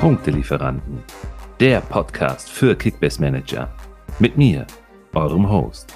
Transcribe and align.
Punktelieferanten, 0.00 1.02
der 1.60 1.82
Podcast 1.82 2.48
für 2.48 2.74
Kickbase 2.74 3.20
Manager. 3.20 3.70
Mit 4.18 4.34
mir, 4.34 4.66
eurem 5.12 5.46
Host, 5.46 5.94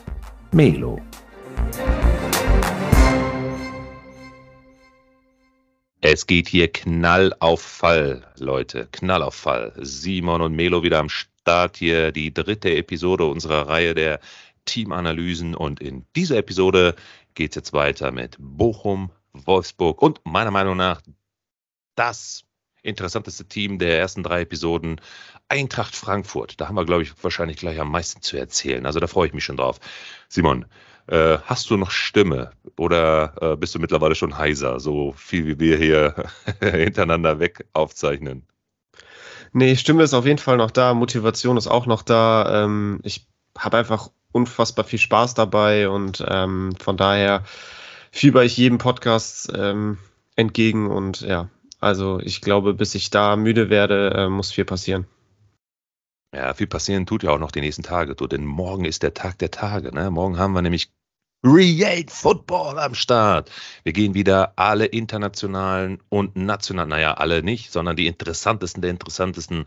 Melo. 0.53 1.01
Es 6.03 6.27
geht 6.27 6.49
hier 6.49 6.71
Knall 6.71 7.35
auf 7.39 7.63
Fall, 7.63 8.31
Leute. 8.39 8.89
Knall 8.93 9.23
auf 9.23 9.37
Fall. 9.37 9.73
Simon 9.79 10.43
und 10.43 10.55
Melo 10.55 10.83
wieder 10.83 10.99
am 10.99 11.09
Start 11.09 11.79
hier. 11.79 12.13
Die 12.13 12.35
dritte 12.35 12.77
Episode 12.77 13.25
unserer 13.25 13.69
Reihe 13.69 13.95
der 13.95 14.21
Teamanalysen. 14.67 15.55
Und 15.55 15.81
in 15.81 16.05
dieser 16.15 16.37
Episode 16.37 16.95
geht 17.33 17.53
es 17.53 17.57
jetzt 17.57 17.73
weiter 17.73 18.13
mit 18.13 18.37
Bochum, 18.39 19.09
Wolfsburg 19.33 20.03
und 20.03 20.21
meiner 20.25 20.51
Meinung 20.51 20.77
nach 20.77 21.01
das 21.95 22.45
interessanteste 22.85 23.47
Team 23.47 23.79
der 23.79 23.99
ersten 23.99 24.23
drei 24.23 24.43
Episoden, 24.43 25.01
Eintracht 25.49 25.97
Frankfurt. 25.97 26.61
Da 26.61 26.69
haben 26.69 26.77
wir, 26.77 26.85
glaube 26.85 27.03
ich, 27.03 27.13
wahrscheinlich 27.23 27.57
gleich 27.57 27.81
am 27.81 27.91
meisten 27.91 28.23
zu 28.23 28.37
erzählen. 28.37 28.87
Also 28.87 29.01
da 29.01 29.07
freue 29.07 29.27
ich 29.27 29.35
mich 29.35 29.45
schon 29.45 29.57
drauf. 29.57 29.81
Simon, 30.29 30.67
äh, 31.07 31.39
hast 31.45 31.69
du 31.71 31.77
noch 31.77 31.91
Stimme 31.91 32.53
oder 32.77 33.35
äh, 33.41 33.57
bist 33.57 33.75
du 33.75 33.79
mittlerweile 33.79 34.15
schon 34.15 34.39
heiser, 34.39 34.81
so 34.81 35.13
viel 35.13 35.47
wie 35.47 35.59
wir 35.59 35.77
hier 35.77 36.15
hintereinander 36.61 37.41
weg 37.41 37.67
aufzeichnen? 37.73 38.47
Nee, 39.53 39.77
Stimme 39.77 40.03
ist 40.03 40.15
auf 40.15 40.27
jeden 40.27 40.39
Fall 40.39 40.57
noch 40.57 40.71
da, 40.71 40.95
Motivation 40.95 41.57
ist 41.57 41.69
auch 41.69 41.87
noch 41.87 42.03
da. 42.03 42.65
Ähm, 42.65 43.01
ich 43.03 43.27
habe 43.57 43.79
einfach 43.79 44.11
unfassbar 44.33 44.85
viel 44.85 44.99
Spaß 44.99 45.35
dabei 45.35 45.89
und 45.89 46.25
ähm, 46.27 46.75
von 46.83 46.97
daher 46.97 47.45
fieber 48.11 48.45
ich 48.45 48.57
jedem 48.57 48.79
Podcast 48.79 49.53
ähm, 49.55 49.99
entgegen 50.37 50.91
und 50.91 51.21
ja, 51.21 51.49
also 51.85 52.19
ich 52.21 52.41
glaube, 52.41 52.75
bis 52.75 52.95
ich 52.95 53.11
da 53.11 53.37
müde 53.37 53.69
werde, 53.71 54.11
äh, 54.17 54.29
muss 54.29 54.51
viel 54.51 54.65
passieren. 54.65 55.07
Ja, 56.35 56.55
viel 56.55 56.67
passieren 56.67 57.07
tut 57.07 57.23
ja 57.23 57.31
auch 57.31 57.39
noch 57.39 57.53
die 57.53 57.61
nächsten 57.61 57.83
Tage, 57.83 58.15
du, 58.15 58.27
denn 58.27 58.45
morgen 58.45 58.85
ist 58.85 59.03
der 59.03 59.15
Tag 59.15 59.39
der 59.39 59.51
Tage. 59.51 59.95
Ne? 59.95 60.11
Morgen 60.11 60.39
haben 60.39 60.53
wir 60.55 60.63
nämlich 60.63 60.91
Real 61.45 62.05
Football 62.09 62.79
am 62.79 62.95
Start. 62.95 63.51
Wir 63.83 63.93
gehen 63.93 64.15
wieder 64.15 64.55
alle 64.57 64.87
internationalen 64.87 66.03
und 66.09 66.37
nationalen, 66.37 66.89
naja, 66.89 67.15
alle 67.15 67.43
nicht, 67.43 67.71
sondern 67.71 67.97
die 67.97 68.07
interessantesten 68.07 68.81
der 68.81 68.91
interessantesten 68.91 69.67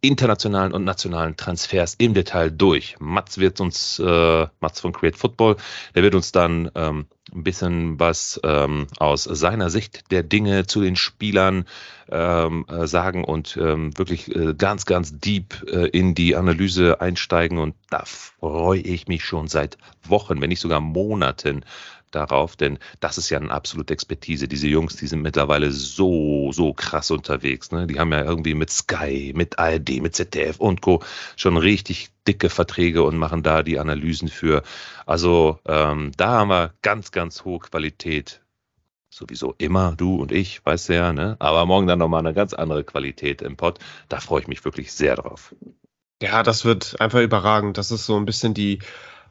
internationalen 0.00 0.72
und 0.72 0.82
nationalen 0.82 1.36
Transfers 1.36 1.94
im 1.94 2.14
Detail 2.14 2.50
durch. 2.50 2.96
Mats 2.98 3.38
wird 3.38 3.60
uns, 3.60 4.00
äh, 4.00 4.46
Mats 4.60 4.80
von 4.80 4.92
Create 4.92 5.16
Football, 5.16 5.56
der 5.94 6.02
wird 6.02 6.16
uns 6.16 6.32
dann 6.32 6.68
ähm, 6.74 7.06
ein 7.34 7.44
bisschen 7.44 7.98
was 7.98 8.40
ähm, 8.44 8.86
aus 8.98 9.24
seiner 9.24 9.70
Sicht 9.70 10.10
der 10.10 10.22
Dinge 10.22 10.66
zu 10.66 10.80
den 10.80 10.96
Spielern 10.96 11.66
ähm, 12.10 12.66
äh, 12.68 12.86
sagen 12.86 13.24
und 13.24 13.56
ähm, 13.60 13.96
wirklich 13.96 14.34
äh, 14.34 14.54
ganz, 14.54 14.84
ganz 14.84 15.18
deep 15.18 15.64
äh, 15.66 15.86
in 15.88 16.14
die 16.14 16.36
Analyse 16.36 17.00
einsteigen. 17.00 17.58
Und 17.58 17.74
da 17.90 18.04
freue 18.04 18.80
ich 18.80 19.08
mich 19.08 19.24
schon 19.24 19.48
seit 19.48 19.78
Wochen, 20.04 20.40
wenn 20.40 20.50
nicht 20.50 20.60
sogar 20.60 20.80
Monaten 20.80 21.64
darauf, 22.14 22.56
denn 22.56 22.78
das 23.00 23.18
ist 23.18 23.30
ja 23.30 23.38
eine 23.38 23.50
absolute 23.50 23.92
Expertise. 23.92 24.48
Diese 24.48 24.68
Jungs, 24.68 24.96
die 24.96 25.06
sind 25.06 25.22
mittlerweile 25.22 25.70
so, 25.70 26.52
so 26.52 26.72
krass 26.72 27.10
unterwegs. 27.10 27.72
Ne? 27.72 27.86
Die 27.86 27.98
haben 27.98 28.12
ja 28.12 28.22
irgendwie 28.24 28.54
mit 28.54 28.70
Sky, 28.70 29.32
mit 29.34 29.58
ARD, 29.58 30.00
mit 30.00 30.14
ZDF 30.14 30.60
und 30.60 30.80
Co. 30.80 31.02
schon 31.36 31.56
richtig 31.56 32.10
dicke 32.26 32.50
Verträge 32.50 33.02
und 33.02 33.16
machen 33.16 33.42
da 33.42 33.62
die 33.62 33.78
Analysen 33.78 34.28
für. 34.28 34.62
Also 35.06 35.58
ähm, 35.66 36.12
da 36.16 36.28
haben 36.28 36.48
wir 36.48 36.74
ganz, 36.82 37.10
ganz 37.10 37.44
hohe 37.44 37.58
Qualität. 37.58 38.40
Sowieso 39.10 39.54
immer, 39.58 39.94
du 39.94 40.22
und 40.22 40.32
ich, 40.32 40.64
weißt 40.64 40.88
du 40.88 40.94
ja, 40.94 41.12
ne? 41.12 41.36
Aber 41.38 41.66
morgen 41.66 41.86
dann 41.86 41.98
nochmal 41.98 42.20
eine 42.20 42.32
ganz 42.32 42.54
andere 42.54 42.82
Qualität 42.82 43.42
im 43.42 43.58
Pod. 43.58 43.78
Da 44.08 44.20
freue 44.20 44.40
ich 44.40 44.48
mich 44.48 44.64
wirklich 44.64 44.92
sehr 44.92 45.16
drauf. 45.16 45.54
Ja, 46.22 46.42
das 46.42 46.64
wird 46.64 46.98
einfach 47.00 47.20
überragend. 47.20 47.76
Das 47.76 47.90
ist 47.90 48.06
so 48.06 48.16
ein 48.16 48.24
bisschen 48.24 48.54
die 48.54 48.78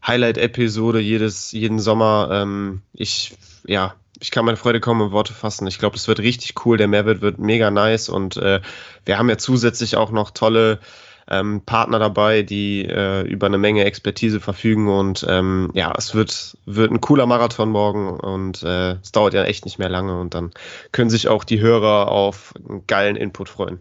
Highlight-Episode 0.05 0.99
jedes, 0.99 1.51
jeden 1.51 1.79
Sommer. 1.79 2.29
Ähm, 2.31 2.81
ich, 2.93 3.35
ja, 3.65 3.95
ich 4.19 4.31
kann 4.31 4.45
meine 4.45 4.57
Freude 4.57 4.79
kaum 4.79 5.01
in 5.01 5.11
Worte 5.11 5.33
fassen. 5.33 5.67
Ich 5.67 5.79
glaube, 5.79 5.95
es 5.95 6.07
wird 6.07 6.19
richtig 6.19 6.65
cool. 6.65 6.77
Der 6.77 6.87
Mehrwert 6.87 7.21
wird 7.21 7.39
mega 7.39 7.71
nice 7.71 8.09
und 8.09 8.37
äh, 8.37 8.61
wir 9.05 9.17
haben 9.17 9.29
ja 9.29 9.37
zusätzlich 9.37 9.95
auch 9.95 10.11
noch 10.11 10.31
tolle 10.31 10.79
ähm, 11.27 11.61
Partner 11.65 11.97
dabei, 11.97 12.43
die 12.43 12.85
äh, 12.85 13.21
über 13.21 13.47
eine 13.47 13.57
Menge 13.57 13.85
Expertise 13.85 14.39
verfügen 14.39 14.89
und 14.89 15.25
ähm, 15.29 15.71
ja, 15.73 15.93
es 15.97 16.13
wird, 16.13 16.57
wird 16.65 16.91
ein 16.91 16.99
cooler 17.01 17.25
Marathon 17.25 17.69
morgen 17.69 18.19
und 18.19 18.63
äh, 18.63 18.93
es 18.93 19.11
dauert 19.11 19.33
ja 19.33 19.45
echt 19.45 19.65
nicht 19.65 19.79
mehr 19.79 19.89
lange 19.89 20.19
und 20.19 20.33
dann 20.33 20.51
können 20.91 21.09
sich 21.09 21.27
auch 21.29 21.43
die 21.43 21.61
Hörer 21.61 22.11
auf 22.11 22.53
einen 22.67 22.85
geilen 22.85 23.15
Input 23.15 23.49
freuen. 23.49 23.79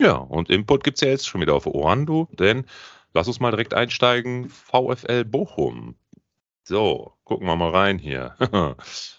Ja, 0.00 0.14
und 0.16 0.50
Input 0.50 0.84
gibt 0.84 0.98
es 0.98 1.00
ja 1.00 1.08
jetzt 1.08 1.26
schon 1.26 1.40
wieder 1.40 1.54
auf 1.54 1.66
Ohren, 1.66 2.04
du, 2.04 2.28
denn 2.32 2.66
Lass 3.14 3.28
uns 3.28 3.40
mal 3.40 3.52
direkt 3.52 3.74
einsteigen. 3.74 4.50
VfL 4.50 5.24
Bochum. 5.24 5.94
So, 6.64 7.12
gucken 7.24 7.46
wir 7.46 7.56
mal 7.56 7.70
rein 7.70 7.98
hier. 7.98 8.36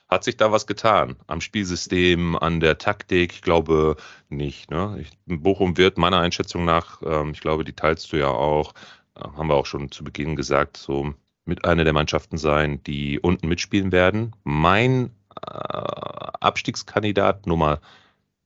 Hat 0.09 0.23
sich 0.23 0.35
da 0.35 0.51
was 0.51 0.67
getan 0.67 1.15
am 1.27 1.41
Spielsystem, 1.41 2.35
an 2.35 2.59
der 2.59 2.77
Taktik? 2.77 3.33
Ich 3.33 3.41
glaube 3.41 3.95
nicht. 4.29 4.69
Ne? 4.69 4.97
Ich, 4.99 5.11
Bochum 5.25 5.77
wird 5.77 5.97
meiner 5.97 6.19
Einschätzung 6.19 6.65
nach, 6.65 7.01
ähm, 7.03 7.31
ich 7.31 7.41
glaube, 7.41 7.63
die 7.63 7.73
teilst 7.73 8.11
du 8.11 8.17
ja 8.17 8.27
auch, 8.27 8.73
äh, 9.15 9.21
haben 9.21 9.47
wir 9.47 9.55
auch 9.55 9.65
schon 9.65 9.91
zu 9.91 10.03
Beginn 10.03 10.35
gesagt, 10.35 10.77
so 10.77 11.13
mit 11.45 11.65
einer 11.65 11.83
der 11.83 11.93
Mannschaften 11.93 12.37
sein, 12.37 12.83
die 12.83 13.19
unten 13.19 13.47
mitspielen 13.47 13.91
werden. 13.91 14.35
Mein 14.43 15.11
äh, 15.47 15.51
Abstiegskandidat 15.51 17.45
Nummer 17.47 17.79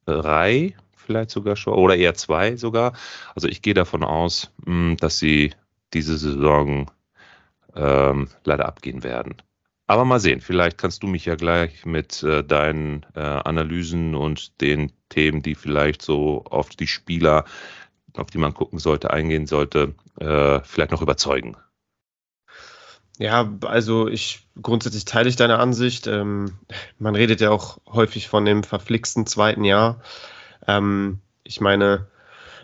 drei 0.05 0.75
vielleicht 1.09 1.31
sogar 1.31 1.55
schon, 1.55 1.73
oder 1.73 1.95
eher 1.95 2.13
zwei 2.13 2.55
sogar. 2.55 2.93
Also 3.33 3.47
ich 3.47 3.63
gehe 3.63 3.73
davon 3.73 4.03
aus, 4.03 4.51
hm, 4.63 4.95
dass 4.99 5.17
sie 5.17 5.53
diese 5.91 6.19
Saison 6.19 6.91
ähm, 7.75 8.27
leider 8.43 8.67
abgehen 8.67 9.03
werden. 9.03 9.41
Aber 9.87 10.05
mal 10.05 10.19
sehen, 10.19 10.39
vielleicht 10.39 10.77
kannst 10.77 11.01
du 11.01 11.07
mich 11.07 11.25
ja 11.25 11.33
gleich 11.33 11.83
mit 11.83 12.21
äh, 12.21 12.43
deinen 12.43 13.07
äh, 13.15 13.21
Analysen 13.21 14.13
und 14.13 14.61
den 14.61 14.91
Themen, 15.09 15.41
die 15.41 15.55
vielleicht 15.55 16.03
so 16.03 16.43
auf 16.47 16.69
die 16.69 16.85
Spieler, 16.85 17.45
auf 18.15 18.27
die 18.27 18.37
man 18.37 18.53
gucken 18.53 18.77
sollte, 18.77 19.09
eingehen 19.09 19.47
sollte, 19.47 19.95
äh, 20.19 20.59
vielleicht 20.63 20.91
noch 20.91 21.01
überzeugen. 21.01 21.57
Ja, 23.17 23.51
also 23.65 24.07
ich 24.07 24.47
grundsätzlich 24.61 25.05
teile 25.05 25.27
ich 25.27 25.37
deine 25.37 25.57
Ansicht. 25.57 26.05
Ähm, 26.05 26.59
man 26.99 27.15
redet 27.15 27.41
ja 27.41 27.49
auch 27.49 27.79
häufig 27.87 28.27
von 28.27 28.45
dem 28.45 28.61
verflixten 28.61 29.25
zweiten 29.25 29.63
Jahr. 29.65 30.01
Ähm, 30.67 31.19
ich 31.43 31.61
meine, 31.61 32.07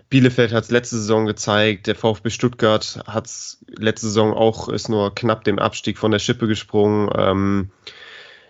Bielefeld 0.09 0.53
hat 0.53 0.65
es 0.65 0.71
letzte 0.71 0.97
Saison 0.97 1.25
gezeigt, 1.25 1.87
der 1.87 1.95
VfB 1.95 2.29
Stuttgart 2.29 3.01
hat 3.07 3.25
es 3.25 3.63
letzte 3.67 4.07
Saison 4.07 4.33
auch, 4.33 4.69
ist 4.69 4.89
nur 4.89 5.15
knapp 5.15 5.43
dem 5.43 5.59
Abstieg 5.59 5.97
von 5.97 6.11
der 6.11 6.19
Schippe 6.19 6.47
gesprungen. 6.47 7.09
Ähm, 7.15 7.71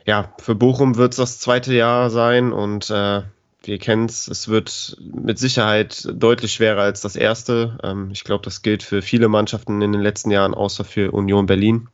ja, 0.06 0.34
für 0.40 0.56
Bochum 0.56 0.98
wird 0.98 1.14
es 1.14 1.18
das 1.18 1.40
zweite 1.40 1.74
Jahr 1.74 2.10
sein 2.10 2.52
und 2.52 2.90
äh, 2.90 3.24
wir 3.64 3.80
kennen 3.80 4.06
es, 4.06 4.28
es 4.28 4.48
wird 4.48 4.98
mit 5.00 5.40
Sicherheit 5.40 6.08
deutlich 6.14 6.54
schwerer 6.54 6.82
als 6.82 7.02
das 7.02 7.16
erste. 7.16 7.78
Ähm, 7.84 8.10
ich 8.12 8.24
glaube, 8.24 8.44
das 8.44 8.62
gilt 8.62 8.84
für 8.84 9.02
viele 9.02 9.28
Mannschaften 9.28 9.82
in 9.82 9.92
den 9.92 10.02
letzten 10.02 10.32
Jahren, 10.32 10.54
außer 10.54 10.84
für 10.84 11.12
Union 11.12 11.46
Berlin. 11.46 11.88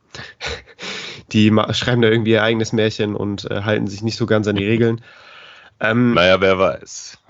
Die 1.32 1.50
schreiben 1.70 2.02
da 2.02 2.08
irgendwie 2.08 2.32
ihr 2.32 2.42
eigenes 2.42 2.74
Märchen 2.74 3.14
und 3.14 3.50
äh, 3.50 3.62
halten 3.62 3.86
sich 3.86 4.02
nicht 4.02 4.16
so 4.16 4.26
ganz 4.26 4.46
an 4.48 4.56
die 4.56 4.66
Regeln. 4.66 5.00
Ähm, 5.82 6.14
naja, 6.14 6.40
wer 6.40 6.58
weiß. 6.58 7.18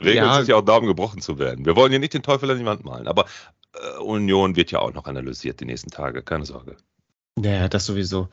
Regeln 0.00 0.26
ja, 0.26 0.38
sich 0.38 0.48
ja 0.48 0.56
auch 0.56 0.62
Daumen 0.62 0.86
gebrochen 0.86 1.20
zu 1.20 1.38
werden. 1.38 1.66
Wir 1.66 1.76
wollen 1.76 1.92
ja 1.92 1.98
nicht 1.98 2.14
den 2.14 2.22
Teufel 2.22 2.50
an 2.50 2.58
die 2.58 2.64
Wand 2.64 2.84
malen, 2.84 3.08
aber 3.08 3.26
äh, 3.74 3.98
Union 3.98 4.56
wird 4.56 4.70
ja 4.70 4.78
auch 4.78 4.94
noch 4.94 5.06
analysiert 5.06 5.60
die 5.60 5.64
nächsten 5.64 5.90
Tage, 5.90 6.22
keine 6.22 6.46
Sorge. 6.46 6.76
Ja, 7.38 7.68
das 7.68 7.84
sowieso. 7.84 8.28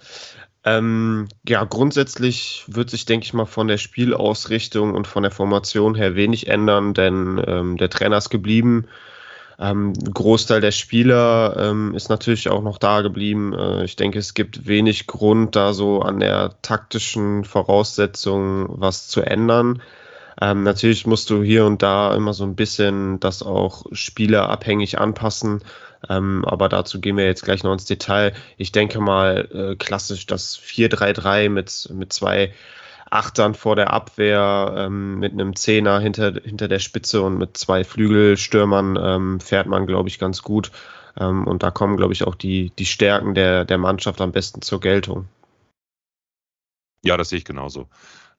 Ähm, 0.63 1.27
ja, 1.47 1.63
grundsätzlich 1.65 2.63
wird 2.67 2.89
sich, 2.89 3.05
denke 3.05 3.25
ich 3.25 3.33
mal, 3.33 3.45
von 3.45 3.67
der 3.67 3.77
Spielausrichtung 3.77 4.93
und 4.93 5.07
von 5.07 5.23
der 5.23 5.31
Formation 5.31 5.95
her 5.95 6.15
wenig 6.15 6.47
ändern, 6.47 6.93
denn 6.93 7.43
ähm, 7.45 7.77
der 7.77 7.89
Trainer 7.89 8.17
ist 8.17 8.29
geblieben. 8.29 8.87
Ähm, 9.59 9.93
Großteil 9.93 10.61
der 10.61 10.71
Spieler 10.71 11.55
ähm, 11.57 11.93
ist 11.95 12.09
natürlich 12.09 12.49
auch 12.49 12.63
noch 12.63 12.77
da 12.77 13.01
geblieben. 13.01 13.53
Äh, 13.53 13.85
ich 13.85 13.95
denke, 13.95 14.19
es 14.19 14.33
gibt 14.33 14.67
wenig 14.67 15.07
Grund, 15.07 15.55
da 15.55 15.73
so 15.73 16.01
an 16.01 16.19
der 16.19 16.55
taktischen 16.61 17.43
Voraussetzung 17.43 18.67
was 18.69 19.07
zu 19.07 19.21
ändern. 19.21 19.81
Ähm, 20.41 20.63
natürlich 20.63 21.05
musst 21.05 21.29
du 21.29 21.43
hier 21.43 21.65
und 21.65 21.83
da 21.83 22.15
immer 22.15 22.33
so 22.33 22.43
ein 22.43 22.55
bisschen 22.55 23.19
das 23.19 23.43
auch 23.43 23.85
spielerabhängig 23.91 24.99
anpassen. 24.99 25.63
Ähm, 26.09 26.43
aber 26.45 26.69
dazu 26.69 26.99
gehen 26.99 27.17
wir 27.17 27.25
jetzt 27.25 27.43
gleich 27.43 27.63
noch 27.63 27.73
ins 27.73 27.85
Detail. 27.85 28.33
Ich 28.57 28.71
denke 28.71 28.99
mal 28.99 29.47
äh, 29.53 29.75
klassisch 29.75 30.25
das 30.25 30.59
4-3-3 30.59 31.49
mit, 31.49 31.89
mit 31.93 32.11
zwei 32.11 32.53
Achtern 33.13 33.55
vor 33.55 33.75
der 33.75 33.93
Abwehr, 33.93 34.73
ähm, 34.77 35.19
mit 35.19 35.33
einem 35.33 35.55
Zehner 35.55 35.99
hinter, 35.99 36.33
hinter 36.43 36.67
der 36.67 36.79
Spitze 36.79 37.21
und 37.21 37.37
mit 37.37 37.57
zwei 37.57 37.83
Flügelstürmern 37.83 38.97
ähm, 39.01 39.39
fährt 39.39 39.67
man, 39.67 39.87
glaube 39.87 40.09
ich, 40.09 40.19
ganz 40.19 40.41
gut. 40.41 40.71
Ähm, 41.17 41.45
und 41.47 41.63
da 41.63 41.71
kommen, 41.71 41.97
glaube 41.97 42.13
ich, 42.13 42.23
auch 42.23 42.35
die, 42.35 42.71
die 42.77 42.85
Stärken 42.85 43.35
der, 43.35 43.65
der 43.65 43.77
Mannschaft 43.77 44.19
am 44.21 44.31
besten 44.31 44.61
zur 44.61 44.79
Geltung. 44.79 45.27
Ja, 47.03 47.17
das 47.17 47.29
sehe 47.29 47.37
ich 47.37 47.45
genauso. 47.45 47.87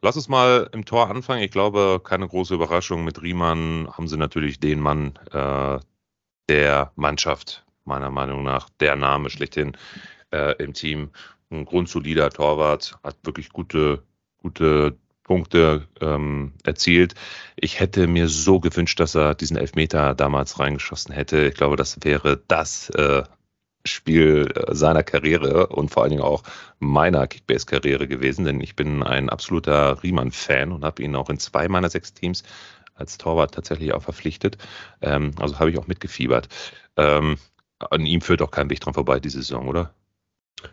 Lass 0.00 0.16
uns 0.16 0.28
mal 0.28 0.68
im 0.72 0.84
Tor 0.84 1.08
anfangen. 1.08 1.42
Ich 1.42 1.50
glaube, 1.50 2.00
keine 2.02 2.28
große 2.28 2.54
Überraschung. 2.54 3.04
Mit 3.04 3.22
Riemann 3.22 3.88
haben 3.92 4.08
sie 4.08 4.16
natürlich 4.16 4.60
den 4.60 4.80
Mann 4.80 5.18
äh, 5.32 5.78
der 6.48 6.92
Mannschaft, 6.96 7.64
meiner 7.84 8.10
Meinung 8.10 8.42
nach, 8.42 8.68
der 8.80 8.96
Name 8.96 9.30
schlechthin 9.30 9.76
äh, 10.30 10.54
im 10.62 10.74
Team. 10.74 11.10
Ein 11.50 11.64
grundsolider 11.64 12.30
Torwart, 12.30 12.98
hat 13.02 13.16
wirklich 13.22 13.50
gute, 13.50 14.02
gute 14.44 14.98
Punkte 15.22 15.88
ähm, 16.02 16.52
erzielt. 16.64 17.14
Ich 17.56 17.80
hätte 17.80 18.06
mir 18.06 18.28
so 18.28 18.60
gewünscht, 18.60 19.00
dass 19.00 19.16
er 19.16 19.34
diesen 19.34 19.56
Elfmeter 19.56 20.14
damals 20.14 20.60
reingeschossen 20.60 21.14
hätte. 21.14 21.46
Ich 21.46 21.54
glaube, 21.54 21.76
das 21.76 21.98
wäre 22.02 22.42
das 22.46 22.90
äh, 22.90 23.22
Spiel 23.86 24.52
äh, 24.54 24.74
seiner 24.74 25.02
Karriere 25.02 25.68
und 25.68 25.90
vor 25.90 26.02
allen 26.02 26.10
Dingen 26.10 26.22
auch 26.22 26.42
meiner 26.78 27.26
Kickbase-Karriere 27.26 28.06
gewesen, 28.06 28.44
denn 28.44 28.60
ich 28.60 28.76
bin 28.76 29.02
ein 29.02 29.30
absoluter 29.30 30.02
Riemann-Fan 30.02 30.72
und 30.72 30.84
habe 30.84 31.02
ihn 31.02 31.16
auch 31.16 31.30
in 31.30 31.38
zwei 31.38 31.68
meiner 31.68 31.88
sechs 31.88 32.12
Teams 32.12 32.42
als 32.94 33.16
Torwart 33.16 33.54
tatsächlich 33.54 33.94
auch 33.94 34.02
verpflichtet. 34.02 34.58
Ähm, 35.00 35.32
also 35.40 35.58
habe 35.58 35.70
ich 35.70 35.78
auch 35.78 35.86
mitgefiebert. 35.86 36.48
Ähm, 36.98 37.38
an 37.78 38.04
ihm 38.04 38.20
führt 38.20 38.42
auch 38.42 38.50
kein 38.50 38.68
Weg 38.68 38.80
dran 38.80 38.94
vorbei 38.94 39.20
diese 39.20 39.38
Saison, 39.38 39.68
oder? 39.68 39.94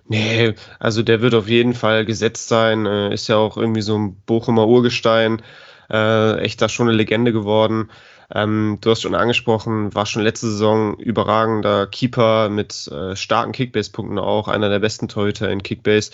Nee, 0.08 0.54
also 0.80 1.04
der 1.04 1.22
wird 1.22 1.34
auf 1.36 1.48
jeden 1.48 1.74
Fall 1.74 2.06
gesetzt 2.06 2.48
sein. 2.48 2.86
Äh, 2.86 3.14
ist 3.14 3.28
ja 3.28 3.38
auch 3.38 3.58
irgendwie 3.58 3.82
so 3.82 3.98
ein 3.98 4.16
Bochumer 4.26 4.68
Urgestein. 4.68 5.42
Äh, 5.90 6.40
echt 6.40 6.62
da 6.62 6.70
schon 6.70 6.88
eine 6.88 6.98
Legende 6.98 7.34
geworden. 7.34 7.90
Ähm, 8.34 8.78
du 8.82 8.92
hast 8.92 9.02
schon 9.02 9.16
angesprochen, 9.16 9.94
war 9.94 10.06
schon 10.06 10.22
letzte 10.22 10.48
Saison 10.48 10.98
überragender 10.98 11.86
Keeper 11.88 12.50
mit 12.50 12.88
äh, 12.88 13.16
starken 13.16 13.52
Kickbase-Punkten 13.52 14.20
auch, 14.20 14.48
einer 14.48 14.70
der 14.70 14.80
besten 14.80 15.10
Torhüter 15.10 15.50
in 15.50 15.64
Kickbase. 15.64 16.12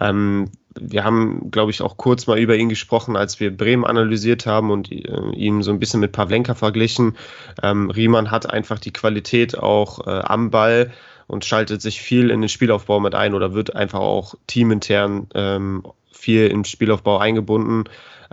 Ähm, 0.00 0.50
wir 0.78 1.04
haben, 1.04 1.50
glaube 1.50 1.70
ich, 1.70 1.82
auch 1.82 1.96
kurz 1.96 2.26
mal 2.26 2.38
über 2.38 2.56
ihn 2.56 2.68
gesprochen, 2.68 3.16
als 3.16 3.40
wir 3.40 3.54
Bremen 3.54 3.84
analysiert 3.84 4.46
haben 4.46 4.70
und 4.70 4.90
äh, 4.90 5.30
ihn 5.34 5.62
so 5.62 5.70
ein 5.70 5.80
bisschen 5.80 6.00
mit 6.00 6.12
Pavlenka 6.12 6.54
verglichen. 6.54 7.16
Ähm, 7.62 7.90
Riemann 7.90 8.30
hat 8.30 8.48
einfach 8.48 8.78
die 8.78 8.92
Qualität 8.92 9.58
auch 9.58 10.06
äh, 10.06 10.10
am 10.10 10.50
Ball 10.50 10.92
und 11.28 11.44
schaltet 11.44 11.80
sich 11.80 12.00
viel 12.00 12.30
in 12.30 12.40
den 12.40 12.48
Spielaufbau 12.48 12.98
mit 12.98 13.14
ein 13.14 13.34
oder 13.34 13.54
wird 13.54 13.76
einfach 13.76 14.00
auch 14.00 14.34
teamintern 14.48 15.28
ähm, 15.34 15.84
viel 16.10 16.48
im 16.48 16.64
Spielaufbau 16.64 17.18
eingebunden. 17.18 17.84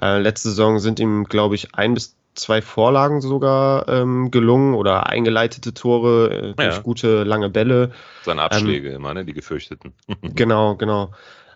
Äh, 0.02 0.20
letzte 0.20 0.50
Saison 0.50 0.80
sind 0.80 1.00
ihm, 1.00 1.26
glaube 1.26 1.56
ich, 1.56 1.76
ein 1.76 1.94
bis 1.94 2.16
zwei 2.34 2.62
Vorlagen 2.62 3.22
sogar 3.22 3.88
ähm, 3.88 4.32
gelungen 4.32 4.74
oder 4.74 5.08
eingeleitete 5.08 5.74
Tore 5.74 6.32
äh, 6.32 6.54
durch 6.54 6.76
ja. 6.76 6.82
gute 6.82 7.24
lange 7.24 7.50
Bälle. 7.50 7.92
Seine 8.24 8.42
Abschläge 8.42 8.90
ähm, 8.90 8.96
immer, 8.96 9.14
ne? 9.14 9.26
die 9.26 9.34
gefürchteten. 9.34 9.94
genau, 10.22 10.76
genau. 10.76 11.12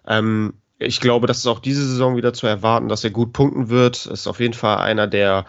Ähm, 0.07 0.53
ich 0.77 1.01
glaube, 1.01 1.27
das 1.27 1.39
ist 1.39 1.47
auch 1.47 1.59
diese 1.59 1.85
Saison 1.85 2.15
wieder 2.15 2.33
zu 2.33 2.47
erwarten, 2.47 2.87
dass 2.87 3.03
er 3.03 3.09
gut 3.11 3.33
punkten 3.33 3.69
wird. 3.69 4.05
Ist 4.05 4.27
auf 4.27 4.39
jeden 4.39 4.53
Fall 4.53 4.77
einer 4.77 5.07
der 5.07 5.45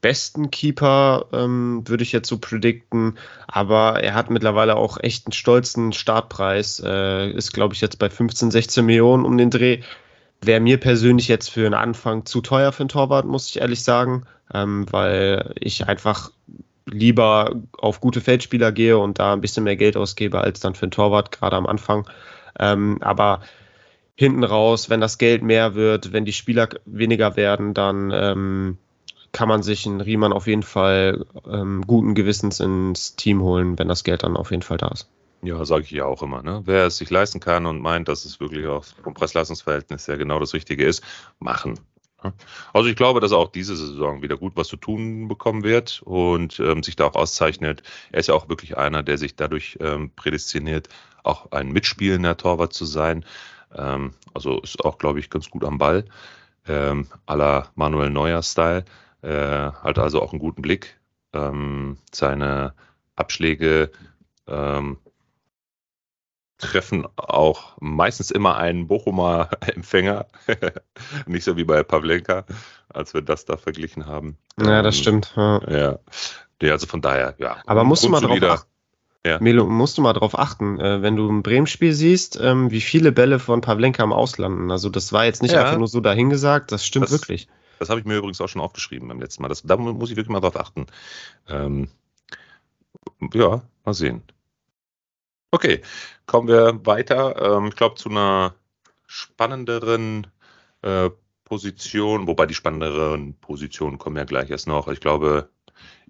besten 0.00 0.50
Keeper, 0.50 1.26
ähm, 1.32 1.82
würde 1.86 2.02
ich 2.02 2.12
jetzt 2.12 2.28
so 2.28 2.38
predikten. 2.38 3.18
Aber 3.46 4.02
er 4.02 4.14
hat 4.14 4.30
mittlerweile 4.30 4.76
auch 4.76 4.98
echt 5.00 5.26
einen 5.26 5.32
stolzen 5.32 5.92
Startpreis. 5.92 6.80
Äh, 6.84 7.30
ist, 7.32 7.52
glaube 7.52 7.74
ich, 7.74 7.80
jetzt 7.80 7.98
bei 7.98 8.10
15, 8.10 8.50
16 8.50 8.84
Millionen 8.84 9.24
um 9.24 9.36
den 9.36 9.50
Dreh. 9.50 9.80
Wäre 10.40 10.60
mir 10.60 10.78
persönlich 10.78 11.28
jetzt 11.28 11.50
für 11.50 11.66
einen 11.66 11.74
Anfang 11.74 12.24
zu 12.24 12.40
teuer 12.40 12.72
für 12.72 12.84
einen 12.84 12.88
Torwart, 12.90 13.26
muss 13.26 13.48
ich 13.48 13.60
ehrlich 13.60 13.82
sagen, 13.82 14.24
ähm, 14.54 14.86
weil 14.90 15.52
ich 15.58 15.88
einfach 15.88 16.30
lieber 16.86 17.56
auf 17.76 18.00
gute 18.00 18.20
Feldspieler 18.20 18.72
gehe 18.72 18.98
und 18.98 19.18
da 19.18 19.32
ein 19.32 19.40
bisschen 19.40 19.64
mehr 19.64 19.76
Geld 19.76 19.96
ausgebe 19.96 20.40
als 20.40 20.60
dann 20.60 20.74
für 20.74 20.84
einen 20.84 20.92
Torwart, 20.92 21.32
gerade 21.32 21.56
am 21.56 21.66
Anfang. 21.66 22.08
Ähm, 22.58 22.98
aber 23.00 23.40
hinten 24.14 24.44
raus, 24.44 24.90
wenn 24.90 25.00
das 25.00 25.18
Geld 25.18 25.42
mehr 25.42 25.74
wird, 25.74 26.12
wenn 26.12 26.24
die 26.24 26.32
Spieler 26.32 26.68
weniger 26.86 27.36
werden, 27.36 27.74
dann 27.74 28.10
ähm, 28.12 28.78
kann 29.38 29.48
man 29.48 29.62
sich 29.62 29.86
einen 29.86 30.00
Riemann 30.00 30.32
auf 30.32 30.48
jeden 30.48 30.64
Fall 30.64 31.24
ähm, 31.48 31.84
guten 31.86 32.16
Gewissens 32.16 32.58
ins 32.58 33.14
Team 33.14 33.40
holen, 33.40 33.78
wenn 33.78 33.86
das 33.86 34.02
Geld 34.02 34.24
dann 34.24 34.36
auf 34.36 34.50
jeden 34.50 34.62
Fall 34.64 34.78
da 34.78 34.88
ist. 34.88 35.08
Ja, 35.42 35.64
sage 35.64 35.84
ich 35.84 35.92
ja 35.92 36.06
auch 36.06 36.24
immer. 36.24 36.42
Ne? 36.42 36.62
Wer 36.64 36.86
es 36.86 36.96
sich 36.96 37.08
leisten 37.08 37.38
kann 37.38 37.64
und 37.66 37.80
meint, 37.80 38.08
dass 38.08 38.24
es 38.24 38.40
wirklich 38.40 38.66
auch 38.66 38.84
vom 39.04 39.14
Preis-Leistungs-Verhältnis 39.14 40.08
ja 40.08 40.16
genau 40.16 40.40
das 40.40 40.54
Richtige 40.54 40.84
ist, 40.84 41.04
machen. 41.38 41.78
Ne? 42.24 42.32
Also 42.72 42.88
ich 42.88 42.96
glaube, 42.96 43.20
dass 43.20 43.30
er 43.30 43.38
auch 43.38 43.52
diese 43.52 43.76
Saison 43.76 44.22
wieder 44.22 44.36
gut 44.36 44.56
was 44.56 44.66
zu 44.66 44.76
tun 44.76 45.28
bekommen 45.28 45.62
wird 45.62 46.02
und 46.04 46.58
ähm, 46.58 46.82
sich 46.82 46.96
da 46.96 47.06
auch 47.06 47.14
auszeichnet. 47.14 47.84
Er 48.10 48.18
ist 48.18 48.26
ja 48.26 48.34
auch 48.34 48.48
wirklich 48.48 48.76
einer, 48.76 49.04
der 49.04 49.18
sich 49.18 49.36
dadurch 49.36 49.78
ähm, 49.80 50.10
prädestiniert, 50.16 50.88
auch 51.22 51.52
ein 51.52 51.68
mitspielender 51.68 52.36
Torwart 52.36 52.72
zu 52.72 52.86
sein. 52.86 53.24
Ähm, 53.72 54.14
also 54.34 54.58
ist 54.62 54.84
auch, 54.84 54.98
glaube 54.98 55.20
ich, 55.20 55.30
ganz 55.30 55.48
gut 55.48 55.62
am 55.62 55.78
Ball. 55.78 56.06
Ähm, 56.66 57.06
la 57.28 57.68
Manuel 57.76 58.10
Neuer-Style. 58.10 58.84
Äh, 59.22 59.72
hat 59.72 59.98
also 59.98 60.22
auch 60.22 60.32
einen 60.32 60.40
guten 60.40 60.62
Blick. 60.62 60.98
Ähm, 61.32 61.98
seine 62.12 62.74
Abschläge 63.16 63.90
ähm, 64.46 64.98
treffen 66.58 67.06
auch 67.16 67.76
meistens 67.80 68.30
immer 68.30 68.56
einen 68.56 68.88
Bochumer 68.88 69.48
Empfänger. 69.74 70.26
Nicht 71.26 71.44
so 71.44 71.56
wie 71.56 71.64
bei 71.64 71.82
Pavlenka, 71.82 72.44
als 72.88 73.14
wir 73.14 73.22
das 73.22 73.44
da 73.44 73.56
verglichen 73.56 74.06
haben. 74.06 74.36
Ja, 74.60 74.82
das 74.82 74.96
ähm, 74.96 75.02
stimmt. 75.02 75.32
Ja. 75.36 75.60
ja. 75.68 75.98
ja. 76.62 76.72
also 76.72 76.86
von 76.86 77.00
daher, 77.00 77.34
ja. 77.38 77.58
Aber 77.66 77.84
musst 77.84 78.04
du 78.04 78.08
mal 78.08 78.20
drauf 78.20 78.42
achten. 78.42 78.68
Ja. 79.26 79.38
Melo, 79.40 79.66
musst 79.66 79.98
du 79.98 80.02
mal 80.02 80.12
drauf 80.12 80.38
achten, 80.38 80.80
äh, 80.80 81.02
wenn 81.02 81.16
du 81.16 81.28
ein 81.28 81.42
Bremen-Spiel 81.42 81.92
siehst, 81.92 82.38
ähm, 82.40 82.70
wie 82.70 82.80
viele 82.80 83.12
Bälle 83.12 83.40
von 83.40 83.60
Pavlenka 83.60 84.02
am 84.02 84.12
Auslanden. 84.12 84.70
Also 84.70 84.88
das 84.88 85.12
war 85.12 85.24
jetzt 85.24 85.42
nicht 85.42 85.52
ja. 85.52 85.64
einfach 85.64 85.76
nur 85.76 85.88
so 85.88 86.00
dahingesagt, 86.00 86.70
das 86.72 86.86
stimmt 86.86 87.06
das, 87.06 87.12
wirklich. 87.12 87.48
Das 87.78 87.90
habe 87.90 88.00
ich 88.00 88.06
mir 88.06 88.16
übrigens 88.16 88.40
auch 88.40 88.48
schon 88.48 88.62
aufgeschrieben 88.62 89.08
beim 89.08 89.20
letzten 89.20 89.42
Mal. 89.42 89.48
Das, 89.48 89.62
da 89.62 89.76
muss 89.76 90.10
ich 90.10 90.16
wirklich 90.16 90.32
mal 90.32 90.40
drauf 90.40 90.56
achten. 90.56 90.86
Ähm, 91.48 91.88
ja, 93.32 93.62
mal 93.84 93.94
sehen. 93.94 94.22
Okay, 95.50 95.80
kommen 96.26 96.48
wir 96.48 96.84
weiter. 96.84 97.56
Ähm, 97.56 97.68
ich 97.68 97.76
glaube, 97.76 97.94
zu 97.96 98.10
einer 98.10 98.54
spannenderen 99.06 100.26
äh, 100.82 101.10
Position, 101.44 102.26
wobei 102.26 102.46
die 102.46 102.54
spannenderen 102.54 103.34
Positionen 103.40 103.98
kommen 103.98 104.16
ja 104.16 104.24
gleich 104.24 104.50
erst 104.50 104.66
noch. 104.68 104.88
Ich 104.88 105.00
glaube, 105.00 105.50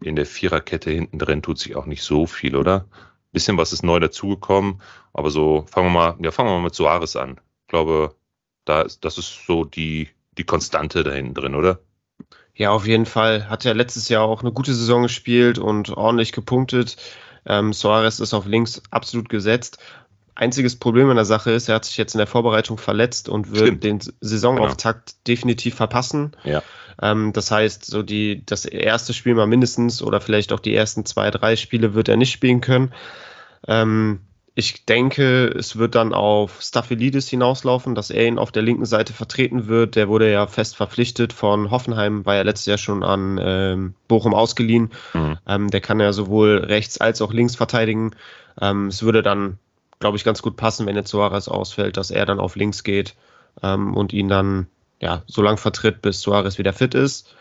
in 0.00 0.16
der 0.16 0.26
Viererkette 0.26 0.90
hinten 0.90 1.18
drin 1.18 1.42
tut 1.42 1.58
sich 1.58 1.76
auch 1.76 1.86
nicht 1.86 2.02
so 2.02 2.26
viel, 2.26 2.56
oder? 2.56 2.88
Bisschen 3.32 3.58
was 3.58 3.72
ist 3.72 3.82
neu 3.84 4.00
dazugekommen, 4.00 4.80
aber 5.12 5.30
so 5.30 5.66
fangen 5.70 5.88
wir 5.88 5.92
mal, 5.92 6.16
ja, 6.20 6.30
fangen 6.32 6.48
wir 6.48 6.56
mal 6.56 6.64
mit 6.64 6.74
Soares 6.74 7.14
an. 7.16 7.40
Ich 7.62 7.68
glaube, 7.68 8.16
da 8.64 8.82
ist, 8.82 9.04
das 9.04 9.18
ist 9.18 9.46
so 9.46 9.64
die, 9.64 10.08
die 10.38 10.44
Konstante 10.44 11.02
da 11.04 11.12
hinten 11.12 11.34
drin, 11.34 11.54
oder? 11.54 11.80
Ja, 12.54 12.70
auf 12.70 12.86
jeden 12.86 13.06
Fall. 13.06 13.48
Hat 13.48 13.64
ja 13.64 13.72
letztes 13.72 14.08
Jahr 14.08 14.24
auch 14.24 14.42
eine 14.42 14.52
gute 14.52 14.74
Saison 14.74 15.04
gespielt 15.04 15.58
und 15.58 15.90
ordentlich 15.90 16.32
gepunktet. 16.32 16.96
Ähm, 17.46 17.72
Soares 17.72 18.20
ist 18.20 18.34
auf 18.34 18.46
links 18.46 18.82
absolut 18.90 19.28
gesetzt. 19.28 19.78
Einziges 20.34 20.76
Problem 20.76 21.10
in 21.10 21.16
der 21.16 21.24
Sache 21.24 21.50
ist, 21.50 21.68
er 21.68 21.76
hat 21.76 21.84
sich 21.84 21.96
jetzt 21.96 22.14
in 22.14 22.18
der 22.18 22.26
Vorbereitung 22.26 22.78
verletzt 22.78 23.28
und 23.28 23.50
wird 23.50 23.66
Stimmt. 23.66 23.84
den 23.84 24.00
Saisonauftakt 24.20 25.06
genau. 25.06 25.20
definitiv 25.26 25.74
verpassen. 25.74 26.32
Ja. 26.44 26.62
Ähm, 27.00 27.32
das 27.32 27.50
heißt, 27.50 27.84
so 27.84 28.02
die, 28.02 28.44
das 28.44 28.64
erste 28.64 29.12
Spiel 29.12 29.34
mal 29.34 29.46
mindestens 29.46 30.02
oder 30.02 30.20
vielleicht 30.20 30.52
auch 30.52 30.60
die 30.60 30.74
ersten 30.74 31.04
zwei, 31.04 31.30
drei 31.30 31.56
Spiele 31.56 31.94
wird 31.94 32.08
er 32.08 32.16
nicht 32.16 32.32
spielen 32.32 32.60
können. 32.60 32.92
Ähm, 33.66 34.20
ich 34.58 34.84
denke, 34.86 35.46
es 35.56 35.76
wird 35.76 35.94
dann 35.94 36.12
auf 36.12 36.60
Staphylidis 36.60 37.28
hinauslaufen, 37.28 37.94
dass 37.94 38.10
er 38.10 38.26
ihn 38.26 38.40
auf 38.40 38.50
der 38.50 38.64
linken 38.64 38.86
Seite 38.86 39.12
vertreten 39.12 39.68
wird. 39.68 39.94
Der 39.94 40.08
wurde 40.08 40.32
ja 40.32 40.48
fest 40.48 40.74
verpflichtet 40.74 41.32
von 41.32 41.70
Hoffenheim, 41.70 42.26
war 42.26 42.34
ja 42.34 42.42
letztes 42.42 42.66
Jahr 42.66 42.78
schon 42.78 43.04
an 43.04 43.38
ähm, 43.40 43.94
Bochum 44.08 44.34
ausgeliehen. 44.34 44.90
Mhm. 45.14 45.38
Ähm, 45.46 45.70
der 45.70 45.80
kann 45.80 46.00
ja 46.00 46.12
sowohl 46.12 46.56
rechts 46.58 46.98
als 46.98 47.22
auch 47.22 47.32
links 47.32 47.54
verteidigen. 47.54 48.16
Ähm, 48.60 48.88
es 48.88 49.04
würde 49.04 49.22
dann, 49.22 49.60
glaube 50.00 50.16
ich, 50.16 50.24
ganz 50.24 50.42
gut 50.42 50.56
passen, 50.56 50.86
wenn 50.86 50.96
jetzt 50.96 51.10
Suarez 51.10 51.46
ausfällt, 51.46 51.96
dass 51.96 52.10
er 52.10 52.26
dann 52.26 52.40
auf 52.40 52.56
links 52.56 52.82
geht 52.82 53.14
ähm, 53.62 53.94
und 53.94 54.12
ihn 54.12 54.28
dann 54.28 54.66
ja 54.98 55.22
so 55.28 55.40
lange 55.40 55.58
vertritt, 55.58 56.02
bis 56.02 56.20
Suarez 56.20 56.58
wieder 56.58 56.72
fit 56.72 56.96
ist. 56.96 57.32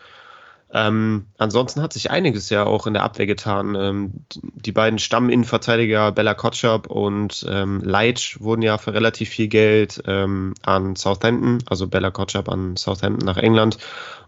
Ähm, 0.70 1.26
ansonsten 1.38 1.80
hat 1.80 1.94
sich 1.94 2.10
einiges 2.10 2.50
ja 2.50 2.64
auch 2.64 2.86
in 2.86 2.92
der 2.92 3.02
Abwehr 3.02 3.26
getan. 3.26 3.74
Ähm, 3.74 4.12
die 4.34 4.72
beiden 4.72 4.98
Stamminnenverteidiger 4.98 6.12
Bella 6.12 6.34
Kotschap 6.34 6.88
und 6.88 7.46
ähm, 7.48 7.80
Leitch 7.82 8.40
wurden 8.40 8.60
ja 8.60 8.76
für 8.76 8.92
relativ 8.92 9.30
viel 9.30 9.48
Geld 9.48 10.02
ähm, 10.06 10.52
an 10.62 10.94
Southampton, 10.94 11.62
also 11.66 11.86
Bella 11.86 12.10
Kotschap 12.10 12.50
an 12.50 12.76
Southampton 12.76 13.24
nach 13.24 13.38
England 13.38 13.78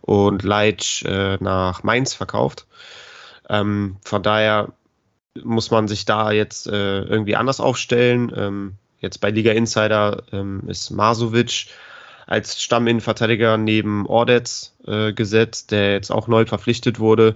und 0.00 0.42
Leitch 0.42 1.04
äh, 1.04 1.36
nach 1.40 1.82
Mainz 1.82 2.14
verkauft. 2.14 2.66
Ähm, 3.50 3.96
von 4.02 4.22
daher 4.22 4.72
muss 5.42 5.70
man 5.70 5.88
sich 5.88 6.06
da 6.06 6.30
jetzt 6.30 6.66
äh, 6.66 7.02
irgendwie 7.02 7.36
anders 7.36 7.60
aufstellen. 7.60 8.32
Ähm, 8.34 8.74
jetzt 8.98 9.20
bei 9.20 9.30
Liga 9.30 9.52
Insider 9.52 10.22
ähm, 10.32 10.62
ist 10.68 10.90
Masovic 10.90 11.66
als 12.30 12.62
Stamminnenverteidiger 12.62 13.58
neben 13.58 14.06
Ordetz 14.06 14.72
äh, 14.86 15.12
gesetzt, 15.12 15.72
der 15.72 15.92
jetzt 15.92 16.12
auch 16.12 16.28
neu 16.28 16.46
verpflichtet 16.46 17.00
wurde. 17.00 17.34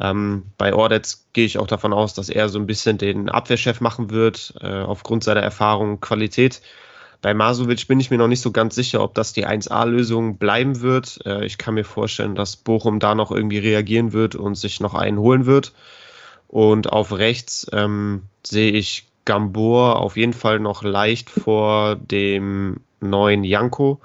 Ähm, 0.00 0.44
bei 0.56 0.72
Ordetz 0.74 1.26
gehe 1.34 1.44
ich 1.44 1.58
auch 1.58 1.66
davon 1.66 1.92
aus, 1.92 2.14
dass 2.14 2.30
er 2.30 2.48
so 2.48 2.58
ein 2.58 2.66
bisschen 2.66 2.96
den 2.96 3.28
Abwehrchef 3.28 3.82
machen 3.82 4.10
wird, 4.10 4.54
äh, 4.62 4.66
aufgrund 4.66 5.24
seiner 5.24 5.42
Erfahrung, 5.42 6.00
Qualität. 6.00 6.62
Bei 7.20 7.34
Masovic 7.34 7.86
bin 7.86 8.00
ich 8.00 8.10
mir 8.10 8.16
noch 8.16 8.28
nicht 8.28 8.40
so 8.40 8.50
ganz 8.50 8.74
sicher, 8.74 9.02
ob 9.02 9.14
das 9.14 9.34
die 9.34 9.46
1A-Lösung 9.46 10.38
bleiben 10.38 10.80
wird. 10.80 11.20
Äh, 11.26 11.44
ich 11.44 11.58
kann 11.58 11.74
mir 11.74 11.84
vorstellen, 11.84 12.34
dass 12.34 12.56
Bochum 12.56 12.98
da 12.98 13.14
noch 13.14 13.30
irgendwie 13.30 13.58
reagieren 13.58 14.14
wird 14.14 14.36
und 14.36 14.54
sich 14.54 14.80
noch 14.80 14.94
einen 14.94 15.18
holen 15.18 15.44
wird. 15.44 15.74
Und 16.48 16.90
auf 16.90 17.12
rechts 17.12 17.66
ähm, 17.74 18.22
sehe 18.42 18.72
ich 18.72 19.06
Gambor 19.26 20.00
auf 20.00 20.16
jeden 20.16 20.32
Fall 20.32 20.60
noch 20.60 20.82
leicht 20.82 21.28
vor 21.28 21.96
dem 21.96 22.80
neuen 23.00 23.44
Janko, 23.44 24.00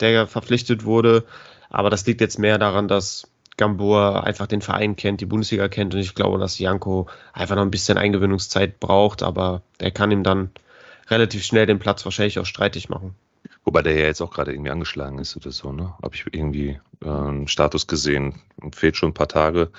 der 0.00 0.26
verpflichtet 0.26 0.84
wurde. 0.84 1.24
Aber 1.70 1.90
das 1.90 2.06
liegt 2.06 2.20
jetzt 2.20 2.38
mehr 2.38 2.58
daran, 2.58 2.88
dass 2.88 3.28
Gambor 3.56 4.24
einfach 4.24 4.46
den 4.46 4.60
Verein 4.60 4.96
kennt, 4.96 5.20
die 5.20 5.26
Bundesliga 5.26 5.68
kennt 5.68 5.94
und 5.94 6.00
ich 6.00 6.14
glaube, 6.14 6.38
dass 6.38 6.58
Janko 6.58 7.06
einfach 7.32 7.56
noch 7.56 7.62
ein 7.62 7.70
bisschen 7.70 7.96
Eingewöhnungszeit 7.96 8.80
braucht, 8.80 9.22
aber 9.22 9.62
der 9.80 9.90
kann 9.90 10.10
ihm 10.10 10.22
dann 10.22 10.50
relativ 11.08 11.44
schnell 11.44 11.66
den 11.66 11.78
Platz 11.78 12.04
wahrscheinlich 12.04 12.38
auch 12.38 12.46
streitig 12.46 12.88
machen. 12.88 13.14
Wobei 13.64 13.82
der 13.82 13.94
ja 13.94 14.06
jetzt 14.06 14.20
auch 14.20 14.30
gerade 14.30 14.52
irgendwie 14.52 14.70
angeschlagen 14.70 15.18
ist 15.18 15.36
oder 15.36 15.50
so, 15.50 15.72
ne? 15.72 15.94
Habe 16.02 16.14
ich 16.14 16.24
irgendwie 16.30 16.78
äh, 17.02 17.08
einen 17.08 17.48
Status 17.48 17.86
gesehen. 17.86 18.40
Fehlt 18.72 18.96
schon 18.96 19.10
ein 19.10 19.14
paar 19.14 19.28
Tage. 19.28 19.70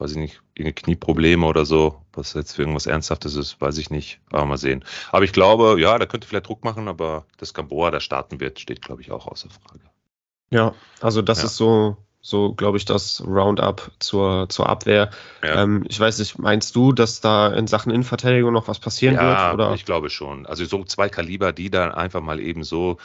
Weiß 0.00 0.12
ich 0.12 0.16
nicht, 0.16 0.40
irgendeine 0.54 0.72
Knieprobleme 0.72 1.46
oder 1.46 1.66
so. 1.66 2.00
Was 2.14 2.32
jetzt 2.32 2.56
für 2.56 2.62
irgendwas 2.62 2.86
Ernsthaftes 2.86 3.36
ist, 3.36 3.60
weiß 3.60 3.76
ich 3.76 3.90
nicht. 3.90 4.18
Aber 4.32 4.46
mal 4.46 4.56
sehen. 4.56 4.82
Aber 5.12 5.24
ich 5.24 5.32
glaube, 5.32 5.78
ja, 5.78 5.98
da 5.98 6.06
könnte 6.06 6.26
vielleicht 6.26 6.48
Druck 6.48 6.64
machen, 6.64 6.88
aber 6.88 7.26
dass 7.36 7.52
Gamboa 7.52 7.90
da 7.90 8.00
starten 8.00 8.40
wird, 8.40 8.60
steht, 8.60 8.80
glaube 8.80 9.02
ich, 9.02 9.12
auch 9.12 9.26
außer 9.26 9.50
Frage. 9.50 9.84
Ja, 10.50 10.74
also 11.02 11.20
das 11.20 11.40
ja. 11.40 11.44
ist 11.44 11.56
so 11.56 11.98
so, 12.22 12.52
glaube 12.52 12.76
ich, 12.76 12.84
das 12.84 13.22
Roundup 13.26 13.90
zur, 13.98 14.48
zur 14.50 14.68
Abwehr. 14.68 15.10
Ja. 15.42 15.62
Ähm, 15.62 15.84
ich 15.88 15.98
weiß 15.98 16.18
nicht, 16.18 16.38
meinst 16.38 16.76
du, 16.76 16.92
dass 16.92 17.22
da 17.22 17.48
in 17.48 17.66
Sachen 17.66 17.90
Innenverteidigung 17.90 18.52
noch 18.52 18.68
was 18.68 18.78
passieren 18.78 19.14
ja, 19.14 19.56
wird? 19.56 19.60
Ja, 19.60 19.74
ich 19.74 19.86
glaube 19.86 20.10
schon. 20.10 20.44
Also 20.44 20.64
so 20.66 20.84
zwei 20.84 21.08
Kaliber, 21.08 21.52
die 21.52 21.70
dann 21.70 21.92
einfach 21.92 22.20
mal 22.20 22.38
eben 22.38 22.62
so 22.62 22.98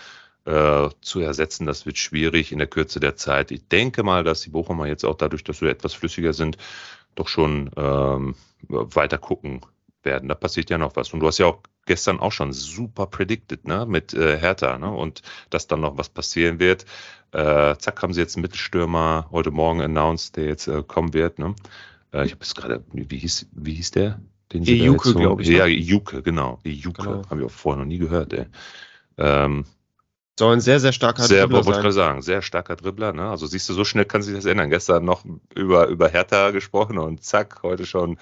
äh, 0.45 0.89
zu 1.01 1.19
ersetzen, 1.19 1.65
das 1.65 1.85
wird 1.85 1.97
schwierig 1.97 2.51
in 2.51 2.59
der 2.59 2.67
Kürze 2.67 2.99
der 2.99 3.15
Zeit. 3.15 3.51
Ich 3.51 3.67
denke 3.67 4.03
mal, 4.03 4.23
dass 4.23 4.41
die 4.41 4.51
Bochumer 4.51 4.87
jetzt 4.87 5.03
auch 5.03 5.15
dadurch, 5.15 5.43
dass 5.43 5.61
wir 5.61 5.69
etwas 5.69 5.93
flüssiger 5.93 6.33
sind, 6.33 6.57
doch 7.15 7.27
schon 7.27 7.71
ähm, 7.75 8.35
weiter 8.67 9.17
gucken 9.17 9.61
werden. 10.03 10.29
Da 10.29 10.35
passiert 10.35 10.69
ja 10.69 10.77
noch 10.77 10.95
was. 10.95 11.11
Und 11.13 11.19
du 11.19 11.27
hast 11.27 11.39
ja 11.39 11.47
auch 11.47 11.59
gestern 11.85 12.19
auch 12.19 12.31
schon 12.31 12.53
super 12.53 13.07
predicted, 13.07 13.67
ne, 13.67 13.85
mit 13.87 14.13
äh, 14.13 14.37
Hertha, 14.37 14.77
ne, 14.77 14.91
und 14.91 15.21
dass 15.49 15.67
dann 15.67 15.81
noch 15.81 15.97
was 15.97 16.09
passieren 16.09 16.59
wird. 16.59 16.85
Äh, 17.31 17.75
zack, 17.77 18.01
haben 18.01 18.13
sie 18.13 18.21
jetzt 18.21 18.35
einen 18.35 18.43
Mittelstürmer 18.43 19.27
heute 19.31 19.51
Morgen 19.51 19.81
announced, 19.81 20.37
der 20.37 20.45
jetzt 20.45 20.67
äh, 20.67 20.83
kommen 20.83 21.13
wird, 21.13 21.39
ne. 21.39 21.55
Äh, 22.13 22.25
ich 22.25 22.31
habe 22.31 22.43
es 22.43 22.55
gerade, 22.55 22.83
wie 22.93 23.17
hieß, 23.17 23.47
wie 23.51 23.73
hieß 23.73 23.91
der? 23.91 24.21
Den 24.53 24.63
Juke, 24.63 25.13
glaube 25.13 25.41
ich. 25.41 25.49
Ja, 25.49 25.65
Juke, 25.65 26.21
genau. 26.21 26.59
Juke, 26.63 27.01
genau. 27.01 27.29
habe 27.29 27.41
ich 27.41 27.45
auch 27.47 27.51
vorher 27.51 27.79
noch 27.79 27.87
nie 27.87 27.97
gehört, 27.97 28.31
ey. 28.33 28.45
Ähm, 29.17 29.65
soll 30.38 30.54
ein 30.54 30.62
sehr, 30.62 30.80
sehr 30.80 30.92
starker 30.92 31.24
sehr, 31.24 31.44
Dribbler 31.44 31.63
sein. 31.63 31.74
Wollte 31.74 31.88
ich 31.88 31.94
sagen, 31.94 32.22
sehr 32.22 32.42
starker 32.42 32.75
Dribbler. 32.75 33.13
Ne? 33.13 33.30
Also 33.30 33.48
siehst 33.48 33.70
du, 33.70 33.74
so 33.74 33.86
schnell 33.86 34.06
kann 34.06 34.22
sich 34.22 34.36
das 34.36 34.46
ändern. 34.46 34.70
Gestern 34.70 35.06
noch 35.06 35.24
über, 35.54 35.88
über 35.88 36.10
Hertha 36.10 36.51
gesprochen 36.51 36.98
und 36.98 37.24
zack, 37.24 37.63
heute 37.63 37.86
schon 37.86 38.18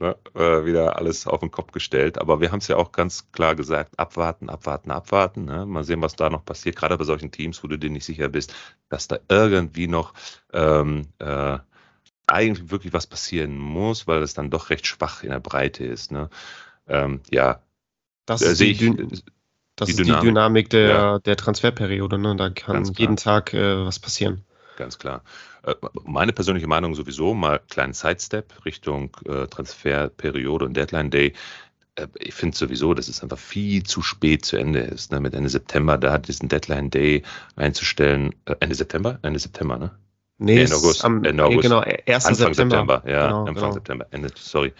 ne, 0.00 0.16
äh, 0.34 0.64
wieder 0.64 0.96
alles 0.96 1.26
auf 1.26 1.40
den 1.40 1.50
Kopf 1.50 1.72
gestellt. 1.72 2.18
Aber 2.18 2.40
wir 2.40 2.50
haben 2.50 2.58
es 2.58 2.68
ja 2.68 2.76
auch 2.76 2.92
ganz 2.92 3.30
klar 3.30 3.54
gesagt, 3.54 3.98
abwarten, 3.98 4.50
abwarten, 4.50 4.90
abwarten. 4.90 5.44
Ne? 5.44 5.64
Mal 5.64 5.84
sehen, 5.84 6.02
was 6.02 6.16
da 6.16 6.30
noch 6.30 6.44
passiert, 6.44 6.76
gerade 6.76 6.98
bei 6.98 7.04
solchen 7.04 7.30
Teams, 7.30 7.62
wo 7.62 7.68
du 7.68 7.78
dir 7.78 7.90
nicht 7.90 8.04
sicher 8.04 8.28
bist, 8.28 8.54
dass 8.88 9.06
da 9.08 9.18
irgendwie 9.28 9.86
noch 9.86 10.14
ähm, 10.52 11.06
äh, 11.18 11.58
eigentlich 12.26 12.70
wirklich 12.70 12.92
was 12.92 13.06
passieren 13.06 13.56
muss, 13.56 14.06
weil 14.06 14.22
es 14.22 14.34
dann 14.34 14.50
doch 14.50 14.70
recht 14.70 14.86
schwach 14.86 15.22
in 15.22 15.30
der 15.30 15.40
Breite 15.40 15.84
ist. 15.84 16.10
Ne? 16.10 16.28
Ähm, 16.88 17.20
ja, 17.30 17.60
das 18.26 18.42
äh, 18.42 18.54
sehe 18.54 18.72
ich. 18.72 19.22
Das 19.82 19.88
die 19.88 19.92
ist 19.92 19.98
Dynamik. 20.00 20.20
die 20.20 20.26
Dynamik 20.28 20.70
der, 20.70 20.88
ja. 20.88 21.18
der 21.18 21.36
Transferperiode. 21.36 22.18
Ne? 22.18 22.36
Da 22.36 22.50
kann 22.50 22.84
jeden 22.96 23.16
Tag 23.16 23.52
äh, 23.54 23.84
was 23.84 23.98
passieren. 23.98 24.44
Ganz 24.76 24.98
klar. 24.98 25.22
Äh, 25.64 25.74
meine 26.04 26.32
persönliche 26.32 26.66
Meinung 26.66 26.94
sowieso, 26.94 27.34
mal 27.34 27.60
kleinen 27.68 27.92
Sidestep 27.92 28.64
Richtung 28.64 29.16
äh, 29.26 29.46
Transferperiode 29.46 30.64
und 30.64 30.76
Deadline 30.76 31.10
Day. 31.10 31.32
Äh, 31.94 32.06
ich 32.18 32.34
finde 32.34 32.56
sowieso, 32.56 32.94
dass 32.94 33.08
es 33.08 33.22
einfach 33.22 33.38
viel 33.38 33.82
zu 33.82 34.02
spät 34.02 34.44
zu 34.44 34.56
Ende 34.56 34.80
ist. 34.80 35.12
Ne? 35.12 35.20
Mit 35.20 35.34
Ende 35.34 35.48
September, 35.48 35.98
da 35.98 36.12
hat 36.12 36.28
diesen 36.28 36.48
Deadline 36.48 36.90
Day 36.90 37.22
einzustellen. 37.56 38.34
Ende 38.60 38.74
September? 38.74 39.18
Ende 39.22 39.38
September, 39.38 39.78
ne? 39.78 39.90
Nee, 40.38 40.62
Ende 40.62 40.74
August. 40.74 41.04
Am, 41.04 41.24
Ende 41.24 41.44
August. 41.44 41.62
Genau, 41.62 41.80
1. 41.80 42.26
Anfang 42.26 42.34
September. 42.34 42.54
September. 42.54 43.02
Ja, 43.06 43.26
genau, 43.26 43.40
Anfang 43.40 43.54
genau. 43.54 43.72
September. 43.72 44.06
Ende, 44.10 44.30
sorry. 44.34 44.72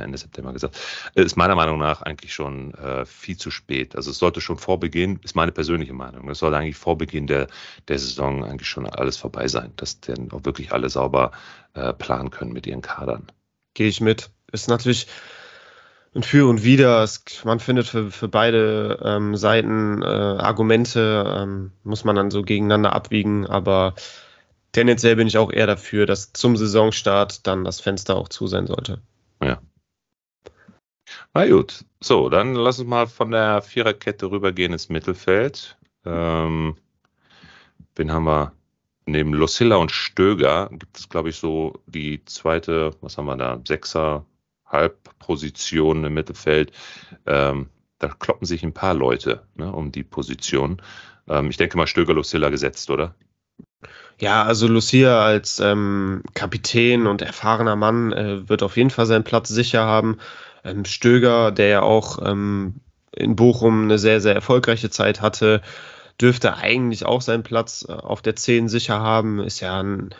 Ende 0.00 0.18
September 0.18 0.52
gesagt, 0.52 0.78
ist 1.14 1.36
meiner 1.36 1.54
Meinung 1.54 1.78
nach 1.78 2.02
eigentlich 2.02 2.34
schon 2.34 2.74
äh, 2.74 3.04
viel 3.04 3.36
zu 3.36 3.50
spät. 3.50 3.96
Also 3.96 4.10
es 4.10 4.18
sollte 4.18 4.40
schon 4.40 4.58
vor 4.58 4.80
Beginn, 4.80 5.18
ist 5.22 5.36
meine 5.36 5.52
persönliche 5.52 5.92
Meinung, 5.92 6.28
es 6.28 6.38
sollte 6.38 6.56
eigentlich 6.56 6.76
vor 6.76 6.98
Beginn 6.98 7.26
der, 7.26 7.46
der 7.88 7.98
Saison 7.98 8.44
eigentlich 8.44 8.68
schon 8.68 8.86
alles 8.86 9.16
vorbei 9.16 9.48
sein, 9.48 9.72
dass 9.76 10.00
dann 10.00 10.30
auch 10.32 10.44
wirklich 10.44 10.72
alle 10.72 10.88
sauber 10.88 11.32
äh, 11.74 11.92
planen 11.92 12.30
können 12.30 12.52
mit 12.52 12.66
ihren 12.66 12.82
Kadern. 12.82 13.26
Gehe 13.74 13.88
ich 13.88 14.00
mit. 14.00 14.30
Ist 14.52 14.68
natürlich 14.68 15.06
ein 16.16 16.22
Für 16.22 16.48
und 16.48 16.64
Wider. 16.64 17.06
Man 17.44 17.60
findet 17.60 17.86
für, 17.86 18.10
für 18.10 18.28
beide 18.28 18.98
ähm, 19.04 19.36
Seiten 19.36 20.02
äh, 20.02 20.06
Argumente, 20.06 21.24
ähm, 21.36 21.72
muss 21.84 22.04
man 22.04 22.16
dann 22.16 22.30
so 22.30 22.42
gegeneinander 22.42 22.94
abwiegen, 22.94 23.46
aber 23.46 23.94
tendenziell 24.72 25.16
bin 25.16 25.28
ich 25.28 25.38
auch 25.38 25.52
eher 25.52 25.66
dafür, 25.66 26.06
dass 26.06 26.32
zum 26.32 26.56
Saisonstart 26.56 27.46
dann 27.46 27.64
das 27.64 27.80
Fenster 27.80 28.16
auch 28.16 28.28
zu 28.28 28.46
sein 28.46 28.66
sollte. 28.66 29.02
Na 31.36 31.46
gut, 31.46 31.84
so, 32.00 32.30
dann 32.30 32.54
lass 32.54 32.78
uns 32.78 32.88
mal 32.88 33.06
von 33.06 33.30
der 33.30 33.60
Viererkette 33.60 34.30
rübergehen 34.30 34.72
ins 34.72 34.88
Mittelfeld. 34.88 35.76
Ähm, 36.06 36.76
wen 37.94 38.10
haben 38.10 38.24
wir? 38.24 38.52
Neben 39.04 39.34
Lucilla 39.34 39.76
und 39.76 39.92
Stöger 39.92 40.70
gibt 40.72 40.98
es, 40.98 41.10
glaube 41.10 41.28
ich, 41.28 41.36
so 41.36 41.74
die 41.86 42.24
zweite, 42.24 42.92
was 43.02 43.18
haben 43.18 43.26
wir 43.26 43.36
da, 43.36 43.60
Sechser, 43.68 44.24
Halbposition 44.64 46.04
im 46.04 46.14
Mittelfeld. 46.14 46.72
Ähm, 47.26 47.68
da 47.98 48.08
kloppen 48.08 48.46
sich 48.46 48.62
ein 48.62 48.72
paar 48.72 48.94
Leute 48.94 49.46
ne, 49.56 49.70
um 49.70 49.92
die 49.92 50.04
Position. 50.04 50.80
Ähm, 51.28 51.50
ich 51.50 51.58
denke 51.58 51.76
mal, 51.76 51.86
Stöger, 51.86 52.14
Lucilla 52.14 52.48
gesetzt, 52.48 52.88
oder? 52.88 53.14
Ja, 54.18 54.42
also 54.44 54.66
Lucia 54.68 55.22
als 55.22 55.60
ähm, 55.60 56.22
Kapitän 56.32 57.06
und 57.06 57.20
erfahrener 57.20 57.76
Mann 57.76 58.14
äh, 58.14 58.48
wird 58.48 58.62
auf 58.62 58.78
jeden 58.78 58.88
Fall 58.88 59.04
seinen 59.04 59.24
Platz 59.24 59.50
sicher 59.50 59.84
haben. 59.84 60.16
Ähm, 60.66 60.84
Stöger, 60.84 61.50
der 61.52 61.68
ja 61.68 61.82
auch 61.82 62.18
ähm, 62.24 62.80
in 63.12 63.36
Bochum 63.36 63.84
eine 63.84 63.98
sehr, 63.98 64.20
sehr 64.20 64.34
erfolgreiche 64.34 64.90
Zeit 64.90 65.20
hatte, 65.20 65.62
dürfte 66.20 66.56
eigentlich 66.56 67.06
auch 67.06 67.20
seinen 67.20 67.42
Platz 67.42 67.86
äh, 67.88 67.92
auf 67.92 68.22
der 68.22 68.36
10 68.36 68.68
sicher 68.68 69.00
haben. 69.00 69.40
Ist 69.40 69.60
ja 69.60 69.80
ein 69.82 70.14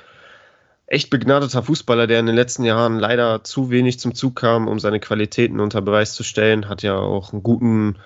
echt 0.86 1.10
begnadeter 1.10 1.62
Fußballer, 1.62 2.06
der 2.06 2.20
in 2.20 2.26
den 2.26 2.34
letzten 2.34 2.64
Jahren 2.64 2.98
leider 2.98 3.44
zu 3.44 3.70
wenig 3.70 3.98
zum 3.98 4.14
Zug 4.14 4.36
kam, 4.36 4.68
um 4.68 4.78
seine 4.78 5.00
Qualitäten 5.00 5.60
unter 5.60 5.82
Beweis 5.82 6.14
zu 6.14 6.22
stellen. 6.22 6.68
Hat 6.68 6.82
ja 6.82 6.96
auch 6.96 7.32
einen 7.32 7.42
guten 7.42 7.96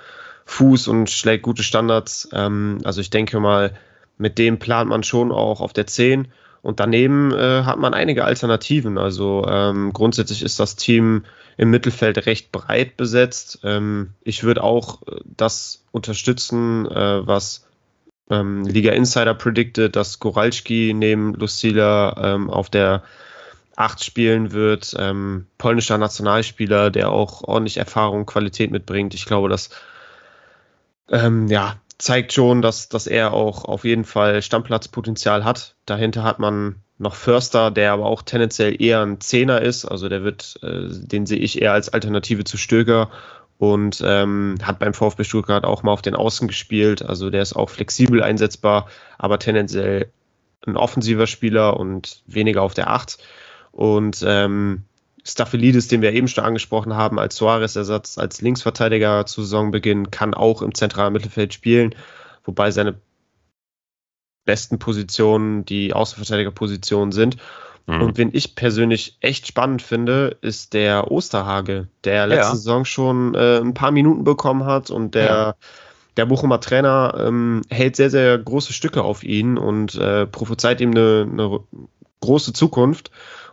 Fuß 0.46 0.88
und 0.88 1.10
schlägt 1.10 1.42
gute 1.42 1.62
Standards. 1.62 2.28
Ähm, 2.32 2.78
also 2.84 3.00
ich 3.00 3.10
denke 3.10 3.38
mal, 3.40 3.74
mit 4.18 4.38
dem 4.38 4.58
plant 4.58 4.90
man 4.90 5.02
schon 5.02 5.32
auch 5.32 5.60
auf 5.60 5.72
der 5.72 5.86
10. 5.86 6.28
Und 6.62 6.80
daneben 6.80 7.32
äh, 7.32 7.62
hat 7.64 7.78
man 7.78 7.94
einige 7.94 8.24
Alternativen. 8.24 8.98
Also 8.98 9.46
ähm, 9.48 9.92
grundsätzlich 9.92 10.42
ist 10.42 10.60
das 10.60 10.76
Team 10.76 11.24
im 11.56 11.70
Mittelfeld 11.70 12.26
recht 12.26 12.52
breit 12.52 12.96
besetzt. 12.96 13.60
Ähm, 13.64 14.14
ich 14.22 14.42
würde 14.44 14.62
auch 14.62 15.02
äh, 15.02 15.20
das 15.24 15.84
unterstützen, 15.90 16.86
äh, 16.86 17.26
was 17.26 17.66
ähm, 18.30 18.64
Liga 18.64 18.92
Insider 18.92 19.34
predicted, 19.34 19.96
dass 19.96 20.20
Goralski 20.20 20.92
neben 20.94 21.34
Lucila 21.34 22.34
ähm, 22.34 22.50
auf 22.50 22.68
der 22.68 23.02
8 23.76 24.04
spielen 24.04 24.52
wird. 24.52 24.94
Ähm, 24.98 25.46
polnischer 25.56 25.96
Nationalspieler, 25.98 26.90
der 26.90 27.10
auch 27.10 27.42
ordentlich 27.42 27.78
Erfahrung, 27.78 28.26
Qualität 28.26 28.70
mitbringt. 28.70 29.14
Ich 29.14 29.24
glaube, 29.24 29.48
das 29.48 29.70
ähm, 31.10 31.48
ja, 31.48 31.76
zeigt 32.00 32.32
schon, 32.32 32.62
dass, 32.62 32.88
dass 32.88 33.06
er 33.06 33.32
auch 33.32 33.64
auf 33.64 33.84
jeden 33.84 34.04
Fall 34.04 34.42
Stammplatzpotenzial 34.42 35.44
hat. 35.44 35.76
Dahinter 35.86 36.22
hat 36.22 36.38
man 36.38 36.76
noch 36.98 37.14
Förster, 37.14 37.70
der 37.70 37.92
aber 37.92 38.06
auch 38.06 38.22
tendenziell 38.22 38.80
eher 38.80 39.02
ein 39.02 39.20
Zehner 39.20 39.62
ist. 39.62 39.84
Also 39.84 40.08
der 40.08 40.22
wird, 40.22 40.58
äh, 40.62 40.88
den 40.88 41.26
sehe 41.26 41.38
ich 41.38 41.60
eher 41.60 41.72
als 41.72 41.88
Alternative 41.88 42.44
zu 42.44 42.56
Stöger 42.56 43.10
und 43.58 44.02
ähm, 44.04 44.56
hat 44.62 44.78
beim 44.78 44.94
VfB 44.94 45.24
Stuttgart 45.24 45.64
auch 45.64 45.82
mal 45.82 45.92
auf 45.92 46.02
den 46.02 46.14
Außen 46.14 46.48
gespielt. 46.48 47.02
Also 47.02 47.30
der 47.30 47.42
ist 47.42 47.54
auch 47.54 47.70
flexibel 47.70 48.22
einsetzbar, 48.22 48.88
aber 49.18 49.38
tendenziell 49.38 50.10
ein 50.66 50.76
offensiver 50.76 51.26
Spieler 51.26 51.78
und 51.78 52.22
weniger 52.26 52.62
auf 52.62 52.74
der 52.74 52.90
Acht. 52.90 53.18
Und 53.72 54.24
ähm, 54.26 54.84
Staphylides, 55.32 55.88
den 55.88 56.02
wir 56.02 56.12
eben 56.12 56.28
schon 56.28 56.44
angesprochen 56.44 56.94
haben, 56.94 57.18
als 57.18 57.36
Suarez-Ersatz, 57.36 58.18
als 58.18 58.40
Linksverteidiger 58.40 59.26
zu 59.26 59.42
Saisonbeginn, 59.42 60.10
kann 60.10 60.34
auch 60.34 60.62
im 60.62 60.74
zentralen 60.74 61.12
Mittelfeld 61.12 61.54
spielen, 61.54 61.94
wobei 62.44 62.70
seine 62.70 63.00
besten 64.44 64.78
Positionen 64.78 65.64
die 65.64 65.92
Außenverteidigerpositionen 65.92 67.12
sind. 67.12 67.36
Mhm. 67.86 68.02
Und 68.02 68.18
wen 68.18 68.30
ich 68.32 68.54
persönlich 68.54 69.16
echt 69.20 69.46
spannend 69.46 69.82
finde, 69.82 70.36
ist 70.40 70.74
der 70.74 71.10
Osterhage, 71.10 71.88
der 72.04 72.26
letzte 72.26 72.52
ja. 72.52 72.54
Saison 72.56 72.84
schon 72.84 73.34
äh, 73.34 73.58
ein 73.58 73.74
paar 73.74 73.90
Minuten 73.90 74.24
bekommen 74.24 74.64
hat 74.64 74.90
und 74.90 75.14
der, 75.14 75.24
ja. 75.24 75.54
der 76.16 76.26
Bochumer 76.26 76.60
Trainer 76.60 77.14
ähm, 77.18 77.62
hält 77.68 77.96
sehr, 77.96 78.10
sehr 78.10 78.38
große 78.38 78.72
Stücke 78.72 79.02
auf 79.02 79.24
ihn 79.24 79.58
und 79.58 79.94
äh, 79.94 80.26
prophezeit 80.26 80.80
ihm 80.80 80.90
eine, 80.90 81.28
eine 81.30 81.60
große 82.20 82.52
Zukunft. 82.52 83.10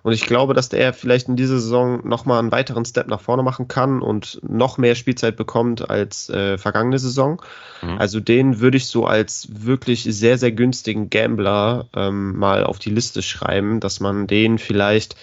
Und 0.07 0.13
ich 0.13 0.25
glaube, 0.25 0.53
dass 0.53 0.69
der 0.69 0.93
vielleicht 0.93 1.27
in 1.27 1.35
dieser 1.35 1.59
Saison 1.59 2.07
nochmal 2.07 2.39
einen 2.39 2.53
weiteren 2.53 2.85
Step 2.85 3.09
nach 3.09 3.19
vorne 3.19 3.43
machen 3.43 3.67
kann 3.67 4.01
und 4.01 4.39
noch 4.41 4.77
mehr 4.77 4.95
Spielzeit 4.95 5.35
bekommt 5.35 5.89
als 5.89 6.29
äh, 6.29 6.57
vergangene 6.57 6.97
Saison. 6.97 7.41
Mhm. 7.81 7.97
Also 7.97 8.21
den 8.21 8.61
würde 8.61 8.77
ich 8.77 8.85
so 8.85 9.05
als 9.05 9.49
wirklich 9.51 10.03
sehr, 10.03 10.37
sehr 10.37 10.53
günstigen 10.53 11.09
Gambler 11.09 11.87
ähm, 11.93 12.37
mal 12.37 12.63
auf 12.63 12.79
die 12.79 12.89
Liste 12.89 13.21
schreiben, 13.21 13.81
dass 13.81 13.99
man 13.99 14.27
den 14.27 14.59
vielleicht 14.59 15.17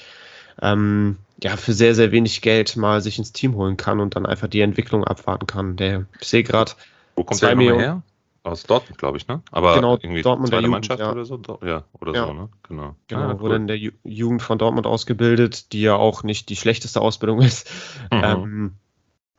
ähm, 0.60 1.16
ja, 1.42 1.56
für 1.56 1.72
sehr, 1.72 1.94
sehr 1.94 2.12
wenig 2.12 2.42
Geld 2.42 2.76
mal 2.76 3.00
sich 3.00 3.16
ins 3.16 3.32
Team 3.32 3.54
holen 3.54 3.78
kann 3.78 4.00
und 4.00 4.16
dann 4.16 4.26
einfach 4.26 4.48
die 4.48 4.60
Entwicklung 4.60 5.02
abwarten 5.02 5.46
kann. 5.46 5.76
Der, 5.76 6.04
ich 6.20 6.28
sehe 6.28 6.42
gerade. 6.42 6.72
Wo 7.16 7.24
kommt 7.24 7.40
der 7.40 7.56
Millionen 7.56 7.80
her? 7.80 8.02
Aus 8.44 8.64
Dortmund, 8.64 8.98
glaube 8.98 9.16
ich, 9.16 9.26
ne? 9.26 9.40
Aber 9.50 9.74
genau, 9.74 9.96
irgendwie 9.96 10.20
Dortmund 10.20 10.50
zweite 10.50 10.66
Jugend, 10.66 10.72
Mannschaft 10.72 11.00
ja. 11.00 11.10
oder 11.10 11.24
so? 11.24 11.40
Ja, 11.64 11.84
oder 11.98 12.12
ja. 12.12 12.26
so, 12.26 12.32
ne? 12.34 12.50
Genau. 12.68 12.94
Genau, 13.08 13.22
Ah, 13.22 13.40
wurde 13.40 13.56
in 13.56 13.66
der 13.66 13.78
Ju 13.78 13.90
Jugend 14.04 14.42
von 14.42 14.58
Dortmund 14.58 14.86
ausgebildet, 14.86 15.72
die 15.72 15.80
ja 15.80 15.96
auch 15.96 16.24
nicht 16.24 16.50
die 16.50 16.56
schlechteste 16.56 17.00
Ausbildung 17.00 17.40
ist. 17.40 17.70
Mhm. 18.12 18.22
Ähm, 18.22 18.72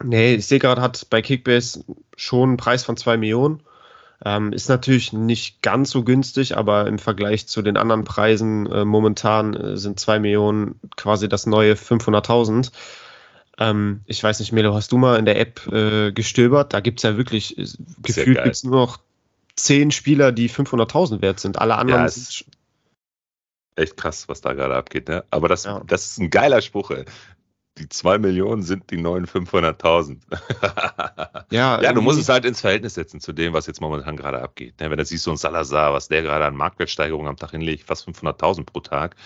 nee, 0.03 0.33
ich 0.33 0.47
sehe 0.47 0.57
gerade, 0.57 0.81
hat 0.81 1.05
bei 1.11 1.21
Kickbase 1.21 1.85
schon 2.17 2.49
einen 2.49 2.57
Preis 2.57 2.83
von 2.83 2.97
2 2.97 3.17
Millionen. 3.17 3.61
Ähm, 4.25 4.53
ist 4.53 4.69
natürlich 4.69 5.13
nicht 5.13 5.61
ganz 5.61 5.91
so 5.91 6.03
günstig, 6.03 6.57
aber 6.57 6.87
im 6.87 6.97
Vergleich 6.97 7.47
zu 7.47 7.61
den 7.61 7.77
anderen 7.77 8.05
Preisen 8.05 8.65
äh, 8.71 8.85
momentan 8.85 9.53
äh, 9.53 9.77
sind 9.77 9.99
2 9.99 10.17
Millionen 10.19 10.79
quasi 10.97 11.29
das 11.29 11.45
neue 11.45 11.73
500.000. 11.73 12.71
Ähm, 13.57 14.01
ich 14.05 14.23
weiß 14.23 14.39
nicht, 14.39 14.51
Melo, 14.51 14.73
hast 14.73 14.91
du 14.91 14.97
mal 14.97 15.17
in 15.17 15.25
der 15.25 15.39
App 15.39 15.65
äh, 15.71 16.11
gestöbert? 16.11 16.73
Da 16.73 16.79
gibt 16.81 16.99
es 16.99 17.03
ja 17.03 17.17
wirklich, 17.17 17.57
äh, 17.57 17.65
gefühlt 18.01 18.43
gibt 18.43 18.55
es 18.55 18.63
nur 18.63 18.75
noch 18.75 18.99
10 19.55 19.91
Spieler, 19.91 20.31
die 20.31 20.49
500.000 20.49 21.21
wert 21.21 21.39
sind. 21.39 21.59
Alle 21.59 21.75
anderen 21.75 22.01
Ja, 22.01 22.09
sind 22.09 22.45
Echt 23.77 23.97
krass, 23.97 24.29
was 24.29 24.39
da 24.39 24.53
gerade 24.53 24.75
abgeht, 24.75 25.09
ne? 25.09 25.25
Aber 25.31 25.49
das, 25.49 25.65
Ja. 25.65 25.81
das 25.85 26.05
ist 26.05 26.19
ein 26.19 26.29
geiler 26.29 26.61
Spruch, 26.61 26.91
ey. 26.91 27.03
Die 27.77 27.89
2 27.89 28.19
Millionen 28.19 28.63
sind 28.63 28.89
die 28.89 28.95
neuen 28.97 29.27
500.000. 29.27 30.19
Ja, 31.51 31.81
Ja, 31.81 31.91
du 31.91 32.01
musst 32.01 32.19
es 32.19 32.29
halt 32.29 32.45
ins 32.45 32.61
Verhältnis 32.61 32.93
setzen 32.93 33.19
zu 33.19 33.33
dem, 33.33 33.51
was 33.51 33.67
jetzt 33.67 33.81
momentan 33.81 34.15
gerade 34.15 34.41
abgeht. 34.41 34.79
ne? 34.79 34.89
Wenn 34.89 34.97
du 34.97 35.03
siehst, 35.03 35.25
so 35.25 35.31
ein 35.31 35.37
Salazar, 35.37 35.91
was 35.93 36.07
der 36.07 36.21
gerade 36.21 36.45
an 36.45 36.55
Marktwertsteigerung 36.55 37.27
am 37.27 37.35
Tag 37.35 37.51
hinlegt, 37.51 37.83
fast 37.85 38.07
500.000 38.07 38.63
pro 38.65 38.79
Tag. 38.79 39.17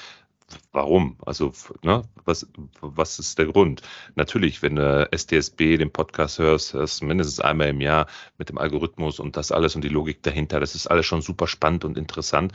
Warum? 0.71 1.17
Also, 1.25 1.53
ne, 1.83 2.03
was, 2.25 2.47
was 2.81 3.19
ist 3.19 3.37
der 3.37 3.47
Grund? 3.47 3.81
Natürlich, 4.15 4.61
wenn 4.61 4.75
du 4.75 5.09
STSB 5.15 5.77
den 5.77 5.91
Podcast 5.91 6.39
hörst, 6.39 6.73
hörst 6.73 7.03
mindestens 7.03 7.39
einmal 7.39 7.69
im 7.69 7.81
Jahr 7.81 8.07
mit 8.37 8.49
dem 8.49 8.57
Algorithmus 8.57 9.19
und 9.19 9.37
das 9.37 9.51
alles 9.51 9.75
und 9.75 9.83
die 9.83 9.89
Logik 9.89 10.23
dahinter, 10.23 10.59
das 10.59 10.75
ist 10.75 10.87
alles 10.87 11.05
schon 11.05 11.21
super 11.21 11.47
spannend 11.47 11.85
und 11.85 11.97
interessant. 11.97 12.53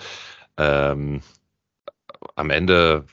Ähm, 0.57 1.23
am 2.37 2.51
Ende 2.51 3.05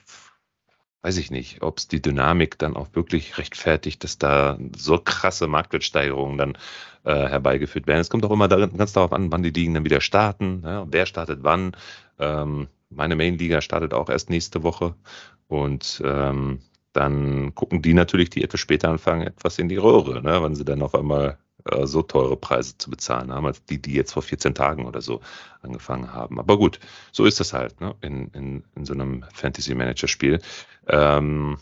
weiß 1.02 1.16
ich 1.16 1.30
nicht, 1.30 1.62
ob 1.62 1.78
es 1.78 1.88
die 1.88 2.00
Dynamik 2.00 2.58
dann 2.58 2.76
auch 2.76 2.88
wirklich 2.94 3.36
rechtfertigt, 3.38 4.04
dass 4.04 4.18
da 4.18 4.56
so 4.76 4.98
krasse 4.98 5.48
Marktwertsteigerungen 5.48 6.38
dann 6.38 6.58
äh, 7.04 7.28
herbeigeführt 7.28 7.88
werden. 7.88 8.00
Es 8.00 8.10
kommt 8.10 8.24
auch 8.24 8.30
immer 8.30 8.48
darin, 8.48 8.76
ganz 8.76 8.92
darauf 8.92 9.12
an, 9.12 9.32
wann 9.32 9.42
die 9.42 9.50
Ligen 9.50 9.74
dann 9.74 9.84
wieder 9.84 10.00
starten, 10.00 10.62
ja, 10.64 10.86
wer 10.88 11.06
startet 11.06 11.40
wann. 11.42 11.76
Ähm, 12.20 12.68
meine 12.94 13.16
Main-Liga 13.16 13.60
startet 13.60 13.94
auch 13.94 14.08
erst 14.08 14.30
nächste 14.30 14.62
Woche 14.62 14.94
und 15.48 16.02
ähm, 16.04 16.60
dann 16.92 17.54
gucken 17.54 17.82
die 17.82 17.94
natürlich, 17.94 18.30
die 18.30 18.44
etwas 18.44 18.60
später 18.60 18.88
anfangen, 18.90 19.26
etwas 19.26 19.58
in 19.58 19.68
die 19.68 19.76
Röhre, 19.76 20.22
ne, 20.22 20.42
wenn 20.42 20.54
sie 20.54 20.64
dann 20.64 20.82
auf 20.82 20.94
einmal 20.94 21.38
äh, 21.64 21.86
so 21.86 22.02
teure 22.02 22.36
Preise 22.36 22.76
zu 22.76 22.90
bezahlen 22.90 23.32
haben, 23.32 23.46
als 23.46 23.64
die, 23.64 23.80
die 23.80 23.94
jetzt 23.94 24.12
vor 24.12 24.22
14 24.22 24.54
Tagen 24.54 24.86
oder 24.86 25.00
so 25.00 25.20
angefangen 25.62 26.12
haben. 26.12 26.38
Aber 26.38 26.58
gut, 26.58 26.80
so 27.12 27.24
ist 27.24 27.40
das 27.40 27.52
halt 27.52 27.80
ne, 27.80 27.94
in, 28.00 28.28
in, 28.28 28.64
in 28.74 28.84
so 28.84 28.92
einem 28.94 29.24
Fantasy-Manager-Spiel. 29.32 30.40
Ähm, 30.88 31.58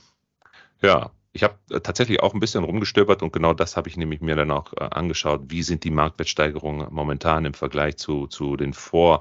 ja, 0.82 1.10
ich 1.32 1.44
habe 1.44 1.54
tatsächlich 1.82 2.20
auch 2.20 2.34
ein 2.34 2.40
bisschen 2.40 2.64
rumgestöbert 2.64 3.22
und 3.22 3.32
genau 3.32 3.54
das 3.54 3.76
habe 3.76 3.88
ich 3.88 3.96
nämlich 3.96 4.20
mir 4.20 4.34
dann 4.34 4.50
auch 4.50 4.72
äh, 4.72 4.84
angeschaut. 4.90 5.42
Wie 5.48 5.62
sind 5.62 5.84
die 5.84 5.90
Marktwertsteigerungen 5.90 6.88
momentan 6.90 7.44
im 7.44 7.54
Vergleich 7.54 7.96
zu, 7.98 8.26
zu 8.26 8.56
den 8.56 8.72
Vor, 8.72 9.20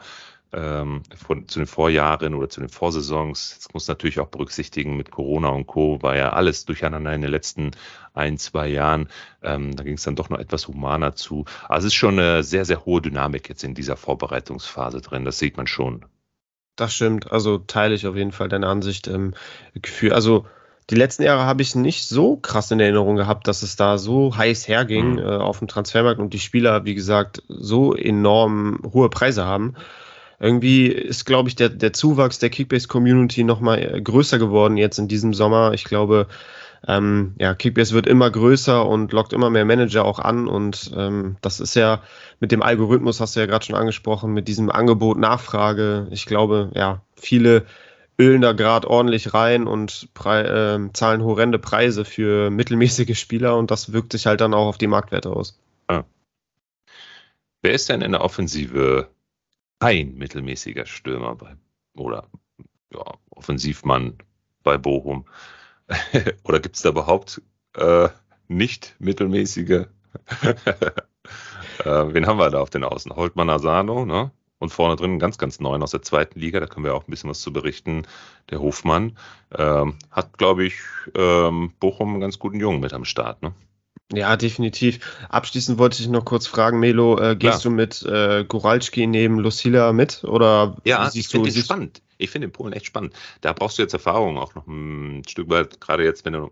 ähm, 0.53 1.03
von, 1.15 1.47
zu 1.47 1.59
den 1.59 1.67
Vorjahren 1.67 2.33
oder 2.33 2.49
zu 2.49 2.59
den 2.59 2.69
Vorsaisons? 2.69 3.55
Das 3.57 3.73
muss 3.73 3.88
natürlich 3.88 4.19
auch 4.19 4.27
berücksichtigen 4.27 4.97
mit 4.97 5.12
Corona 5.12 5.49
und 5.49 5.67
Co. 5.67 6.01
war 6.01 6.15
ja 6.15 6.31
alles 6.31 6.65
durcheinander 6.65 7.13
in 7.13 7.21
den 7.21 7.31
letzten 7.31 7.71
ein, 8.13 8.38
zwei 8.38 8.67
Jahren. 8.67 9.07
Ähm, 9.43 9.75
da 9.75 9.83
ging 9.83 9.95
es 9.95 10.03
dann 10.03 10.15
doch 10.15 10.29
noch 10.29 10.39
etwas 10.39 10.67
humaner 10.67 11.15
zu. 11.15 11.45
Also 11.67 11.88
es 11.88 11.93
ist 11.93 11.99
schon 11.99 12.19
eine 12.19 12.43
sehr, 12.43 12.65
sehr 12.65 12.85
hohe 12.85 13.01
Dynamik 13.01 13.49
jetzt 13.49 13.63
in 13.63 13.75
dieser 13.75 13.95
Vorbereitungsphase 13.95 15.01
drin. 15.01 15.25
Das 15.25 15.39
sieht 15.39 15.57
man 15.57 15.67
schon. 15.67 16.05
Das 16.75 16.93
stimmt, 16.93 17.31
also 17.31 17.57
teile 17.57 17.93
ich 17.93 18.07
auf 18.07 18.15
jeden 18.15 18.31
Fall 18.31 18.47
deine 18.49 18.67
Ansicht. 18.67 19.07
Ähm, 19.07 19.33
Gefühl, 19.75 20.13
also 20.13 20.45
die 20.89 20.95
letzten 20.95 21.23
Jahre 21.23 21.43
habe 21.43 21.62
ich 21.62 21.75
nicht 21.75 22.07
so 22.07 22.38
krass 22.38 22.71
in 22.71 22.79
Erinnerung 22.79 23.15
gehabt, 23.15 23.47
dass 23.47 23.62
es 23.62 23.75
da 23.75 23.97
so 23.97 24.35
heiß 24.35 24.67
herging 24.67 25.13
Mhm. 25.13 25.19
äh, 25.19 25.23
auf 25.23 25.59
dem 25.59 25.67
Transfermarkt 25.67 26.19
und 26.19 26.33
die 26.33 26.39
Spieler, 26.39 26.85
wie 26.85 26.95
gesagt, 26.95 27.43
so 27.47 27.93
enorm 27.93 28.79
hohe 28.91 29.09
Preise 29.09 29.45
haben. 29.45 29.75
Irgendwie 30.39 30.88
ist, 30.88 31.25
glaube 31.25 31.49
ich, 31.49 31.56
der, 31.56 31.69
der 31.69 31.93
Zuwachs 31.93 32.39
der 32.39 32.49
Kickbase-Community 32.49 33.43
nochmal 33.43 33.95
äh, 33.95 34.02
größer 34.02 34.39
geworden 34.39 34.78
jetzt 34.78 34.97
in 34.97 35.08
diesem 35.08 35.34
Sommer. 35.34 35.73
Ich 35.73 35.84
glaube, 35.84 36.28
ähm, 36.88 37.36
ja, 37.38 37.54
Kickbase 37.54 37.93
wird 37.93 38.08
immer 38.08 38.30
größer 38.30 38.86
und 38.86 39.12
lockt 39.12 39.34
immer 39.34 39.49
mehr 39.49 39.65
Manager 39.65 40.06
auch 40.06 40.19
an. 40.19 40.47
Und 40.47 40.91
ähm, 40.95 41.36
das 41.41 41.60
ist 41.60 41.75
ja 41.75 42.02
mit 42.39 42.52
dem 42.52 42.62
Algorithmus, 42.62 43.19
hast 43.19 43.36
du 43.36 43.41
ja 43.41 43.45
gerade 43.47 43.65
schon 43.65 43.75
angesprochen, 43.75 44.34
mit 44.34 44.47
diesem 44.47 44.69
Angebot, 44.69 45.17
Nachfrage. 45.17 46.08
Ich 46.12 46.25
glaube, 46.25 46.71
ja, 46.73 47.02
viele 47.15 47.65
ölen 48.17 48.41
da 48.41 48.54
gerade 48.54 48.89
ordentlich 48.89 49.34
rein 49.34 49.67
und 49.67 50.10
prei 50.13 50.41
äh, 50.41 50.93
zahlen 50.93 51.23
horrende 51.23 51.60
Preise 51.60 52.06
für 52.06 52.49
mittelmäßige 52.49 53.17
Spieler 53.19 53.58
und 53.58 53.71
das 53.71 53.91
wirkt 53.91 54.13
sich 54.13 54.25
halt 54.25 54.41
dann 54.41 54.54
auch 54.54 54.67
auf 54.67 54.78
die 54.78 54.88
Marktwerte 54.88 55.32
aus. 55.32 55.60
Wer 57.62 57.73
ist 57.73 57.89
denn 57.89 58.02
in 58.02 58.13
der 58.13 58.21
Offensive 58.21 59.10
ein 59.80 60.15
mittelmäßiger 60.15 60.86
Stürmer 60.86 61.36
bei 61.36 61.56
oder 61.96 62.28
ja, 62.94 63.04
Offensivmann 63.32 64.18
bei 64.63 64.78
Bochum? 64.78 65.26
oder 66.44 66.60
gibt 66.60 66.76
es 66.76 66.82
da 66.82 66.89
überhaupt 66.89 67.42
äh, 67.76 68.10
nicht 68.48 68.96
mittelmäßige? 69.00 69.70
äh, 70.42 70.94
wen 71.86 72.28
haben 72.28 72.39
wir 72.39 72.50
da 72.50 72.60
auf 72.60 72.70
den 72.70 72.84
Außen? 72.84 73.15
Holtmann 73.15 73.50
Asano, 73.50 74.06
ne? 74.06 74.32
Und 74.60 74.72
vorne 74.74 74.98
drin 74.98 75.20
ganz, 75.20 75.38
ganz 75.38 75.62
neuen 75.62 75.82
aus 75.82 75.92
der 75.92 76.02
zweiten 76.02 76.38
Liga, 76.38 76.60
da 76.60 76.68
können 76.68 76.86
wir 76.86 76.94
auch 76.94 77.08
ein 77.08 77.12
bisschen 77.12 77.30
was 77.30 77.39
zu 77.39 77.54
berichten. 77.54 78.06
Der 78.50 78.60
Hofmann 78.60 79.18
ähm, 79.58 79.96
hat, 80.12 80.38
glaube 80.38 80.65
ich, 80.65 80.82
ähm, 81.15 81.74
Bochum 81.80 82.10
einen 82.10 82.20
ganz 82.20 82.39
guten 82.39 82.60
Jungen 82.60 82.82
mit 82.82 82.92
am 82.92 83.06
Start. 83.06 83.42
Ne? 83.42 83.54
Ja, 84.12 84.36
definitiv. 84.38 85.00
Abschließend 85.30 85.78
wollte 85.78 86.02
ich 86.02 86.10
noch 86.10 86.26
kurz 86.26 86.48
fragen, 86.48 86.80
Melo, 86.80 87.19
äh, 87.19 87.36
gehst 87.36 87.63
du 87.63 87.69
mit 87.69 88.02
äh, 88.04 88.43
Goralski 88.43 89.06
neben 89.06 89.38
Lucilla 89.38 89.93
mit 89.93 90.24
oder 90.24 90.78
Ja, 90.84 91.10
ich 91.13 91.28
finde 91.28 91.52
siehst, 91.52 91.67
spannend. 91.67 92.02
Ich 92.17 92.32
finde 92.32 92.48
den 92.48 92.52
Polen 92.52 92.74
echt 92.74 92.88
spannend. 92.88 93.13
Da 93.41 93.54
brauchst 93.54 93.78
du 93.78 93.84
jetzt 93.84 93.93
Erfahrung 93.93 94.38
auch 94.39 94.56
noch 94.56 94.65
ein 94.65 95.22
Stück 95.28 95.50
weit, 95.50 95.80
gerade 95.80 96.04
jetzt, 96.04 96.26
wenn 96.26 96.34
du, 96.34 96.52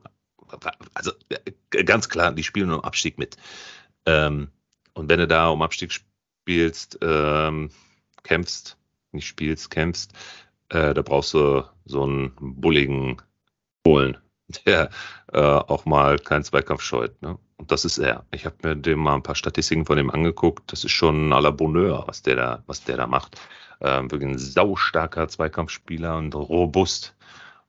also 0.94 1.12
äh, 1.30 1.84
ganz 1.84 2.10
klar, 2.10 2.32
die 2.32 2.44
spielen 2.44 2.72
um 2.72 2.82
Abstieg 2.82 3.18
mit. 3.18 3.38
Ähm, 4.06 4.50
und 4.94 5.10
wenn 5.10 5.20
du 5.20 5.28
da 5.28 5.50
um 5.50 5.64
Abstieg 5.64 5.92
spielst, 5.92 7.00
ähm, 7.02 7.72
kämpfst, 8.22 8.78
nicht 9.14 9.28
spielst, 9.28 9.72
kämpfst, 9.72 10.14
äh, 10.70 10.94
da 10.94 11.02
brauchst 11.02 11.34
du 11.34 11.64
so 11.86 12.04
einen 12.04 12.34
bulligen 12.40 13.18
Polen, 13.84 14.18
der 14.66 14.92
äh, 15.34 15.40
auch 15.40 15.86
mal 15.86 16.20
keinen 16.20 16.44
Zweikampf 16.44 16.84
scheut. 16.84 17.20
Ne? 17.24 17.40
Und 17.58 17.72
das 17.72 17.86
ist 17.86 17.98
er. 17.98 18.26
Ich 18.32 18.46
habe 18.46 18.56
mir 18.64 18.76
dem 18.76 19.00
mal 19.00 19.16
ein 19.16 19.24
paar 19.24 19.36
Statistiken 19.36 19.86
von 19.86 19.98
dem 19.98 20.12
angeguckt. 20.12 20.72
Das 20.72 20.84
ist 20.84 20.92
schon 20.92 21.34
à 21.34 21.42
la 21.42 21.50
Bonheur, 21.52 22.04
was 22.08 22.22
der 22.22 22.36
da, 22.36 22.64
was 22.68 22.84
der 22.84 22.98
da 22.98 23.08
macht. 23.08 23.40
Ähm, 23.82 24.10
wirklich 24.12 24.30
ein 24.30 24.38
saustarker 24.38 25.28
Zweikampfspieler 25.28 26.18
und 26.18 26.36
robust. 26.36 27.16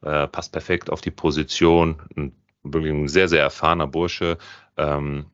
Äh, 0.03 0.29
passt 0.29 0.53
perfekt 0.53 0.91
auf 0.91 1.01
die 1.01 1.11
Position. 1.11 2.03
Ein, 2.17 2.33
wirklich 2.63 2.93
ein 2.93 3.09
sehr, 3.09 3.29
sehr 3.29 3.43
erfahrener 3.43 3.87
Bursche. 3.87 4.37
Ähm, 4.77 5.27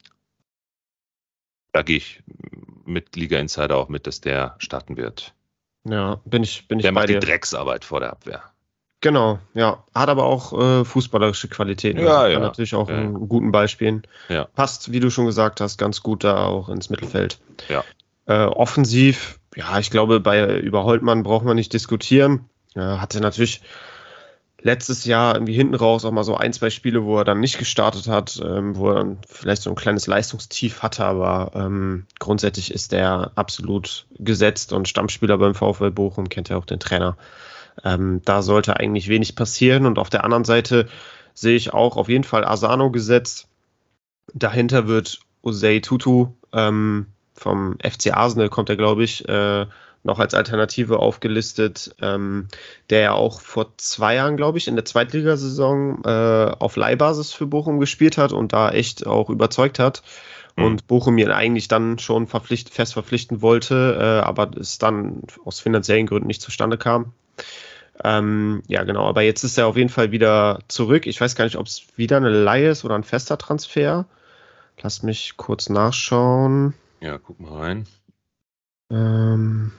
da 1.72 1.82
gehe 1.82 1.96
ich 1.96 2.22
mit 2.84 3.16
Liga 3.16 3.38
Insider 3.38 3.76
auch 3.76 3.88
mit, 3.88 4.06
dass 4.06 4.20
der 4.20 4.54
starten 4.58 4.96
wird. 4.96 5.34
Ja, 5.84 6.20
bin 6.24 6.44
ich, 6.44 6.68
bin 6.68 6.78
ich 6.78 6.84
Der 6.84 6.92
macht 6.92 7.08
die. 7.08 7.18
Drecksarbeit 7.18 7.84
vor 7.84 8.00
der 8.00 8.12
Abwehr. 8.12 8.53
Genau, 9.04 9.38
ja. 9.52 9.84
Hat 9.94 10.08
aber 10.08 10.24
auch 10.24 10.58
äh, 10.58 10.82
fußballerische 10.82 11.48
Qualitäten. 11.48 12.00
Ja, 12.00 12.20
Also 12.20 12.32
ja. 12.32 12.38
Natürlich 12.38 12.74
auch 12.74 12.88
Ja, 12.88 12.96
einen 12.96 13.28
guten 13.28 13.52
Ball 13.52 13.68
spielen. 13.68 14.06
Ja. 14.30 14.46
Passt, 14.54 14.92
wie 14.92 15.00
du 15.00 15.10
schon 15.10 15.26
gesagt 15.26 15.60
hast, 15.60 15.76
ganz 15.76 16.02
gut 16.02 16.24
da 16.24 16.46
auch 16.46 16.70
ins 16.70 16.88
Mittelfeld. 16.88 17.38
Ja. 17.68 17.84
Äh, 18.24 18.46
offensiv, 18.46 19.40
ja, 19.56 19.78
ich 19.78 19.90
glaube, 19.90 20.20
bei 20.20 20.58
über 20.58 20.84
Holtmann 20.84 21.22
braucht 21.22 21.44
man 21.44 21.54
nicht 21.54 21.74
diskutieren. 21.74 22.48
Äh, 22.74 22.80
hatte 22.80 23.20
natürlich 23.20 23.60
letztes 24.62 25.04
Jahr 25.04 25.34
irgendwie 25.34 25.52
hinten 25.52 25.74
raus 25.74 26.06
auch 26.06 26.10
mal 26.10 26.24
so 26.24 26.38
ein, 26.38 26.54
zwei 26.54 26.70
Spiele, 26.70 27.04
wo 27.04 27.18
er 27.18 27.24
dann 27.24 27.40
nicht 27.40 27.58
gestartet 27.58 28.08
hat, 28.08 28.40
ähm, 28.42 28.74
wo 28.74 28.88
er 28.88 28.94
dann 28.94 29.18
vielleicht 29.28 29.60
so 29.60 29.68
ein 29.68 29.76
kleines 29.76 30.06
Leistungstief 30.06 30.82
hatte, 30.82 31.04
aber 31.04 31.50
ähm, 31.54 32.06
grundsätzlich 32.20 32.72
ist 32.72 32.92
der 32.92 33.32
absolut 33.34 34.06
gesetzt 34.18 34.72
und 34.72 34.88
Stammspieler 34.88 35.36
beim 35.36 35.54
VfL 35.54 35.90
Bochum, 35.90 36.30
kennt 36.30 36.48
ja 36.48 36.56
auch 36.56 36.64
den 36.64 36.80
Trainer. 36.80 37.18
Ähm, 37.82 38.20
da 38.24 38.42
sollte 38.42 38.76
eigentlich 38.76 39.08
wenig 39.08 39.34
passieren 39.36 39.86
und 39.86 39.98
auf 39.98 40.10
der 40.10 40.24
anderen 40.24 40.44
Seite 40.44 40.88
sehe 41.34 41.56
ich 41.56 41.74
auch 41.74 41.96
auf 41.96 42.08
jeden 42.08 42.24
Fall 42.24 42.44
Asano 42.44 42.90
gesetzt. 42.90 43.48
Dahinter 44.32 44.86
wird 44.86 45.20
Osei 45.42 45.80
Tutu 45.80 46.28
ähm, 46.52 47.06
vom 47.34 47.76
FC 47.82 48.16
Arsenal, 48.16 48.48
kommt 48.48 48.68
er, 48.68 48.76
glaube 48.76 49.04
ich, 49.04 49.28
äh, 49.28 49.66
noch 50.04 50.18
als 50.18 50.34
Alternative 50.34 50.98
aufgelistet, 50.98 51.96
ähm, 52.00 52.48
der 52.90 53.00
ja 53.00 53.12
auch 53.12 53.40
vor 53.40 53.76
zwei 53.78 54.14
Jahren, 54.16 54.36
glaube 54.36 54.58
ich, 54.58 54.68
in 54.68 54.76
der 54.76 54.84
Zweitligasaison 54.84 56.04
äh, 56.04 56.52
auf 56.58 56.76
Leihbasis 56.76 57.32
für 57.32 57.46
Bochum 57.46 57.80
gespielt 57.80 58.18
hat 58.18 58.32
und 58.32 58.52
da 58.52 58.70
echt 58.70 59.06
auch 59.06 59.30
überzeugt 59.30 59.78
hat. 59.78 60.02
Mhm. 60.56 60.64
Und 60.64 60.86
Bochum 60.86 61.16
ihn 61.18 61.30
eigentlich 61.30 61.68
dann 61.68 61.98
schon 61.98 62.26
verpflicht, 62.26 62.68
fest 62.68 62.92
verpflichten 62.92 63.40
wollte, 63.40 63.98
äh, 63.98 64.24
aber 64.24 64.50
es 64.58 64.78
dann 64.78 65.22
aus 65.44 65.60
finanziellen 65.60 66.06
Gründen 66.06 66.28
nicht 66.28 66.42
zustande 66.42 66.76
kam. 66.76 67.12
Ähm, 68.02 68.62
ja, 68.66 68.84
genau, 68.84 69.06
aber 69.06 69.22
jetzt 69.22 69.42
ist 69.42 69.56
er 69.56 69.66
auf 69.66 69.76
jeden 69.76 69.88
Fall 69.88 70.10
wieder 70.10 70.58
zurück. 70.68 71.06
Ich 71.06 71.20
weiß 71.20 71.34
gar 71.34 71.44
nicht, 71.44 71.56
ob 71.56 71.66
es 71.66 71.86
wieder 71.96 72.18
eine 72.18 72.30
Leihe 72.30 72.70
ist 72.70 72.84
oder 72.84 72.94
ein 72.94 73.04
fester 73.04 73.38
Transfer. 73.38 74.04
Lass 74.82 75.02
mich 75.02 75.36
kurz 75.36 75.70
nachschauen. 75.70 76.74
Ja, 77.00 77.18
guck 77.18 77.40
mal 77.40 77.56
rein. 77.56 77.86
Ähm, 78.90 79.72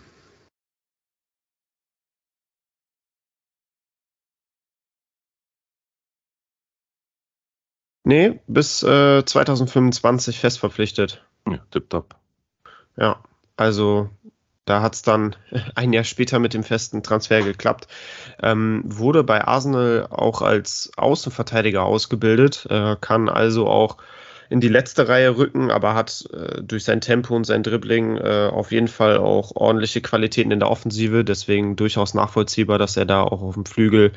Nee, 8.06 8.40
bis 8.48 8.84
äh, 8.84 9.26
2025 9.26 10.40
fest 10.40 10.60
verpflichtet. 10.60 11.26
Ja, 11.50 11.58
tipptopp. 11.72 12.16
Ja, 12.96 13.20
also 13.58 14.10
da 14.66 14.84
hat 14.84 14.94
es 14.94 15.02
dann 15.02 15.36
ein 15.76 15.92
Jahr 15.92 16.04
später 16.04 16.38
mit 16.38 16.54
dem 16.54 16.64
festen 16.64 17.02
Transfer 17.02 17.42
geklappt. 17.42 17.88
Ähm, 18.44 18.84
wurde 18.86 19.24
bei 19.24 19.44
Arsenal 19.44 20.08
auch 20.12 20.44
als 20.44 20.92
Außenverteidiger 20.98 21.84
ausgebildet, 21.84 22.68
äh, 22.70 22.96
kann 23.02 23.28
also 23.28 23.68
auch 23.68 23.98
in 24.52 24.62
die 24.62 24.70
letzte 24.70 25.08
Reihe 25.08 25.38
rücken, 25.38 25.72
aber 25.72 25.96
hat 25.96 26.26
äh, 26.32 26.62
durch 26.62 26.84
sein 26.84 27.02
Tempo 27.02 27.36
und 27.36 27.46
sein 27.46 27.64
Dribbling 27.64 28.18
äh, 28.18 28.52
auf 28.54 28.72
jeden 28.72 28.88
Fall 28.88 29.18
auch 29.18 29.56
ordentliche 29.56 30.02
Qualitäten 30.02 30.52
in 30.52 30.60
der 30.60 30.70
Offensive. 30.70 31.24
Deswegen 31.24 31.76
durchaus 31.76 32.14
nachvollziehbar, 32.14 32.78
dass 32.78 32.98
er 32.98 33.06
da 33.06 33.24
auch 33.24 33.42
auf 33.42 33.56
dem 33.56 33.66
Flügel 33.66 34.12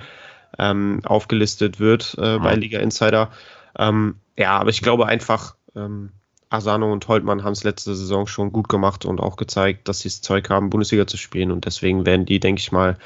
ähm, 0.58 1.00
aufgelistet 1.04 1.80
wird 1.80 2.16
äh, 2.18 2.38
bei 2.38 2.54
Liga 2.54 2.80
Insider. 2.80 3.30
Ähm, 3.76 4.16
ja, 4.36 4.58
aber 4.58 4.70
ich 4.70 4.82
glaube 4.82 5.06
einfach, 5.06 5.56
ähm, 5.74 6.12
Asano 6.50 6.92
und 6.92 7.06
Holtmann 7.08 7.44
haben 7.44 7.52
es 7.52 7.64
letzte 7.64 7.94
Saison 7.94 8.26
schon 8.26 8.52
gut 8.52 8.68
gemacht 8.68 9.04
und 9.04 9.20
auch 9.20 9.36
gezeigt, 9.36 9.88
dass 9.88 10.00
sie 10.00 10.08
das 10.08 10.22
Zeug 10.22 10.48
haben, 10.48 10.70
Bundesliga 10.70 11.06
zu 11.06 11.16
spielen. 11.16 11.50
Und 11.50 11.66
deswegen 11.66 12.06
werden 12.06 12.24
die, 12.24 12.40
denke 12.40 12.60
ich 12.60 12.72
mal, 12.72 12.96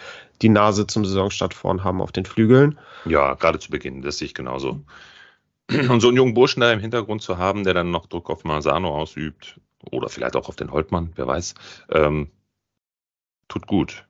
die 0.42 0.48
Nase 0.48 0.86
zum 0.86 1.04
Saisonstart 1.04 1.54
vorn 1.54 1.82
haben 1.82 2.00
auf 2.00 2.12
den 2.12 2.24
Flügeln. 2.24 2.78
Ja, 3.04 3.34
gerade 3.34 3.58
zu 3.58 3.70
Beginn, 3.70 4.02
das 4.02 4.18
sehe 4.18 4.26
ich 4.26 4.34
genauso. 4.34 4.80
Und 5.70 6.00
so 6.00 6.08
einen 6.08 6.16
jungen 6.16 6.34
Burschen 6.34 6.60
da 6.60 6.72
im 6.72 6.80
Hintergrund 6.80 7.22
zu 7.22 7.38
haben, 7.38 7.64
der 7.64 7.74
dann 7.74 7.90
noch 7.90 8.06
Druck 8.06 8.30
auf 8.30 8.44
Masano 8.44 8.94
ausübt, 8.94 9.60
oder 9.90 10.08
vielleicht 10.08 10.36
auch 10.36 10.48
auf 10.48 10.56
den 10.56 10.70
Holtmann, 10.70 11.12
wer 11.16 11.26
weiß, 11.26 11.54
ähm, 11.90 12.30
tut 13.48 13.66
gut 13.66 14.06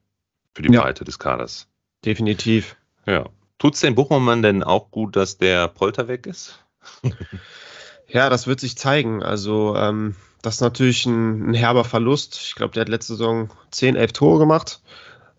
für 0.54 0.62
die 0.62 0.72
ja. 0.72 0.82
Breite 0.82 1.04
des 1.04 1.18
Kaders. 1.18 1.68
Definitiv. 2.04 2.76
Ja. 3.06 3.26
Tut 3.58 3.74
es 3.74 3.80
den 3.80 3.94
Bochumern 3.94 4.42
denn 4.42 4.62
auch 4.62 4.90
gut, 4.90 5.16
dass 5.16 5.38
der 5.38 5.68
Polter 5.68 6.08
weg 6.08 6.26
ist? 6.26 6.58
ja, 8.08 8.28
das 8.28 8.46
wird 8.46 8.60
sich 8.60 8.76
zeigen. 8.76 9.22
Also, 9.22 9.76
ähm, 9.76 10.16
das 10.42 10.56
ist 10.56 10.60
natürlich 10.60 11.06
ein, 11.06 11.50
ein 11.50 11.54
herber 11.54 11.84
Verlust. 11.84 12.40
Ich 12.42 12.54
glaube, 12.54 12.74
der 12.74 12.82
hat 12.82 12.88
letzte 12.88 13.14
Saison 13.14 13.50
10, 13.70 13.96
11 13.96 14.12
Tore 14.12 14.38
gemacht. 14.40 14.82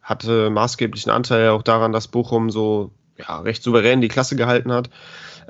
Hatte 0.01 0.49
maßgeblichen 0.49 1.11
Anteil 1.11 1.49
auch 1.49 1.63
daran, 1.63 1.91
dass 1.91 2.07
Bochum 2.07 2.49
so 2.49 2.91
ja, 3.17 3.39
recht 3.39 3.63
souverän 3.63 4.01
die 4.01 4.07
Klasse 4.07 4.35
gehalten 4.35 4.71
hat. 4.71 4.89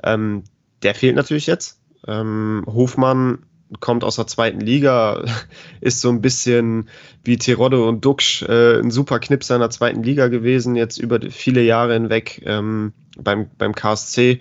Ähm, 0.02 0.44
der 0.82 0.94
fehlt 0.94 1.16
natürlich 1.16 1.46
jetzt. 1.46 1.80
Ähm, 2.06 2.64
Hofmann 2.66 3.46
kommt 3.80 4.04
aus 4.04 4.16
der 4.16 4.26
zweiten 4.26 4.60
Liga, 4.60 5.24
ist 5.80 6.00
so 6.00 6.10
ein 6.10 6.20
bisschen 6.20 6.88
wie 7.24 7.38
Tirode 7.38 7.84
und 7.84 8.04
Duxch 8.04 8.42
äh, 8.42 8.78
ein 8.78 8.90
super 8.90 9.18
Knipser 9.18 9.56
in 9.56 9.60
der 9.60 9.70
zweiten 9.70 10.02
Liga 10.02 10.28
gewesen, 10.28 10.76
jetzt 10.76 10.98
über 10.98 11.20
viele 11.30 11.62
Jahre 11.62 11.94
hinweg 11.94 12.42
ähm, 12.44 12.92
beim, 13.18 13.48
beim 13.58 13.74
KSC 13.74 14.40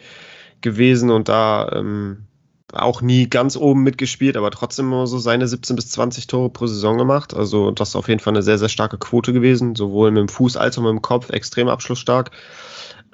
gewesen 0.61 1.09
und 1.09 1.29
da 1.29 1.69
ähm, 1.73 2.25
auch 2.73 3.01
nie 3.01 3.29
ganz 3.29 3.55
oben 3.55 3.83
mitgespielt, 3.83 4.35
aber 4.35 4.49
trotzdem 4.51 4.89
nur 4.89 5.05
so 5.05 5.19
seine 5.19 5.47
17 5.47 5.75
bis 5.75 5.89
20 5.91 6.27
Tore 6.27 6.49
pro 6.49 6.65
Saison 6.65 6.97
gemacht. 6.97 7.33
Also 7.33 7.71
das 7.71 7.89
ist 7.89 7.95
auf 7.95 8.07
jeden 8.07 8.19
Fall 8.19 8.33
eine 8.33 8.41
sehr, 8.41 8.57
sehr 8.57 8.69
starke 8.69 8.97
Quote 8.97 9.31
gewesen, 9.31 9.75
sowohl 9.75 10.11
mit 10.11 10.21
dem 10.21 10.29
Fuß 10.29 10.57
als 10.57 10.77
auch 10.77 10.81
mit 10.81 10.89
dem 10.89 11.01
Kopf, 11.01 11.29
extrem 11.29 11.67
abschlussstark. 11.67 12.31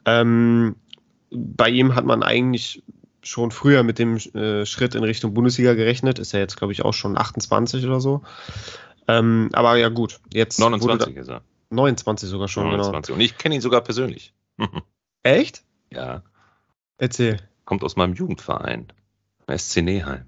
Ähm, 0.06 0.76
bei 1.30 1.70
ihm 1.70 1.96
hat 1.96 2.06
man 2.06 2.24
eigentlich 2.24 2.84
schon 3.22 3.52
früher 3.52 3.84
mit 3.84 4.00
dem 4.00 4.18
äh, 4.18 4.66
Schritt 4.66 4.96
in 4.96 5.04
Richtung 5.04 5.34
Bundesliga 5.34 5.74
gerechnet. 5.74 6.20
Ist 6.20 6.32
ja 6.32 6.40
jetzt, 6.40 6.58
glaube 6.58 6.74
ich, 6.74 6.84
auch 6.84 6.94
schon 6.94 7.18
28 7.18 7.86
oder 7.86 8.00
so. 8.00 8.22
Ähm, 9.08 9.50
aber 9.54 9.76
ja, 9.78 9.90
gut. 9.90 10.20
Jetzt 10.34 10.60
29 10.60 11.16
ist 11.16 11.30
er. 11.30 11.42
29 11.72 12.30
sogar 12.30 12.48
schon, 12.48 12.64
29. 12.66 13.08
genau. 13.08 13.16
Und 13.16 13.22
ich 13.22 13.38
kenne 13.38 13.56
ihn 13.56 13.62
sogar 13.62 13.82
persönlich. 13.82 14.34
Echt? 15.24 15.64
Ja. 15.92 16.24
Erzähl. 16.98 17.38
Kommt 17.66 17.84
aus 17.84 17.96
meinem 17.96 18.14
Jugendverein. 18.14 18.92
SC 19.48 19.82
Neheim. 19.82 20.26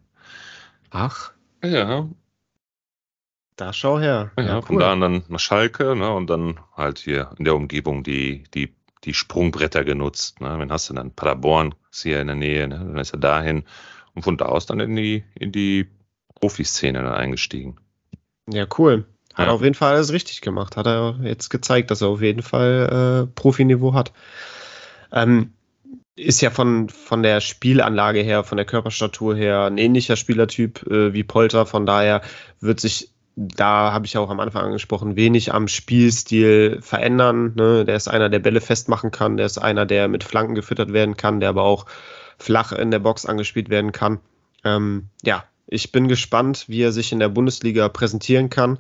Ach. 0.90 1.32
Ja. 1.64 2.08
Da 3.56 3.74
schau 3.74 4.00
her. 4.00 4.32
Ja, 4.38 4.44
ja 4.44 4.62
von 4.62 4.80
da 4.80 4.92
an 4.92 5.02
dann 5.02 5.24
nach 5.28 5.40
Schalke, 5.40 5.96
ne, 5.96 6.12
und 6.12 6.30
dann 6.30 6.60
halt 6.76 7.00
hier 7.00 7.32
in 7.38 7.46
der 7.46 7.56
Umgebung 7.56 8.04
die, 8.04 8.44
die 8.54 8.74
die 9.04 9.14
Sprungbretter 9.14 9.84
genutzt. 9.84 10.42
Ne? 10.42 10.58
Wenn 10.58 10.72
hast 10.72 10.90
du 10.90 10.94
dann 10.94 11.12
Paderborn, 11.12 11.76
ist 11.92 12.04
hier 12.04 12.22
in 12.22 12.28
der 12.28 12.36
Nähe, 12.36 12.68
ne? 12.68 12.78
dann 12.78 12.98
ist 12.98 13.14
er 13.14 13.20
dahin 13.20 13.64
und 14.14 14.24
von 14.24 14.38
da 14.38 14.46
aus 14.46 14.66
dann 14.66 14.80
in 14.80 14.96
die, 14.96 15.24
in 15.36 15.52
die 15.52 15.88
Profiszene 16.36 17.02
dann 17.02 17.14
eingestiegen. 17.14 17.78
Ja, 18.50 18.66
cool. 18.78 19.06
Hat 19.34 19.48
ja. 19.48 19.54
auf 19.54 19.62
jeden 19.62 19.76
Fall 19.76 19.96
alles 19.96 20.12
richtig 20.12 20.42
gemacht. 20.42 20.76
Hat 20.76 20.88
er 20.88 21.20
jetzt 21.24 21.50
gezeigt, 21.50 21.92
dass 21.92 22.02
er 22.02 22.10
auf 22.10 22.22
jeden 22.22 22.42
Fall 22.42 23.28
äh, 23.28 23.34
Profiniveau 23.34 23.94
hat. 23.94 24.12
Ähm, 25.12 25.54
ist 26.16 26.42
ja 26.42 26.50
von, 26.50 26.90
von 26.90 27.24
der 27.24 27.40
Spielanlage 27.40 28.20
her, 28.22 28.44
von 28.44 28.58
der 28.58 28.66
Körperstatur 28.66 29.36
her 29.36 29.64
ein 29.64 29.78
ähnlicher 29.78 30.18
Spielertyp 30.18 30.86
äh, 30.88 31.14
wie 31.14 31.24
Polter. 31.24 31.66
Von 31.66 31.86
daher 31.86 32.22
wird 32.60 32.80
sich 32.80 33.10
da 33.36 33.94
habe 33.94 34.06
ich 34.06 34.18
auch 34.18 34.30
am 34.30 34.40
Anfang 34.40 34.66
angesprochen, 34.66 35.16
wenig 35.16 35.54
am 35.54 35.68
Spielstil 35.68 36.80
verändern. 36.82 37.54
Ne? 37.56 37.86
Der 37.86 37.96
ist 37.96 38.08
einer, 38.08 38.30
der 38.30 38.40
Bälle 38.40 38.62
festmachen 38.62 39.12
kann, 39.12 39.38
der 39.38 39.46
ist 39.46 39.58
einer, 39.58 39.86
der 39.86 40.08
mit 40.08 40.24
Flanken 40.24 40.56
gefüttert 40.56 40.94
werden 40.94 41.18
kann, 41.18 41.40
der 41.40 41.50
aber 41.50 41.64
auch 41.64 41.86
flach 42.38 42.72
in 42.72 42.92
der 42.92 43.00
Box 43.00 43.26
angespielt 43.26 43.70
werden 43.70 43.92
kann. 43.92 44.20
Ähm, 44.64 45.08
ja, 45.24 45.44
ich 45.68 45.92
bin 45.92 46.08
gespannt, 46.08 46.66
wie 46.68 46.82
er 46.82 46.92
sich 46.92 47.12
in 47.12 47.20
der 47.20 47.30
Bundesliga 47.30 47.88
präsentieren 47.90 48.50
kann. 48.50 48.80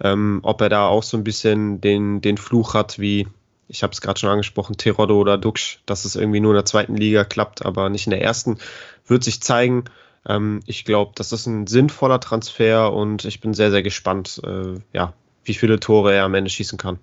Ähm, 0.00 0.40
ob 0.42 0.60
er 0.60 0.68
da 0.68 0.88
auch 0.88 1.04
so 1.04 1.16
ein 1.16 1.22
bisschen 1.22 1.80
den, 1.80 2.20
den 2.20 2.36
Fluch 2.36 2.74
hat, 2.74 2.98
wie 2.98 3.28
ich 3.68 3.82
habe 3.82 3.92
es 3.92 4.00
gerade 4.00 4.18
schon 4.18 4.30
angesprochen, 4.30 4.76
Terodde 4.76 5.14
oder 5.14 5.38
Duxch, 5.38 5.80
dass 5.86 6.04
es 6.04 6.16
irgendwie 6.16 6.40
nur 6.40 6.52
in 6.52 6.56
der 6.56 6.64
zweiten 6.64 6.96
Liga 6.96 7.24
klappt, 7.24 7.64
aber 7.64 7.88
nicht 7.88 8.06
in 8.06 8.10
der 8.10 8.22
ersten, 8.22 8.58
wird 9.06 9.24
sich 9.24 9.40
zeigen. 9.40 9.84
Ähm, 10.26 10.60
ich 10.66 10.84
glaube, 10.84 11.12
das 11.14 11.32
ist 11.32 11.46
ein 11.46 11.66
sinnvoller 11.66 12.20
Transfer 12.20 12.92
und 12.92 13.24
ich 13.24 13.40
bin 13.40 13.54
sehr, 13.54 13.70
sehr 13.70 13.82
gespannt, 13.82 14.40
äh, 14.44 14.80
ja, 14.92 15.14
wie 15.44 15.54
viele 15.54 15.80
Tore 15.80 16.14
er 16.14 16.24
am 16.24 16.34
Ende 16.34 16.50
schießen 16.50 16.78
kann. 16.78 16.98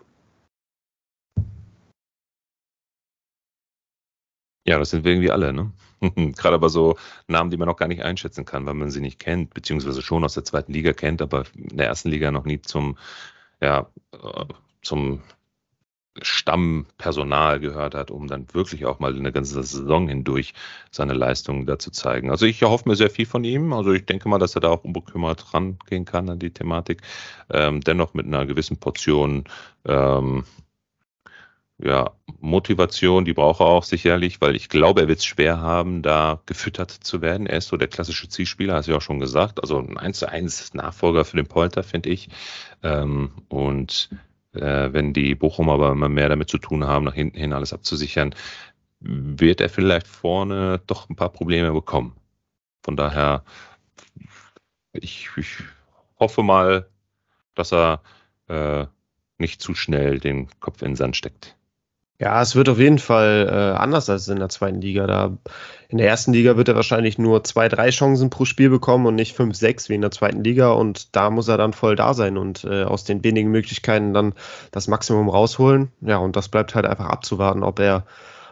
Ja, 4.66 4.78
das 4.78 4.92
sind 4.92 5.04
wir 5.04 5.12
irgendwie 5.12 5.32
alle, 5.32 5.54
ne? 5.54 5.72
Gerade 6.36 6.56
aber 6.56 6.70
so 6.70 6.98
Namen, 7.28 7.50
die 7.50 7.58
man 7.58 7.68
noch 7.68 7.78
gar 7.78 7.88
nicht 7.88 8.04
einschätzen 8.04 8.46
kann, 8.46 8.66
weil 8.66 8.74
man 8.74 8.92
sie 8.92 9.02
nicht 9.02 9.20
kennt, 9.20 9.54
beziehungsweise 9.54 10.02
schon 10.02 10.24
aus 10.24 10.34
der 10.34 10.44
zweiten 10.44 10.74
Liga 10.74 10.94
kennt, 10.94 11.22
aber 11.22 11.46
in 11.56 11.78
der 11.78 11.88
ersten 11.88 12.10
Liga 12.10 12.32
noch 12.32 12.46
nie 12.46 12.62
zum, 12.62 12.98
ja, 13.60 13.88
äh, 14.14 14.46
zum 14.82 15.22
Stammpersonal 16.22 17.60
gehört 17.60 17.96
hat, 17.96 18.12
um 18.12 18.28
dann 18.28 18.48
wirklich 18.54 18.86
auch 18.86 19.00
mal 19.00 19.16
eine 19.16 19.32
ganze 19.32 19.64
Saison 19.64 20.08
hindurch 20.08 20.54
seine 20.92 21.14
Leistungen 21.14 21.66
da 21.66 21.80
zu 21.80 21.92
zeigen. 21.92 22.30
Also 22.32 22.46
ich 22.46 22.62
erhoffe 22.62 22.90
mir 22.90 22.96
sehr 22.96 23.10
viel 23.10 23.26
von 23.26 23.44
ihm. 23.44 23.72
Also 23.72 23.94
ich 23.94 24.06
denke 24.06 24.28
mal, 24.28 24.40
dass 24.40 24.56
er 24.56 24.62
da 24.62 24.70
auch 24.70 24.84
unbekümmert 24.84 25.54
rangehen 25.54 26.06
kann 26.06 26.30
an 26.30 26.40
die 26.40 26.52
Thematik. 26.52 27.02
Ähm, 27.50 27.82
dennoch 27.82 28.14
mit 28.14 28.26
einer 28.26 28.46
gewissen 28.46 28.78
Portion 28.78 29.46
ähm, 29.86 30.44
ja, 31.84 32.12
Motivation, 32.40 33.26
die 33.26 33.34
braucht 33.34 33.62
er 33.62 33.66
auch 33.68 33.84
sicherlich, 33.84 34.40
weil 34.42 34.56
ich 34.56 34.70
glaube, 34.70 35.02
er 35.02 35.08
wird 35.08 35.20
es 35.20 35.26
schwer 35.26 35.60
haben, 35.60 36.02
da 36.02 36.42
gefüttert 36.46 36.92
zu 36.92 37.22
werden. 37.22 37.48
Er 37.48 37.58
ist 37.58 37.70
so 37.70 37.78
der 37.78 37.88
klassische 37.88 38.30
Zielspieler, 38.30 38.76
hast 38.76 38.88
du 38.88 38.92
ja 38.92 38.98
auch 38.98 39.02
schon 39.02 39.20
gesagt. 39.20 39.60
Also 39.62 39.80
ein 39.80 39.98
1 39.98 40.20
zu 40.20 40.30
1 40.30 40.74
Nachfolger 40.74 41.26
für 41.26 41.38
den 41.38 41.48
Polter, 41.48 41.84
finde 41.84 42.10
ich. 42.10 42.30
Ähm, 42.84 43.32
und 43.50 44.10
äh, 44.54 44.92
wenn 44.92 45.14
die 45.14 45.36
Bochum 45.36 45.70
aber 45.70 45.92
immer 45.92 46.10
mehr 46.10 46.30
damit 46.30 46.50
zu 46.50 46.58
tun 46.58 46.86
haben, 46.86 47.06
nach 47.06 47.14
hinten 47.14 47.38
hin 47.38 47.54
alles 47.54 47.74
abzusichern, 47.74 48.36
wird 49.00 49.62
er 49.62 49.70
vielleicht 49.70 50.08
vorne 50.08 50.82
doch 50.88 51.10
ein 51.10 51.16
paar 51.16 51.30
Probleme 51.30 51.72
bekommen. 51.72 52.16
Von 52.84 52.96
daher, 52.96 53.44
ich, 54.94 55.30
ich 55.38 55.58
hoffe 56.20 56.44
mal, 56.44 56.88
dass 57.56 57.74
er 57.74 58.02
äh, 58.48 58.86
nicht 59.38 59.62
zu 59.62 59.74
schnell 59.74 60.20
den 60.20 60.48
Kopf 60.60 60.82
in 60.82 60.90
den 60.90 60.96
Sand 60.96 61.16
steckt. 61.16 61.58
Ja, 62.22 62.40
es 62.40 62.56
wird 62.56 62.70
auf 62.70 62.78
jeden 62.78 63.00
Fall 63.00 63.50
äh, 63.50 63.78
anders 63.80 64.08
als 64.08 64.28
in 64.28 64.38
der 64.38 64.50
zweiten 64.50 64.80
Liga. 64.80 65.08
Da 65.08 65.38
in 65.90 65.98
der 65.98 66.08
ersten 66.08 66.32
Liga 66.34 66.56
wird 66.56 66.68
er 66.68 66.76
wahrscheinlich 66.76 67.18
nur 67.18 67.44
zwei, 67.44 67.68
drei 67.68 67.90
Chancen 67.90 68.30
pro 68.30 68.46
Spiel 68.46 68.70
bekommen 68.70 69.08
und 69.08 69.16
nicht 69.16 69.36
fünf, 69.36 69.56
sechs 69.56 69.90
wie 69.90 69.96
in 69.96 70.02
der 70.02 70.12
zweiten 70.12 70.44
Liga. 70.44 70.72
Und 70.72 71.16
da 71.16 71.32
muss 71.32 71.48
er 71.48 71.58
dann 71.58 71.74
voll 71.74 71.96
da 71.96 72.14
sein 72.14 72.38
und 72.38 72.64
äh, 72.64 72.84
aus 72.84 73.06
den 73.06 73.24
wenigen 73.24 73.50
Möglichkeiten 73.50 74.14
dann 74.14 74.36
das 74.70 74.88
Maximum 74.88 75.30
rausholen. 75.30 75.92
Ja, 76.02 76.18
und 76.18 76.36
das 76.36 76.48
bleibt 76.48 76.76
halt 76.76 76.86
einfach 76.86 77.08
abzuwarten, 77.08 77.64
ob 77.64 77.80
er, 77.80 78.06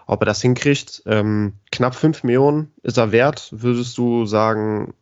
ob 0.08 0.24
er 0.24 0.26
das 0.26 0.42
hinkriegt. 0.42 1.04
Ähm, 1.06 1.54
knapp 1.72 1.94
fünf 1.94 2.24
Millionen 2.24 2.72
ist 2.82 2.98
er 2.98 3.12
wert. 3.12 3.50
Würdest 3.52 3.96
du 4.00 4.26
sagen, 4.26 4.96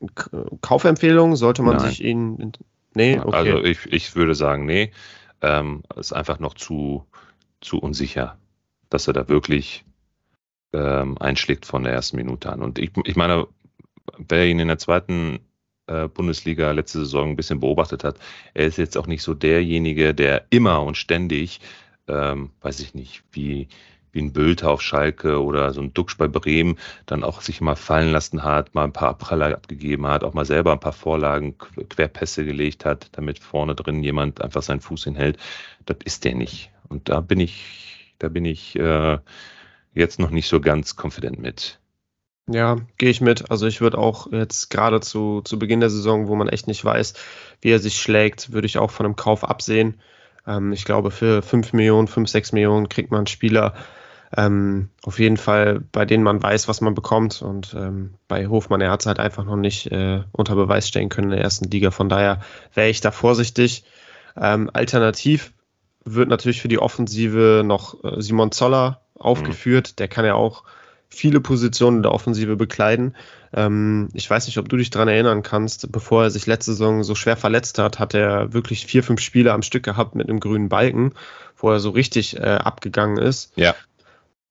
Kaufempfehlung? 0.60 1.38
Sollte 1.38 1.62
man 1.62 1.78
Nein. 1.78 1.88
sich 1.88 2.04
ihn. 2.04 2.52
Nee, 2.94 3.18
okay. 3.18 3.34
Also 3.34 3.64
ich, 3.64 3.86
ich 3.86 4.14
würde 4.18 4.36
sagen, 4.36 4.66
nee. 4.66 4.92
Ähm, 5.42 5.84
ist 5.96 6.12
einfach 6.12 6.40
noch 6.40 6.56
zu, 6.56 7.06
zu 7.62 7.80
unsicher 7.80 8.38
dass 8.90 9.08
er 9.08 9.14
da 9.14 9.28
wirklich 9.28 9.86
ähm, 10.74 11.18
einschlägt 11.20 11.66
von 11.66 11.84
der 11.84 11.94
ersten 11.94 12.18
Minute 12.18 12.52
an. 12.52 12.62
Und 12.62 12.80
ich, 12.80 12.92
ich 13.06 13.16
meine, 13.16 13.48
wer 14.18 14.48
ihn 14.48 14.60
in 14.60 14.68
der 14.68 14.78
zweiten 14.78 15.40
äh, 15.88 16.08
Bundesliga 16.08 16.72
letzte 16.72 17.00
Saison 17.00 17.30
ein 17.30 17.36
bisschen 17.36 17.60
beobachtet 17.60 18.04
hat, 18.04 18.18
er 18.54 18.66
ist 18.66 18.78
jetzt 18.78 18.98
auch 18.98 19.08
nicht 19.08 19.24
so 19.24 19.34
derjenige, 19.34 20.14
der 20.14 20.46
immer 20.50 20.84
und 20.84 20.98
ständig, 20.98 21.60
ähm, 22.08 22.52
weiß 22.62 22.80
ich 22.82 22.94
nicht, 22.94 23.24
wie, 23.32 23.68
wie 24.12 24.22
ein 24.22 24.34
Bülter 24.34 24.72
auf 24.72 24.82
Schalke 24.82 25.42
oder 25.42 25.74
so 25.74 25.82
ein 25.82 25.94
Duxch 25.94 26.18
bei 26.18 26.28
Bremen 26.28 26.78
dann 27.06 27.24
auch 27.24 27.42
sich 27.42 27.62
mal 27.62 27.76
fallen 27.76 28.12
lassen 28.12 28.44
hat, 28.44 28.74
mal 28.76 28.86
ein 28.86 28.94
paar 28.94 29.10
Abpraller 29.10 29.54
abgegeben 29.56 30.08
hat, 30.08 30.24
auch 30.24 30.34
mal 30.34 30.46
selber 30.46 30.74
ein 30.74 30.80
paar 30.80 30.94
Vorlagen, 30.94 31.58
Querpässe 31.58 32.46
gelegt 32.46 32.86
hat, 32.86 33.10
damit 33.14 33.40
vorne 33.40 33.76
drin 33.76 34.04
jemand 34.04 34.42
einfach 34.42 34.64
seinen 34.64 34.82
Fuß 34.82 35.06
hinhält. 35.06 35.38
Das 35.86 35.98
ist 36.04 36.26
der 36.26 36.36
nicht. 36.36 36.72
Und 36.90 37.10
da 37.10 37.20
bin 37.22 37.40
ich 37.40 37.97
da 38.20 38.30
bin 38.30 38.46
ich 38.46 38.78
äh, 38.78 39.18
jetzt 39.94 40.20
noch 40.20 40.30
nicht 40.30 40.48
so 40.48 40.60
ganz 40.62 40.96
confident 41.02 41.40
mit. 41.40 41.80
Ja, 42.50 42.78
gehe 42.98 43.10
ich 43.10 43.20
mit. 43.20 43.52
Also 43.52 43.68
ich 43.68 43.82
würde 43.82 43.98
auch 43.98 44.32
jetzt 44.32 44.70
gerade 44.70 45.02
zu, 45.02 45.42
zu 45.42 45.60
Beginn 45.60 45.82
der 45.82 45.90
Saison, 45.90 46.28
wo 46.28 46.36
man 46.36 46.48
echt 46.48 46.68
nicht 46.68 46.84
weiß, 46.84 47.14
wie 47.62 47.72
er 47.72 47.80
sich 47.80 48.00
schlägt, 48.00 48.54
würde 48.54 48.68
ich 48.68 48.78
auch 48.78 48.92
von 48.92 49.06
einem 49.06 49.18
Kauf 49.18 49.44
absehen. 49.44 50.00
Ähm, 50.46 50.72
ich 50.72 50.86
glaube, 50.86 51.12
für 51.12 51.42
5 51.42 51.74
Millionen, 51.74 52.08
5, 52.08 52.30
6 52.30 52.54
Millionen 52.54 52.88
kriegt 52.88 53.12
man 53.12 53.28
Spieler 53.28 53.74
ähm, 54.36 54.90
auf 55.04 55.20
jeden 55.20 55.38
Fall, 55.38 55.82
bei 55.92 56.06
denen 56.06 56.24
man 56.24 56.42
weiß, 56.42 56.68
was 56.68 56.82
man 56.82 56.96
bekommt. 56.96 57.42
Und 57.42 57.74
ähm, 57.78 58.16
bei 58.28 58.48
Hofmann, 58.48 58.82
er 58.82 58.92
hat 58.92 59.02
es 59.02 59.06
halt 59.08 59.20
einfach 59.20 59.44
noch 59.44 59.56
nicht 59.58 59.92
äh, 59.92 60.24
unter 60.32 60.56
Beweis 60.56 60.88
stellen 60.88 61.10
können 61.10 61.32
in 61.32 61.38
der 61.38 61.44
ersten 61.44 61.70
Liga. 61.70 61.92
Von 61.92 62.10
daher 62.10 62.42
wäre 62.74 62.90
ich 62.90 63.02
da 63.02 63.12
vorsichtig. 63.12 63.84
Ähm, 64.36 64.70
alternativ 64.74 65.54
wird 66.14 66.30
natürlich 66.30 66.62
für 66.62 66.68
die 66.68 66.80
Offensive 66.80 67.64
noch 67.66 68.04
äh, 68.04 68.22
Simon 68.22 68.52
Zoller 68.52 69.02
aufgeführt. 69.16 69.92
Mhm. 69.92 69.96
Der 69.98 70.08
kann 70.08 70.26
ja 70.26 70.36
auch 70.36 70.64
viele 71.10 71.40
Positionen 71.40 72.04
der 72.04 72.12
Offensive 72.12 72.56
bekleiden. 72.56 73.16
Ähm, 73.54 74.10
ich 74.14 74.30
weiß 74.30 74.48
nicht, 74.48 74.58
ob 74.58 74.70
du 74.70 74.78
dich 74.78 74.90
daran 74.90 75.08
erinnern 75.08 75.44
kannst, 75.44 75.92
bevor 75.92 76.24
er 76.24 76.30
sich 76.30 76.46
letzte 76.46 76.72
Saison 76.72 77.04
so 77.04 77.16
schwer 77.16 77.38
verletzt 77.38 77.80
hat, 77.80 78.00
hat 78.00 78.14
er 78.14 78.54
wirklich 78.54 78.86
vier, 78.86 79.04
fünf 79.04 79.22
Spiele 79.22 79.54
am 79.54 79.62
Stück 79.62 79.84
gehabt 79.84 80.16
mit 80.16 80.30
einem 80.30 80.40
grünen 80.40 80.70
Balken, 80.70 81.14
wo 81.56 81.72
er 81.72 81.80
so 81.80 81.92
richtig 81.92 82.38
äh, 82.38 82.42
abgegangen 82.42 83.18
ist. 83.18 83.54
Ja. 83.56 83.76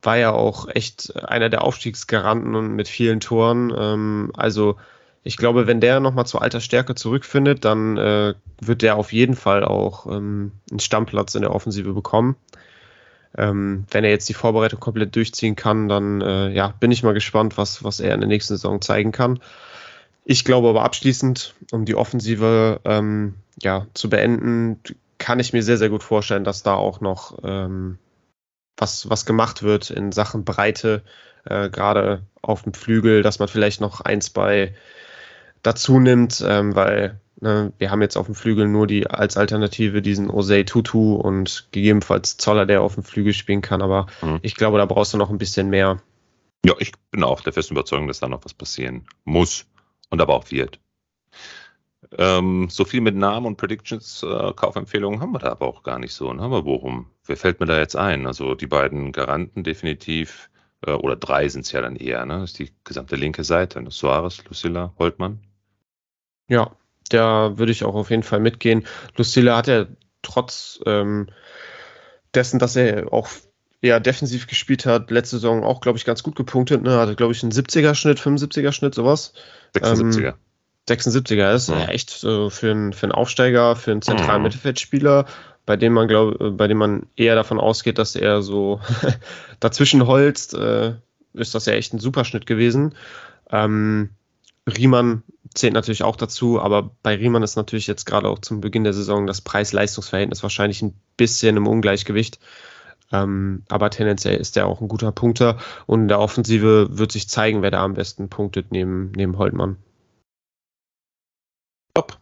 War 0.03 0.17
ja 0.17 0.33
auch 0.33 0.69
echt 0.69 1.17
einer 1.25 1.49
der 1.49 1.63
Aufstiegsgaranten 1.63 2.55
und 2.55 2.75
mit 2.75 2.89
vielen 2.89 3.21
Toren. 3.21 3.73
Ähm, 3.77 4.33
also 4.35 4.77
ich 5.27 5.37
glaube, 5.37 5.67
wenn 5.67 5.81
der 5.81 5.99
nochmal 6.01 6.27
zur 6.27 6.43
alter 6.43 6.61
Stärke 6.61 6.95
zurückfindet, 6.95 7.65
dann 7.65 7.97
äh, 7.97 8.35
wird 8.61 8.83
der 8.83 8.97
auf 8.97 9.13
jeden 9.13 9.35
Fall 9.35 9.65
auch 9.65 10.07
ähm, 10.07 10.53
einen 10.71 10.81
Stammplatz 10.81 11.35
in 11.35 11.43
der 11.43 11.55
Offensive 11.55 11.93
bekommen. 11.93 12.37
Ähm, 13.37 13.85
wenn 13.91 14.05
er 14.05 14.11
jetzt 14.11 14.29
die 14.29 14.35
Vorbereitung 14.35 14.79
komplett 14.79 15.17
durchziehen 15.17 15.57
kann, 15.57 15.89
dann 15.89 16.21
äh, 16.21 16.51
ja, 16.51 16.69
bin 16.79 16.93
ich 16.93 17.03
mal 17.03 17.13
gespannt, 17.13 17.59
was, 17.59 17.83
was 17.83 18.01
er 18.01 18.15
in 18.15 18.21
der 18.21 18.29
nächsten 18.29 18.55
Saison 18.55 18.81
zeigen 18.81 19.13
kann. 19.13 19.41
Ich 20.25 20.45
glaube 20.45 20.69
aber 20.69 20.85
abschließend, 20.85 21.55
um 21.73 21.85
die 21.85 21.97
Offensive 21.97 22.81
ähm, 22.85 23.35
ja, 23.61 23.87
zu 23.95 24.09
beenden, 24.09 24.81
kann 25.19 25.41
ich 25.41 25.53
mir 25.53 25.63
sehr, 25.63 25.77
sehr 25.77 25.91
gut 25.91 26.03
vorstellen, 26.03 26.45
dass 26.45 26.63
da 26.63 26.75
auch 26.75 27.01
noch 27.01 27.39
ähm, 27.43 27.99
was, 28.77 29.11
was 29.11 29.27
gemacht 29.27 29.63
wird 29.63 29.91
in 29.91 30.13
Sachen 30.13 30.45
Breite, 30.45 31.03
äh, 31.45 31.69
gerade 31.69 32.23
auf 32.43 32.63
dem 32.63 32.75
Flügel, 32.75 33.23
dass 33.23 33.39
man 33.39 33.49
vielleicht 33.49 33.81
noch 33.81 34.01
ein, 34.01 34.21
zwei 34.21 34.75
dazu 35.63 35.99
nimmt, 35.99 36.45
ähm, 36.47 36.75
weil 36.75 37.21
ne, 37.41 37.73
wir 37.79 37.91
haben 37.91 38.03
jetzt 38.03 38.17
auf 38.17 38.27
dem 38.27 38.35
Flügel 38.35 38.69
nur 38.69 38.87
die 38.87 39.07
als 39.09 39.37
Alternative 39.37 40.03
diesen 40.03 40.31
Osei 40.31 40.63
Tutu 40.63 41.15
und 41.15 41.69
gegebenenfalls 41.73 42.37
Zoller, 42.37 42.67
der 42.67 42.83
auf 42.83 42.95
dem 42.95 43.05
Flügel 43.05 43.33
spielen 43.33 43.63
kann, 43.63 43.83
aber 43.83 44.07
mhm. 44.23 44.39
ich 44.43 44.55
glaube, 44.55 44.79
da 44.79 44.87
brauchst 44.87 45.15
du 45.15 45.19
noch 45.19 45.31
ein 45.31 45.39
bisschen 45.39 45.71
mehr. 45.71 46.01
Ja, 46.65 46.75
ich 46.79 46.93
bin 47.11 47.23
auch 47.23 47.41
der 47.41 47.53
festen 47.53 47.75
Überzeugung, 47.75 48.09
dass 48.09 48.21
da 48.21 48.29
noch 48.29 48.45
was 48.45 48.55
passieren 48.55 49.07
muss 49.25 49.67
und 50.11 50.21
aber 50.21 50.35
auch 50.35 50.51
wird. 50.51 50.81
Ähm, 52.19 52.69
so 52.71 52.85
viel 52.85 53.01
mit 53.01 53.17
Namen 53.17 53.47
und 53.47 53.57
Predictions, 53.57 54.23
äh, 54.23 54.53
Kaufempfehlungen 54.53 55.21
haben 55.21 55.33
wir 55.33 55.39
da 55.39 55.51
aber 55.51 55.67
auch 55.67 55.83
gar 55.83 55.99
nicht 55.99 56.15
so. 56.15 56.33
Ne? 56.33 56.43
Aber 56.43 56.65
worum? 56.65 57.11
Wer 57.25 57.37
fällt 57.37 57.61
mir 57.61 57.67
da 57.67 57.79
jetzt 57.79 57.97
ein? 57.97 58.27
Also 58.27 58.55
die 58.55 58.67
beiden 58.67 59.13
Garanten 59.13 59.65
definitiv, 59.65 60.49
äh, 60.85 60.93
oder 60.93 61.17
drei 61.17 61.49
sind 61.49 61.65
es 61.65 61.73
ja 61.73 61.81
dann 61.81 61.97
eher, 61.97 62.25
ne? 62.27 62.41
Das 62.41 62.51
ist 62.51 62.59
die 62.59 62.73
gesamte 62.85 63.17
linke 63.17 63.45
Seite. 63.45 63.81
Ne? 63.83 63.91
Soares, 63.91 64.45
Lucilla, 64.45 64.95
Holtmann. 64.99 65.41
Ja, 66.49 66.73
da 67.09 67.59
würde 67.59 67.73
ich 67.73 67.85
auch 67.85 67.95
auf 67.95 68.11
jeden 68.11 68.23
Fall 68.23 68.41
mitgehen. 68.41 68.87
Lucilla 69.17 69.57
hat 69.57 69.67
ja 69.67 69.87
trotz 70.23 70.81
ähm, 70.87 71.29
dessen, 72.35 72.59
dass 72.59 72.77
er 72.77 73.13
auch 73.13 73.29
eher 73.81 74.01
defensiv 74.01 74.47
gespielt 74.47 74.87
hat, 74.87 75.11
letzte 75.11 75.37
Saison 75.37 75.65
auch, 75.65 75.81
glaube 75.81 75.99
ich, 75.99 76.05
ganz 76.05 76.23
gut 76.23 76.37
gepunktet. 76.37 76.83
Ne? 76.83 76.99
Hatte, 76.99 77.15
glaube 77.15 77.33
ich, 77.33 77.43
einen 77.43 77.53
70er-Schnitt, 77.53 78.19
75er-Schnitt, 78.21 78.95
sowas. 78.95 79.33
76er. 79.75 80.27
Ähm, 80.29 80.35
76er 80.89 81.55
ist 81.55 81.69
ja. 81.69 81.87
echt 81.87 82.23
äh, 82.25 82.49
für, 82.49 82.71
einen, 82.71 82.93
für 82.93 83.07
einen 83.07 83.13
Aufsteiger, 83.13 83.77
für 83.77 83.91
einen 83.91 84.03
zentralen 84.03 84.43
mhm. 84.43 84.45
Mittelfeldspieler, 84.45 85.27
bei 85.67 85.77
dem 85.77 85.93
man 85.93 86.09
glaub, 86.09 86.41
äh, 86.41 86.51
bei 86.51 86.69
dem 86.69 86.79
man 86.79 87.07
eher 87.17 87.35
davon 87.35 87.61
ausgeht, 87.61 87.99
dass 87.99 88.17
er 88.17 88.41
so 88.43 88.81
dazwischen 89.61 90.07
holzt, 90.07 90.55
äh, 90.55 90.95
ist 91.35 91.55
das 91.55 91.67
ja 91.67 91.75
echt 91.75 91.93
ein 91.93 91.99
Superschnitt 91.99 92.47
gewesen. 92.47 92.95
Ähm, 93.51 94.11
Riemann 94.69 95.23
zählt 95.55 95.75
natürlich 95.75 96.03
auch 96.03 96.17
dazu, 96.17 96.61
aber 96.61 96.91
bei 97.03 97.15
Riemann 97.17 97.43
ist 97.43 97.57
natürlich 97.57 97.87
jetzt 97.87 98.05
gerade 98.05 98.29
auch 98.29 98.41
zum 98.41 98.61
Beginn 98.61 98.85
der 98.85 98.95
Saison 98.95 99.27
das 99.27 99.41
Preis-Leistungs-Verhältnis 99.41 100.43
wahrscheinlich 100.43 100.83
ein 100.83 100.95
bisschen 101.17 101.57
im 101.57 101.67
Ungleichgewicht. 101.67 102.41
Ähm, 103.13 103.63
aber 103.69 103.91
tendenziell 103.91 104.37
ist 104.37 104.57
er 104.57 104.67
auch 104.67 104.81
ein 104.81 104.89
guter 104.89 105.13
Punkter 105.13 105.59
und 105.87 106.03
in 106.03 106.09
der 106.09 106.19
Offensive 106.19 106.99
wird 106.99 107.13
sich 107.13 107.29
zeigen, 107.29 107.63
wer 107.63 107.71
da 107.71 107.85
am 107.85 107.95
besten 107.95 108.29
punktet 108.29 108.73
neben, 108.73 109.13
neben 109.13 109.39
Holtmann. 109.39 109.77
Top. 111.95 112.19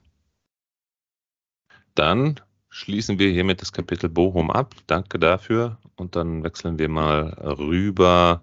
Dann 1.94 2.40
schließen 2.74 3.20
wir 3.20 3.30
hiermit 3.30 3.62
das 3.62 3.72
Kapitel 3.72 4.08
Bochum 4.08 4.50
ab. 4.50 4.74
Danke 4.88 5.20
dafür. 5.20 5.78
Und 5.94 6.16
dann 6.16 6.42
wechseln 6.42 6.76
wir 6.76 6.88
mal 6.88 7.28
rüber 7.58 8.42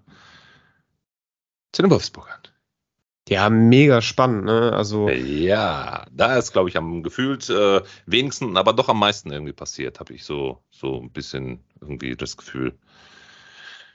zu 1.72 1.82
den 1.82 1.90
Wolfsburgern. 1.90 2.40
Ja, 3.28 3.50
mega 3.50 4.00
spannend, 4.00 4.46
ne? 4.46 4.72
Also. 4.72 5.10
Ja, 5.10 6.06
da 6.10 6.36
ist, 6.36 6.52
glaube 6.52 6.70
ich, 6.70 6.78
am 6.78 7.02
gefühlt 7.02 7.50
äh, 7.50 7.82
wenigsten, 8.06 8.56
aber 8.56 8.72
doch 8.72 8.88
am 8.88 8.98
meisten 8.98 9.30
irgendwie 9.30 9.52
passiert, 9.52 10.00
habe 10.00 10.14
ich 10.14 10.24
so, 10.24 10.62
so 10.70 11.00
ein 11.00 11.10
bisschen 11.10 11.60
irgendwie 11.82 12.16
das 12.16 12.38
Gefühl. 12.38 12.72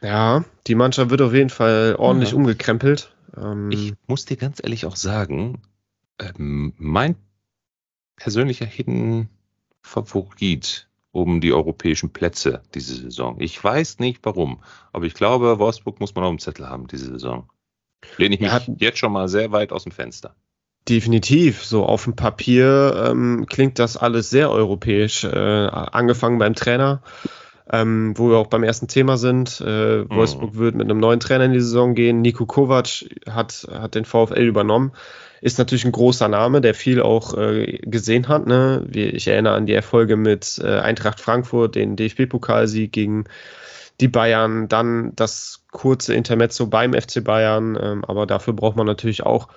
Ja, 0.02 0.46
die 0.68 0.76
Mannschaft 0.76 1.10
wird 1.10 1.22
auf 1.22 1.34
jeden 1.34 1.50
Fall 1.50 1.96
ordentlich 1.98 2.32
ja. 2.32 2.38
umgekrempelt. 2.38 3.12
Ähm, 3.36 3.72
ich 3.72 3.96
muss 4.06 4.26
dir 4.26 4.38
ganz 4.38 4.62
ehrlich 4.64 4.86
auch 4.86 4.96
sagen, 4.96 5.64
ähm, 6.20 6.74
mein 6.78 7.16
persönlicher 8.16 8.66
Hidden 8.68 9.30
Favorit 9.82 10.88
um 11.12 11.42
die 11.42 11.54
europäischen 11.54 12.12
Plätze 12.12 12.62
diese 12.74 12.96
Saison. 12.96 13.38
Ich 13.40 13.64
weiß 13.64 14.00
nicht 14.00 14.20
warum, 14.24 14.62
aber 14.94 15.06
ich 15.06 15.14
glaube, 15.14 15.58
Wolfsburg 15.60 16.00
muss 16.00 16.14
man 16.14 16.24
auf 16.24 16.32
dem 16.32 16.40
Zettel 16.40 16.70
haben 16.70 16.88
diese 16.88 17.08
Saison. 17.08 17.50
Lehne 18.18 18.36
ich 18.36 18.42
mich 18.42 18.52
ja, 18.52 18.62
jetzt 18.78 19.00
schon 19.00 19.12
mal 19.12 19.28
sehr 19.28 19.52
weit 19.52 19.72
aus 19.72 19.84
dem 19.84 19.92
Fenster. 19.92 20.36
Definitiv. 20.88 21.66
So 21.66 21.86
auf 21.86 22.06
dem 22.06 22.16
Papier 22.16 23.10
ähm, 23.10 23.46
klingt 23.50 23.80
das 23.80 23.98
alles 23.98 24.30
sehr 24.30 24.50
europäisch. 24.52 25.24
Äh, 25.24 25.30
angefangen 25.30 26.38
beim 26.38 26.54
Trainer. 26.54 27.02
Ähm, 27.72 28.14
wo 28.18 28.30
wir 28.30 28.38
auch 28.38 28.48
beim 28.48 28.64
ersten 28.64 28.88
Thema 28.88 29.18
sind. 29.18 29.62
Äh, 29.66 30.00
mhm. 30.00 30.10
Wolfsburg 30.10 30.56
wird 30.56 30.76
mit 30.76 30.90
einem 30.90 31.00
neuen 31.00 31.20
Trainer 31.20 31.46
in 31.46 31.54
die 31.54 31.60
Saison 31.60 31.96
gehen. 31.96 32.22
Nico 32.22 32.46
Kovac 32.46 33.06
hat, 33.30 33.68
hat 33.72 33.96
den 33.96 34.06
VfL 34.06 34.44
übernommen. 34.44 34.92
Ist 35.42 35.60
natürlich 35.60 35.86
ein 35.86 35.92
großer 35.92 36.28
Name, 36.28 36.62
der 36.62 36.74
viel 36.74 37.02
auch 37.02 37.38
äh, 37.38 37.80
gesehen 37.84 38.28
hat. 38.28 38.48
Ne? 38.48 38.88
Ich 38.92 39.28
erinnere 39.28 39.54
an 39.54 39.68
die 39.68 39.74
Erfolge 39.74 40.16
mit 40.16 40.60
äh, 40.64 40.80
Eintracht 40.80 41.20
Frankfurt, 41.20 41.76
den 41.76 41.96
DFB-Pokalsieg 41.96 42.92
gegen 42.92 43.26
die 44.00 44.08
Bayern, 44.08 44.68
dann 44.68 45.16
das 45.16 45.64
kurze 45.72 46.14
Intermezzo 46.14 46.68
beim 46.68 46.94
FC 46.94 47.24
Bayern. 47.24 47.78
Ähm, 47.80 48.06
aber 48.06 48.26
dafür 48.26 48.54
braucht 48.54 48.78
man 48.78 48.88
natürlich 48.88 49.24
auch 49.24 49.48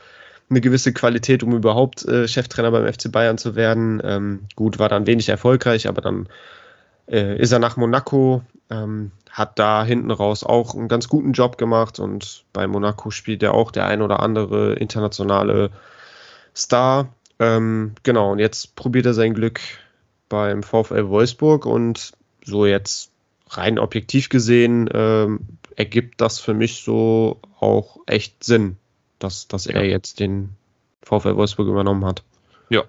eine 0.51 0.61
gewisse 0.61 0.92
Qualität, 0.92 1.42
um 1.42 1.55
überhaupt 1.55 2.05
äh, 2.07 2.27
Cheftrainer 2.27 2.73
beim 2.73 2.92
FC 2.92 3.11
Bayern 3.11 3.38
zu 3.38 3.55
werden. 3.55 4.03
Ähm, 4.05 4.40
gut, 4.57 4.79
war 4.79 4.88
dann 4.88 5.07
wenig 5.07 5.29
erfolgreich, 5.29 5.88
aber 5.88 6.03
dann 6.03 6.29
äh, 7.11 7.37
ist 7.38 7.53
er 7.53 7.59
nach 7.59 7.77
Monaco, 7.77 8.42
ähm, 8.70 9.11
hat 9.31 9.59
da 9.59 9.85
hinten 9.85 10.11
raus 10.11 10.44
auch 10.44 10.75
einen 10.75 10.88
ganz 10.88 11.09
guten 11.09 11.33
Job 11.33 11.59
gemacht 11.59 11.99
und 11.99 12.44
bei 12.53 12.66
Monaco 12.66 13.11
spielt 13.11 13.42
er 13.42 13.55
auch 13.55 13.70
der 13.70 13.87
ein 13.87 14.03
oder 14.03 14.20
andere 14.20 14.75
internationale 14.75 15.70
Star. 16.55 17.09
Ähm, 17.38 17.94
genau, 18.03 18.33
und 18.33 18.38
jetzt 18.38 18.77
probiert 18.77 19.07
er 19.07 19.14
sein 19.14 19.35
Glück 19.35 19.61
beim 20.29 20.62
VfL 20.62 21.09
Wolfsburg 21.09 21.66
und 21.66 22.12
so 22.44 22.66
jetzt 22.66 23.11
rein 23.49 23.79
objektiv 23.79 24.29
gesehen 24.29 24.88
ähm, 24.92 25.40
ergibt 25.77 26.20
das 26.20 26.38
für 26.38 26.55
mich 26.55 26.83
so 26.83 27.40
auch 27.59 27.99
echt 28.07 28.44
Sinn, 28.44 28.77
dass, 29.18 29.49
dass 29.49 29.66
er 29.66 29.85
jetzt 29.85 30.20
den 30.20 30.51
VfL 31.03 31.37
Wolfsburg 31.37 31.68
übernommen 31.68 32.05
hat. 32.05 32.23
Ja. 32.68 32.85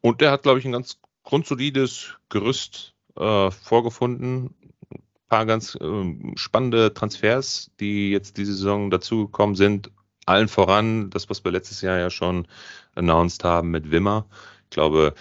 Und 0.00 0.20
der 0.20 0.30
hat, 0.30 0.42
glaube 0.42 0.58
ich, 0.58 0.64
ein 0.66 0.72
ganz 0.72 0.98
grundsolides 1.24 2.14
Gerüst 2.28 2.94
äh, 3.16 3.50
vorgefunden. 3.50 4.54
Ein 4.90 5.02
paar 5.28 5.46
ganz 5.46 5.74
äh, 5.74 6.36
spannende 6.36 6.94
Transfers, 6.94 7.70
die 7.80 8.10
jetzt 8.10 8.36
diese 8.36 8.54
Saison 8.54 8.90
dazugekommen 8.90 9.56
sind. 9.56 9.90
Allen 10.26 10.48
voran, 10.48 11.10
das, 11.10 11.28
was 11.28 11.44
wir 11.44 11.52
letztes 11.52 11.80
Jahr 11.80 11.98
ja 11.98 12.10
schon 12.10 12.46
announced 12.94 13.44
haben 13.44 13.70
mit 13.70 13.90
Wimmer. 13.90 14.26
Ich 14.64 14.70
glaube, 14.70 15.14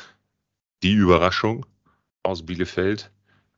die 0.82 0.94
Überraschung 0.94 1.66
aus 2.22 2.46
Bielefeld 2.46 3.12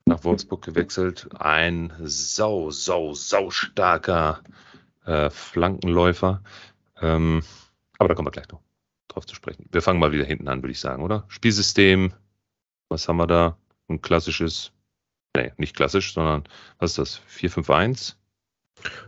nach 0.05 0.23
Wolfsburg 0.23 0.63
gewechselt. 0.63 1.27
Ein 1.37 1.93
sau, 1.99 2.71
sau, 2.71 3.13
sau 3.13 3.49
starker 3.49 4.41
äh, 5.05 5.29
Flankenläufer. 5.29 6.41
Ähm, 7.01 7.43
aber 7.97 8.09
da 8.09 8.15
kommen 8.15 8.27
wir 8.27 8.31
gleich 8.31 8.49
noch 8.49 8.61
drauf 9.07 9.25
zu 9.25 9.35
sprechen. 9.35 9.67
Wir 9.71 9.81
fangen 9.81 9.99
mal 9.99 10.11
wieder 10.11 10.25
hinten 10.25 10.47
an, 10.47 10.61
würde 10.61 10.71
ich 10.71 10.79
sagen, 10.79 11.03
oder? 11.03 11.25
Spielsystem, 11.27 12.13
was 12.95 13.09
haben 13.09 13.17
wir 13.17 13.27
da? 13.27 13.57
Ein 13.89 14.01
klassisches, 14.01 14.71
nee, 15.35 15.51
nicht 15.57 15.75
klassisch, 15.75 16.13
sondern 16.13 16.45
was 16.79 16.91
ist 16.91 16.97
das? 16.97 17.21
4-5-1? 17.37 18.15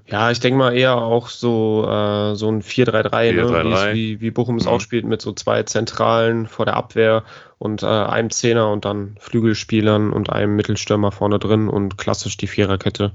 Ja, 0.05 0.29
ich 0.29 0.39
denke 0.39 0.57
mal 0.57 0.75
eher 0.75 0.95
auch 0.95 1.29
so, 1.29 1.85
äh, 1.87 2.35
so 2.35 2.49
ein 2.49 2.61
4-3-3, 2.61 3.31
ne? 3.31 3.93
wie, 3.93 4.19
wie 4.19 4.31
Bochum 4.31 4.57
es 4.57 4.65
mhm. 4.65 4.71
auch 4.71 4.81
spielt, 4.81 5.05
mit 5.05 5.21
so 5.21 5.31
zwei 5.31 5.63
Zentralen 5.63 6.47
vor 6.47 6.65
der 6.65 6.75
Abwehr 6.75 7.23
und 7.57 7.83
äh, 7.83 7.85
einem 7.85 8.29
Zehner 8.29 8.71
und 8.71 8.85
dann 8.85 9.15
Flügelspielern 9.19 10.11
und 10.11 10.29
einem 10.29 10.55
Mittelstürmer 10.55 11.11
vorne 11.11 11.39
drin 11.39 11.69
und 11.69 11.97
klassisch 11.97 12.37
die 12.37 12.47
Viererkette. 12.47 13.13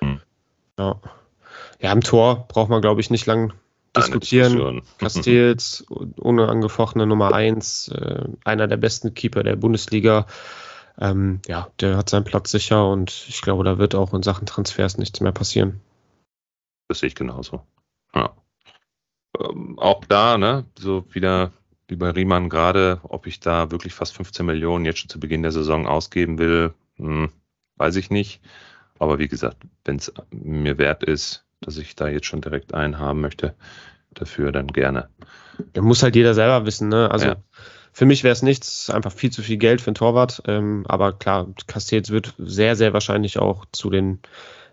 Mhm. 0.00 0.20
Ja. 0.78 1.00
ja, 1.80 1.92
im 1.92 2.00
Tor 2.00 2.46
braucht 2.48 2.70
man, 2.70 2.80
glaube 2.80 3.00
ich, 3.00 3.10
nicht 3.10 3.26
lang 3.26 3.52
diskutieren. 3.96 4.82
Castells, 4.98 5.82
unangefochtene 5.88 7.06
Nummer 7.06 7.34
1, 7.34 7.88
äh, 7.88 8.24
einer 8.44 8.68
der 8.68 8.76
besten 8.76 9.14
Keeper 9.14 9.42
der 9.42 9.56
Bundesliga. 9.56 10.26
Ähm, 10.98 11.40
ja, 11.46 11.68
der 11.80 11.96
hat 11.96 12.10
seinen 12.10 12.24
Platz 12.24 12.50
sicher 12.50 12.88
und 12.88 13.26
ich 13.28 13.40
glaube, 13.40 13.64
da 13.64 13.78
wird 13.78 13.94
auch 13.94 14.12
in 14.12 14.22
Sachen 14.22 14.46
Transfers 14.46 14.98
nichts 14.98 15.20
mehr 15.20 15.32
passieren. 15.32 15.80
Das 16.88 17.00
sehe 17.00 17.08
ich 17.08 17.14
genauso. 17.14 17.62
Ja. 18.14 18.34
Ähm, 19.40 19.78
auch 19.78 20.04
da, 20.04 20.36
ne, 20.36 20.66
so 20.78 21.04
wieder 21.12 21.52
wie 21.88 21.96
bei 21.96 22.10
Riemann 22.10 22.48
gerade, 22.48 23.00
ob 23.02 23.26
ich 23.26 23.40
da 23.40 23.70
wirklich 23.70 23.94
fast 23.94 24.14
15 24.16 24.44
Millionen 24.44 24.84
jetzt 24.84 24.98
schon 24.98 25.08
zu 25.08 25.20
Beginn 25.20 25.42
der 25.42 25.52
Saison 25.52 25.86
ausgeben 25.86 26.38
will, 26.38 26.74
hm, 26.96 27.30
weiß 27.76 27.96
ich 27.96 28.10
nicht. 28.10 28.40
Aber 28.98 29.18
wie 29.18 29.28
gesagt, 29.28 29.58
wenn 29.84 29.96
es 29.96 30.12
mir 30.30 30.78
wert 30.78 31.02
ist, 31.02 31.44
dass 31.62 31.78
ich 31.78 31.96
da 31.96 32.08
jetzt 32.08 32.26
schon 32.26 32.40
direkt 32.40 32.74
einen 32.74 32.98
haben 32.98 33.20
möchte, 33.20 33.54
dafür 34.10 34.52
dann 34.52 34.68
gerne. 34.68 35.08
Da 35.72 35.80
muss 35.80 36.02
halt 36.02 36.16
jeder 36.16 36.34
selber 36.34 36.66
wissen, 36.66 36.88
ne? 36.88 37.10
Also 37.10 37.26
ja. 37.26 37.36
für 37.92 38.06
mich 38.06 38.24
wäre 38.24 38.32
es 38.32 38.42
nichts, 38.42 38.90
einfach 38.90 39.12
viel 39.12 39.30
zu 39.30 39.42
viel 39.42 39.56
Geld 39.56 39.80
für 39.80 39.88
einen 39.88 39.94
Torwart. 39.94 40.42
Ähm, 40.46 40.84
aber 40.88 41.12
klar, 41.12 41.48
Castells 41.66 42.10
wird 42.10 42.34
sehr, 42.38 42.76
sehr 42.76 42.92
wahrscheinlich 42.92 43.38
auch 43.38 43.64
zu 43.72 43.90
den 43.90 44.20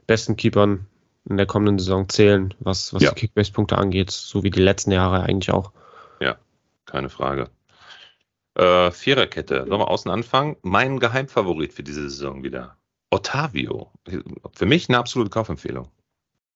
besten 0.08 0.36
Keepern 0.36 0.88
in 1.30 1.38
der 1.38 1.46
kommenden 1.46 1.80
Saison 1.80 2.10
zählen, 2.10 2.54
was, 2.60 2.94
was 2.94 3.04
ja. 3.04 3.10
die 3.10 3.16
Kickbase-Punkte 3.16 3.78
angeht, 3.78 4.12
so 4.12 4.44
wie 4.44 4.50
die 4.50 4.62
letzten 4.62 4.92
Jahre 4.92 5.24
eigentlich 5.24 5.52
auch. 5.52 5.72
Ja, 6.20 6.38
keine 6.86 7.10
Frage. 7.10 7.50
Äh, 8.56 8.92
Viererkette, 8.92 9.66
sollen 9.68 9.80
wir 9.80 9.90
außen 9.90 10.10
anfangen? 10.10 10.58
Mein 10.64 11.00
Geheimfavorit 11.00 11.74
für 11.74 11.84
diese 11.84 12.10
Saison 12.10 12.44
wieder. 12.44 12.78
Otavio. 13.12 13.92
Für 14.54 14.66
mich 14.66 14.90
eine 14.90 14.98
absolute 14.98 15.30
Kaufempfehlung. 15.30 15.90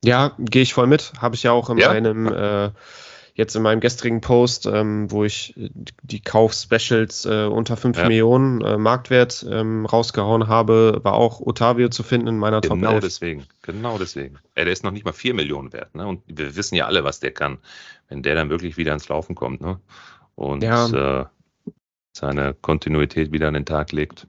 Ja, 0.04 0.34
gehe 0.38 0.62
ich 0.62 0.74
voll 0.74 0.88
mit. 0.88 1.14
Habe 1.20 1.36
ich 1.36 1.44
ja 1.44 1.52
auch 1.52 1.70
in 1.70 1.78
ja? 1.78 1.90
meinem 1.90 2.28
äh, 2.28 2.72
jetzt 3.36 3.56
in 3.56 3.64
meinem 3.64 3.80
gestrigen 3.80 4.22
Post, 4.22 4.68
ähm, 4.68 5.10
wo 5.12 5.24
ich 5.24 5.56
die 6.04 6.22
Kauf-Specials 6.22 7.26
äh, 7.26 7.46
unter 7.46 7.78
5 7.78 7.98
ja. 7.98 8.08
Millionen 8.08 8.62
äh, 8.62 8.78
Marktwert 8.78 9.46
ähm, 9.50 9.86
rausgehauen 9.86 10.48
habe, 10.48 11.00
war 11.04 11.14
auch 11.14 11.40
Otavio 11.40 11.90
zu 11.90 12.04
finden 12.04 12.28
in 12.28 12.38
meiner 12.38 12.62
genau 12.62 12.76
Top 12.76 12.84
11. 12.84 12.90
Genau 12.90 13.00
deswegen, 13.00 13.46
genau 13.64 13.98
deswegen. 13.98 14.38
Ey, 14.56 14.66
der 14.66 14.74
ist 14.74 14.84
noch 14.84 14.92
nicht 14.92 15.06
mal 15.06 15.14
4 15.14 15.34
Millionen 15.34 15.74
wert. 15.74 15.96
Ne? 15.96 16.06
Und 16.06 16.22
wir 16.28 16.56
wissen 16.56 16.76
ja 16.76 16.86
alle, 16.86 17.04
was 17.04 17.20
der 17.20 17.32
kann, 17.32 17.58
wenn 18.08 18.22
der 18.22 18.36
dann 18.36 18.50
wirklich 18.50 18.78
wieder 18.78 18.94
ins 18.94 19.10
Laufen 19.10 19.34
kommt. 19.36 19.62
Ne? 19.62 19.80
Und 20.36 20.62
ja. 20.62 21.22
äh, 21.22 21.26
seine 22.16 22.54
Kontinuität 22.54 23.32
wieder 23.32 23.48
an 23.48 23.56
den 23.56 23.66
Tag 23.66 23.92
legt 23.92 24.28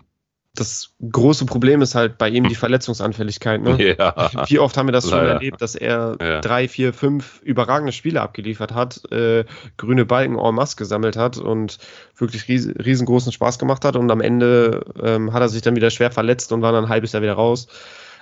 das 0.54 0.94
große 1.10 1.46
Problem 1.46 1.82
ist 1.82 1.96
halt 1.96 2.16
bei 2.16 2.28
ihm 2.28 2.48
die 2.48 2.54
Verletzungsanfälligkeit. 2.54 3.60
Ne? 3.60 3.74
Ja, 3.98 4.30
Wie 4.46 4.58
oft 4.58 4.76
haben 4.76 4.86
wir 4.86 4.92
das 4.92 5.08
schon 5.10 5.18
erlebt, 5.18 5.60
dass 5.60 5.74
er 5.74 6.16
ja. 6.20 6.40
drei, 6.40 6.68
vier, 6.68 6.92
fünf 6.92 7.40
überragende 7.42 7.92
Spiele 7.92 8.20
abgeliefert 8.20 8.72
hat, 8.72 9.10
äh, 9.10 9.44
grüne 9.76 10.04
Balken 10.06 10.38
en 10.38 10.54
masse 10.54 10.76
gesammelt 10.76 11.16
hat 11.16 11.38
und 11.38 11.78
wirklich 12.16 12.48
ries 12.48 12.68
riesengroßen 12.68 13.32
Spaß 13.32 13.58
gemacht 13.58 13.84
hat 13.84 13.96
und 13.96 14.10
am 14.10 14.20
Ende 14.20 14.84
ähm, 15.02 15.32
hat 15.32 15.42
er 15.42 15.48
sich 15.48 15.62
dann 15.62 15.76
wieder 15.76 15.90
schwer 15.90 16.12
verletzt 16.12 16.52
und 16.52 16.62
war 16.62 16.72
dann 16.72 16.84
ein 16.84 16.90
halbes 16.90 17.12
Jahr 17.12 17.22
wieder 17.22 17.34
raus. 17.34 17.66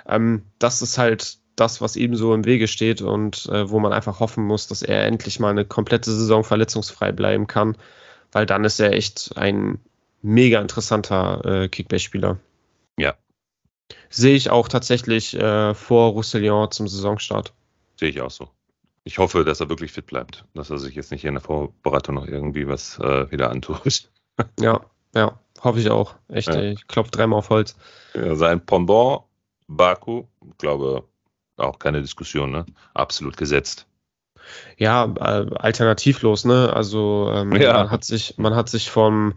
Ähm, 0.09 0.43
das 0.59 0.83
ist 0.83 0.99
halt 0.99 1.39
das, 1.57 1.81
was 1.81 1.97
ihm 1.97 2.17
so 2.17 2.35
im 2.35 2.45
Wege 2.47 2.67
steht 2.67 3.03
und 3.03 3.47
äh, 3.47 3.69
wo 3.71 3.79
man 3.79 3.93
einfach 3.93 4.21
hoffen 4.21 4.45
muss, 4.45 4.67
dass 4.69 4.83
er 4.83 5.05
endlich 5.05 5.39
mal 5.39 5.51
eine 5.51 5.65
komplette 5.65 6.11
Saison 6.11 6.45
verletzungsfrei 6.45 7.13
bleiben 7.13 7.47
kann, 7.47 7.77
weil 8.33 8.47
dann 8.47 8.65
ist 8.65 8.81
er 8.81 8.93
echt 8.93 9.33
ein 9.37 9.79
mega 10.23 10.61
interessanter 10.61 11.45
äh, 11.45 11.69
Kickbase-Spieler. 11.69 12.39
Ja. 12.97 13.15
Sehe 14.09 14.35
ich 14.35 14.51
auch 14.51 14.69
tatsächlich 14.69 15.35
äh, 15.35 15.75
vor 15.75 16.13
Roussillon 16.13 16.71
zum 16.71 16.89
Saisonstart. 16.89 17.53
Sehe 17.99 18.09
ich 18.09 18.21
auch 18.21 18.31
so. 18.31 18.49
Ich 19.05 19.19
hoffe, 19.19 19.45
dass 19.45 19.61
er 19.61 19.69
wirklich 19.69 19.93
fit 19.93 20.07
bleibt, 20.07 20.45
dass 20.55 20.71
er 20.71 20.79
sich 20.79 20.95
jetzt 20.95 21.11
nicht 21.11 21.25
in 21.25 21.35
der 21.35 21.43
Vorbereitung 21.43 22.15
noch 22.15 22.27
irgendwie 22.27 22.69
was 22.69 22.99
äh, 23.01 23.31
wieder 23.33 23.51
antut. 23.51 24.11
ja, 24.61 24.81
ja, 25.15 25.39
hoffe 25.61 25.81
ich 25.81 25.91
auch. 25.91 26.15
Echt, 26.29 26.49
ja. 26.49 26.63
ich 26.63 26.87
klopfe 26.87 27.11
dreimal 27.11 27.41
auf 27.41 27.51
Holz. 27.51 27.77
Ja, 28.15 28.37
sein 28.37 28.65
Pendant, 28.65 29.23
Baku, 29.67 30.25
glaube 30.59 31.05
auch 31.57 31.79
keine 31.79 32.01
Diskussion, 32.01 32.51
ne? 32.51 32.67
Absolut 32.95 33.37
gesetzt. 33.37 33.87
Ja, 34.77 35.05
äh, 35.05 35.55
alternativlos, 35.55 36.45
ne? 36.45 36.73
Also 36.73 37.31
ähm, 37.33 37.53
ja. 37.53 37.75
man 37.75 37.91
hat 37.91 38.05
sich, 38.05 38.39
man 38.39 38.55
hat 38.55 38.69
sich 38.69 38.91
vom 38.91 39.35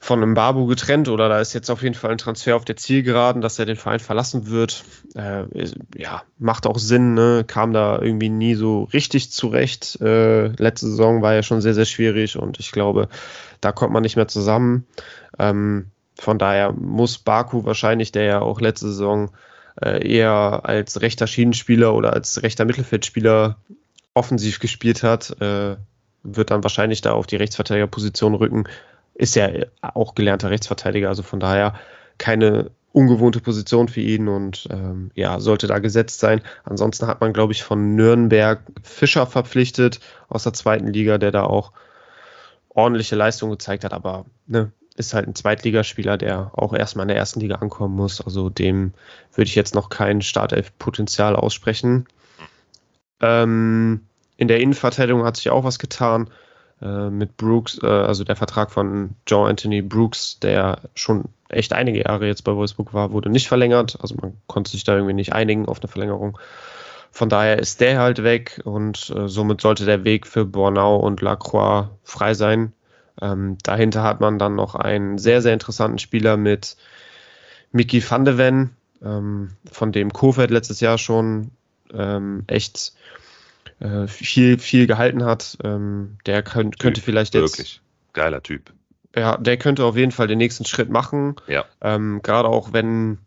von 0.00 0.22
einem 0.22 0.34
Babu 0.34 0.66
getrennt 0.66 1.08
oder 1.08 1.28
da 1.28 1.40
ist 1.40 1.54
jetzt 1.54 1.70
auf 1.70 1.82
jeden 1.82 1.94
Fall 1.94 2.12
ein 2.12 2.18
Transfer 2.18 2.54
auf 2.54 2.64
der 2.64 2.76
Zielgeraden, 2.76 3.42
dass 3.42 3.58
er 3.58 3.66
den 3.66 3.76
Verein 3.76 3.98
verlassen 3.98 4.48
wird. 4.48 4.84
Äh, 5.14 5.44
ja, 5.96 6.22
macht 6.38 6.66
auch 6.66 6.78
Sinn, 6.78 7.14
ne? 7.14 7.44
kam 7.46 7.72
da 7.72 8.00
irgendwie 8.00 8.28
nie 8.28 8.54
so 8.54 8.84
richtig 8.84 9.32
zurecht. 9.32 10.00
Äh, 10.00 10.48
letzte 10.48 10.86
Saison 10.86 11.20
war 11.20 11.34
ja 11.34 11.42
schon 11.42 11.60
sehr, 11.60 11.74
sehr 11.74 11.84
schwierig 11.84 12.38
und 12.38 12.60
ich 12.60 12.70
glaube, 12.70 13.08
da 13.60 13.72
kommt 13.72 13.92
man 13.92 14.02
nicht 14.02 14.16
mehr 14.16 14.28
zusammen. 14.28 14.86
Ähm, 15.38 15.86
von 16.14 16.38
daher 16.38 16.72
muss 16.72 17.18
Baku 17.18 17.64
wahrscheinlich, 17.64 18.12
der 18.12 18.24
ja 18.24 18.40
auch 18.40 18.60
letzte 18.60 18.86
Saison 18.86 19.30
äh, 19.82 20.08
eher 20.08 20.60
als 20.62 21.00
rechter 21.00 21.26
Schienenspieler 21.26 21.92
oder 21.92 22.12
als 22.12 22.42
rechter 22.42 22.64
Mittelfeldspieler 22.64 23.56
offensiv 24.14 24.60
gespielt 24.60 25.02
hat, 25.02 25.40
äh, 25.40 25.76
wird 26.22 26.50
dann 26.50 26.62
wahrscheinlich 26.62 27.00
da 27.00 27.12
auf 27.12 27.26
die 27.26 27.36
Rechtsverteidigerposition 27.36 28.34
rücken 28.34 28.64
ist 29.18 29.34
ja 29.34 29.48
auch 29.82 30.14
gelernter 30.14 30.50
Rechtsverteidiger, 30.50 31.08
also 31.08 31.22
von 31.22 31.40
daher 31.40 31.74
keine 32.16 32.70
ungewohnte 32.92 33.40
Position 33.40 33.88
für 33.88 34.00
ihn 34.00 34.28
und 34.28 34.66
ähm, 34.70 35.10
ja, 35.14 35.40
sollte 35.40 35.66
da 35.66 35.78
gesetzt 35.80 36.20
sein. 36.20 36.40
Ansonsten 36.64 37.06
hat 37.06 37.20
man, 37.20 37.32
glaube 37.32 37.52
ich, 37.52 37.62
von 37.62 37.96
Nürnberg 37.96 38.62
Fischer 38.82 39.26
verpflichtet 39.26 40.00
aus 40.28 40.44
der 40.44 40.54
zweiten 40.54 40.86
Liga, 40.86 41.18
der 41.18 41.32
da 41.32 41.42
auch 41.42 41.72
ordentliche 42.68 43.16
Leistung 43.16 43.50
gezeigt 43.50 43.84
hat, 43.84 43.92
aber 43.92 44.24
ne, 44.46 44.72
ist 44.94 45.14
halt 45.14 45.26
ein 45.26 45.34
Zweitligaspieler, 45.34 46.16
der 46.16 46.52
auch 46.54 46.72
erstmal 46.72 47.04
in 47.04 47.08
der 47.08 47.16
ersten 47.16 47.40
Liga 47.40 47.56
ankommen 47.56 47.94
muss. 47.94 48.20
Also 48.20 48.50
dem 48.50 48.94
würde 49.34 49.48
ich 49.48 49.54
jetzt 49.54 49.74
noch 49.74 49.90
kein 49.90 50.22
Startelf-Potenzial 50.22 51.36
aussprechen. 51.36 52.06
Ähm, 53.20 54.06
in 54.36 54.48
der 54.48 54.60
Innenverteidigung 54.60 55.24
hat 55.24 55.36
sich 55.36 55.50
auch 55.50 55.64
was 55.64 55.78
getan 55.78 56.30
äh, 56.82 57.10
mit 57.10 57.36
Brooks, 57.36 57.78
äh, 57.82 57.86
also 57.86 58.24
der 58.24 58.36
Vertrag 58.36 58.70
von 58.70 59.10
Joe 59.26 59.48
Anthony 59.48 59.82
Brooks, 59.82 60.38
der 60.40 60.80
schon 60.94 61.24
echt 61.48 61.72
einige 61.72 62.00
Jahre 62.04 62.26
jetzt 62.26 62.44
bei 62.44 62.54
Wolfsburg 62.54 62.94
war, 62.94 63.12
wurde 63.12 63.30
nicht 63.30 63.48
verlängert. 63.48 63.98
Also 64.00 64.14
man 64.20 64.34
konnte 64.46 64.70
sich 64.70 64.84
da 64.84 64.94
irgendwie 64.94 65.14
nicht 65.14 65.32
einigen 65.32 65.66
auf 65.66 65.80
eine 65.80 65.88
Verlängerung. 65.88 66.38
Von 67.10 67.28
daher 67.28 67.58
ist 67.58 67.80
der 67.80 67.98
halt 67.98 68.22
weg 68.22 68.60
und 68.64 69.10
äh, 69.16 69.28
somit 69.28 69.60
sollte 69.60 69.86
der 69.86 70.04
Weg 70.04 70.26
für 70.26 70.44
Bornau 70.44 70.96
und 70.96 71.20
Lacroix 71.22 71.88
frei 72.04 72.34
sein. 72.34 72.72
Ähm, 73.20 73.56
dahinter 73.62 74.02
hat 74.02 74.20
man 74.20 74.38
dann 74.38 74.54
noch 74.54 74.74
einen 74.74 75.18
sehr, 75.18 75.42
sehr 75.42 75.54
interessanten 75.54 75.98
Spieler 75.98 76.36
mit 76.36 76.76
Mickey 77.72 78.02
van 78.08 78.24
de 78.24 78.38
Ven, 78.38 78.70
ähm, 79.02 79.50
von 79.70 79.90
dem 79.90 80.12
Kofeld 80.12 80.50
letztes 80.50 80.80
Jahr 80.80 80.98
schon 80.98 81.50
ähm, 81.92 82.44
echt 82.46 82.92
äh, 83.80 84.06
viel, 84.06 84.58
viel 84.58 84.86
gehalten 84.86 85.24
hat. 85.24 85.58
Ähm, 85.64 86.18
der 86.26 86.42
könnt, 86.42 86.78
könnte 86.78 87.00
vielleicht 87.00 87.34
jetzt. 87.34 87.58
Wirklich 87.58 87.80
geiler 88.12 88.42
Typ. 88.42 88.72
Ja, 89.14 89.36
der 89.36 89.56
könnte 89.56 89.84
auf 89.84 89.96
jeden 89.96 90.12
Fall 90.12 90.26
den 90.26 90.38
nächsten 90.38 90.64
Schritt 90.64 90.90
machen. 90.90 91.36
Ja. 91.46 91.64
Ähm, 91.80 92.20
Gerade 92.22 92.48
auch 92.48 92.72
wenn 92.72 93.18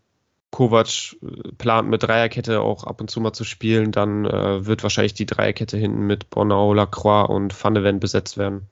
Kovac 0.52 1.16
äh, 1.22 1.52
plant 1.58 1.90
mit 1.90 2.04
Dreierkette 2.04 2.62
auch 2.62 2.84
ab 2.84 3.02
und 3.02 3.10
zu 3.10 3.20
mal 3.22 3.34
zu 3.34 3.44
spielen, 3.44 3.92
dann 3.92 4.26
äh, 4.26 4.66
wird 4.66 4.84
wahrscheinlich 4.84 5.14
die 5.14 5.26
Dreierkette 5.26 5.78
hinten 5.78 6.06
mit 6.06 6.30
Bornau, 6.30 6.74
Lacroix 6.74 7.30
und 7.30 7.64
Van 7.64 7.74
de 7.74 7.84
Ven 7.84 8.00
besetzt 8.00 8.38
werden. 8.38 8.68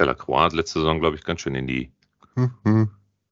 Der 0.00 0.06
Lacroix 0.06 0.40
hat 0.40 0.52
letzte 0.52 0.78
Saison, 0.80 1.00
glaube 1.00 1.16
ich, 1.16 1.24
ganz 1.24 1.40
schön 1.42 1.54
in 1.54 1.66
die 1.66 1.92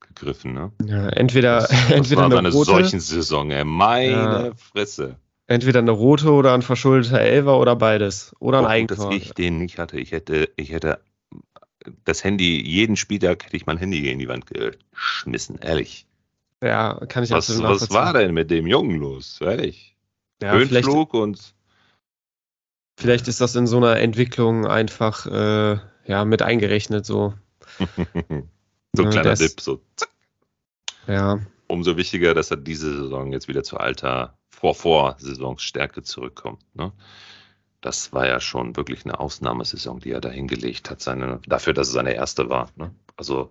gegriffen. 0.01 0.53
Ne? 0.53 0.73
Ja, 0.85 1.09
entweder, 1.09 1.61
Das, 1.61 1.71
das 1.89 1.91
entweder 1.91 2.31
war 2.31 2.39
eine 2.39 2.53
rote, 2.53 2.71
solchen 2.71 3.01
Saison, 3.01 3.51
ey. 3.51 3.65
meine 3.65 4.11
Ja. 4.11 4.53
Fresse. 4.55 5.17
Entweder 5.49 5.81
eine 5.81 5.91
rote 5.91 6.31
oder 6.31 6.55
ein 6.55 6.63
verschuldeter 6.63 7.21
Elfer 7.21 7.59
oder 7.59 7.75
beides. 7.75 8.37
Oder 8.39 8.59
ein 8.59 8.65
Auch 8.65 8.81
gut, 8.81 8.91
dass 8.93 9.01
Eigentor. 9.01 9.13
ich 9.13 9.33
den 9.33 9.59
nicht 9.59 9.79
hatte. 9.79 9.99
Ich 9.99 10.13
hätte, 10.13 10.51
ich 10.57 10.71
hätte 10.71 11.01
das 12.05 12.23
Handy, 12.23 12.63
jeden 12.65 12.97
Spieltag 12.97 13.45
hätte 13.45 13.57
ich 13.57 13.67
mein 13.67 13.79
Handy 13.79 14.09
in 14.11 14.19
die 14.19 14.29
Wand 14.29 14.45
geschmissen, 14.47 15.59
ehrlich. 15.59 16.07
Ja, 16.63 16.95
kann 17.09 17.25
ich 17.25 17.31
Was, 17.31 17.51
absolut 17.51 17.81
was 17.81 17.91
war 17.91 18.13
denn 18.13 18.35
mit 18.35 18.51
dem 18.51 18.67
Jungen 18.67 18.99
los? 18.99 19.41
Ehrlich. 19.41 19.97
Ja, 20.43 20.53
Höhenflug 20.53 21.15
und 21.15 21.55
vielleicht 22.97 23.27
ist 23.27 23.41
das 23.41 23.57
in 23.57 23.67
so 23.67 23.79
einer 23.79 23.99
Entwicklung 23.99 24.67
einfach 24.67 25.27
äh, 25.27 25.79
ja, 26.07 26.25
mit 26.25 26.43
eingerechnet. 26.43 27.07
So. 27.07 27.35
so 28.93 29.05
ein 29.05 29.11
kleiner 29.11 29.35
Dip, 29.35 29.61
so 29.61 29.81
zack. 29.97 30.11
Ja, 31.07 31.41
Umso 31.69 31.97
wichtiger, 31.97 32.35
dass 32.35 32.51
er 32.51 32.57
diese 32.57 32.95
Saison 32.97 33.33
jetzt 33.33 33.47
wieder 33.47 33.63
zur 33.63 33.81
alter 33.81 34.38
Vor-Vor-Saisonsstärke 34.61 36.03
zurückkommt. 36.03 36.63
Ne? 36.75 36.93
Das 37.81 38.13
war 38.13 38.27
ja 38.27 38.41
schon 38.41 38.77
wirklich 38.77 39.05
eine 39.05 39.21
Ausnahmesaison, 39.21 40.01
die 40.01 40.11
er 40.11 40.21
da 40.21 40.31
hingelegt 40.31 40.91
hat, 40.91 41.01
seine, 41.01 41.41
dafür, 41.47 41.75
dass 41.75 41.89
es 41.89 41.95
seine 41.95 42.15
erste 42.15 42.51
war. 42.51 42.69
Ne? 42.77 42.93
Also 43.17 43.51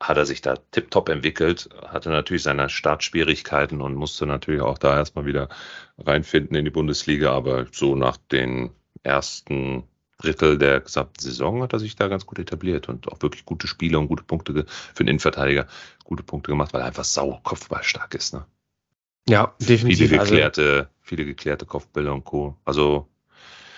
hat 0.00 0.16
er 0.16 0.26
sich 0.26 0.42
da 0.42 0.56
tiptop 0.72 1.08
entwickelt, 1.08 1.68
hatte 1.86 2.10
natürlich 2.10 2.42
seine 2.42 2.68
Startschwierigkeiten 2.68 3.80
und 3.80 3.94
musste 3.94 4.26
natürlich 4.26 4.60
auch 4.60 4.78
da 4.78 4.96
erstmal 4.96 5.24
wieder 5.24 5.48
reinfinden 5.98 6.56
in 6.56 6.64
die 6.64 6.70
Bundesliga, 6.72 7.32
aber 7.32 7.66
so 7.70 7.94
nach 7.94 8.16
den 8.16 8.70
ersten 9.04 9.84
Drittel 10.18 10.58
der 10.58 10.80
gesamten 10.80 11.20
Saison 11.20 11.62
hat 11.62 11.72
er 11.72 11.78
sich 11.78 11.94
da 11.94 12.08
ganz 12.08 12.26
gut 12.26 12.40
etabliert 12.40 12.88
und 12.88 13.10
auch 13.10 13.22
wirklich 13.22 13.44
gute 13.44 13.68
Spiele 13.68 13.98
und 13.98 14.08
gute 14.08 14.24
Punkte 14.24 14.66
für 14.66 15.04
den 15.04 15.08
Innenverteidiger, 15.08 15.66
gute 16.02 16.24
Punkte 16.24 16.50
gemacht, 16.50 16.72
weil 16.72 16.80
er 16.80 16.88
einfach 16.88 17.04
sau 17.04 17.40
kopfballstark 17.44 18.14
ist. 18.14 18.34
Ne? 18.34 18.44
Ja 19.28 19.54
definitiv. 19.60 20.08
Viele 20.08 20.20
Also, 20.20 20.32
geklärte, 20.32 20.88
viele 21.02 21.24
geklärte 21.24 21.66
Kopfbälle 21.66 22.12
und 22.12 22.24
Co. 22.24 22.56
Also 22.64 23.08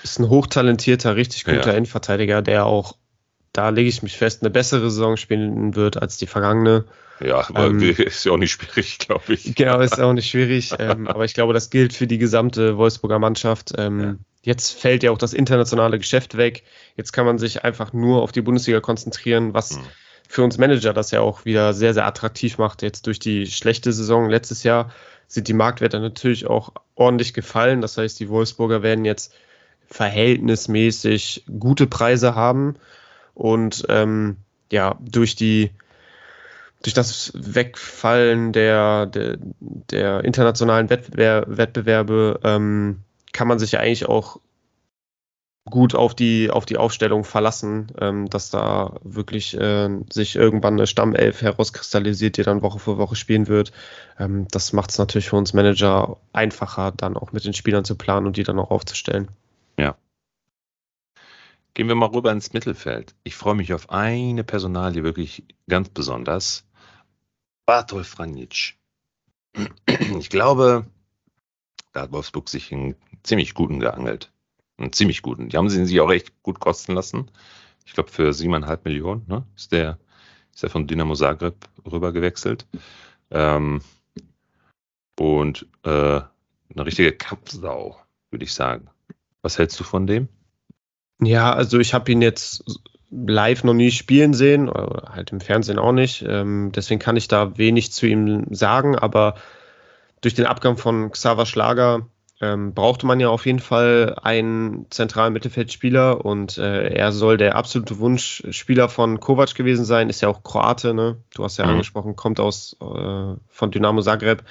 ist 0.03 0.19
ein 0.21 0.29
hochtalentierter, 0.29 1.17
richtig 1.17 1.45
guter 1.45 1.69
Ja. 1.69 1.73
Innenverteidiger, 1.73 2.43
der 2.43 2.67
auch, 2.67 2.97
da 3.53 3.71
lege 3.71 3.89
ich 3.89 4.03
mich 4.03 4.17
fest, 4.17 4.43
eine 4.43 4.51
bessere 4.51 4.91
Saison 4.91 5.17
spielen 5.17 5.75
wird 5.75 5.97
als 6.01 6.17
die 6.19 6.27
vergangene. 6.27 6.85
ja, 7.21 7.39
aber 7.49 7.67
Ähm, 7.67 7.81
ist 7.99 8.25
ja 8.25 8.33
auch 8.33 8.37
nicht 8.37 8.53
schwierig, 8.53 8.99
glaube 8.99 9.33
ich. 9.35 9.55
Genau, 9.55 9.81
ist 9.81 9.99
auch 9.99 10.13
nicht 10.13 10.29
schwierig, 10.31 10.75
ähm, 10.79 11.09
aber 11.09 11.25
ich 11.25 11.35
glaube, 11.35 11.55
das 11.55 11.71
gilt 11.71 11.93
für 11.93 12.07
die 12.07 12.19
gesamte 12.19 12.77
Wolfsburger 12.77 13.19
Mannschaft. 13.19 13.73
Ähm, 13.77 14.01
Ja. 14.01 14.15
Jetzt 14.43 14.79
fällt 14.81 15.03
ja 15.03 15.11
auch 15.11 15.19
das 15.19 15.33
internationale 15.33 15.99
Geschäft 15.99 16.37
weg. 16.37 16.63
Jetzt 16.95 17.13
kann 17.13 17.27
man 17.27 17.37
sich 17.37 17.65
einfach 17.65 17.93
nur 17.93 18.23
auf 18.23 18.31
die 18.31 18.43
Bundesliga 18.43 18.79
konzentrieren, 18.81 19.55
was 19.55 19.73
Mhm. 19.79 19.83
für 20.29 20.45
uns 20.45 20.57
Manager 20.57 20.93
das 20.93 21.11
ja 21.11 21.21
auch 21.21 21.45
wieder 21.45 21.75
sehr, 21.75 21.95
sehr 21.95 22.07
attraktiv 22.07 22.57
macht. 22.59 22.83
Jetzt 22.83 23.09
durch 23.09 23.19
die 23.19 23.49
schlechte 23.49 23.93
Saison 23.93 24.31
letztes 24.31 24.63
Jahr 24.63 24.93
sind 25.27 25.49
die 25.49 25.55
Marktwerte 25.55 26.01
natürlich 26.01 26.47
auch 26.47 26.73
ordentlich 26.95 27.35
gefallen. 27.35 27.81
Das 27.81 27.99
heißt, 27.99 28.19
die 28.21 28.29
Wolfsburger 28.29 28.83
werden 28.83 29.05
jetzt 29.05 29.35
verhältnismäßig 29.89 31.45
gute 31.59 31.87
Preise 31.87 32.35
haben 32.35 32.75
und 33.35 33.85
ähm, 33.89 34.39
ja, 34.73 34.99
durch 35.01 35.37
die 35.37 35.71
durch 36.83 36.95
das 36.95 37.33
Wegfallen 37.35 38.53
der, 38.53 39.07
der, 39.07 39.39
der 39.61 40.25
internationalen 40.25 40.91
Wettbewer 40.91 41.45
Wettbewerbe 41.49 42.41
ähm, 42.45 43.01
kann 43.33 43.49
man 43.49 43.59
sich 43.59 43.73
ja 43.73 43.81
eigentlich 43.81 44.09
auch 44.09 44.41
gut 45.69 45.95
auf 45.95 46.15
die, 46.15 46.51
auf 46.51 46.65
die 46.65 46.77
Aufstellung 46.77 47.25
verlassen, 47.25 47.89
ähm, 48.01 48.31
dass 48.31 48.51
da 48.51 48.95
wirklich 49.03 49.59
äh, 49.59 49.89
sich 50.11 50.37
irgendwann 50.37 50.75
eine 50.75 50.87
Stammelf 50.87 51.43
herauskristallisiert, 51.43 52.37
die 52.37 52.43
dann 52.43 52.63
Woche 52.63 52.79
für 52.79 52.99
Woche 52.99 53.17
spielen 53.17 53.49
wird. 53.49 53.73
Ähm, 54.19 54.47
das 54.51 54.73
macht 54.73 54.91
es 54.91 54.99
natürlich 54.99 55.29
für 55.29 55.37
uns 55.37 55.53
Manager 55.53 56.19
einfacher, 56.33 56.93
dann 56.93 57.17
auch 57.17 57.33
mit 57.33 57.45
den 57.45 57.53
Spielern 57.53 57.85
zu 57.85 57.97
planen 57.97 58.27
und 58.27 58.37
die 58.37 58.45
dann 58.45 58.59
auch 58.59 58.71
aufzustellen. 58.71 59.29
Gehen 61.75 61.89
wir 61.89 61.95
mal 61.95 62.07
rüber 62.07 62.33
ins 62.33 62.53
Mittelfeld. 62.53 63.15
Ich 63.25 63.37
freue 63.37 63.55
mich 63.55 63.75
auf 63.75 63.91
eine 63.91 64.45
Personalie 64.45 65.03
wirklich 65.03 65.45
ganz 65.69 65.89
besonders. 65.89 66.65
Bartol 67.67 68.05
Franjic. 68.05 68.77
Ich 70.19 70.31
glaube, 70.31 70.87
da 71.93 72.03
hat 72.03 72.13
Wolfsburg 72.13 72.49
sich 72.49 72.73
einen 72.73 72.95
ziemlich 73.23 73.55
guten 73.55 73.81
geangelt. 73.81 74.31
Einen 74.79 74.93
ziemlich 74.93 75.23
guten. 75.23 75.49
Die 75.49 75.57
haben 75.57 75.69
sie 75.69 75.85
sich 75.87 76.01
auch 76.01 76.11
echt 76.11 76.43
gut 76.43 76.61
kosten 76.61 76.95
lassen. 76.95 77.31
Ich 77.87 77.95
glaube, 77.95 78.11
für 78.11 78.33
siebeneinhalb 78.33 78.85
Millionen 78.85 79.25
ne, 79.27 79.45
ist, 79.57 79.73
der, 79.73 79.99
ist 80.53 80.63
der 80.63 80.71
von 80.71 80.87
Dynamo 80.87 81.15
Zagreb 81.15 81.55
rüber 81.91 82.13
gewechselt. 82.13 82.67
Ähm, 83.31 83.81
und 85.19 85.67
äh, 85.85 86.21
eine 86.21 86.87
richtige 86.87 87.13
Kampfsau, 87.13 87.97
würde 88.31 88.45
ich 88.45 88.53
sagen. 88.53 88.89
Was 89.43 89.59
hältst 89.59 89.79
du 89.81 89.85
von 89.85 90.07
dem? 90.07 90.29
Ja, 91.23 91.53
also 91.53 91.79
ich 91.79 91.95
habe 91.95 92.13
ihn 92.13 92.21
jetzt 92.21 92.65
live 93.11 93.65
noch 93.65 93.75
nie 93.75 93.91
spielen 93.91 94.35
sehen, 94.35 94.69
oder 94.69 95.13
halt 95.15 95.33
im 95.33 95.41
Fernsehen 95.41 95.79
auch 95.79 95.93
nicht. 95.93 96.25
Ähm, 96.27 96.73
deswegen 96.75 97.01
kann 97.01 97.17
ich 97.17 97.29
da 97.29 97.57
wenig 97.57 97.93
zu 97.93 98.07
ihm 98.07 98.47
sagen, 98.51 98.97
aber 98.97 99.37
durch 100.21 100.35
den 100.35 100.47
Abgang 100.47 100.77
von 100.77 101.11
Xaver 101.11 101.47
Schlager 101.47 102.09
ähm, 102.41 102.75
brauchte 102.75 103.07
man 103.07 103.19
ja 103.19 103.29
auf 103.29 103.47
jeden 103.47 103.61
Fall 103.61 104.17
einen 104.23 104.87
zentralen 104.91 105.33
Mittelfeldspieler 105.33 106.25
und 106.25 106.59
äh, 106.59 106.89
er 106.95 107.13
soll 107.13 107.39
der 107.39 107.57
absolute 107.57 107.99
Wunschspieler 107.99 108.89
von 108.91 109.21
Kovac 109.21 109.55
gewesen 109.55 109.87
sein, 109.87 110.11
ist 110.11 110.21
ja 110.21 110.29
auch 110.29 110.43
Kroate, 110.43 110.93
ne? 110.93 111.17
Du 111.35 111.45
hast 111.45 111.57
ja 111.57 111.65
Mhm. 111.65 111.71
angesprochen, 111.73 112.15
kommt 112.15 112.39
aus 112.39 112.77
äh, 112.81 113.35
von 113.49 113.71
Dynamo 113.71 114.03
Zagreb. 114.03 114.43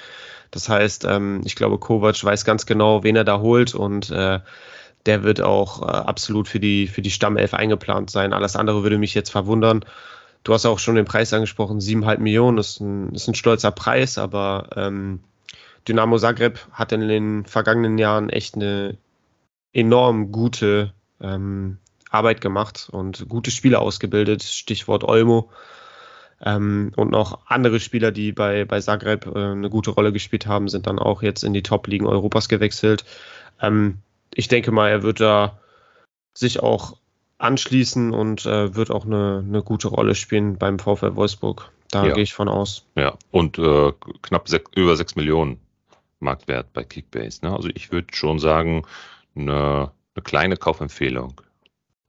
Das 0.50 0.68
heißt, 0.68 1.04
ähm, 1.04 1.42
ich 1.44 1.54
glaube, 1.54 1.78
Kovac 1.78 2.22
weiß 2.24 2.44
ganz 2.44 2.66
genau, 2.66 3.04
wen 3.04 3.16
er 3.16 3.24
da 3.24 3.40
holt 3.40 3.74
und 3.74 4.10
äh, 4.10 4.40
der 5.06 5.22
wird 5.22 5.40
auch 5.40 5.82
äh, 5.82 5.86
absolut 5.86 6.48
für 6.48 6.60
die, 6.60 6.88
für 6.88 7.02
die 7.02 7.10
Stammelf 7.12 7.54
eingeplant 7.54 8.10
sein. 8.10 8.32
Alles 8.32 8.56
andere 8.56 8.82
würde 8.82 8.98
mich 8.98 9.14
jetzt 9.14 9.30
verwundern. 9.30 9.84
Du 10.42 10.52
hast 10.54 10.66
auch 10.66 10.78
schon 10.78 10.96
den 10.96 11.04
Preis 11.04 11.32
angesprochen, 11.32 11.78
7,5 11.80 12.18
Millionen 12.18 12.58
ist 12.58 12.80
ein, 12.80 13.12
ist 13.14 13.28
ein 13.28 13.34
stolzer 13.34 13.70
Preis, 13.72 14.18
aber 14.18 14.68
ähm, 14.76 15.20
Dynamo 15.88 16.18
Zagreb 16.18 16.66
hat 16.72 16.92
in 16.92 17.06
den 17.06 17.44
vergangenen 17.44 17.98
Jahren 17.98 18.28
echt 18.28 18.54
eine 18.54 18.96
enorm 19.72 20.32
gute 20.32 20.92
ähm, 21.20 21.78
Arbeit 22.10 22.40
gemacht 22.40 22.88
und 22.90 23.28
gute 23.28 23.50
Spieler 23.50 23.80
ausgebildet, 23.80 24.42
Stichwort 24.42 25.04
Olmo. 25.04 25.50
Ähm, 26.44 26.92
und 26.96 27.10
noch 27.10 27.46
andere 27.46 27.80
Spieler, 27.80 28.10
die 28.10 28.32
bei, 28.32 28.64
bei 28.64 28.80
Zagreb 28.80 29.26
äh, 29.26 29.38
eine 29.38 29.70
gute 29.70 29.90
Rolle 29.90 30.12
gespielt 30.12 30.46
haben, 30.46 30.68
sind 30.68 30.86
dann 30.86 30.98
auch 30.98 31.22
jetzt 31.22 31.44
in 31.44 31.54
die 31.54 31.62
Top-Ligen 31.62 32.06
Europas 32.06 32.48
gewechselt. 32.48 33.04
Ähm, 33.60 33.98
ich 34.34 34.48
denke 34.48 34.70
mal, 34.70 34.90
er 34.90 35.02
wird 35.02 35.20
da 35.20 35.58
sich 36.34 36.60
auch 36.60 36.98
anschließen 37.38 38.12
und 38.12 38.44
äh, 38.44 38.74
wird 38.74 38.90
auch 38.90 39.06
eine, 39.06 39.44
eine 39.46 39.62
gute 39.62 39.88
Rolle 39.88 40.14
spielen 40.14 40.58
beim 40.58 40.78
VfL 40.78 41.16
Wolfsburg. 41.16 41.70
Da 41.90 42.06
Ja. 42.06 42.14
gehe 42.14 42.22
ich 42.22 42.34
von 42.34 42.48
aus. 42.48 42.84
Ja, 42.96 43.14
und 43.30 43.58
äh, 43.58 43.92
knapp 44.22 44.48
sech, 44.48 44.64
über 44.74 44.96
6 44.96 45.16
Millionen 45.16 45.58
Marktwert 46.20 46.72
bei 46.72 46.84
Kickbase. 46.84 47.44
Ne? 47.44 47.54
Also 47.54 47.68
ich 47.74 47.92
würde 47.92 48.08
schon 48.14 48.38
sagen, 48.38 48.84
eine, 49.34 49.92
eine 50.14 50.22
kleine 50.22 50.56
Kaufempfehlung. 50.56 51.40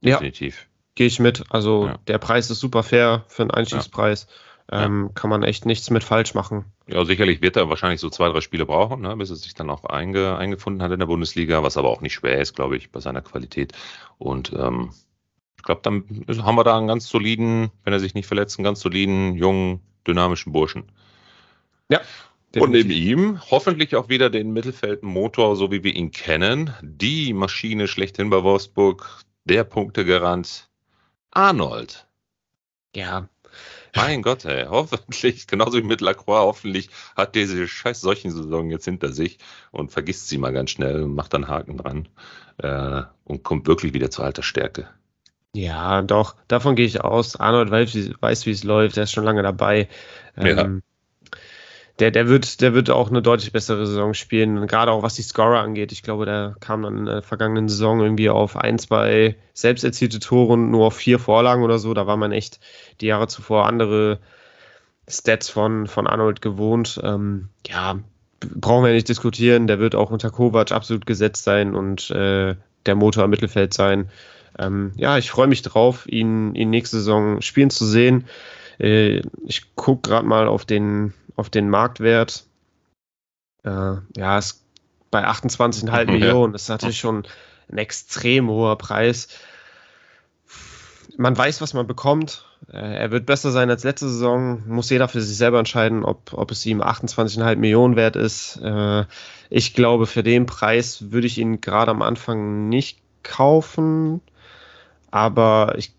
Ja. 0.00 0.16
Definitiv. 0.16 0.68
gehe 0.94 1.06
ich 1.06 1.18
mit. 1.18 1.44
Also 1.50 1.86
ja. 1.86 1.98
der 2.06 2.18
Preis 2.18 2.50
ist 2.50 2.60
super 2.60 2.82
fair 2.82 3.24
für 3.28 3.42
einen 3.42 3.50
Einstiegspreis. 3.50 4.26
Ja. 4.70 4.84
Ähm, 4.84 5.12
kann 5.14 5.30
man 5.30 5.42
echt 5.44 5.64
nichts 5.64 5.88
mit 5.88 6.04
falsch 6.04 6.34
machen. 6.34 6.66
Ja, 6.86 7.04
sicherlich 7.04 7.40
wird 7.40 7.56
er 7.56 7.70
wahrscheinlich 7.70 8.00
so 8.00 8.10
zwei, 8.10 8.28
drei 8.28 8.42
Spiele 8.42 8.66
brauchen, 8.66 9.00
ne, 9.00 9.16
bis 9.16 9.30
er 9.30 9.36
sich 9.36 9.54
dann 9.54 9.70
auch 9.70 9.84
einge, 9.84 10.36
eingefunden 10.36 10.82
hat 10.82 10.92
in 10.92 10.98
der 10.98 11.06
Bundesliga, 11.06 11.62
was 11.62 11.78
aber 11.78 11.88
auch 11.88 12.02
nicht 12.02 12.12
schwer 12.12 12.38
ist, 12.38 12.54
glaube 12.54 12.76
ich, 12.76 12.92
bei 12.92 13.00
seiner 13.00 13.22
Qualität. 13.22 13.72
Und 14.18 14.52
ähm, 14.52 14.90
ich 15.56 15.62
glaube, 15.62 15.80
dann 15.82 16.04
haben 16.44 16.56
wir 16.56 16.64
da 16.64 16.76
einen 16.76 16.86
ganz 16.86 17.08
soliden, 17.08 17.70
wenn 17.84 17.94
er 17.94 18.00
sich 18.00 18.14
nicht 18.14 18.26
verletzt, 18.26 18.58
einen 18.58 18.64
ganz 18.64 18.80
soliden, 18.80 19.36
jungen, 19.36 19.80
dynamischen 20.06 20.52
Burschen. 20.52 20.92
Ja. 21.90 22.00
Und 22.56 22.70
neben 22.70 22.90
ihm 22.90 23.40
hoffentlich 23.50 23.94
auch 23.94 24.08
wieder 24.08 24.30
den 24.30 24.52
Mittelfeldmotor, 24.52 25.56
so 25.56 25.70
wie 25.70 25.84
wir 25.84 25.94
ihn 25.94 26.10
kennen. 26.10 26.72
Die 26.82 27.34
Maschine 27.34 27.88
schlechthin 27.88 28.30
bei 28.30 28.42
Wolfsburg, 28.42 29.22
der 29.44 29.64
Punktegarant 29.64 30.68
Arnold. 31.30 32.06
Ja. 32.96 33.28
Mein 33.94 34.22
Gott, 34.22 34.44
ey, 34.44 34.66
hoffentlich, 34.68 35.46
genauso 35.46 35.78
wie 35.78 35.82
mit 35.82 36.00
Lacroix, 36.00 36.40
hoffentlich 36.40 36.88
hat 37.16 37.34
diese 37.34 37.66
scheiß 37.68 38.00
solchen 38.00 38.30
Saison 38.30 38.70
jetzt 38.70 38.84
hinter 38.84 39.12
sich 39.12 39.38
und 39.70 39.92
vergisst 39.92 40.28
sie 40.28 40.38
mal 40.38 40.52
ganz 40.52 40.70
schnell 40.70 41.02
und 41.02 41.14
macht 41.14 41.34
dann 41.34 41.48
Haken 41.48 41.76
dran 41.76 42.08
äh, 42.58 43.02
und 43.24 43.42
kommt 43.42 43.66
wirklich 43.66 43.92
wieder 43.94 44.10
zu 44.10 44.22
alter 44.22 44.42
Stärke. 44.42 44.88
Ja, 45.54 46.02
doch, 46.02 46.36
davon 46.46 46.76
gehe 46.76 46.86
ich 46.86 47.02
aus. 47.02 47.36
Arnold 47.36 47.70
weiß, 47.70 48.10
weiß 48.20 48.46
wie 48.46 48.50
es 48.50 48.64
läuft, 48.64 48.96
er 48.96 49.04
ist 49.04 49.12
schon 49.12 49.24
lange 49.24 49.42
dabei. 49.42 49.88
Ähm, 50.36 50.46
ja 50.46 50.80
der, 51.98 52.10
der, 52.12 52.28
wird, 52.28 52.60
der 52.60 52.74
wird 52.74 52.90
auch 52.90 53.10
eine 53.10 53.22
deutlich 53.22 53.52
bessere 53.52 53.86
Saison 53.86 54.14
spielen, 54.14 54.66
gerade 54.66 54.92
auch 54.92 55.02
was 55.02 55.14
die 55.14 55.22
Scorer 55.22 55.60
angeht. 55.60 55.90
Ich 55.90 56.02
glaube, 56.02 56.26
der 56.26 56.56
kam 56.60 56.82
dann 56.82 56.98
in 56.98 57.06
der 57.06 57.22
vergangenen 57.22 57.68
Saison 57.68 58.00
irgendwie 58.00 58.30
auf 58.30 58.56
ein, 58.56 58.78
zwei 58.78 59.36
selbst 59.52 59.82
erzielte 59.82 60.20
Tore 60.20 60.52
und 60.52 60.70
nur 60.70 60.86
auf 60.86 60.96
vier 60.96 61.18
Vorlagen 61.18 61.64
oder 61.64 61.78
so. 61.78 61.94
Da 61.94 62.06
war 62.06 62.16
man 62.16 62.30
echt 62.30 62.60
die 63.00 63.06
Jahre 63.06 63.26
zuvor 63.26 63.66
andere 63.66 64.20
Stats 65.08 65.48
von, 65.48 65.86
von 65.86 66.06
Arnold 66.06 66.40
gewohnt. 66.40 67.00
Ähm, 67.02 67.48
ja, 67.66 67.98
brauchen 68.40 68.84
wir 68.84 68.92
nicht 68.92 69.08
diskutieren. 69.08 69.66
Der 69.66 69.80
wird 69.80 69.94
auch 69.94 70.10
unter 70.10 70.30
Kovac 70.30 70.70
absolut 70.70 71.04
gesetzt 71.04 71.44
sein 71.44 71.74
und 71.74 72.10
äh, 72.10 72.54
der 72.86 72.94
Motor 72.94 73.24
im 73.24 73.30
Mittelfeld 73.30 73.74
sein. 73.74 74.08
Ähm, 74.58 74.92
ja, 74.96 75.18
ich 75.18 75.30
freue 75.30 75.46
mich 75.48 75.62
drauf, 75.62 76.06
ihn, 76.06 76.54
ihn 76.54 76.70
nächste 76.70 76.98
Saison 76.98 77.40
spielen 77.42 77.70
zu 77.70 77.84
sehen. 77.86 78.24
Äh, 78.78 79.22
ich 79.44 79.74
gucke 79.74 80.08
gerade 80.08 80.26
mal 80.26 80.48
auf 80.48 80.64
den 80.64 81.14
auf 81.36 81.50
den 81.50 81.70
Marktwert. 81.70 82.46
Äh, 83.64 83.96
ja, 84.16 84.38
ist 84.38 84.64
bei 85.10 85.26
28,5 85.26 86.04
mhm. 86.04 86.12
Millionen. 86.18 86.52
Das 86.52 86.62
ist 86.62 86.68
natürlich 86.68 86.98
schon 86.98 87.26
ein 87.70 87.78
extrem 87.78 88.48
hoher 88.48 88.76
Preis. 88.76 89.28
Man 91.16 91.36
weiß, 91.36 91.60
was 91.60 91.74
man 91.74 91.86
bekommt. 91.86 92.44
Äh, 92.72 92.96
er 92.96 93.10
wird 93.10 93.26
besser 93.26 93.50
sein 93.50 93.70
als 93.70 93.84
letzte 93.84 94.08
Saison. 94.08 94.62
Muss 94.66 94.90
jeder 94.90 95.08
für 95.08 95.20
sich 95.20 95.36
selber 95.36 95.58
entscheiden, 95.58 96.04
ob, 96.04 96.32
ob 96.32 96.50
es 96.50 96.66
ihm 96.66 96.82
28,5 96.82 97.56
Millionen 97.56 97.96
wert 97.96 98.16
ist. 98.16 98.56
Äh, 98.62 99.04
ich 99.50 99.74
glaube, 99.74 100.06
für 100.06 100.22
den 100.22 100.46
Preis 100.46 101.10
würde 101.10 101.26
ich 101.26 101.38
ihn 101.38 101.60
gerade 101.60 101.90
am 101.90 102.02
Anfang 102.02 102.68
nicht 102.68 102.98
kaufen. 103.22 104.20
Aber 105.10 105.74
ich 105.78 105.92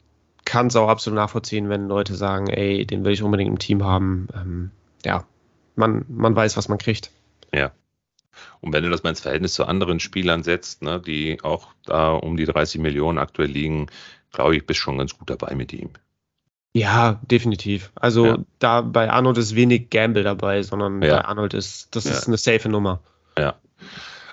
kann 0.50 0.68
es 0.68 0.76
auch 0.76 0.90
absolut 0.90 1.16
nachvollziehen, 1.18 1.70
wenn 1.70 1.88
Leute 1.88 2.16
sagen, 2.16 2.48
ey, 2.48 2.84
den 2.84 3.06
will 3.06 3.14
ich 3.14 3.22
unbedingt 3.22 3.52
im 3.52 3.60
Team 3.60 3.84
haben. 3.84 4.28
Ähm, 4.34 4.72
ja, 5.06 5.24
man, 5.76 6.06
man 6.08 6.36
weiß, 6.36 6.58
was 6.58 6.68
man 6.70 6.80
kriegt. 6.80 7.12
Ja. 7.54 7.72
Und 8.60 8.74
wenn 8.74 8.84
du 8.84 8.90
das 8.90 9.04
mal 9.04 9.12
ins 9.12 9.20
Verhältnis 9.20 9.54
zu 9.54 9.66
anderen 9.66 10.00
Spielern 10.00 10.42
setzt, 10.42 10.82
ne, 10.82 11.00
die 11.00 11.38
auch 11.44 11.68
da 11.86 12.14
um 12.14 12.36
die 12.36 12.46
30 12.46 12.82
Millionen 12.82 13.20
aktuell 13.20 13.50
liegen, 13.50 13.88
glaube 14.32 14.56
ich, 14.56 14.66
bist 14.66 14.80
schon 14.80 14.98
ganz 14.98 15.16
gut 15.16 15.30
dabei 15.30 15.54
mit 15.54 15.72
ihm. 15.72 15.92
Ja, 16.74 17.20
definitiv. 17.30 17.92
Also 17.96 18.26
ja. 18.26 18.38
da 18.58 18.82
bei 18.82 19.12
Arnold 19.12 19.38
ist 19.38 19.56
wenig 19.56 19.92
Gamble 19.92 20.24
dabei, 20.24 20.64
sondern 20.64 21.02
ja. 21.04 21.18
bei 21.18 21.26
Arnold 21.26 21.54
ist, 21.54 21.96
das 21.96 22.06
ja. 22.06 22.12
ist 22.12 22.28
eine 22.28 22.38
safe 22.38 22.70
Nummer. 22.70 23.02
Ja. 23.38 23.56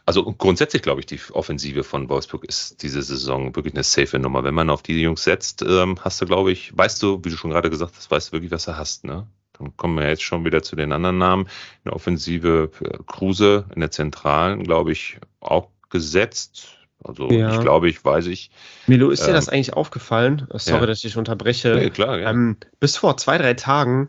Also 0.06 0.22
grundsätzlich 0.22 0.82
glaube 0.82 1.00
ich, 1.00 1.06
die 1.06 1.20
Offensive 1.32 1.82
von 1.82 2.08
Wolfsburg 2.08 2.44
ist 2.44 2.82
diese 2.82 3.02
Saison 3.02 3.56
wirklich 3.56 3.74
eine 3.74 3.82
safe 3.82 4.20
Nummer. 4.20 4.44
Wenn 4.44 4.54
man 4.54 4.70
auf 4.70 4.82
die 4.82 5.00
Jungs 5.02 5.24
setzt, 5.24 5.62
ähm, 5.62 5.96
hast 6.00 6.22
du, 6.22 6.26
glaube 6.26 6.52
ich, 6.52 6.76
weißt 6.78 7.02
du, 7.02 7.20
wie 7.24 7.30
du 7.30 7.36
schon 7.36 7.50
gerade 7.50 7.70
gesagt 7.70 7.94
hast, 7.96 8.08
weißt 8.08 8.28
du 8.28 8.32
wirklich, 8.32 8.52
was 8.52 8.66
du 8.66 8.76
hast, 8.76 9.04
ne? 9.04 9.26
Dann 9.58 9.76
kommen 9.76 9.98
wir 9.98 10.08
jetzt 10.08 10.22
schon 10.22 10.44
wieder 10.44 10.62
zu 10.62 10.76
den 10.76 10.92
anderen 10.92 11.18
Namen. 11.18 11.46
In 11.46 11.86
der 11.86 11.94
Offensive 11.94 12.70
Kruse 13.06 13.64
in 13.74 13.80
der 13.80 13.90
Zentralen, 13.90 14.62
glaube 14.62 14.92
ich, 14.92 15.18
auch 15.40 15.70
gesetzt. 15.90 16.68
Also 17.02 17.28
ja. 17.30 17.54
ich 17.54 17.60
glaube, 17.60 17.88
ich 17.88 18.04
weiß 18.04 18.26
ich. 18.26 18.50
Milo, 18.86 19.10
ist 19.10 19.26
dir 19.26 19.32
das 19.32 19.48
ähm, 19.48 19.54
eigentlich 19.54 19.72
aufgefallen? 19.72 20.46
Sorry, 20.52 20.80
ja. 20.80 20.86
dass 20.86 20.98
ich 20.98 21.02
dich 21.02 21.16
unterbreche. 21.16 21.74
Nee, 21.74 21.90
klar, 21.90 22.18
ja. 22.18 22.30
Ähm, 22.30 22.58
bis 22.78 22.96
vor 22.96 23.16
zwei, 23.16 23.38
drei 23.38 23.54
Tagen 23.54 24.06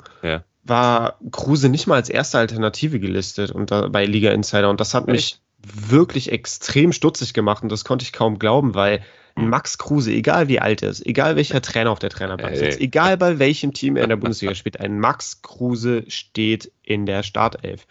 war 0.63 1.17
Kruse 1.31 1.69
nicht 1.69 1.87
mal 1.87 1.95
als 1.95 2.09
erste 2.09 2.37
Alternative 2.37 2.99
gelistet 2.99 3.51
und 3.51 3.71
da, 3.71 3.87
bei 3.87 4.05
Liga 4.05 4.31
Insider. 4.31 4.69
Und 4.69 4.79
das 4.81 4.93
hat 4.93 5.07
mich 5.07 5.39
wirklich 5.59 6.31
extrem 6.31 6.93
stutzig 6.93 7.33
gemacht 7.33 7.63
und 7.63 7.71
das 7.71 7.83
konnte 7.85 8.03
ich 8.03 8.13
kaum 8.13 8.39
glauben, 8.39 8.75
weil 8.75 9.03
hm. 9.35 9.49
Max 9.49 9.77
Kruse, 9.77 10.11
egal 10.11 10.47
wie 10.47 10.59
alt 10.59 10.81
er 10.81 10.89
ist, 10.89 11.05
egal 11.05 11.35
welcher 11.35 11.61
Trainer 11.61 11.91
auf 11.91 11.99
der 11.99 12.09
Trainerbank 12.09 12.55
sitzt, 12.57 12.79
egal 12.79 13.17
bei 13.17 13.39
welchem 13.39 13.73
Team 13.73 13.95
er 13.95 14.03
in 14.03 14.09
der 14.09 14.15
Bundesliga 14.17 14.55
spielt, 14.55 14.79
ein 14.79 14.99
Max 14.99 15.41
Kruse 15.41 16.03
steht 16.09 16.71
in 16.83 17.05
der 17.05 17.23
Startelf. 17.23 17.85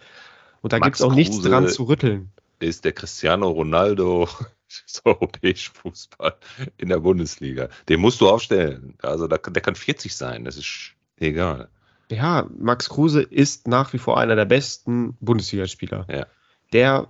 Und 0.62 0.72
da 0.72 0.78
gibt 0.78 0.96
es 0.96 1.02
auch 1.02 1.08
Kruse 1.08 1.18
nichts 1.18 1.40
dran 1.42 1.68
zu 1.68 1.84
rütteln. 1.84 2.30
Ist 2.58 2.84
der 2.84 2.92
Cristiano 2.92 3.50
Ronaldo 3.50 4.28
des 4.86 5.02
europäischen 5.04 5.74
Fußball 5.74 6.34
in 6.78 6.88
der 6.88 6.98
Bundesliga. 6.98 7.68
Den 7.88 8.00
musst 8.00 8.20
du 8.20 8.28
aufstellen. 8.28 8.94
Also 9.02 9.28
der, 9.28 9.38
der 9.38 9.62
kann 9.62 9.76
40 9.76 10.16
sein, 10.16 10.44
das 10.44 10.56
ist 10.56 10.92
egal. 11.18 11.68
Ja, 12.10 12.48
Max 12.58 12.88
Kruse 12.88 13.22
ist 13.22 13.68
nach 13.68 13.92
wie 13.92 13.98
vor 13.98 14.18
einer 14.18 14.36
der 14.36 14.44
besten 14.44 15.16
Bundesligaspieler. 15.20 16.06
Ja. 16.08 16.26
Der 16.72 17.06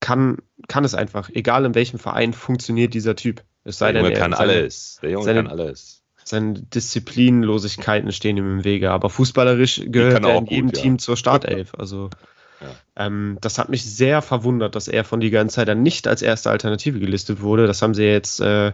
kann, 0.00 0.38
kann 0.68 0.84
es 0.84 0.94
einfach. 0.94 1.30
Egal 1.32 1.64
in 1.64 1.74
welchem 1.74 1.98
Verein 1.98 2.32
funktioniert 2.32 2.94
dieser 2.94 3.16
Typ. 3.16 3.42
Es 3.64 3.78
sei 3.78 3.92
Der 3.92 4.02
Junge 4.02 4.12
denn, 4.12 4.20
kann 4.20 4.32
seine, 4.32 4.52
alles. 4.52 4.98
Der 5.02 5.10
Junge 5.10 5.24
seine, 5.24 5.42
kann 5.42 5.52
alles. 5.52 6.02
Seine 6.24 6.54
Disziplinlosigkeiten 6.54 8.12
stehen 8.12 8.36
ihm 8.36 8.58
im 8.58 8.64
Wege. 8.64 8.90
Aber 8.90 9.10
fußballerisch 9.10 9.82
gehört 9.86 10.24
er 10.24 10.38
in 10.38 10.46
jedem 10.46 10.66
gut, 10.66 10.74
Team 10.76 10.92
ja. 10.94 10.98
zur 10.98 11.16
Startelf. 11.16 11.72
Also 11.78 12.10
ähm, 12.96 13.36
das 13.40 13.58
hat 13.58 13.68
mich 13.68 13.84
sehr 13.84 14.22
verwundert, 14.22 14.74
dass 14.74 14.88
er 14.88 15.04
von 15.04 15.20
Liga 15.20 15.40
Insider 15.40 15.74
nicht 15.74 16.08
als 16.08 16.22
erste 16.22 16.50
Alternative 16.50 16.98
gelistet 16.98 17.42
wurde. 17.42 17.66
Das 17.66 17.82
haben 17.82 17.94
sie 17.94 18.04
jetzt 18.04 18.40
äh, 18.40 18.72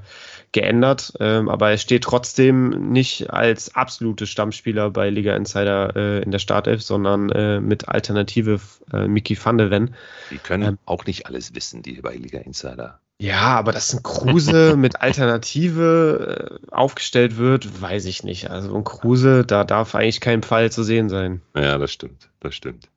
geändert, 0.53 1.15
ähm, 1.19 1.49
aber 1.49 1.71
er 1.71 1.79
steht 1.79 2.05
trotzdem 2.05 2.93
nicht 2.93 3.31
als 3.31 3.75
absolute 3.75 4.27
Stammspieler 4.27 4.91
bei 4.91 5.11
Liga 5.11 5.35
Insider 5.35 5.97
äh, 5.97 6.23
in 6.23 6.31
der 6.31 6.39
Startelf, 6.39 6.83
sondern 6.83 7.31
äh, 7.31 7.61
mit 7.61 7.89
Alternative 7.89 8.61
äh, 8.93 9.09
Mickey 9.09 9.37
van 9.43 9.59
de 9.59 9.71
Ven. 9.71 9.95
Die 10.31 10.39
können 10.39 10.69
ähm, 10.69 10.79
auch 10.85 11.07
nicht 11.07 11.27
alles 11.27 11.55
wissen, 11.55 11.83
die 11.83 12.01
bei 12.03 12.15
Liga 12.15 12.39
Insider. 12.39 13.01
Ja, 13.19 13.57
aber 13.57 13.73
dass 13.73 13.95
ein 13.95 14.03
Kruse 14.03 14.77
mit 14.77 15.01
Alternative 15.01 16.61
äh, 16.69 16.75
aufgestellt 16.75 17.37
wird, 17.37 17.81
weiß 17.81 18.05
ich 18.07 18.23
nicht. 18.25 18.51
Also 18.51 18.75
ein 18.75 18.85
Kruse, 18.85 19.45
da 19.45 19.65
darf 19.65 19.95
eigentlich 19.95 20.21
kein 20.21 20.43
Pfeil 20.43 20.71
zu 20.71 20.83
sehen 20.83 21.09
sein. 21.09 21.41
Ja, 21.55 21.79
das 21.79 21.93
stimmt, 21.93 22.29
das 22.41 22.55
stimmt. 22.55 22.89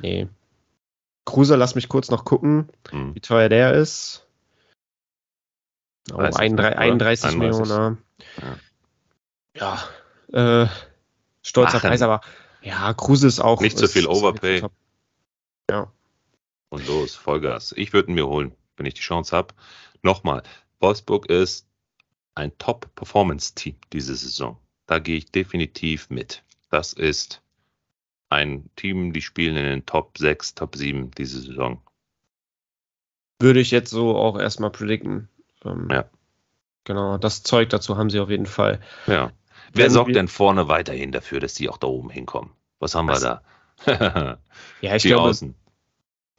Nee. 0.00 0.26
Cruiser, 1.26 1.56
lass 1.56 1.74
mich 1.74 1.88
kurz 1.88 2.10
noch 2.10 2.24
gucken, 2.24 2.70
hm. 2.90 3.14
wie 3.14 3.20
teuer 3.20 3.48
der 3.48 3.74
ist. 3.74 4.26
Oh, 6.12 6.18
31, 6.18 6.78
31 6.78 7.36
Millionen. 7.36 7.98
Ja, 9.54 9.78
ja 10.32 10.64
äh, 10.64 10.68
stolzer 11.42 11.74
Machen. 11.74 11.88
Preis, 11.88 12.02
aber 12.02 12.20
ja, 12.62 12.92
Kruse 12.94 13.26
ist 13.26 13.40
auch. 13.40 13.60
Nicht 13.60 13.78
zu 13.78 13.86
so 13.86 13.92
viel 13.92 14.06
Overpay. 14.06 14.62
Ja. 15.70 15.92
Und 16.68 16.86
los, 16.86 17.14
Vollgas. 17.14 17.72
Ich 17.76 17.92
würde 17.92 18.10
ihn 18.10 18.14
mir 18.14 18.26
holen, 18.26 18.52
wenn 18.76 18.86
ich 18.86 18.94
die 18.94 19.00
Chance 19.00 19.36
habe. 19.36 19.54
Nochmal, 20.02 20.42
Wolfsburg 20.78 21.26
ist 21.26 21.66
ein 22.34 22.56
Top-Performance-Team 22.58 23.76
diese 23.92 24.14
Saison. 24.14 24.56
Da 24.86 24.98
gehe 24.98 25.16
ich 25.16 25.30
definitiv 25.30 26.10
mit. 26.10 26.42
Das 26.70 26.92
ist 26.92 27.42
ein 28.28 28.70
Team, 28.76 29.12
die 29.12 29.22
spielen 29.22 29.56
in 29.56 29.64
den 29.64 29.86
Top 29.86 30.16
6, 30.18 30.54
Top 30.54 30.76
7 30.76 31.10
diese 31.12 31.40
Saison. 31.40 31.82
Würde 33.40 33.60
ich 33.60 33.70
jetzt 33.70 33.90
so 33.90 34.16
auch 34.16 34.38
erstmal 34.38 34.70
predikten. 34.70 35.28
Ähm, 35.64 35.88
ja. 35.90 36.04
Genau, 36.84 37.18
das 37.18 37.42
Zeug 37.42 37.68
dazu 37.70 37.96
haben 37.96 38.10
sie 38.10 38.20
auf 38.20 38.30
jeden 38.30 38.46
Fall. 38.46 38.80
Ja. 39.06 39.32
Wer 39.72 39.84
Wenn 39.84 39.92
sorgt 39.92 40.16
denn 40.16 40.28
vorne 40.28 40.68
weiterhin 40.68 41.12
dafür, 41.12 41.40
dass 41.40 41.54
die 41.54 41.68
auch 41.68 41.78
da 41.78 41.86
oben 41.86 42.10
hinkommen? 42.10 42.50
Was 42.78 42.94
haben 42.94 43.08
Was? 43.08 43.22
wir 43.22 43.42
da? 43.86 44.38
ja, 44.80 44.96
ich 44.96 45.02
die 45.02 45.08
glaube. 45.08 45.28
Außen. 45.28 45.54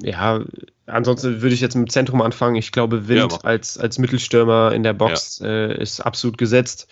Ja, 0.02 0.42
ansonsten 0.88 1.42
würde 1.42 1.54
ich 1.54 1.62
jetzt 1.62 1.76
mit 1.76 1.92
Zentrum 1.92 2.22
anfangen. 2.22 2.56
Ich 2.56 2.72
glaube, 2.72 3.08
Wind 3.08 3.32
ja, 3.32 3.40
als, 3.44 3.78
als 3.78 4.00
Mittelstürmer 4.00 4.72
in 4.74 4.84
der 4.84 4.94
Box 4.94 5.40
ja. 5.40 5.48
äh, 5.48 5.82
ist 5.82 6.00
absolut 6.02 6.38
gesetzt. 6.38 6.88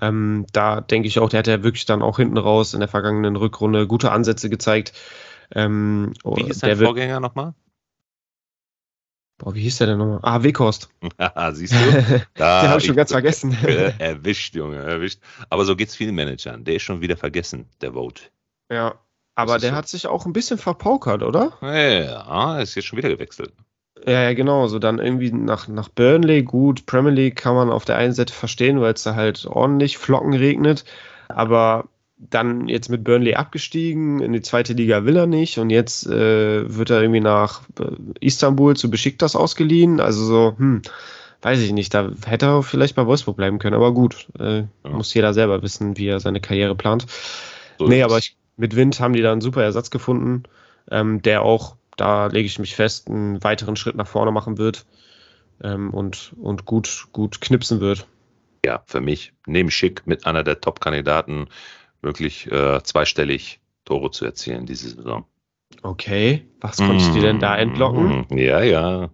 Ähm, 0.00 0.46
da 0.52 0.80
denke 0.80 1.08
ich 1.08 1.18
auch, 1.18 1.28
der 1.28 1.38
hat 1.38 1.46
ja 1.46 1.62
wirklich 1.62 1.86
dann 1.86 2.02
auch 2.02 2.16
hinten 2.16 2.38
raus 2.38 2.74
in 2.74 2.80
der 2.80 2.88
vergangenen 2.88 3.36
Rückrunde 3.36 3.86
gute 3.86 4.10
Ansätze 4.10 4.50
gezeigt. 4.50 4.92
Ähm, 5.54 6.12
Wie 6.24 6.48
ist 6.48 6.60
sein 6.60 6.76
Vorgänger 6.76 7.20
nochmal? 7.20 7.54
Boah, 9.38 9.54
wie 9.54 9.60
hieß 9.60 9.78
der 9.78 9.88
denn 9.88 9.98
nochmal? 9.98 10.20
Ah, 10.22 10.42
Weghorst. 10.42 10.88
Siehst 11.52 11.74
du? 11.74 11.76
Da 12.34 12.62
Den 12.62 12.70
habe 12.70 12.80
ich 12.80 12.86
schon 12.86 12.96
ganz 12.96 13.12
vergessen. 13.12 13.56
erwischt, 13.98 14.54
Junge, 14.54 14.76
erwischt. 14.76 15.20
Aber 15.50 15.64
so 15.64 15.76
geht 15.76 15.88
es 15.88 15.96
vielen 15.96 16.14
Managern. 16.14 16.64
Der 16.64 16.76
ist 16.76 16.82
schon 16.82 17.00
wieder 17.00 17.16
vergessen, 17.16 17.66
der 17.80 17.92
Vote. 17.92 18.22
Ja, 18.70 18.94
aber 19.34 19.58
der 19.58 19.70
so. 19.70 19.76
hat 19.76 19.88
sich 19.88 20.06
auch 20.06 20.24
ein 20.24 20.32
bisschen 20.32 20.56
verpaukert, 20.56 21.22
oder? 21.22 21.52
Ja, 21.60 22.58
ist 22.60 22.74
jetzt 22.74 22.86
schon 22.86 22.96
wieder 22.96 23.10
gewechselt. 23.10 23.52
Ja, 24.06 24.22
ja, 24.22 24.32
genau. 24.34 24.66
So 24.68 24.78
dann 24.78 24.98
irgendwie 24.98 25.30
nach, 25.30 25.68
nach 25.68 25.88
Burnley, 25.88 26.42
gut, 26.42 26.86
Premier 26.86 27.12
League 27.12 27.36
kann 27.36 27.54
man 27.54 27.70
auf 27.70 27.84
der 27.84 27.96
einen 27.96 28.12
Seite 28.12 28.32
verstehen, 28.32 28.80
weil 28.80 28.94
es 28.94 29.02
da 29.02 29.14
halt 29.14 29.46
ordentlich 29.46 29.98
Flocken 29.98 30.32
regnet. 30.32 30.84
Aber 31.28 31.88
dann 32.18 32.68
jetzt 32.68 32.88
mit 32.88 33.04
Burnley 33.04 33.34
abgestiegen, 33.34 34.20
in 34.20 34.32
die 34.32 34.40
zweite 34.40 34.72
Liga 34.72 35.04
will 35.04 35.16
er 35.16 35.26
nicht 35.26 35.58
und 35.58 35.70
jetzt 35.70 36.06
äh, 36.06 36.74
wird 36.74 36.90
er 36.90 37.02
irgendwie 37.02 37.20
nach 37.20 37.62
äh, 37.78 37.90
Istanbul 38.20 38.74
zu 38.76 38.90
Besiktas 38.90 39.36
ausgeliehen. 39.36 40.00
Also 40.00 40.24
so, 40.24 40.54
hm, 40.56 40.82
weiß 41.42 41.60
ich 41.60 41.72
nicht, 41.72 41.92
da 41.92 42.10
hätte 42.24 42.46
er 42.46 42.62
vielleicht 42.62 42.96
bei 42.96 43.06
Wolfsburg 43.06 43.36
bleiben 43.36 43.58
können, 43.58 43.76
aber 43.76 43.92
gut, 43.92 44.28
äh, 44.38 44.60
ja. 44.60 44.68
muss 44.84 45.12
jeder 45.12 45.34
selber 45.34 45.62
wissen, 45.62 45.98
wie 45.98 46.06
er 46.06 46.20
seine 46.20 46.40
Karriere 46.40 46.74
plant. 46.74 47.06
So 47.78 47.86
nee, 47.86 48.02
aber 48.02 48.18
ich, 48.18 48.36
mit 48.56 48.74
Wind 48.74 48.98
haben 49.00 49.12
die 49.12 49.22
da 49.22 49.32
einen 49.32 49.42
super 49.42 49.62
Ersatz 49.62 49.90
gefunden, 49.90 50.44
ähm, 50.90 51.20
der 51.20 51.42
auch, 51.42 51.76
da 51.98 52.26
lege 52.26 52.46
ich 52.46 52.58
mich 52.58 52.74
fest, 52.74 53.08
einen 53.08 53.44
weiteren 53.44 53.76
Schritt 53.76 53.96
nach 53.96 54.06
vorne 54.06 54.32
machen 54.32 54.56
wird 54.56 54.86
ähm, 55.62 55.90
und, 55.90 56.32
und 56.40 56.64
gut, 56.64 57.08
gut 57.12 57.42
knipsen 57.42 57.80
wird. 57.80 58.06
Ja, 58.64 58.82
für 58.86 59.02
mich, 59.02 59.34
neben 59.46 59.70
Schick 59.70 60.06
mit 60.06 60.26
einer 60.26 60.42
der 60.42 60.60
Top-Kandidaten 60.60 61.48
wirklich 62.06 62.50
äh, 62.50 62.82
zweistellig 62.82 63.60
Tore 63.84 64.10
zu 64.10 64.24
erzielen 64.24 64.64
diese 64.66 64.90
Saison. 64.90 65.24
Okay, 65.82 66.46
was 66.60 66.78
konntest 66.78 67.14
du 67.14 67.20
denn 67.20 67.38
da 67.38 67.56
entlocken? 67.56 68.26
Mm, 68.30 68.38
ja, 68.38 68.62
ja. 68.62 69.10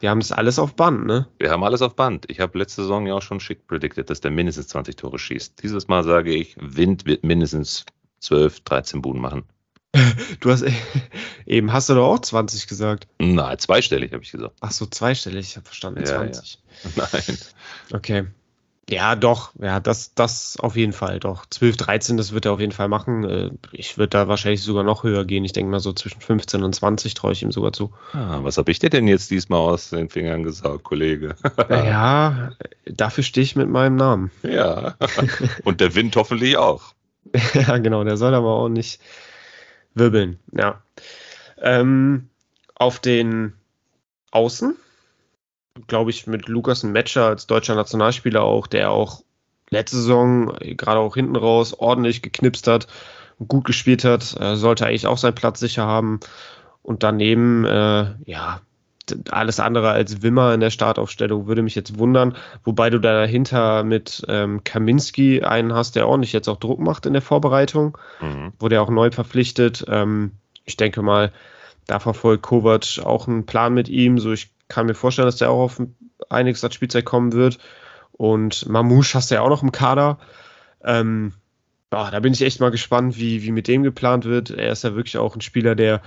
Wir 0.00 0.10
haben 0.10 0.20
das 0.20 0.32
alles 0.32 0.58
auf 0.58 0.74
Band, 0.74 1.06
ne? 1.06 1.26
Wir 1.38 1.50
haben 1.50 1.64
alles 1.64 1.82
auf 1.82 1.96
Band. 1.96 2.26
Ich 2.28 2.40
habe 2.40 2.58
letzte 2.58 2.82
Saison 2.82 3.06
ja 3.06 3.14
auch 3.14 3.22
schon 3.22 3.40
schick 3.40 3.66
predicted, 3.66 4.10
dass 4.10 4.20
der 4.20 4.30
mindestens 4.30 4.68
20 4.68 4.96
Tore 4.96 5.18
schießt. 5.18 5.62
Dieses 5.62 5.88
Mal 5.88 6.04
sage 6.04 6.32
ich, 6.32 6.56
Wind 6.60 7.06
wird 7.06 7.24
mindestens 7.24 7.86
12, 8.20 8.60
13 8.60 9.02
Buden 9.02 9.20
machen. 9.20 9.44
Du 10.40 10.50
hast 10.50 10.64
eben, 11.46 11.72
hast 11.72 11.88
du 11.88 11.94
doch 11.94 12.06
auch 12.06 12.18
20 12.18 12.66
gesagt? 12.66 13.06
Nein, 13.18 13.58
zweistellig 13.58 14.12
habe 14.12 14.22
ich 14.22 14.32
gesagt. 14.32 14.56
Ach 14.60 14.72
so, 14.72 14.86
zweistellig, 14.86 15.46
ich 15.48 15.56
habe 15.56 15.64
verstanden, 15.64 16.00
ja, 16.00 16.16
20. 16.16 16.58
Ja. 16.96 17.08
Nein. 17.12 17.38
Okay. 17.92 18.26
Ja, 18.88 19.16
doch. 19.16 19.52
Ja, 19.58 19.80
das, 19.80 20.14
das 20.14 20.58
auf 20.58 20.76
jeden 20.76 20.92
Fall. 20.92 21.18
Doch. 21.18 21.46
12, 21.46 21.76
13, 21.78 22.16
das 22.16 22.32
wird 22.32 22.44
er 22.44 22.52
auf 22.52 22.60
jeden 22.60 22.72
Fall 22.72 22.88
machen. 22.88 23.24
Äh, 23.24 23.50
ich 23.72 23.96
würde 23.96 24.10
da 24.10 24.28
wahrscheinlich 24.28 24.62
sogar 24.62 24.84
noch 24.84 25.04
höher 25.04 25.24
gehen. 25.24 25.44
Ich 25.44 25.52
denke 25.52 25.70
mal 25.70 25.80
so 25.80 25.92
zwischen 25.92 26.20
15 26.20 26.62
und 26.62 26.74
20 26.74 27.14
traue 27.14 27.32
ich 27.32 27.42
ihm 27.42 27.52
sogar 27.52 27.72
zu. 27.72 27.92
Ah, 28.12 28.40
was 28.42 28.58
habe 28.58 28.70
ich 28.70 28.78
dir 28.78 28.90
denn 28.90 29.08
jetzt 29.08 29.30
diesmal 29.30 29.60
aus 29.60 29.90
den 29.90 30.10
Fingern 30.10 30.42
gesagt, 30.42 30.84
Kollege? 30.84 31.34
ja, 31.70 32.50
dafür 32.84 33.24
stehe 33.24 33.44
ich 33.44 33.56
mit 33.56 33.70
meinem 33.70 33.96
Namen. 33.96 34.30
Ja. 34.42 34.96
Und 35.64 35.80
der 35.80 35.94
Wind 35.94 36.14
hoffentlich 36.16 36.58
auch. 36.58 36.94
ja, 37.54 37.78
genau. 37.78 38.04
Der 38.04 38.18
soll 38.18 38.34
aber 38.34 38.54
auch 38.54 38.68
nicht 38.68 39.00
wirbeln. 39.94 40.38
Ja. 40.52 40.82
Ähm, 41.62 42.28
auf 42.74 42.98
den 42.98 43.54
Außen 44.30 44.76
glaube 45.86 46.10
ich, 46.10 46.26
mit 46.26 46.48
Lukas 46.48 46.82
ein 46.82 46.92
Matcher 46.92 47.26
als 47.26 47.46
deutscher 47.46 47.74
Nationalspieler 47.74 48.42
auch, 48.42 48.66
der 48.66 48.90
auch 48.90 49.22
letzte 49.70 49.96
Saison 49.96 50.54
gerade 50.60 51.00
auch 51.00 51.14
hinten 51.14 51.36
raus 51.36 51.74
ordentlich 51.74 52.22
geknipst 52.22 52.66
hat, 52.66 52.86
gut 53.46 53.64
gespielt 53.64 54.04
hat, 54.04 54.36
äh, 54.40 54.56
sollte 54.56 54.86
eigentlich 54.86 55.06
auch 55.06 55.18
seinen 55.18 55.34
Platz 55.34 55.60
sicher 55.60 55.86
haben. 55.86 56.20
Und 56.82 57.02
daneben, 57.02 57.64
äh, 57.64 58.06
ja, 58.26 58.60
alles 59.30 59.60
andere 59.60 59.90
als 59.90 60.22
Wimmer 60.22 60.54
in 60.54 60.60
der 60.60 60.70
Startaufstellung 60.70 61.46
würde 61.46 61.62
mich 61.62 61.74
jetzt 61.74 61.98
wundern, 61.98 62.36
wobei 62.62 62.88
du 62.88 62.98
dahinter 62.98 63.84
mit 63.84 64.24
ähm, 64.28 64.64
Kaminski 64.64 65.42
einen 65.42 65.74
hast, 65.74 65.96
der 65.96 66.08
ordentlich 66.08 66.32
jetzt 66.32 66.48
auch 66.48 66.56
Druck 66.56 66.78
macht 66.80 67.04
in 67.04 67.12
der 67.12 67.20
Vorbereitung, 67.20 67.98
mhm. 68.20 68.52
wurde 68.58 68.76
ja 68.76 68.80
auch 68.80 68.90
neu 68.90 69.10
verpflichtet. 69.10 69.84
Ähm, 69.88 70.32
ich 70.64 70.76
denke 70.76 71.02
mal, 71.02 71.32
da 71.86 71.98
verfolgt 71.98 72.44
Kovac 72.44 73.00
auch 73.04 73.28
einen 73.28 73.44
Plan 73.44 73.74
mit 73.74 73.90
ihm. 73.90 74.18
So, 74.18 74.32
ich 74.32 74.53
kann 74.68 74.86
mir 74.86 74.94
vorstellen, 74.94 75.26
dass 75.26 75.36
der 75.36 75.50
auch 75.50 75.64
auf 75.64 75.82
einiges 76.28 76.64
an 76.64 76.72
Spielzeit 76.72 77.04
kommen 77.04 77.32
wird. 77.32 77.58
Und 78.12 78.68
Mamouche 78.68 79.14
hast 79.14 79.30
du 79.30 79.36
ja 79.36 79.42
auch 79.42 79.48
noch 79.48 79.62
im 79.62 79.72
Kader. 79.72 80.18
Ähm, 80.82 81.34
ja, 81.92 82.10
da 82.10 82.20
bin 82.20 82.32
ich 82.32 82.42
echt 82.42 82.60
mal 82.60 82.70
gespannt, 82.70 83.18
wie, 83.18 83.42
wie 83.42 83.52
mit 83.52 83.68
dem 83.68 83.82
geplant 83.82 84.24
wird. 84.24 84.50
Er 84.50 84.72
ist 84.72 84.84
ja 84.84 84.94
wirklich 84.94 85.18
auch 85.18 85.34
ein 85.34 85.40
Spieler, 85.40 85.74
der 85.74 86.02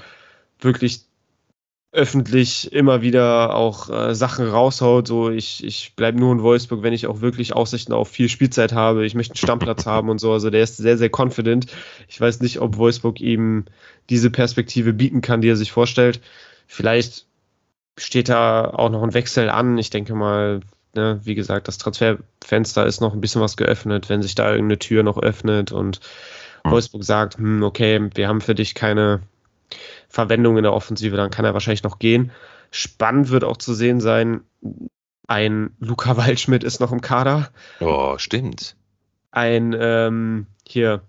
wirklich 0.60 1.06
öffentlich 1.92 2.72
immer 2.74 3.02
wieder 3.02 3.56
auch 3.56 3.90
äh, 3.90 4.14
Sachen 4.14 4.48
raushaut. 4.48 5.08
So, 5.08 5.30
ich, 5.30 5.64
ich 5.64 5.96
bleibe 5.96 6.20
nur 6.20 6.34
in 6.34 6.42
Wolfsburg, 6.42 6.84
wenn 6.84 6.94
ich 6.94 7.08
auch 7.08 7.22
wirklich 7.22 7.54
Aussichten 7.54 7.94
auf 7.94 8.10
viel 8.10 8.30
Spielzeit 8.30 8.74
habe. 8.74 9.06
Ich 9.06 9.16
möchte 9.16 9.32
einen 9.32 9.38
Stammplatz 9.38 9.86
haben 9.86 10.10
und 10.10 10.20
so. 10.20 10.34
Also 10.34 10.50
der 10.50 10.64
ist 10.64 10.78
sehr, 10.78 10.98
sehr 10.98 11.10
confident. 11.10 11.68
Ich 12.08 12.20
weiß 12.20 12.42
nicht, 12.42 12.60
ob 12.60 12.78
Wolfsburg 12.78 13.22
ihm 13.22 13.66
diese 14.10 14.30
Perspektive 14.30 14.94
bieten 14.94 15.22
kann, 15.22 15.42
die 15.42 15.50
er 15.50 15.56
sich 15.56 15.72
vorstellt. 15.72 16.22
Vielleicht 16.68 17.27
steht 17.98 18.30
da 18.30 18.66
auch 18.66 18.90
noch 18.90 19.04
ein 19.04 19.14
Wechsel 19.14 19.50
an. 19.50 19.78
Ich 19.78 19.90
denke 19.90 20.14
mal, 20.16 20.62
ne, 20.96 21.20
wie 21.24 21.36
gesagt, 21.36 21.68
das 21.68 21.78
Transferfenster 21.78 22.86
ist 22.86 23.02
noch 23.02 23.14
ein 23.14 23.22
bisschen 23.22 23.42
was 23.42 23.58
geöffnet, 23.58 24.10
wenn 24.10 24.22
sich 24.22 24.36
da 24.36 24.52
irgendeine 24.52 24.80
Tür 24.80 25.04
noch 25.04 25.18
öffnet 25.18 25.72
und 25.72 26.00
mhm. 26.64 26.72
Wolfsburg 26.72 27.04
sagt, 27.04 27.38
hm, 27.38 27.64
okay, 27.64 28.10
wir 28.14 28.28
haben 28.28 28.42
für 28.42 28.56
dich 28.56 28.76
keine 28.76 29.22
Verwendung 30.10 30.58
in 30.58 30.64
der 30.64 30.74
Offensive, 30.74 31.18
dann 31.18 31.32
kann 31.32 31.46
er 31.46 31.54
wahrscheinlich 31.54 31.84
noch 31.84 32.00
gehen. 32.00 32.32
Spannend 32.72 33.30
wird 33.30 33.44
auch 33.44 33.58
zu 33.58 33.74
sehen 33.74 34.00
sein, 34.00 34.42
ein 35.28 35.72
Luca 35.80 36.18
Waldschmidt 36.18 36.64
ist 36.64 36.80
noch 36.80 36.92
im 36.92 37.02
Kader. 37.02 37.50
Oh, 37.80 38.18
stimmt. 38.18 38.76
Ein 39.32 39.76
ähm, 39.78 40.48
hier 40.66 41.02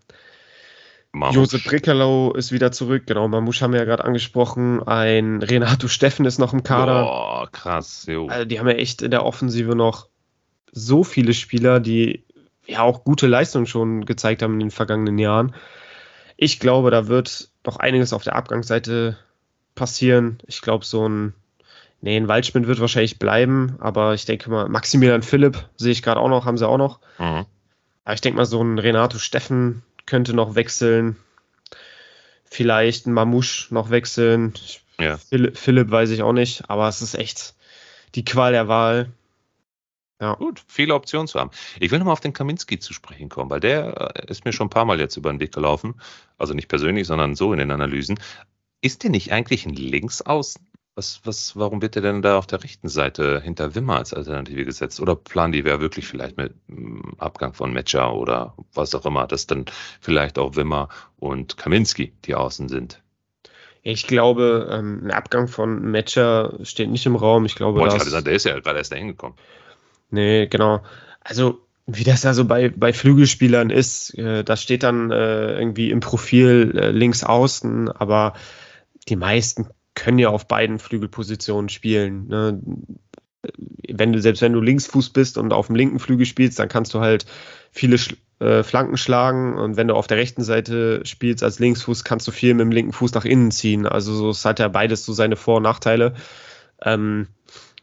Mamusch. 1.13 1.37
Josep 1.37 1.65
Brickelow 1.65 2.33
ist 2.33 2.53
wieder 2.53 2.71
zurück, 2.71 3.05
genau. 3.07 3.29
Mamusch 3.29 3.63
haben 3.63 3.73
wir 3.73 3.81
ja 3.81 3.87
gerade 3.87 4.05
angesprochen. 4.05 4.83
Ein 4.87 5.43
Renato 5.43 5.89
Steffen 5.89 6.27
ist 6.27 6.39
noch 6.39 6.53
im 6.53 6.63
Kader. 6.63 7.03
Boah, 7.03 7.49
krass, 7.51 8.07
jo. 8.07 8.29
Also 8.29 8.45
die 8.45 8.61
haben 8.61 8.69
ja 8.69 8.75
echt 8.75 9.03
in 9.03 9.11
der 9.11 9.25
Offensive 9.25 9.75
noch 9.75 10.09
so 10.73 11.05
viele 11.05 11.33
Spieler, 11.33 11.81
die 11.81 12.25
ja 12.67 12.83
auch 12.83 13.05
gute 13.05 13.27
Leistungen 13.27 13.67
schon 13.67 14.05
gezeigt 14.05 14.43
haben 14.43 14.55
in 14.55 14.61
den 14.61 14.71
vergangenen 14.71 15.19
Jahren. 15.19 15.55
Ich 16.37 16.61
glaube, 16.61 16.91
da 16.91 17.09
wird 17.09 17.49
noch 17.65 17.79
einiges 17.79 18.13
auf 18.13 18.23
der 18.23 18.37
Abgangsseite 18.37 19.19
passieren. 19.75 20.39
Ich 20.47 20.61
glaube, 20.61 20.85
so 20.85 21.09
ein, 21.09 21.35
nee, 22.03 22.17
ein 22.17 22.29
Waldschmidt 22.29 22.67
wird 22.67 22.81
wahrscheinlich 22.81 23.19
bleiben, 23.19 23.77
aber 23.81 24.15
ich 24.15 24.27
denke 24.27 24.51
mal, 24.51 24.69
Maximilian 24.69 25.23
Philipp 25.23 25.69
sehe 25.77 25.93
ich 25.93 26.03
gerade 26.03 26.21
auch 26.21 26.29
noch, 26.29 26.45
haben 26.45 26.59
sie 26.59 26.69
auch 26.69 26.79
noch. 26.79 27.01
Mhm. 27.19 27.47
Aber 28.05 28.15
ich 28.15 28.21
denke 28.21 28.37
mal, 28.37 28.45
so 28.45 28.63
ein 28.63 28.79
Renato 28.79 29.19
Steffen 29.19 29.83
könnte 30.09 30.35
noch 30.35 30.57
wechseln. 30.57 31.17
Vielleicht 32.45 33.07
ein 33.07 33.13
Mamouche 33.13 33.73
noch 33.73 33.91
wechseln. 33.91 34.55
Ja. 34.99 35.19
Philipp, 35.19 35.57
Philipp 35.57 35.91
weiß 35.91 36.11
ich 36.11 36.23
auch 36.23 36.33
nicht, 36.33 36.69
aber 36.69 36.89
es 36.89 37.03
ist 37.03 37.15
echt 37.15 37.55
die 38.15 38.25
Qual 38.25 38.53
der 38.53 38.67
Wahl. 38.67 39.13
Ja. 40.21 40.35
Gut, 40.35 40.65
viele 40.67 40.95
Optionen 40.95 41.29
zu 41.29 41.39
haben. 41.39 41.51
Ich 41.79 41.93
will 41.93 42.01
nochmal 42.01 42.15
auf 42.15 42.21
den 42.21 42.33
Kaminski 42.33 42.81
zu 42.81 42.93
sprechen 42.93 43.29
kommen, 43.29 43.51
weil 43.51 43.61
der 43.61 44.17
äh, 44.17 44.31
ist 44.31 44.45
mir 44.45 44.53
schon 44.53 44.67
ein 44.67 44.71
paar 44.71 44.85
Mal 44.85 44.99
jetzt 44.99 45.17
über 45.17 45.31
den 45.31 45.39
Weg 45.39 45.53
gelaufen. 45.53 45.95
Also 46.39 46.55
nicht 46.55 46.69
persönlich, 46.69 47.07
sondern 47.07 47.37
so 47.37 47.53
in 47.53 47.61
den 47.61 47.71
Analysen. 47.71 48.19
Ist 48.81 49.05
der 49.05 49.11
nicht 49.11 49.33
eigentlich 49.33 49.65
ein 49.67 49.75
Linksaußen? 49.75 50.68
Was, 50.99 51.21
was, 51.23 51.55
warum 51.55 51.81
wird 51.81 51.95
er 51.95 52.03
denn 52.03 52.23
da 52.23 52.39
auf 52.39 52.49
der 52.49 52.65
rechten 52.65 52.89
Seite 52.89 53.41
hinter 53.41 53.77
Wimmer 53.77 53.99
als 53.99 54.13
Alternative 54.13 54.65
gesetzt? 54.65 55.01
Oder 55.01 55.15
planen 55.15 55.53
die 55.53 55.65
wer 55.65 55.81
wirklich 55.81 56.09
vielleicht 56.09 56.37
mit 56.37 56.55
mm, 56.67 57.13
Abgang 57.19 57.55
von 57.55 57.73
Metscher 57.73 58.13
oder 58.13 58.57
was 58.75 58.97
auch 58.97 59.07
immer, 59.07 59.29
dass 59.29 59.47
dann 59.47 59.67
vielleicht 60.01 60.41
auch 60.41 60.57
Wimmer 60.57 60.89
und 61.21 61.57
Kaminski 61.57 62.15
die 62.25 62.35
Außen 62.35 62.69
sind? 62.69 63.01
Ich 63.85 64.09
glaube, 64.09 64.69
ähm, 64.73 65.03
ein 65.05 65.13
Abgang 65.13 65.47
von 65.47 65.83
Metscher 65.83 66.59
steht 66.65 66.91
nicht 66.91 67.07
im 67.07 67.15
Raum. 67.15 67.45
Ich 67.45 67.55
glaube, 67.55 67.81
dass, 67.85 67.95
ich 67.95 68.03
sagen, 68.03 68.25
der 68.25 68.35
ist 68.35 68.47
ja 68.47 68.59
gerade 68.59 68.79
erst 68.79 68.91
dahin 68.91 69.07
gekommen. 69.07 69.37
Nee, 70.11 70.49
genau. 70.49 70.83
Also, 71.21 71.61
wie 71.87 72.03
das 72.03 72.25
ja 72.25 72.35
so 72.35 72.45
bei, 72.45 72.71
bei 72.71 72.93
Flügelspielern 72.93 73.71
ist, 73.71 74.19
äh, 74.19 74.43
das 74.43 74.65
steht 74.65 74.83
dann 74.83 75.13
äh, 75.13 75.61
irgendwie 75.61 75.93
im 75.93 76.01
Profil 76.01 76.77
äh, 76.77 76.91
links 76.91 77.23
außen, 77.23 77.89
aber 77.89 78.33
die 79.09 79.15
meisten 79.15 79.69
können 79.99 80.19
ja 80.19 80.29
auf 80.31 80.47
beiden 80.47 80.79
Flügelpositionen 80.79 81.69
spielen. 81.69 82.29
Ne? 82.29 82.61
Wenn 83.89 84.13
du, 84.13 84.21
selbst 84.21 84.41
wenn 84.43 84.53
du 84.53 84.61
Linksfuß 84.61 85.11
bist 85.11 85.37
und 85.37 85.53
auf 85.53 85.67
dem 85.67 85.77
linken 85.77 85.99
Flügel 85.99 86.25
spielst, 86.25 86.59
dann 86.59 86.69
kannst 86.69 86.95
du 86.95 87.01
halt 87.01 87.27
viele 87.73 87.99
Sch 87.99 88.17
äh, 88.41 88.63
Flanken 88.63 88.97
schlagen 88.97 89.59
und 89.59 89.77
wenn 89.77 89.89
du 89.89 89.95
auf 89.95 90.07
der 90.07 90.17
rechten 90.17 90.45
Seite 90.45 91.05
spielst 91.05 91.43
als 91.43 91.59
Linksfuß, 91.59 92.05
kannst 92.05 92.29
du 92.29 92.31
viel 92.31 92.55
mit 92.55 92.61
dem 92.61 92.71
linken 92.71 92.93
Fuß 92.93 93.13
nach 93.15 93.25
innen 93.25 93.51
ziehen. 93.51 93.85
Also 93.87 94.15
so, 94.15 94.31
es 94.31 94.45
hat 94.45 94.61
ja 94.61 94.69
beides 94.69 95.05
so 95.05 95.13
seine 95.13 95.35
Vor- 95.35 95.57
und 95.57 95.65
Nachteile. 95.65 96.15
Ähm, 96.81 97.27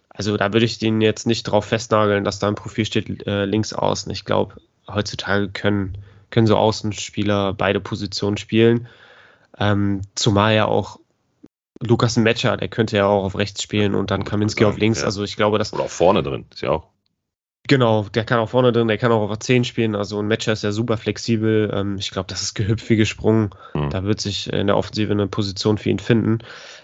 also 0.07 0.37
da 0.37 0.53
würde 0.53 0.65
ich 0.65 0.77
den 0.79 1.01
jetzt 1.01 1.27
nicht 1.27 1.43
drauf 1.43 1.65
festnageln, 1.65 2.23
dass 2.23 2.39
da 2.39 2.47
im 2.47 2.55
Profil 2.55 2.85
steht 2.85 3.27
äh, 3.27 3.43
links 3.43 3.73
außen. 3.73 4.09
Ich 4.13 4.23
glaube, 4.23 4.55
heutzutage 4.87 5.49
können, 5.49 5.97
können 6.29 6.47
so 6.47 6.55
Außenspieler 6.55 7.53
beide 7.53 7.81
Positionen 7.81 8.37
spielen. 8.37 8.87
Ähm, 9.59 10.03
zumal 10.15 10.55
ja 10.55 10.65
auch 10.65 10.99
Lukas 11.81 12.17
Matcher, 12.17 12.57
der 12.57 12.69
könnte 12.69 12.97
ja 12.97 13.05
auch 13.05 13.23
auf 13.23 13.37
rechts 13.37 13.61
spielen 13.61 13.95
und 13.95 14.11
dann 14.11 14.23
Kaminski 14.23 14.65
auf 14.65 14.77
links. 14.77 14.99
Ja. 14.99 15.05
Also 15.05 15.23
ich 15.23 15.35
glaube, 15.35 15.57
das. 15.57 15.73
Oder 15.73 15.83
auch 15.83 15.89
vorne 15.89 16.23
drin, 16.23 16.45
ist 16.51 16.61
ja 16.61 16.71
auch. 16.71 16.87
Genau, 17.67 18.03
der 18.03 18.25
kann 18.25 18.39
auch 18.39 18.49
vorne 18.49 18.71
drin, 18.71 18.87
der 18.87 18.99
kann 18.99 19.11
auch 19.11 19.29
auf 19.29 19.39
10 19.39 19.63
spielen. 19.63 19.95
Also 19.95 20.19
ein 20.19 20.27
Matcher 20.27 20.53
ist 20.53 20.63
ja 20.63 20.71
super 20.71 20.97
flexibel. 20.97 21.71
Ähm, 21.73 21.97
ich 21.97 22.11
glaube, 22.11 22.27
das 22.27 22.43
ist 22.43 22.53
gehüpft 22.53 22.89
wie 22.89 22.95
gesprungen. 22.95 23.49
Hm. 23.73 23.89
Da 23.89 24.03
wird 24.03 24.21
sich 24.21 24.51
in 24.53 24.67
der 24.67 24.77
Offensive 24.77 25.11
eine 25.11 25.27
Position 25.27 25.77
für 25.77 25.89
ihn 25.89 25.99
finden. 25.99 26.39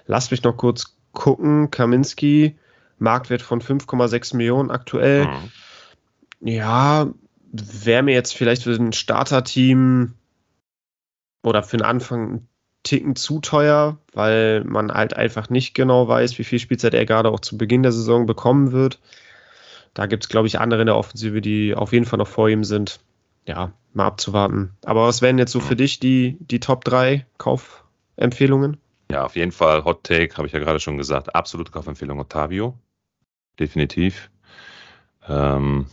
Lasst 0.08 0.32
mich 0.32 0.44
noch 0.44 0.58
kurz 0.58 0.98
gucken. 1.12 1.70
Kaminski, 1.70 2.58
Marktwert 2.98 3.44
von 3.44 3.62
5,6 3.62 4.36
Millionen 4.36 4.72
aktuell. 4.72 5.28
Mhm. 5.28 5.52
Ja, 6.48 7.08
wäre 7.52 8.04
mir 8.04 8.14
jetzt 8.16 8.36
vielleicht 8.36 8.64
für 8.64 8.72
ein 8.72 8.94
Starterteam 8.94 10.16
oder 11.44 11.62
für 11.62 11.78
den 11.78 11.86
Anfang 11.86 12.34
ein 12.34 12.48
Ticken 12.84 13.16
zu 13.16 13.40
teuer, 13.40 13.98
weil 14.14 14.64
man 14.64 14.92
halt 14.92 15.16
einfach 15.16 15.50
nicht 15.50 15.74
genau 15.74 16.08
weiß, 16.08 16.40
wie 16.40 16.44
viel 16.44 16.60
Spielzeit 16.60 16.94
er 16.94 17.06
gerade 17.06 17.30
auch 17.30 17.40
zu 17.40 17.58
Beginn 17.58 17.84
der 17.84 17.92
Saison 17.92 18.26
bekommen 18.26 18.72
wird. 18.72 19.00
Da 19.94 20.06
gibt 20.06 20.24
es, 20.24 20.30
glaube 20.30 20.48
ich, 20.48 20.60
andere 20.60 20.82
in 20.82 20.88
der 20.88 20.96
Offensive, 20.96 21.42
die 21.42 21.76
auf 21.76 21.94
jeden 21.94 22.06
Fall 22.06 22.18
noch 22.18 22.28
vor 22.28 22.50
ihm 22.50 22.64
sind. 22.64 23.00
Ja, 23.46 23.74
mal 23.94 24.08
abzuwarten. 24.08 24.72
Aber 24.86 25.06
was 25.08 25.22
wären 25.22 25.38
jetzt 25.38 25.52
so 25.52 25.60
für 25.60 25.76
dich 25.76 26.00
die, 26.00 26.38
die 26.40 26.60
Top 26.60 26.86
3 26.86 27.26
Kaufempfehlungen? 27.38 28.78
Ja, 29.12 29.26
auf 29.26 29.36
jeden 29.36 29.52
Fall 29.52 29.84
Hot 29.84 30.04
Take, 30.04 30.38
habe 30.38 30.48
ich 30.48 30.54
ja 30.54 30.60
gerade 30.60 30.80
schon 30.80 30.98
gesagt. 30.98 31.36
Absolute 31.36 31.72
Kaufempfehlung 31.72 32.20
Ottavio. 32.20 32.78
Definitiv. 33.60 34.30
Ähm, 35.28 35.88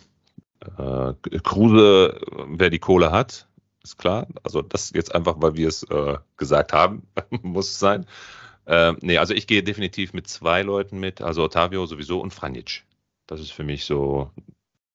äh, 0.78 1.12
Kruse, 1.42 2.20
wer 2.48 2.70
die 2.70 2.78
Kohle 2.78 3.10
hat, 3.10 3.47
ist 3.88 3.98
klar. 3.98 4.26
Also 4.42 4.62
das 4.62 4.92
jetzt 4.94 5.14
einfach, 5.14 5.36
weil 5.38 5.56
wir 5.56 5.68
es 5.68 5.82
äh, 5.84 6.18
gesagt 6.36 6.72
haben, 6.72 7.02
muss 7.42 7.70
es 7.70 7.78
sein. 7.78 8.06
Ähm, 8.66 8.98
nee, 9.00 9.18
also 9.18 9.34
ich 9.34 9.46
gehe 9.46 9.62
definitiv 9.62 10.12
mit 10.12 10.28
zwei 10.28 10.62
Leuten 10.62 11.00
mit, 11.00 11.22
also 11.22 11.44
Ottavio 11.44 11.86
sowieso 11.86 12.20
und 12.20 12.34
Franjic. 12.34 12.84
Das 13.26 13.40
ist 13.40 13.52
für 13.52 13.64
mich 13.64 13.84
so 13.84 14.30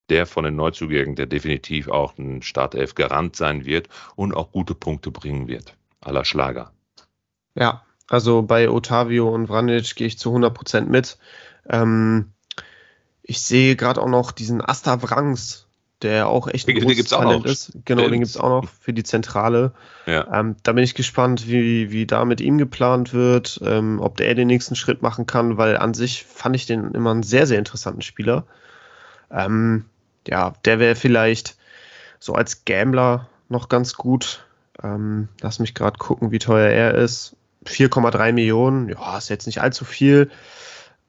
der 0.09 0.25
von 0.25 0.43
den 0.43 0.55
Neuzugängen, 0.55 1.15
der 1.15 1.25
definitiv 1.25 1.87
auch 1.87 2.17
ein 2.17 2.41
Startelf-Garant 2.41 3.35
sein 3.35 3.65
wird 3.65 3.89
und 4.15 4.35
auch 4.35 4.51
gute 4.51 4.75
Punkte 4.75 5.11
bringen 5.11 5.47
wird. 5.47 5.75
Aller 6.01 6.25
Schlager. 6.25 6.71
Ja, 7.55 7.83
also 8.09 8.41
bei 8.41 8.69
Otavio 8.69 9.33
und 9.33 9.47
Vranic 9.47 9.95
gehe 9.95 10.07
ich 10.07 10.19
zu 10.19 10.35
100% 10.35 10.81
mit. 10.81 11.17
Ähm, 11.69 12.33
ich 13.23 13.41
sehe 13.41 13.75
gerade 13.75 14.01
auch 14.01 14.09
noch 14.09 14.31
diesen 14.31 14.61
Asta 14.61 15.01
Wrangs, 15.01 15.62
der 16.03 16.27
auch 16.27 16.47
echt 16.47 16.67
ein 16.67 16.75
Den- 16.75 16.87
den 16.87 16.95
großes 16.95 17.13
auch 17.13 17.21
Talent 17.23 17.45
ist. 17.45 17.71
Genau, 17.85 18.03
den 18.03 18.19
gibt 18.19 18.27
es 18.27 18.37
auch 18.37 18.61
noch 18.63 18.69
für 18.69 18.93
die 18.93 19.03
Zentrale. 19.03 19.71
Ja. 20.05 20.27
Ähm, 20.39 20.55
da 20.63 20.73
bin 20.73 20.83
ich 20.83 20.93
gespannt, 20.95 21.47
wie, 21.47 21.91
wie 21.91 22.05
da 22.05 22.25
mit 22.25 22.41
ihm 22.41 22.57
geplant 22.57 23.13
wird, 23.13 23.59
ähm, 23.63 23.99
ob 24.01 24.17
der 24.17 24.35
den 24.35 24.47
nächsten 24.47 24.75
Schritt 24.75 25.01
machen 25.01 25.25
kann, 25.25 25.57
weil 25.57 25.77
an 25.77 25.93
sich 25.93 26.25
fand 26.25 26.55
ich 26.55 26.65
den 26.65 26.91
immer 26.91 27.11
einen 27.11 27.23
sehr, 27.23 27.47
sehr 27.47 27.59
interessanten 27.59 28.01
Spieler. 28.01 28.45
Ähm, 29.31 29.85
ja, 30.27 30.53
der 30.65 30.79
wäre 30.79 30.95
vielleicht 30.95 31.55
so 32.19 32.33
als 32.33 32.65
Gambler 32.65 33.27
noch 33.49 33.69
ganz 33.69 33.95
gut. 33.95 34.45
Ähm, 34.83 35.27
lass 35.41 35.59
mich 35.59 35.73
gerade 35.73 35.97
gucken, 35.97 36.31
wie 36.31 36.39
teuer 36.39 36.69
er 36.69 36.93
ist. 36.95 37.35
4,3 37.65 38.33
Millionen, 38.33 38.89
ja, 38.89 39.17
ist 39.17 39.29
jetzt 39.29 39.45
nicht 39.45 39.61
allzu 39.61 39.85
viel. 39.85 40.29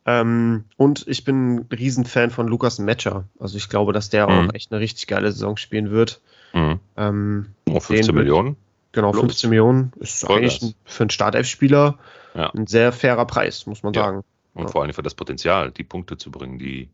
Ähm, 0.07 0.65
und 0.77 1.07
ich 1.09 1.25
bin 1.25 1.57
ein 1.57 1.67
Riesenfan 1.73 2.31
von 2.31 2.47
Lukas 2.47 2.79
Matcher. 2.79 3.25
Also 3.39 3.57
ich 3.57 3.69
glaube, 3.69 3.93
dass 3.93 4.11
der 4.11 4.29
Mhm. 4.29 4.49
auch 4.51 4.55
echt 4.55 4.71
eine 4.71 4.81
richtig 4.81 5.07
geile 5.07 5.33
Saison 5.33 5.57
spielen 5.57 5.91
wird. 5.91 6.21
Mhm. 6.53 6.81
Ähm, 6.97 7.47
Oh, 7.71 7.81
15 7.81 8.07
Den- 8.09 8.15
Millionen. 8.17 8.57
Genau, 8.93 9.11
Los. 9.13 9.21
15 9.21 9.51
Millionen 9.51 9.93
ist 9.99 10.21
Vollgas. 10.21 10.37
eigentlich 10.37 10.63
ein, 10.63 10.75
für 10.85 11.03
einen 11.05 11.11
Startelf-Spieler 11.11 11.99
Ja. 12.35 12.51
ein 12.51 12.67
sehr 12.67 12.93
fairer 12.93 13.27
Preis, 13.27 13.67
muss 13.67 13.83
man 13.83 13.93
Ja. 13.95 14.05
sagen. 14.05 14.25
Und 14.55 14.65
Ja. 14.65 14.69
vor 14.69 14.83
allem 14.83 14.93
für 14.93 15.03
das 15.03 15.15
Potenzial, 15.15 15.73
die 15.73 15.83
Punkte 15.85 16.17
zu 16.17 16.31
bringen, 16.31 16.59
die 16.59 16.91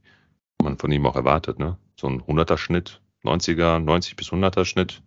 man 0.63 0.79
von 0.79 0.91
ihm 0.93 1.05
auch 1.05 1.17
erwartet. 1.17 1.59
Ne? 1.59 1.77
So 1.97 2.07
ein 2.07 2.23
100er 2.27 2.57
Schnitt, 2.57 3.01
90er, 3.23 3.81
90 3.81 4.17
bis 4.17 4.31
100er 4.33 4.65
Schnitt. 4.65 5.03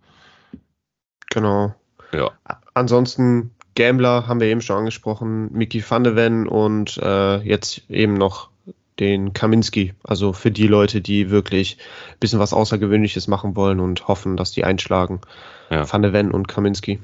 Genau. 1.32 1.74
Ja. 2.12 2.32
Ansonsten 2.76 3.53
Gambler 3.76 4.28
haben 4.28 4.40
wir 4.40 4.48
eben 4.48 4.62
schon 4.62 4.78
angesprochen, 4.78 5.52
Mickey 5.52 5.84
van 5.88 6.04
de 6.04 6.16
Ven 6.16 6.48
und 6.48 6.98
äh, 6.98 7.38
jetzt 7.38 7.90
eben 7.90 8.14
noch 8.14 8.50
den 9.00 9.34
Kaminski. 9.34 9.94
Also 10.04 10.34
für 10.34 10.52
die 10.52 10.68
Leute, 10.68 11.02
die 11.02 11.32
wirklich 11.32 11.78
ein 12.12 12.20
bisschen 12.20 12.40
was 12.40 12.54
Außergewöhnliches 12.54 13.28
machen 13.28 13.56
wollen 13.56 13.80
und 13.80 14.08
hoffen, 14.08 14.38
dass 14.38 14.52
die 14.52 14.64
einschlagen. 14.64 15.22
Ja. 15.70 15.92
Van 15.92 16.04
de 16.04 16.14
Ven 16.14 16.32
und 16.32 16.48
Kaminski. 16.48 17.00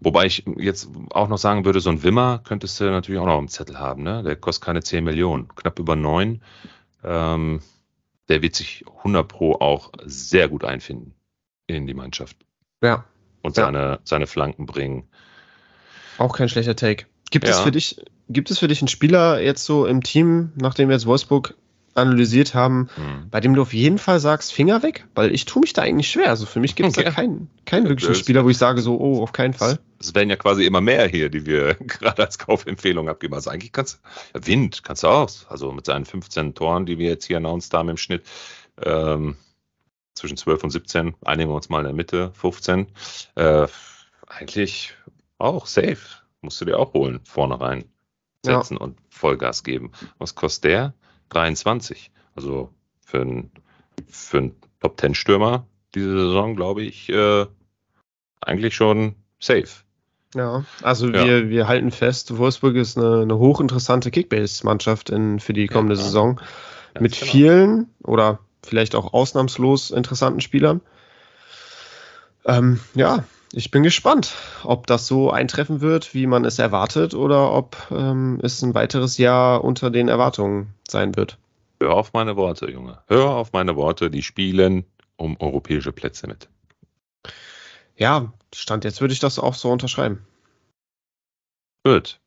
Wobei 0.00 0.26
ich 0.26 0.44
jetzt 0.56 0.88
auch 1.10 1.26
noch 1.28 1.38
sagen 1.38 1.64
würde, 1.64 1.80
so 1.80 1.90
ein 1.90 2.04
Wimmer 2.04 2.40
könntest 2.44 2.78
du 2.78 2.84
natürlich 2.84 3.20
auch 3.20 3.26
noch 3.26 3.40
im 3.40 3.48
Zettel 3.48 3.78
haben. 3.78 4.04
Ne? 4.04 4.22
Der 4.22 4.36
kostet 4.36 4.64
keine 4.64 4.82
10 4.82 5.02
Millionen, 5.02 5.48
knapp 5.56 5.80
über 5.80 5.96
9. 5.96 6.40
Ähm, 7.02 7.60
der 8.28 8.40
wird 8.42 8.54
sich 8.54 8.84
100 8.98 9.26
Pro 9.26 9.54
auch 9.54 9.90
sehr 10.04 10.48
gut 10.48 10.62
einfinden 10.64 11.14
in 11.66 11.88
die 11.88 11.94
Mannschaft 11.94 12.36
Ja, 12.82 13.04
und 13.42 13.56
Ja. 13.56 13.64
seine, 13.64 13.98
seine 14.04 14.28
Flanken 14.28 14.66
bringen. 14.66 15.08
Auch 16.18 16.36
kein 16.36 16.48
schlechter 16.48 16.76
Take. 16.76 17.06
Gibt 17.30 17.48
es 17.48 17.56
Ja. 17.58 17.62
für 17.62 17.70
dich, 17.70 17.96
gibt 18.28 18.50
es 18.50 18.58
für 18.58 18.68
dich 18.68 18.80
einen 18.82 18.88
Spieler 18.88 19.40
jetzt 19.40 19.64
so 19.64 19.86
im 19.86 20.02
Team, 20.02 20.52
nachdem 20.56 20.88
wir 20.88 20.94
jetzt 20.96 21.06
Wolfsburg 21.06 21.54
analysiert 21.94 22.54
haben, 22.54 22.88
Hm. 22.94 23.28
bei 23.30 23.40
dem 23.40 23.54
du 23.54 23.60
auf 23.62 23.74
jeden 23.74 23.98
Fall 23.98 24.18
sagst, 24.18 24.52
Finger 24.54 24.82
weg? 24.82 25.06
Weil 25.14 25.34
ich 25.34 25.44
tue 25.44 25.60
mich 25.60 25.74
da 25.74 25.82
eigentlich 25.82 26.10
schwer. 26.10 26.30
Also 26.30 26.46
für 26.46 26.58
mich 26.58 26.74
gibt 26.74 26.88
es 26.88 26.94
da 26.94 27.02
Ja. 27.04 27.10
keinen, 27.10 27.50
keinen 27.66 27.86
wirklichen 27.88 28.14
Spieler, 28.14 28.44
wo 28.44 28.48
ich 28.48 28.56
sage 28.56 28.80
so, 28.80 28.98
oh, 28.98 29.22
auf 29.22 29.32
keinen 29.32 29.52
Fall. 29.52 29.78
Es 30.00 30.14
werden 30.14 30.30
ja 30.30 30.36
quasi 30.36 30.64
immer 30.64 30.80
mehr 30.80 31.06
hier, 31.06 31.28
die 31.28 31.44
wir 31.44 31.74
gerade 31.80 32.22
als 32.22 32.38
Kaufempfehlung 32.38 33.08
abgeben. 33.10 33.34
Also 33.34 33.50
eigentlich 33.50 33.72
kannst 33.72 34.00
du, 34.32 34.46
Wind 34.46 34.82
kannst 34.84 35.02
du 35.02 35.08
auch. 35.08 35.30
Also 35.48 35.70
mit 35.72 35.84
seinen 35.84 36.06
15 36.06 36.54
Toren, 36.54 36.86
die 36.86 36.96
wir 36.98 37.08
jetzt 37.10 37.26
hier 37.26 37.36
announced 37.36 37.72
haben 37.74 37.90
im 37.90 37.98
Schnitt, 37.98 38.24
ähm, 38.82 39.36
zwischen 40.14 40.36
12 40.38 40.64
und 40.64 40.70
17, 40.70 41.14
einigen 41.24 41.50
wir 41.50 41.54
uns 41.56 41.68
mal 41.68 41.80
in 41.80 41.84
der 41.84 41.94
Mitte, 41.94 42.32
15. 42.34 42.86
Äh, 43.34 43.66
eigentlich 44.28 44.94
auch 45.42 45.66
safe. 45.66 45.98
Musst 46.40 46.60
du 46.60 46.64
dir 46.64 46.78
auch 46.78 46.94
holen, 46.94 47.20
vorne 47.24 47.60
rein 47.60 47.84
setzen 48.44 48.76
und 48.76 48.98
Vollgas 49.08 49.62
geben. 49.62 49.92
Was 50.18 50.34
kostet 50.34 50.64
der? 50.64 50.94
23. 51.28 52.10
Also 52.34 52.70
für 53.04 53.20
einen 53.20 53.50
für 54.08 54.38
einen 54.38 54.56
Top 54.80 55.00
10 55.00 55.14
Stürmer 55.14 55.66
diese 55.94 56.16
Saison, 56.16 56.56
glaube 56.56 56.82
ich, 56.82 57.08
äh, 57.10 57.46
eigentlich 58.40 58.74
schon 58.74 59.14
safe. 59.38 59.68
Ja, 60.34 60.64
also 60.82 61.08
Ja. 61.08 61.24
Wir, 61.24 61.50
wir 61.50 61.68
halten 61.68 61.90
fest, 61.90 62.36
Wolfsburg 62.38 62.74
ist 62.76 62.96
eine, 62.96 63.22
eine 63.22 63.38
hochinteressante 63.38 64.10
Kickbase-Mannschaft 64.10 65.08
für 65.38 65.52
die 65.52 65.66
kommende 65.66 65.94
Ja. 65.96 66.02
Saison. 66.02 66.36
Ganz 66.94 67.02
mit 67.02 67.18
genau. 67.18 67.30
vielen 67.30 67.90
oder 68.02 68.38
vielleicht 68.64 68.94
auch 68.94 69.12
ausnahmslos 69.12 69.90
interessanten 69.90 70.40
Spielern. 70.40 70.80
Ähm, 72.44 72.80
ja, 72.94 73.24
ich 73.52 73.70
bin 73.70 73.82
gespannt, 73.82 74.34
ob 74.64 74.86
das 74.86 75.06
so 75.06 75.30
eintreffen 75.30 75.80
wird, 75.80 76.14
wie 76.14 76.26
man 76.26 76.44
es 76.44 76.58
erwartet, 76.58 77.14
oder 77.14 77.52
ob 77.52 77.76
ähm, 77.90 78.40
es 78.42 78.62
ein 78.62 78.74
weiteres 78.74 79.18
Jahr 79.18 79.62
unter 79.62 79.90
den 79.90 80.08
Erwartungen 80.08 80.74
sein 80.88 81.14
wird. 81.16 81.38
Hör 81.80 81.94
auf 81.94 82.12
meine 82.12 82.36
Worte, 82.36 82.70
Junge. 82.70 83.02
Hör 83.08 83.30
auf 83.30 83.52
meine 83.52 83.76
Worte. 83.76 84.10
Die 84.10 84.22
spielen 84.22 84.84
um 85.16 85.36
europäische 85.38 85.92
Plätze 85.92 86.26
mit. 86.26 86.48
Ja, 87.96 88.32
Stand 88.54 88.84
jetzt 88.84 89.00
würde 89.00 89.14
ich 89.14 89.20
das 89.20 89.38
auch 89.38 89.54
so 89.54 89.70
unterschreiben. 89.70 90.26
Gut. 91.84 92.20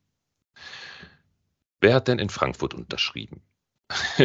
Wer 1.82 1.96
hat 1.96 2.08
denn 2.08 2.20
in 2.20 2.30
Frankfurt 2.30 2.74
unterschrieben? 2.74 3.42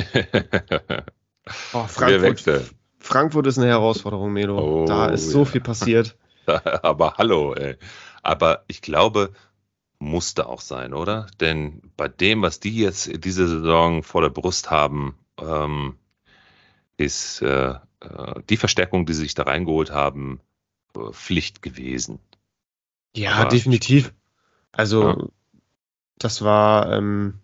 Oh, 1.72 1.84
Frankfurt. 1.84 2.70
Frankfurt 3.01 3.46
ist 3.46 3.59
eine 3.59 3.66
Herausforderung, 3.66 4.32
Melo. 4.32 4.82
Oh, 4.82 4.84
da 4.84 5.07
ist 5.07 5.30
so 5.30 5.40
ja. 5.40 5.44
viel 5.46 5.61
passiert. 5.61 6.16
Aber 6.82 7.14
hallo, 7.18 7.55
ey. 7.55 7.76
Aber 8.22 8.64
ich 8.68 8.82
glaube, 8.82 9.32
musste 9.98 10.46
auch 10.46 10.61
sein, 10.61 10.94
oder? 10.94 11.26
Denn 11.40 11.82
bei 11.96 12.09
dem, 12.09 12.42
was 12.42 12.61
die 12.61 12.76
jetzt 12.76 13.24
diese 13.24 13.46
Saison 13.48 14.03
vor 14.03 14.22
der 14.22 14.30
Brust 14.30 14.70
haben, 14.70 15.16
ähm, 15.38 15.96
ist 16.96 17.42
äh, 17.42 17.70
äh, 17.70 17.76
die 18.48 18.57
Verstärkung, 18.57 19.07
die 19.07 19.12
sie 19.14 19.22
sich 19.22 19.34
da 19.34 19.44
reingeholt 19.44 19.90
haben, 19.90 20.40
äh, 20.96 21.12
Pflicht 21.12 21.62
gewesen. 21.62 22.18
Ja, 23.14 23.32
Aber- 23.32 23.48
definitiv. 23.48 24.12
Also, 24.72 25.03
Ja. 25.09 25.16
das 26.18 26.42
war, 26.42 26.92
ähm, 26.92 27.34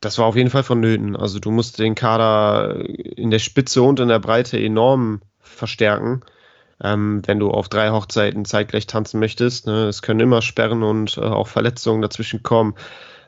das 0.00 0.18
war 0.18 0.26
auf 0.26 0.36
jeden 0.36 0.50
Fall 0.50 0.62
vonnöten. 0.64 1.16
Also, 1.16 1.38
du 1.38 1.50
musst 1.50 1.78
den 1.78 1.94
Kader 1.94 2.84
in 2.84 3.30
der 3.30 3.38
Spitze 3.38 3.82
und 3.82 4.00
in 4.00 4.08
der 4.08 4.18
Breite 4.18 4.60
enorm 4.60 5.22
verstärken, 5.38 6.22
ähm, 6.82 7.22
wenn 7.26 7.38
du 7.38 7.50
auf 7.50 7.68
drei 7.68 7.90
Hochzeiten 7.90 8.44
zeitgleich 8.44 8.86
tanzen 8.86 9.20
möchtest. 9.20 9.66
Ne? 9.66 9.86
Es 9.86 10.02
können 10.02 10.20
immer 10.20 10.42
Sperren 10.42 10.82
und 10.82 11.16
äh, 11.16 11.22
auch 11.22 11.48
Verletzungen 11.48 12.02
dazwischen 12.02 12.42
kommen. 12.42 12.74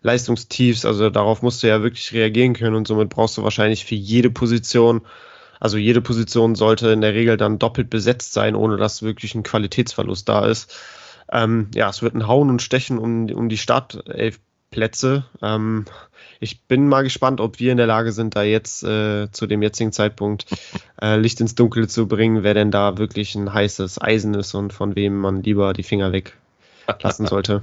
Leistungstiefs, 0.02 0.84
also 0.84 1.10
darauf 1.10 1.42
musst 1.42 1.62
du 1.62 1.68
ja 1.68 1.82
wirklich 1.82 2.12
reagieren 2.12 2.54
können 2.54 2.76
und 2.76 2.86
somit 2.86 3.08
brauchst 3.08 3.36
du 3.36 3.42
wahrscheinlich 3.42 3.84
für 3.84 3.96
jede 3.96 4.30
Position, 4.30 5.02
also 5.58 5.76
jede 5.76 6.00
Position 6.00 6.54
sollte 6.54 6.90
in 6.90 7.00
der 7.00 7.14
Regel 7.14 7.36
dann 7.36 7.58
doppelt 7.58 7.90
besetzt 7.90 8.32
sein, 8.32 8.54
ohne 8.54 8.76
dass 8.76 9.02
wirklich 9.02 9.34
ein 9.34 9.42
Qualitätsverlust 9.42 10.28
da 10.28 10.46
ist. 10.46 10.72
Ähm, 11.32 11.70
ja, 11.74 11.88
es 11.88 12.00
wird 12.00 12.14
ein 12.14 12.28
Hauen 12.28 12.48
und 12.48 12.62
Stechen 12.62 12.98
um, 12.98 13.28
um 13.30 13.48
die 13.48 13.58
Startelf 13.58 14.38
Plätze. 14.70 15.24
Ähm, 15.42 15.86
ich 16.40 16.62
bin 16.62 16.88
mal 16.88 17.02
gespannt, 17.02 17.40
ob 17.40 17.58
wir 17.58 17.72
in 17.72 17.78
der 17.78 17.86
Lage 17.86 18.12
sind, 18.12 18.36
da 18.36 18.42
jetzt 18.42 18.82
äh, 18.84 19.30
zu 19.30 19.46
dem 19.46 19.62
jetzigen 19.62 19.92
Zeitpunkt 19.92 20.46
äh, 21.00 21.16
Licht 21.16 21.40
ins 21.40 21.54
Dunkle 21.54 21.88
zu 21.88 22.06
bringen, 22.06 22.42
wer 22.42 22.54
denn 22.54 22.70
da 22.70 22.98
wirklich 22.98 23.34
ein 23.34 23.52
heißes 23.52 24.00
Eisen 24.00 24.34
ist 24.34 24.54
und 24.54 24.72
von 24.72 24.94
wem 24.96 25.18
man 25.18 25.42
lieber 25.42 25.72
die 25.72 25.82
Finger 25.82 26.12
weglassen 26.12 27.26
sollte. 27.26 27.62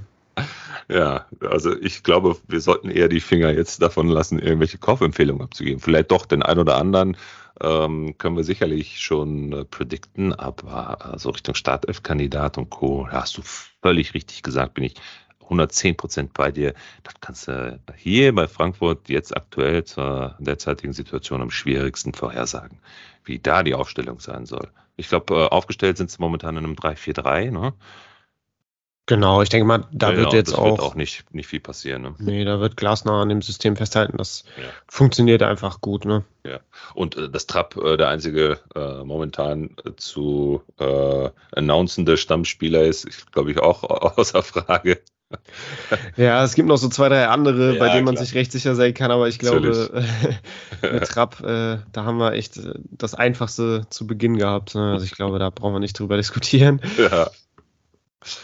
Ja, 0.90 1.26
also 1.42 1.76
ich 1.80 2.04
glaube, 2.04 2.38
wir 2.48 2.62
sollten 2.62 2.90
eher 2.90 3.08
die 3.08 3.22
Finger 3.22 3.52
jetzt 3.52 3.82
davon 3.82 4.08
lassen, 4.08 4.38
irgendwelche 4.38 4.78
Kaufempfehlungen 4.78 5.44
abzugeben. 5.44 5.80
Vielleicht 5.80 6.12
doch 6.12 6.26
den 6.26 6.44
einen 6.44 6.60
oder 6.60 6.78
anderen 6.78 7.18
ähm, 7.62 8.18
können 8.18 8.36
wir 8.36 8.44
sicherlich 8.44 9.00
schon 9.00 9.54
äh, 9.54 9.66
predikten, 9.66 10.34
aber 10.34 11.06
also 11.06 11.30
Richtung 11.30 11.56
Startelf-Kandidat 11.56 12.58
und 12.58 12.70
Co. 12.70 13.08
hast 13.10 13.38
du 13.38 13.42
völlig 13.82 14.14
richtig 14.14 14.44
gesagt, 14.44 14.74
bin 14.74 14.84
ich 14.84 14.96
110 15.46 15.98
Prozent 15.98 16.34
bei 16.34 16.52
dir. 16.52 16.74
Das 17.04 17.14
kannst 17.22 17.48
du 17.48 17.80
hier 17.96 18.34
bei 18.34 18.48
Frankfurt 18.48 19.10
jetzt 19.10 19.36
aktuell 19.36 19.84
zur 19.84 20.36
derzeitigen 20.40 20.94
Situation 20.94 21.42
am 21.42 21.52
schwierigsten 21.52 22.14
vorhersagen, 22.14 22.80
wie 23.24 23.40
da 23.40 23.64
die 23.64 23.76
Aufstellung 23.76 24.20
sein 24.20 24.46
soll. 24.46 24.70
Ich 24.98 25.10
glaube, 25.10 25.34
äh, 25.36 25.48
aufgestellt 25.48 25.98
sind 25.98 26.12
sie 26.12 26.18
momentan 26.20 26.58
in 26.58 26.64
einem 26.64 26.76
3-4-3, 26.76 27.52
ne? 27.52 27.74
Genau, 29.08 29.44
ich 29.44 29.50
denke 29.50 29.68
mal, 29.68 29.86
da 29.92 30.12
ja, 30.12 30.18
wird 30.18 30.34
jetzt 30.34 30.58
auch, 30.58 30.66
wird 30.66 30.80
auch 30.80 30.96
nicht, 30.96 31.32
nicht 31.32 31.46
viel 31.46 31.60
passieren. 31.60 32.02
Ne? 32.02 32.16
Nee, 32.18 32.44
da 32.44 32.60
wird 32.60 32.76
Glasner 32.76 33.14
an 33.14 33.30
dem 33.30 33.44
System 33.44 33.76
festhalten. 33.76 34.18
Das 34.18 34.46
ja. 34.58 34.64
funktioniert 34.88 35.44
einfach 35.44 35.80
gut. 35.80 36.06
Ne? 36.06 36.24
Ja, 36.44 36.60
und 36.96 37.16
äh, 37.16 37.30
das 37.30 37.46
Trapp, 37.46 37.78
äh, 37.78 37.98
der 37.98 38.08
einzige 38.08 38.60
äh, 38.74 39.04
momentan 39.04 39.76
äh, 39.86 39.92
zu 39.96 40.64
äh, 40.80 41.30
announcende 41.52 42.18
Stammspieler 42.18 42.82
ist, 42.82 43.32
glaube 43.32 43.52
ich, 43.52 43.60
auch 43.60 43.84
außer 43.84 44.42
Frage. 44.42 45.00
Ja, 46.18 46.44
es 46.44 46.56
gibt 46.56 46.68
noch 46.68 46.78
so 46.78 46.90
zwei, 46.90 47.10
drei 47.10 47.28
andere, 47.28 47.74
ja, 47.74 47.80
bei 47.80 47.90
denen 47.90 48.06
man 48.06 48.16
klar. 48.16 48.26
sich 48.26 48.36
recht 48.36 48.52
sicher 48.52 48.76
sein 48.76 48.94
kann, 48.94 49.12
aber 49.12 49.28
ich 49.28 49.40
glaube, 49.40 49.90
mit 50.82 51.04
Trapp, 51.06 51.42
äh, 51.42 51.78
da 51.92 52.04
haben 52.04 52.18
wir 52.18 52.34
echt 52.34 52.58
äh, 52.58 52.74
das 52.92 53.14
Einfachste 53.16 53.86
zu 53.90 54.08
Beginn 54.08 54.38
gehabt. 54.38 54.76
Ne? 54.76 54.94
Also 54.94 55.06
ich 55.06 55.12
glaube, 55.12 55.40
da 55.40 55.50
brauchen 55.50 55.74
wir 55.74 55.80
nicht 55.80 55.98
drüber 55.98 56.18
diskutieren. 56.18 56.82
Ja. 56.98 57.30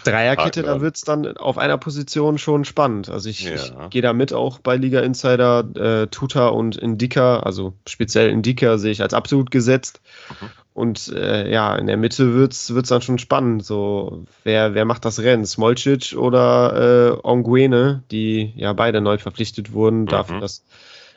Dreierkette, 0.04 0.62
da 0.62 0.80
wird 0.80 0.96
es 0.96 1.02
dann 1.02 1.38
auf 1.38 1.58
einer 1.58 1.78
Position 1.78 2.38
schon 2.38 2.66
spannend. 2.66 3.10
Also 3.10 3.30
ich, 3.30 3.42
ja. 3.42 3.56
ich 3.56 3.74
gehe 3.90 4.02
da 4.02 4.14
mit 4.14 4.32
auch 4.32 4.60
bei 4.60 4.76
Liga 4.76 5.00
Insider. 5.00 5.64
Äh, 5.76 6.08
Tuta 6.08 6.50
und 6.50 6.76
Indika, 6.76 7.40
also 7.40 7.74
speziell 7.88 8.30
Indika 8.30 8.78
sehe 8.78 8.92
ich 8.92 9.02
als 9.02 9.14
absolut 9.14 9.50
gesetzt. 9.50 10.02
Mhm. 10.40 10.50
Und 10.74 11.10
äh, 11.10 11.52
ja, 11.52 11.76
in 11.76 11.88
der 11.88 11.98
Mitte 11.98 12.34
wird 12.34 12.54
es 12.54 12.88
dann 12.88 13.02
schon 13.02 13.20
spannend. 13.20 13.66
So, 13.66 14.26
wer, 14.44 14.74
wer 14.74 14.86
macht 14.86 15.04
das 15.04 15.20
Rennen? 15.20 15.46
Smolcic 15.46 16.16
oder 16.18 17.18
äh, 17.22 17.28
Onguene, 17.28 18.04
die 18.10 18.54
ja 18.56 18.72
beide 18.72 19.02
neu 19.02 19.18
verpflichtet 19.18 19.74
wurden, 19.74 20.02
mhm. 20.02 20.08
dafür, 20.08 20.40
dass 20.40 20.64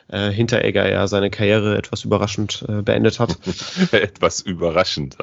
äh, 0.09 0.29
Hinteregger 0.29 0.89
ja 0.89 1.07
seine 1.07 1.29
Karriere 1.29 1.77
etwas 1.77 2.03
überraschend 2.03 2.65
äh, 2.67 2.81
beendet 2.81 3.19
hat. 3.19 3.37
etwas 3.91 4.41
überraschend. 4.41 5.17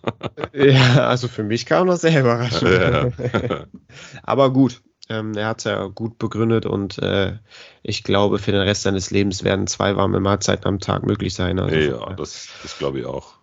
ja, 0.54 1.06
also 1.06 1.28
für 1.28 1.44
mich 1.44 1.66
kam 1.66 1.86
das 1.86 2.00
sehr 2.00 2.20
überraschend. 2.20 2.70
Ja. 2.70 3.10
Aber 4.22 4.50
gut, 4.50 4.80
ähm, 5.10 5.34
er 5.36 5.48
hat 5.48 5.58
es 5.58 5.64
ja 5.64 5.84
gut 5.88 6.16
begründet 6.16 6.64
und 6.64 6.98
äh, 7.00 7.34
ich 7.82 8.02
glaube, 8.02 8.38
für 8.38 8.52
den 8.52 8.62
Rest 8.62 8.82
seines 8.82 9.10
Lebens 9.10 9.44
werden 9.44 9.66
zwei 9.66 9.94
warme 9.94 10.20
Mahlzeiten 10.20 10.66
am 10.66 10.80
Tag 10.80 11.04
möglich 11.04 11.34
sein. 11.34 11.58
Also, 11.58 11.76
ja, 11.76 12.14
das, 12.14 12.48
das 12.62 12.78
glaube 12.78 13.00
ich 13.00 13.04
auch 13.04 13.34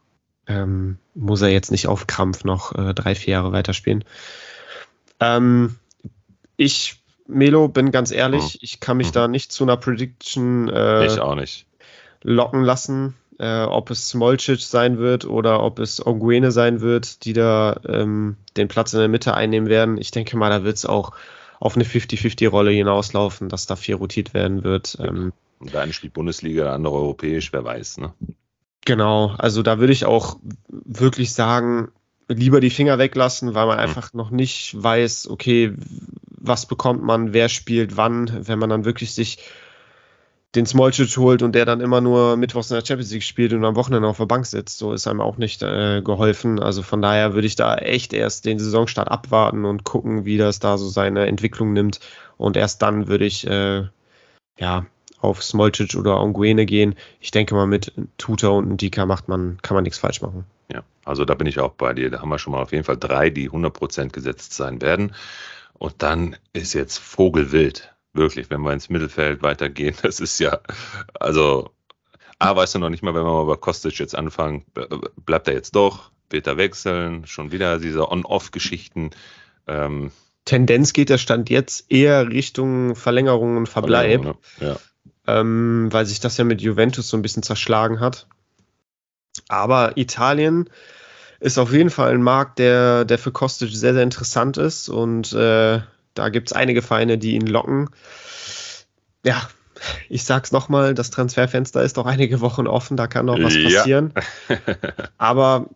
ähm, 0.48 0.98
muss 1.14 1.42
er 1.42 1.50
jetzt 1.50 1.72
nicht 1.72 1.88
auf 1.88 2.08
Krampf 2.08 2.44
noch 2.44 2.76
äh, 2.76 2.94
drei, 2.94 3.16
vier 3.16 3.34
Jahre 3.34 3.52
weiterspielen. 3.52 4.04
Ähm, 5.20 5.76
ich, 6.58 7.02
Melo, 7.28 7.68
bin 7.68 7.92
ganz 7.92 8.12
ehrlich, 8.12 8.56
mhm. 8.56 8.60
ich 8.62 8.80
kann 8.80 8.98
mich 8.98 9.10
mhm. 9.10 9.14
da 9.14 9.28
nicht 9.28 9.52
zu 9.52 9.64
einer 9.64 9.78
Prediction 9.78 10.70
äh, 10.70 11.06
ich 11.06 11.20
auch 11.20 11.36
nicht. 11.36 11.66
locken 12.24 12.64
lassen, 12.64 13.16
äh, 13.40 13.64
ob 13.64 13.90
es 13.92 14.10
Smolcic 14.10 14.62
sein 14.62 14.98
wird 14.98 15.26
oder 15.26 15.64
ob 15.64 15.80
es 15.80 16.06
Onguene 16.06 16.52
sein 16.52 16.82
wird, 16.82 17.26
die 17.26 17.34
da 17.34 17.80
ähm, 17.88 18.38
den 18.58 18.68
Platz 18.68 18.94
in 18.94 19.00
der 19.00 19.08
Mitte 19.08 19.34
einnehmen 19.34 19.70
werden. 19.70 19.98
Ich 19.98 20.12
denke 20.12 20.38
mal, 20.38 20.50
da 20.50 20.64
wird 20.64 20.78
es 20.78 20.86
auch 20.86 21.14
auf 21.60 21.76
eine 21.76 21.86
50-50-Rolle 21.86 22.72
hinauslaufen, 22.72 23.48
dass 23.48 23.68
da 23.68 23.76
viel 23.76 23.96
rotiert 23.96 24.34
werden 24.34 24.64
wird. 24.64 24.98
Ähm, 25.00 25.32
der 25.60 25.82
eine 25.82 25.94
spielt 25.94 26.14
Bundesliga, 26.14 26.64
der 26.64 26.74
andere 26.74 26.96
europäisch, 26.96 27.54
wer 27.54 27.64
weiß, 27.64 28.00
ne? 28.00 28.14
Genau, 28.86 29.36
also 29.38 29.62
da 29.62 29.80
würde 29.80 29.94
ich 29.94 30.06
auch 30.06 30.38
wirklich 30.70 31.34
sagen, 31.34 31.90
lieber 32.28 32.60
die 32.60 32.70
Finger 32.70 32.98
weglassen, 32.98 33.54
weil 33.54 33.68
man 33.68 33.78
mhm. 33.78 33.84
einfach 33.84 34.14
noch 34.14 34.32
nicht 34.32 34.82
weiß, 34.82 35.30
okay, 35.30 35.74
was 36.26 36.66
bekommt 36.66 37.04
man, 37.04 37.34
wer 37.34 37.50
spielt 37.50 37.98
wann, 37.98 38.48
wenn 38.48 38.60
man 38.60 38.70
dann 38.70 38.86
wirklich 38.86 39.14
sich 39.14 39.38
den 40.56 40.66
Smolcic 40.66 41.16
holt 41.18 41.44
und 41.44 41.56
der 41.56 41.66
dann 41.66 41.80
immer 41.80 42.02
nur 42.02 42.36
mittwochs 42.36 42.72
in 42.72 42.76
der 42.76 42.86
Champions 42.86 43.12
League 43.12 43.24
spielt 43.24 43.54
und 43.54 43.64
am 43.64 43.76
Wochenende 43.76 44.08
auf 44.08 44.18
der 44.18 44.26
Bank 44.26 44.46
sitzt, 44.46 44.80
so 44.80 44.92
ist 44.92 45.08
einem 45.08 45.22
auch 45.22 45.38
nicht 45.38 45.64
äh, 45.64 46.02
geholfen. 46.02 46.60
Also 46.60 46.84
von 46.84 47.02
daher 47.02 47.34
würde 47.34 47.48
ich 47.48 47.56
da 47.56 47.76
echt 47.76 48.12
erst 48.12 48.46
den 48.46 48.60
Saisonstart 48.60 49.10
abwarten 49.10 49.64
und 49.64 49.86
gucken, 49.86 50.26
wie 50.26 50.38
das 50.38 50.60
da 50.60 50.78
so 50.78 50.90
seine 50.90 51.28
Entwicklung 51.28 51.72
nimmt 51.72 52.02
und 52.38 52.58
erst 52.58 52.82
dann 52.82 53.08
würde 53.08 53.26
ich 53.26 53.48
äh, 53.48 53.84
ja 54.60 54.86
auf 55.22 55.44
Smolcic 55.44 55.96
oder 55.96 56.20
Onguene 56.20 56.66
gehen. 56.66 56.96
Ich 57.20 57.32
denke 57.32 57.56
mal, 57.56 57.68
mit 57.68 57.94
Tuta 58.18 58.50
und 58.50 58.70
Ndika 58.70 59.06
macht 59.06 59.28
man, 59.28 59.58
kann 59.62 59.76
man 59.76 59.84
nichts 59.84 60.00
falsch 60.00 60.22
machen. 60.22 60.46
Ja, 60.74 60.84
also 61.06 61.26
da 61.26 61.36
bin 61.36 61.48
ich 61.48 61.60
auch 61.60 61.74
bei 61.74 61.94
dir. 61.94 62.10
Da 62.10 62.22
haben 62.22 62.30
wir 62.30 62.40
schon 62.40 62.54
mal 62.54 62.62
auf 62.62 62.72
jeden 62.72 62.84
Fall 62.84 62.98
drei, 62.98 63.30
die 63.30 63.50
100% 63.50 64.10
gesetzt 64.10 64.54
sein 64.54 64.82
werden. 64.82 65.14
Und 65.74 65.96
dann 66.00 66.36
ist 66.54 66.74
jetzt 66.74 66.98
Vogelwild. 66.98 67.94
Wirklich, 68.14 68.50
wenn 68.50 68.62
wir 68.62 68.74
ins 68.74 68.90
Mittelfeld 68.90 69.42
weitergehen, 69.42 69.96
das 70.02 70.20
ist 70.20 70.40
ja, 70.40 70.60
also, 71.20 71.70
A, 72.40 72.56
weißt 72.56 72.76
du 72.76 72.80
noch 72.80 72.90
nicht 72.90 73.04
mal, 73.04 73.14
wenn 73.14 73.24
wir 73.24 73.32
mal 73.32 73.46
bei 73.46 73.56
Kostic 73.56 74.00
jetzt 74.00 74.16
anfangen, 74.16 74.66
bleibt 75.26 75.48
er 75.48 75.54
jetzt 75.54 75.76
doch, 75.76 76.12
wird 76.30 76.48
er 76.48 76.58
wechseln, 76.58 77.26
schon 77.26 77.52
wieder 77.52 77.80
diese 77.80 78.12
On-Off-Geschichten. 78.12 79.12
Ähm, 79.68 80.12
Tendenz 80.44 80.92
geht 80.92 81.10
der 81.10 81.20
Stand 81.20 81.50
jetzt 81.50 81.90
eher 81.92 82.28
Richtung 82.30 82.96
Verlängerung 82.96 83.58
und 83.58 83.70
Verbleib. 83.70 84.24
Verlängerung, 84.24 84.42
ne? 84.60 84.68
ja 84.68 84.78
ähm, 85.28 85.88
weil 85.92 86.06
sich 86.06 86.20
das 86.20 86.38
ja 86.38 86.44
mit 86.44 86.62
Juventus 86.62 87.10
so 87.10 87.18
ein 87.18 87.22
bisschen 87.22 87.44
zerschlagen 87.44 88.00
hat. 88.00 88.28
Aber 89.48 89.98
Italien 89.98 90.70
ist 91.40 91.58
auf 91.58 91.72
jeden 91.74 91.90
Fall 91.90 92.14
ein 92.14 92.22
Markt, 92.22 92.60
der, 92.60 93.06
der 93.06 93.18
für 93.18 93.32
Kostic 93.32 93.72
sehr, 93.72 93.94
sehr 93.94 94.04
interessant 94.04 94.58
ist 94.58 94.90
und 94.90 95.34
äh, 95.34 95.82
da 96.14 96.30
gibt 96.30 96.50
es 96.50 96.54
einige 96.54 96.82
Vereine, 96.82 97.18
die 97.18 97.36
ihn 97.36 97.48
locken. 97.48 97.90
Ja, 99.26 99.50
ich 100.10 100.24
sag's 100.24 100.52
nochmal, 100.52 100.94
das 100.94 101.10
Transferfenster 101.10 101.82
ist 101.82 101.98
noch 101.98 102.06
einige 102.06 102.42
Wochen 102.42 102.68
offen, 102.68 102.98
da 102.98 103.08
kann 103.08 103.26
noch 103.26 103.42
was 103.42 103.56
passieren. 103.56 104.14
Ja. 104.50 104.58
Aber 105.18 105.68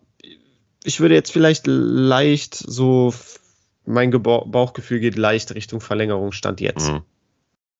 ich 0.84 1.00
würde 1.00 1.14
jetzt 1.14 1.32
vielleicht 1.32 1.66
leicht 1.66 2.54
so, 2.54 3.12
mein 3.84 4.10
Bauchgefühl 4.10 5.00
geht 5.00 5.16
leicht 5.16 5.54
Richtung 5.54 5.80
Verlängerung, 5.80 6.32
Stand 6.32 6.60
jetzt. 6.60 6.92
Mhm. 6.92 7.02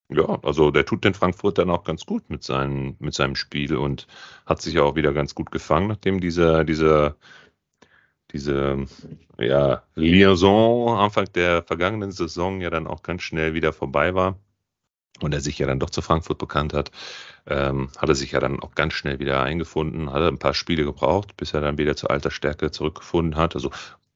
Ja, 0.08 0.38
also 0.42 0.70
der 0.70 0.84
tut 0.86 1.04
den 1.04 1.14
Frankfurtern 1.14 1.68
auch 1.70 1.82
ganz 1.82 2.06
gut 2.06 2.30
mit, 2.30 2.44
seinen, 2.44 2.96
mit 3.00 3.14
seinem 3.14 3.34
Spiel 3.34 3.76
und 3.76 4.06
hat 4.46 4.62
sich 4.62 4.78
auch 4.78 4.94
wieder 4.94 5.12
ganz 5.12 5.34
gut 5.34 5.50
gefangen, 5.50 5.88
nachdem 5.88 6.20
dieser, 6.20 6.62
dieser, 6.64 7.16
diese 8.32 8.86
ja, 9.38 9.82
Liaison 9.96 10.96
Anfang 10.98 11.26
der 11.34 11.62
vergangenen 11.64 12.12
Saison 12.12 12.60
ja 12.60 12.70
dann 12.70 12.86
auch 12.86 13.02
ganz 13.02 13.22
schnell 13.22 13.54
wieder 13.54 13.72
vorbei 13.72 14.14
war 14.14 14.38
und 15.20 15.34
er 15.34 15.40
sich 15.40 15.58
ja 15.58 15.66
dann 15.66 15.80
doch 15.80 15.90
zu 15.90 16.02
Frankfurt 16.02 16.38
bekannt 16.38 16.74
hat, 16.74 16.90
ähm, 17.46 17.90
hat 17.98 18.08
er 18.08 18.14
sich 18.14 18.32
ja 18.32 18.40
dann 18.40 18.60
auch 18.60 18.74
ganz 18.74 18.94
schnell 18.94 19.18
wieder 19.18 19.42
eingefunden, 19.42 20.12
hat 20.12 20.22
ein 20.22 20.38
paar 20.38 20.54
Spiele 20.54 20.84
gebraucht, 20.84 21.36
bis 21.36 21.54
er 21.54 21.62
dann 21.62 21.78
wieder 21.78 21.96
zur 21.96 22.10
alter 22.10 22.30
Stärke 22.30 22.70
zurückgefunden 22.70 23.36
hat, 23.36 23.54
also 23.56 23.70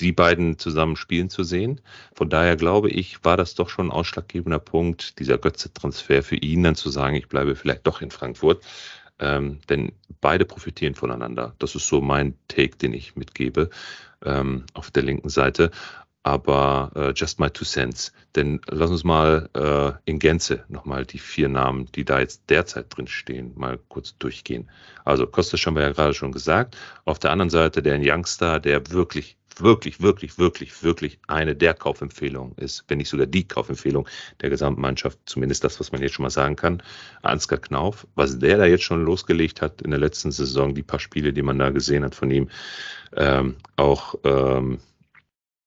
die 0.00 0.12
beiden 0.12 0.58
zusammen 0.58 0.96
spielen 0.96 1.28
zu 1.28 1.44
sehen. 1.44 1.82
Von 2.14 2.30
daher 2.30 2.56
glaube 2.56 2.88
ich, 2.88 3.22
war 3.24 3.36
das 3.36 3.54
doch 3.54 3.68
schon 3.68 3.88
ein 3.88 3.92
ausschlaggebender 3.92 4.58
Punkt, 4.58 5.18
dieser 5.18 5.36
Götze-Transfer 5.36 6.22
für 6.22 6.36
ihn, 6.36 6.62
dann 6.62 6.76
zu 6.76 6.88
sagen, 6.88 7.16
ich 7.16 7.28
bleibe 7.28 7.56
vielleicht 7.56 7.86
doch 7.86 8.00
in 8.00 8.10
Frankfurt. 8.10 8.64
Ähm, 9.18 9.60
denn 9.68 9.92
beide 10.20 10.46
profitieren 10.46 10.94
voneinander. 10.94 11.54
Das 11.58 11.74
ist 11.74 11.88
so 11.88 12.00
mein 12.00 12.38
Take, 12.48 12.76
den 12.76 12.94
ich 12.94 13.16
mitgebe 13.16 13.68
ähm, 14.24 14.64
auf 14.74 14.90
der 14.90 15.02
linken 15.02 15.28
Seite. 15.28 15.70
Aber 16.26 16.90
äh, 16.96 17.12
just 17.14 17.38
my 17.38 17.48
two 17.48 17.64
cents. 17.64 18.12
Denn 18.34 18.60
lass 18.66 18.90
uns 18.90 19.04
mal 19.04 19.48
äh, 19.54 19.92
in 20.10 20.18
Gänze 20.18 20.64
nochmal 20.66 21.06
die 21.06 21.20
vier 21.20 21.48
Namen, 21.48 21.86
die 21.94 22.04
da 22.04 22.18
jetzt 22.18 22.50
derzeit 22.50 22.86
drin 22.88 23.06
stehen, 23.06 23.52
mal 23.54 23.78
kurz 23.88 24.18
durchgehen. 24.18 24.68
Also 25.04 25.28
Kostas 25.28 25.64
haben 25.64 25.76
wir 25.76 25.82
ja 25.82 25.92
gerade 25.92 26.14
schon 26.14 26.32
gesagt. 26.32 26.76
Auf 27.04 27.20
der 27.20 27.30
anderen 27.30 27.50
Seite 27.50 27.80
der 27.80 28.00
Youngster, 28.02 28.58
der 28.58 28.90
wirklich, 28.90 29.36
wirklich, 29.60 30.02
wirklich, 30.02 30.36
wirklich, 30.36 30.82
wirklich 30.82 31.20
eine 31.28 31.54
der 31.54 31.74
Kaufempfehlungen 31.74 32.56
ist, 32.56 32.84
wenn 32.88 32.98
nicht 32.98 33.08
sogar 33.08 33.26
die 33.26 33.46
Kaufempfehlung 33.46 34.08
der 34.40 34.50
gesamten 34.50 34.80
Mannschaft, 34.80 35.20
zumindest 35.26 35.62
das, 35.62 35.78
was 35.78 35.92
man 35.92 36.02
jetzt 36.02 36.14
schon 36.14 36.24
mal 36.24 36.30
sagen 36.30 36.56
kann. 36.56 36.82
Ansgar 37.22 37.60
Knauf, 37.60 38.04
was 38.16 38.40
der 38.40 38.58
da 38.58 38.64
jetzt 38.64 38.82
schon 38.82 39.04
losgelegt 39.04 39.62
hat 39.62 39.80
in 39.80 39.92
der 39.92 40.00
letzten 40.00 40.32
Saison, 40.32 40.74
die 40.74 40.82
paar 40.82 40.98
Spiele, 40.98 41.32
die 41.32 41.42
man 41.42 41.60
da 41.60 41.70
gesehen 41.70 42.02
hat 42.02 42.16
von 42.16 42.32
ihm, 42.32 42.48
ähm, 43.16 43.54
auch 43.76 44.16
ähm, 44.24 44.80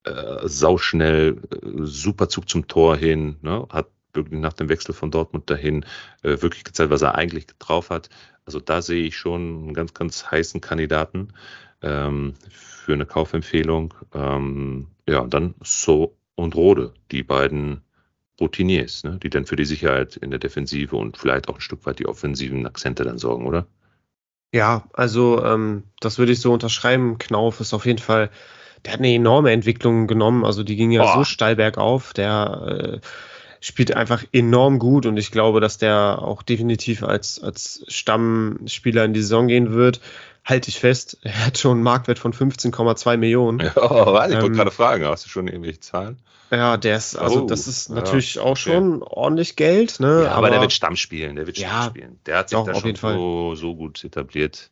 äh, 0.10 0.48
sauschnell, 0.48 1.38
äh, 1.52 1.68
super 1.84 2.30
Zug 2.30 2.50
zum 2.50 2.68
Tor 2.68 2.98
hin, 2.98 3.38
ne? 3.42 3.68
hat 3.70 3.88
wirklich 4.14 4.40
nach 4.40 4.54
dem 4.54 4.70
Wechsel 4.70 4.94
von 4.94 5.12
Dortmund 5.12 5.50
dahin 5.50 5.86
äh, 6.24 6.42
wirklich 6.42 6.64
gezeigt, 6.64 6.90
was 6.90 7.02
er 7.02 7.16
eigentlich 7.16 7.48
drauf 7.60 7.90
hat. 7.90 8.10
Also 8.46 8.60
da 8.60 8.82
sehe 8.82 9.06
ich 9.06 9.18
schon 9.18 9.64
einen 9.64 9.74
ganz, 9.74 9.94
ganz 9.94 10.32
heißen 10.32 10.62
Kandidaten 10.62 11.30
ähm, 11.82 12.34
für 12.50 12.94
eine 12.94 13.06
Kaufempfehlung. 13.06 13.94
Ähm, 14.14 14.88
ja, 15.08 15.20
und 15.20 15.34
dann 15.34 15.56
So 15.62 16.18
und 16.36 16.56
Rode, 16.56 16.94
die 17.12 17.24
beiden 17.24 17.82
Routiniers, 18.40 19.04
ne? 19.04 19.20
die 19.22 19.30
dann 19.30 19.46
für 19.46 19.56
die 19.56 19.66
Sicherheit 19.66 20.16
in 20.16 20.32
der 20.32 20.40
Defensive 20.40 20.96
und 20.96 21.18
vielleicht 21.18 21.50
auch 21.50 21.56
ein 21.56 21.62
Stück 21.62 21.86
weit 21.86 22.00
die 22.00 22.08
offensiven 22.08 22.66
Akzente 22.66 23.04
dann 23.04 23.18
sorgen, 23.18 23.46
oder? 23.46 23.68
Ja, 24.52 24.88
also 24.94 25.44
ähm, 25.46 25.84
das 26.00 26.18
würde 26.18 26.32
ich 26.32 26.42
so 26.42 26.52
unterschreiben. 26.52 27.20
Knauf 27.20 27.60
ist 27.60 27.74
auf 27.74 27.86
jeden 27.86 28.00
Fall 28.00 28.32
der 28.86 28.94
hat 28.94 29.00
eine 29.00 29.14
enorme 29.14 29.52
Entwicklung 29.52 30.08
genommen. 30.08 30.46
Also 30.46 30.64
die 30.64 30.76
ging 30.76 30.92
ja 30.92 31.04
oh. 31.04 31.18
so 31.20 31.24
steil 31.24 31.56
bergauf. 31.56 32.14
Der 32.14 33.02
äh, 33.02 33.08
spielt 33.62 33.96
einfach 33.96 34.24
enorm 34.32 34.80
gut 34.80 35.06
und 35.06 35.18
ich 35.18 35.32
glaube, 35.32 35.60
dass 35.60 35.78
der 35.78 36.20
auch 36.22 36.44
definitiv 36.44 37.04
als, 37.04 37.42
als 37.42 37.84
Stammspieler 37.88 39.06
in 39.06 39.14
die 39.14 39.22
Saison 39.22 39.48
gehen 39.48 39.74
wird. 39.74 40.00
Halte 40.46 40.70
ich 40.70 40.80
fest, 40.80 41.18
er 41.24 41.46
hat 41.46 41.58
schon 41.58 41.74
einen 41.78 41.84
Marktwert 41.84 42.20
von 42.20 42.34
15,2 42.34 43.18
Millionen. 43.18 43.60
Ja, 43.60 43.74
oh, 43.76 44.14
warte, 44.14 44.34
ich 44.34 44.40
wollte 44.40 44.48
ähm, 44.48 44.54
gerade 44.54 44.72
fragen, 44.72 45.06
hast 45.06 45.26
du 45.26 45.30
schon 45.30 45.48
irgendwelche 45.48 45.82
Zahlen? 45.82 46.18
Ja, 46.52 46.78
der 46.78 46.98
ist, 46.98 47.16
also 47.16 47.44
oh, 47.44 47.46
das 47.46 47.68
ist 47.68 47.90
natürlich 47.90 48.36
ja, 48.36 48.42
auch 48.42 48.58
schon 48.58 49.04
okay. 49.04 49.14
ordentlich 49.16 49.56
Geld, 49.56 50.00
ne? 50.00 50.24
Ja, 50.24 50.32
aber, 50.32 50.38
aber, 50.38 50.50
der 50.50 50.62
wird 50.62 50.74
Stamm 50.74 50.96
spielen, 50.96 51.36
der 51.36 51.46
wird 51.46 51.58
Stamm 51.58 51.90
spielen. 51.90 52.20
Der 52.26 52.40
hat 52.40 52.50
sich 52.50 52.58
da 52.58 52.74
schon 52.74 52.96
so, 52.96 53.54
so 53.54 53.76
gut 53.76 54.04
etabliert. 54.04 54.72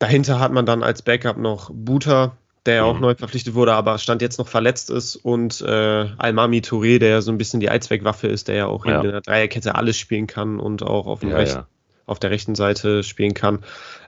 Dahinter 0.00 0.40
hat 0.40 0.52
man 0.52 0.66
dann 0.66 0.82
als 0.82 1.02
Backup 1.02 1.36
noch 1.36 1.70
Buta, 1.72 2.36
der 2.66 2.76
ja 2.76 2.84
auch 2.84 2.94
mhm. 2.94 3.02
neu 3.02 3.14
verpflichtet 3.14 3.54
wurde, 3.54 3.74
aber 3.74 3.98
Stand 3.98 4.22
jetzt 4.22 4.38
noch 4.38 4.48
verletzt 4.48 4.90
ist 4.90 5.16
und 5.16 5.60
äh, 5.60 6.06
Almami 6.18 6.60
Touré, 6.60 6.98
der 6.98 7.08
ja 7.08 7.20
so 7.20 7.30
ein 7.30 7.38
bisschen 7.38 7.60
die 7.60 7.70
Allzweckwaffe 7.70 8.26
ist, 8.26 8.48
der 8.48 8.54
ja 8.56 8.66
auch 8.66 8.84
ja. 8.86 9.00
in 9.00 9.10
der 9.10 9.20
Dreierkette 9.20 9.74
alles 9.74 9.96
spielen 9.96 10.26
kann 10.26 10.58
und 10.58 10.82
auch 10.82 11.06
auf, 11.06 11.22
ja, 11.22 11.36
rechten, 11.36 11.64
auf 12.06 12.18
der 12.18 12.30
rechten 12.30 12.54
Seite 12.54 13.02
spielen 13.02 13.34
kann. 13.34 13.60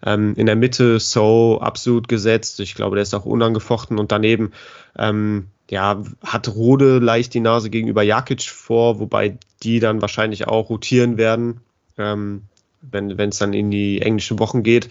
Ähm, 0.04 0.34
in 0.36 0.46
der 0.46 0.56
Mitte 0.56 1.00
So 1.00 1.60
absolut 1.60 2.08
gesetzt. 2.08 2.60
Ich 2.60 2.74
glaube, 2.74 2.96
der 2.96 3.02
ist 3.02 3.14
auch 3.14 3.24
unangefochten 3.24 3.98
und 3.98 4.12
daneben 4.12 4.52
ähm, 4.98 5.48
ja, 5.70 6.02
hat 6.24 6.48
Rode 6.48 6.98
leicht 6.98 7.34
die 7.34 7.40
Nase 7.40 7.70
gegenüber 7.70 8.02
Jakic 8.02 8.42
vor, 8.42 9.00
wobei 9.00 9.38
die 9.62 9.80
dann 9.80 10.00
wahrscheinlich 10.00 10.48
auch 10.48 10.70
rotieren 10.70 11.18
werden. 11.18 11.60
Ähm, 11.98 12.42
wenn 12.80 13.18
es 13.18 13.38
dann 13.38 13.52
in 13.52 13.70
die 13.70 14.02
englischen 14.02 14.38
Wochen 14.38 14.62
geht. 14.62 14.88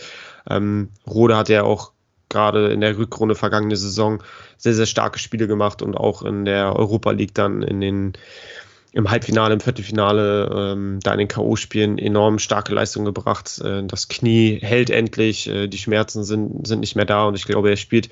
Ähm, 0.49 0.89
Rode 1.07 1.37
hat 1.37 1.49
ja 1.49 1.63
auch 1.63 1.91
gerade 2.29 2.69
in 2.69 2.81
der 2.81 2.97
Rückrunde 2.97 3.35
vergangene 3.35 3.75
Saison 3.75 4.23
sehr, 4.57 4.73
sehr 4.73 4.85
starke 4.85 5.19
Spiele 5.19 5.47
gemacht 5.47 5.81
und 5.81 5.95
auch 5.95 6.23
in 6.23 6.45
der 6.45 6.75
Europa 6.75 7.11
League 7.11 7.33
dann 7.33 7.61
in 7.61 7.81
den 7.81 8.13
im 8.93 9.11
Halbfinale, 9.11 9.53
im 9.53 9.59
Viertelfinale, 9.59 10.49
ähm, 10.73 10.99
da 11.03 11.11
in 11.11 11.19
den 11.19 11.27
K.O.-Spielen 11.27 11.99
enorm 11.99 12.39
starke 12.39 12.73
Leistung 12.73 13.05
gebracht. 13.05 13.61
Äh, 13.63 13.83
das 13.83 14.07
Knie 14.07 14.57
hält 14.61 14.89
endlich, 14.89 15.47
äh, 15.47 15.67
die 15.67 15.77
Schmerzen 15.77 16.23
sind, 16.23 16.65
sind 16.65 16.79
nicht 16.79 16.95
mehr 16.95 17.05
da 17.05 17.25
und 17.25 17.35
ich 17.35 17.45
glaube, 17.45 17.69
er 17.69 17.77
spielt 17.77 18.09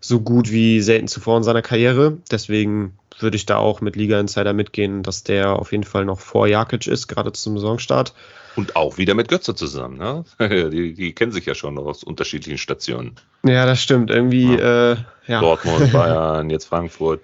so 0.00 0.20
gut 0.20 0.50
wie 0.50 0.80
selten 0.80 1.08
zuvor 1.08 1.38
in 1.38 1.42
seiner 1.42 1.62
Karriere. 1.62 2.18
Deswegen 2.30 2.98
würde 3.18 3.36
ich 3.36 3.46
da 3.46 3.56
auch 3.56 3.80
mit 3.80 3.96
Liga 3.96 4.20
Insider 4.20 4.52
mitgehen, 4.52 5.02
dass 5.02 5.22
der 5.22 5.58
auf 5.58 5.72
jeden 5.72 5.84
Fall 5.84 6.04
noch 6.04 6.20
vor 6.20 6.46
Jakic 6.46 6.86
ist, 6.86 7.08
gerade 7.08 7.32
zum 7.32 7.56
Saisonstart. 7.56 8.12
Und 8.56 8.74
auch 8.74 8.96
wieder 8.98 9.14
mit 9.14 9.28
Götze 9.28 9.54
zusammen, 9.54 9.98
ne? 9.98 10.24
die, 10.70 10.94
die, 10.94 11.12
kennen 11.14 11.32
sich 11.32 11.46
ja 11.46 11.54
schon 11.54 11.78
aus 11.78 12.02
unterschiedlichen 12.02 12.58
Stationen. 12.58 13.14
Ja, 13.44 13.66
das 13.66 13.82
stimmt. 13.82 14.10
Irgendwie, 14.10 14.56
ja. 14.56 14.92
Äh, 14.92 14.96
ja. 15.26 15.40
Dortmund, 15.40 15.92
Bayern, 15.92 16.50
jetzt 16.50 16.64
Frankfurt. 16.64 17.22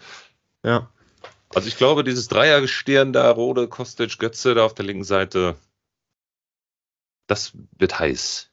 Ja. 0.64 0.88
Also 1.54 1.68
ich 1.68 1.76
glaube, 1.76 2.04
dieses 2.04 2.28
Dreiergestirn 2.28 3.12
da, 3.12 3.30
Rode, 3.30 3.68
Kostic, 3.68 4.18
Götze 4.18 4.54
da 4.54 4.64
auf 4.64 4.74
der 4.74 4.84
linken 4.84 5.04
Seite, 5.04 5.56
das 7.26 7.52
wird 7.78 7.98
heiß. 7.98 8.50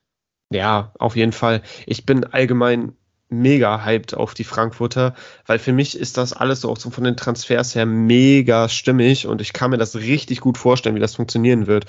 Ja, 0.52 0.94
auf 0.98 1.16
jeden 1.16 1.32
Fall. 1.32 1.62
Ich 1.86 2.06
bin 2.06 2.24
allgemein 2.24 2.96
mega 3.30 3.84
hyped 3.86 4.16
auf 4.16 4.34
die 4.34 4.44
Frankfurter, 4.44 5.14
weil 5.46 5.60
für 5.60 5.72
mich 5.72 5.98
ist 5.98 6.18
das 6.18 6.34
alles 6.34 6.62
so 6.62 6.72
auch 6.72 6.78
so 6.78 6.90
von 6.90 7.04
den 7.04 7.16
Transfers 7.16 7.76
her 7.76 7.86
mega 7.86 8.68
stimmig 8.68 9.28
und 9.28 9.40
ich 9.40 9.54
kann 9.54 9.70
mir 9.70 9.78
das 9.78 9.96
richtig 9.96 10.42
gut 10.42 10.58
vorstellen, 10.58 10.96
wie 10.96 11.00
das 11.00 11.16
funktionieren 11.16 11.68
wird. 11.68 11.86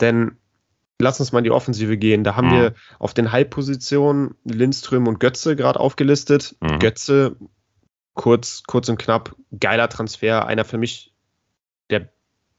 Denn 0.00 0.36
lass 1.00 1.20
uns 1.20 1.32
mal 1.32 1.38
in 1.38 1.44
die 1.44 1.50
Offensive 1.50 1.96
gehen. 1.96 2.24
Da 2.24 2.36
haben 2.36 2.48
mhm. 2.48 2.52
wir 2.52 2.74
auf 2.98 3.14
den 3.14 3.32
Halbpositionen 3.32 4.34
Lindström 4.44 5.06
und 5.06 5.20
Götze 5.20 5.56
gerade 5.56 5.80
aufgelistet. 5.80 6.56
Mhm. 6.60 6.78
Götze, 6.78 7.36
kurz, 8.14 8.62
kurz 8.66 8.88
und 8.88 8.98
knapp, 8.98 9.34
geiler 9.58 9.88
Transfer, 9.88 10.46
einer 10.46 10.64
für 10.64 10.78
mich 10.78 11.12
der 11.90 12.08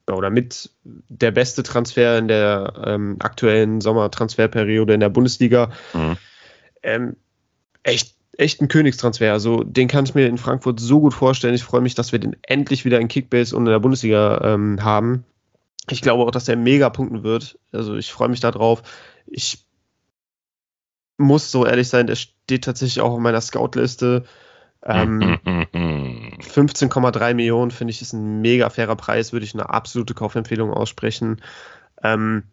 oder 0.09 0.29
mit 0.29 0.71
der 0.83 1.31
beste 1.31 1.63
Transfer 1.63 2.17
in 2.17 2.27
der 2.27 2.73
ähm, 2.85 3.17
aktuellen 3.19 3.79
Sommertransferperiode 3.79 4.93
in 4.93 4.99
der 4.99 5.09
Bundesliga. 5.09 5.71
Mhm. 5.93 6.17
Ähm, 6.83 7.15
echt, 7.83 8.15
echt 8.37 8.61
ein 8.61 8.67
Königstransfer. 8.67 9.31
Also 9.31 9.63
den 9.63 9.87
kann 9.87 10.05
ich 10.05 10.15
mir 10.15 10.27
in 10.27 10.37
Frankfurt 10.37 10.79
so 10.79 10.99
gut 10.99 11.13
vorstellen. 11.13 11.53
Ich 11.53 11.63
freue 11.63 11.81
mich, 11.81 11.95
dass 11.95 12.11
wir 12.11 12.19
den 12.19 12.35
endlich 12.41 12.83
wieder 12.83 12.99
in 12.99 13.07
Kickbase 13.07 13.55
und 13.55 13.65
in 13.67 13.71
der 13.71 13.79
Bundesliga 13.79 14.41
ähm, 14.43 14.83
haben. 14.83 15.23
Ich 15.89 16.01
glaube 16.01 16.23
auch, 16.23 16.31
dass 16.31 16.45
der 16.45 16.57
mega 16.57 16.89
punkten 16.89 17.23
wird. 17.23 17.59
Also 17.71 17.95
ich 17.95 18.11
freue 18.11 18.29
mich 18.29 18.39
darauf. 18.39 18.83
Ich 19.25 19.65
muss 21.17 21.51
so 21.51 21.65
ehrlich 21.65 21.89
sein, 21.89 22.07
der 22.07 22.15
steht 22.15 22.63
tatsächlich 22.63 23.01
auch 23.01 23.13
auf 23.13 23.19
meiner 23.19 23.41
Scout-Liste. 23.41 24.25
Ähm, 24.83 25.21
15,3 25.45 27.33
Millionen 27.33 27.71
finde 27.71 27.91
ich 27.91 28.01
ist 28.01 28.13
ein 28.13 28.41
mega 28.41 28.69
fairer 28.69 28.95
Preis, 28.95 29.33
würde 29.33 29.45
ich 29.45 29.53
eine 29.53 29.69
absolute 29.69 30.13
Kaufempfehlung 30.13 30.71
aussprechen. 30.71 31.41
Ähm, 32.03 32.43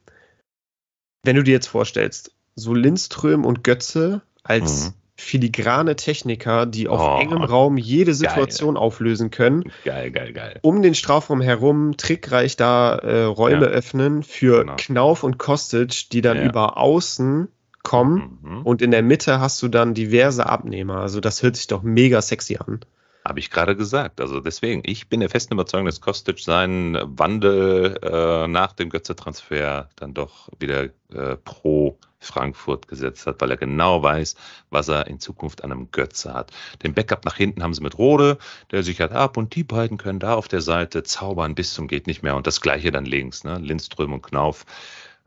wenn 1.22 1.36
du 1.36 1.42
dir 1.42 1.52
jetzt 1.52 1.68
vorstellst, 1.68 2.34
so 2.54 2.74
Lindström 2.74 3.44
und 3.44 3.64
Götze 3.64 4.22
als 4.42 4.88
mhm 4.88 4.94
filigrane 5.18 5.96
Techniker, 5.96 6.64
die 6.64 6.88
auf 6.88 7.00
oh, 7.00 7.20
engem 7.20 7.42
Raum 7.42 7.76
jede 7.76 8.14
Situation 8.14 8.74
geil. 8.74 8.82
auflösen 8.82 9.30
können. 9.30 9.64
Geil, 9.84 10.12
geil, 10.12 10.32
geil. 10.32 10.60
Um 10.62 10.80
den 10.80 10.94
Strafraum 10.94 11.40
herum 11.40 11.96
trickreich 11.96 12.56
da 12.56 12.94
äh, 12.94 13.24
Räume 13.24 13.66
ja. 13.66 13.72
öffnen 13.72 14.22
für 14.22 14.60
genau. 14.60 14.76
Knauf 14.76 15.24
und 15.24 15.36
Kostic, 15.36 16.08
die 16.10 16.20
dann 16.20 16.36
ja. 16.38 16.44
über 16.44 16.78
außen 16.78 17.48
kommen 17.82 18.38
mhm. 18.42 18.62
und 18.62 18.80
in 18.80 18.92
der 18.92 19.02
Mitte 19.02 19.40
hast 19.40 19.60
du 19.60 19.68
dann 19.68 19.92
diverse 19.92 20.46
Abnehmer. 20.46 20.98
Also 20.98 21.20
das 21.20 21.42
hört 21.42 21.56
sich 21.56 21.66
doch 21.66 21.82
mega 21.82 22.22
sexy 22.22 22.56
an. 22.56 22.80
Habe 23.24 23.40
ich 23.40 23.50
gerade 23.50 23.76
gesagt. 23.76 24.20
Also 24.20 24.40
deswegen, 24.40 24.82
ich 24.84 25.08
bin 25.08 25.20
der 25.20 25.28
festen 25.28 25.54
Überzeugung, 25.54 25.86
dass 25.86 26.00
Kostic 26.00 26.38
seinen 26.38 26.96
Wandel 27.18 27.98
äh, 28.02 28.46
nach 28.46 28.72
dem 28.72 28.88
Götze-Transfer 28.88 29.88
dann 29.96 30.14
doch 30.14 30.48
wieder 30.60 30.84
äh, 31.12 31.36
pro 31.44 31.98
Frankfurt 32.20 32.88
gesetzt 32.88 33.26
hat, 33.26 33.40
weil 33.40 33.50
er 33.50 33.56
genau 33.56 34.02
weiß, 34.02 34.34
was 34.70 34.88
er 34.88 35.06
in 35.06 35.20
Zukunft 35.20 35.62
an 35.62 35.72
einem 35.72 35.90
Götze 35.92 36.34
hat. 36.34 36.50
Den 36.82 36.94
Backup 36.94 37.24
nach 37.24 37.36
hinten 37.36 37.62
haben 37.62 37.74
sie 37.74 37.82
mit 37.82 37.98
Rode, 37.98 38.38
der 38.70 38.82
sichert 38.82 39.12
ab 39.12 39.36
und 39.36 39.54
die 39.54 39.64
beiden 39.64 39.98
können 39.98 40.18
da 40.18 40.34
auf 40.34 40.48
der 40.48 40.60
Seite 40.60 41.02
zaubern 41.02 41.54
bis 41.54 41.74
zum 41.74 41.88
geht 41.88 42.06
nicht 42.06 42.22
mehr 42.22 42.36
und 42.36 42.46
das 42.46 42.60
gleiche 42.60 42.90
dann 42.90 43.04
links, 43.04 43.44
ne? 43.44 43.58
Lindström 43.58 44.12
und 44.12 44.22
Knauf. 44.22 44.66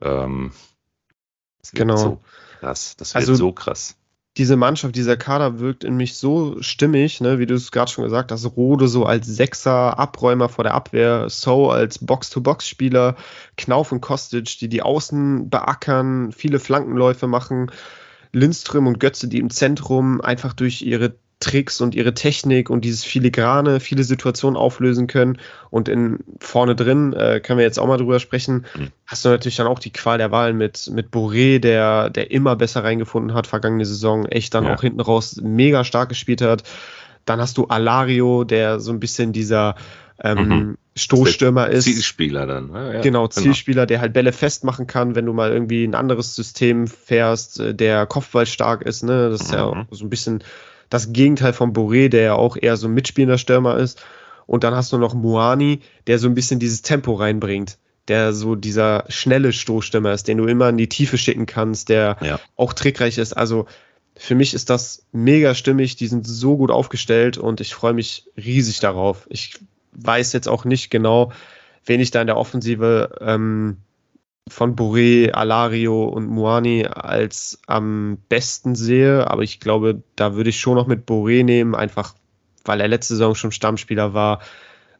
Ähm, 0.02 0.52
genau. 1.74 1.98
So 1.98 2.22
krass. 2.60 2.96
Das 2.98 3.14
wird 3.14 3.22
also, 3.22 3.36
so 3.36 3.52
krass 3.52 3.96
diese 4.38 4.56
Mannschaft, 4.56 4.96
dieser 4.96 5.18
Kader 5.18 5.60
wirkt 5.60 5.84
in 5.84 5.98
mich 5.98 6.16
so 6.16 6.62
stimmig, 6.62 7.20
ne, 7.20 7.40
wie 7.40 7.46
du 7.46 7.56
es 7.56 7.72
gerade 7.72 7.92
schon 7.92 8.06
gesagt 8.06 8.32
hast, 8.32 8.46
Rode 8.56 8.88
so 8.88 9.06
als 9.06 9.28
Sechser, 9.28 10.00
Abräumer 10.00 10.48
vor 10.48 10.64
der 10.64 10.74
Abwehr, 10.74 11.30
So 11.30 11.70
als 11.70 12.00
Box-to-Box-Spieler, 12.00 13.18
Knauf 13.58 13.92
und 13.92 14.00
Kostic, 14.02 14.58
die 14.60 14.70
die 14.70 14.84
Außen 14.84 15.50
beackern, 15.50 16.32
viele 16.32 16.60
Flankenläufe 16.60 17.28
machen, 17.28 17.72
Lindström 18.32 18.88
und 18.88 19.00
Götze, 19.02 19.28
die 19.28 19.40
im 19.40 19.50
Zentrum 19.50 20.22
einfach 20.22 20.54
durch 20.54 20.82
ihre 20.82 21.16
Tricks 21.42 21.82
und 21.82 21.96
ihre 21.96 22.14
Technik 22.14 22.70
und 22.70 22.86
dieses 22.86 23.04
Filigrane 23.04 23.82
viele 23.82 24.04
Situationen 24.06 24.56
auflösen 24.56 25.08
können. 25.08 25.40
Und 25.70 25.90
in 25.90 26.20
vorne 26.40 26.76
drin, 26.76 27.12
äh, 27.14 27.42
können 27.42 27.60
wir 27.60 27.66
jetzt 27.66 27.80
auch 27.80 27.88
mal 27.88 27.98
drüber 27.98 28.20
sprechen, 28.20 28.66
mhm. 28.78 28.90
hast 29.06 29.26
du 29.26 29.30
natürlich 29.30 29.58
dann 29.58 29.68
auch 29.68 29.80
die 29.80 29.92
Qual 29.92 30.18
der 30.18 30.32
Wahl 30.32 30.54
mit, 30.54 30.90
mit 30.94 31.10
Boré, 31.10 31.60
der, 31.60 32.10
der 32.10 32.32
immer 32.32 32.56
besser 32.56 32.84
reingefunden 32.84 33.34
hat, 33.34 33.48
vergangene 33.48 33.86
Saison, 33.86 34.26
echt 34.26 34.54
dann 34.54 34.66
ja. 34.66 34.76
auch 34.76 34.82
hinten 34.82 35.02
raus 35.02 35.38
mega 35.42 35.84
stark 35.84 36.10
gespielt 36.10 36.42
hat. 36.42 36.64
Dann 37.26 37.42
hast 37.42 37.58
du 37.58 37.66
Alario, 37.66 38.44
der 38.44 38.80
so 38.80 38.92
ein 38.92 39.00
bisschen 39.00 39.34
dieser 39.34 39.76
ähm, 40.24 40.48
mhm. 40.48 40.78
Stoßstürmer 40.96 41.70
ist. 41.70 41.86
Zielspieler 41.86 42.46
dann. 42.46 42.72
Ja, 42.74 42.94
ja, 42.94 43.02
genau, 43.02 43.28
Zielspieler, 43.28 43.86
der 43.86 44.02
halt 44.02 44.14
Bälle 44.14 44.34
festmachen 44.34 44.88
kann, 44.88 45.16
wenn 45.16 45.26
du 45.26 45.34
mal 45.34 45.52
irgendwie 45.52 45.84
ein 45.86 45.96
anderes 45.96 46.36
System 46.36 46.88
fährst, 46.88 47.60
äh, 47.60 47.74
der 47.74 48.06
Kopfball 48.06 48.46
stark 48.46 48.82
ist. 48.84 49.04
Ne? 49.04 49.30
Das 49.30 49.42
ist 49.42 49.52
mhm. 49.52 49.58
ja 49.58 49.86
so 49.90 50.06
ein 50.06 50.10
bisschen 50.10 50.44
das 50.92 51.12
Gegenteil 51.12 51.54
von 51.54 51.74
Boré, 51.74 52.10
der 52.10 52.22
ja 52.22 52.34
auch 52.36 52.56
eher 52.56 52.78
so 52.78 52.88
ein 52.88 52.94
mitspielender 52.94 53.40
Stürmer 53.40 53.78
ist. 53.78 54.04
Und 54.46 54.64
dann 54.64 54.76
hast 54.76 54.94
du 54.94 55.00
noch 55.00 55.16
Moani, 55.16 55.80
der 56.06 56.20
so 56.20 56.28
ein 56.28 56.36
bisschen 56.36 56.60
dieses 56.60 56.84
Tempo 56.84 57.14
reinbringt 57.14 57.80
der 58.08 58.34
so 58.34 58.56
dieser 58.56 59.06
schnelle 59.10 59.54
Stoßstürmer 59.54 60.12
ist, 60.12 60.28
den 60.28 60.38
du 60.38 60.46
immer 60.46 60.70
in 60.70 60.78
die 60.78 60.90
Tiefe 60.90 61.18
schicken 61.18 61.46
kannst, 61.46 61.90
der 61.90 62.18
ja. 62.22 62.40
auch 62.56 62.74
trickreich 62.74 63.18
ist. 63.18 63.34
Also 63.34 63.68
für 64.18 64.36
mich 64.36 64.54
ist 64.54 64.70
das 64.70 65.06
mega 65.12 65.56
stimmig, 65.56 65.96
die 65.96 66.08
sind 66.08 66.28
so 66.28 66.58
gut 66.58 66.72
aufgestellt 66.72 67.38
und 67.38 67.62
ich 67.62 67.74
freue 67.74 67.94
mich 67.94 68.28
riesig 68.36 68.80
darauf. 68.80 69.28
Ich 69.30 69.60
weiß 69.94 70.34
jetzt 70.34 70.48
auch 70.48 70.66
nicht 70.66 70.90
genau, 70.90 71.32
wen 71.86 72.00
ich 72.00 72.12
da 72.12 72.22
in 72.22 72.28
der 72.28 72.38
Offensive 72.38 73.18
ähm, 73.22 73.78
von 74.52 74.76
Boré, 74.76 75.32
Alario 75.32 76.04
und 76.06 76.28
Muani 76.28 76.86
als 76.86 77.60
am 77.68 78.18
besten 78.28 78.76
sehe, 78.76 79.30
aber 79.30 79.44
ich 79.44 79.60
glaube, 79.60 80.04
da 80.16 80.36
würde 80.36 80.50
ich 80.50 80.60
schon 80.60 80.76
noch 80.76 80.88
mit 80.88 81.08
Boré 81.08 81.44
nehmen, 81.44 81.74
einfach 81.74 82.14
weil 82.66 82.82
er 82.82 82.88
letzte 82.88 83.16
Saison 83.16 83.34
schon 83.34 83.52
Stammspieler 83.52 84.14
war, 84.14 84.42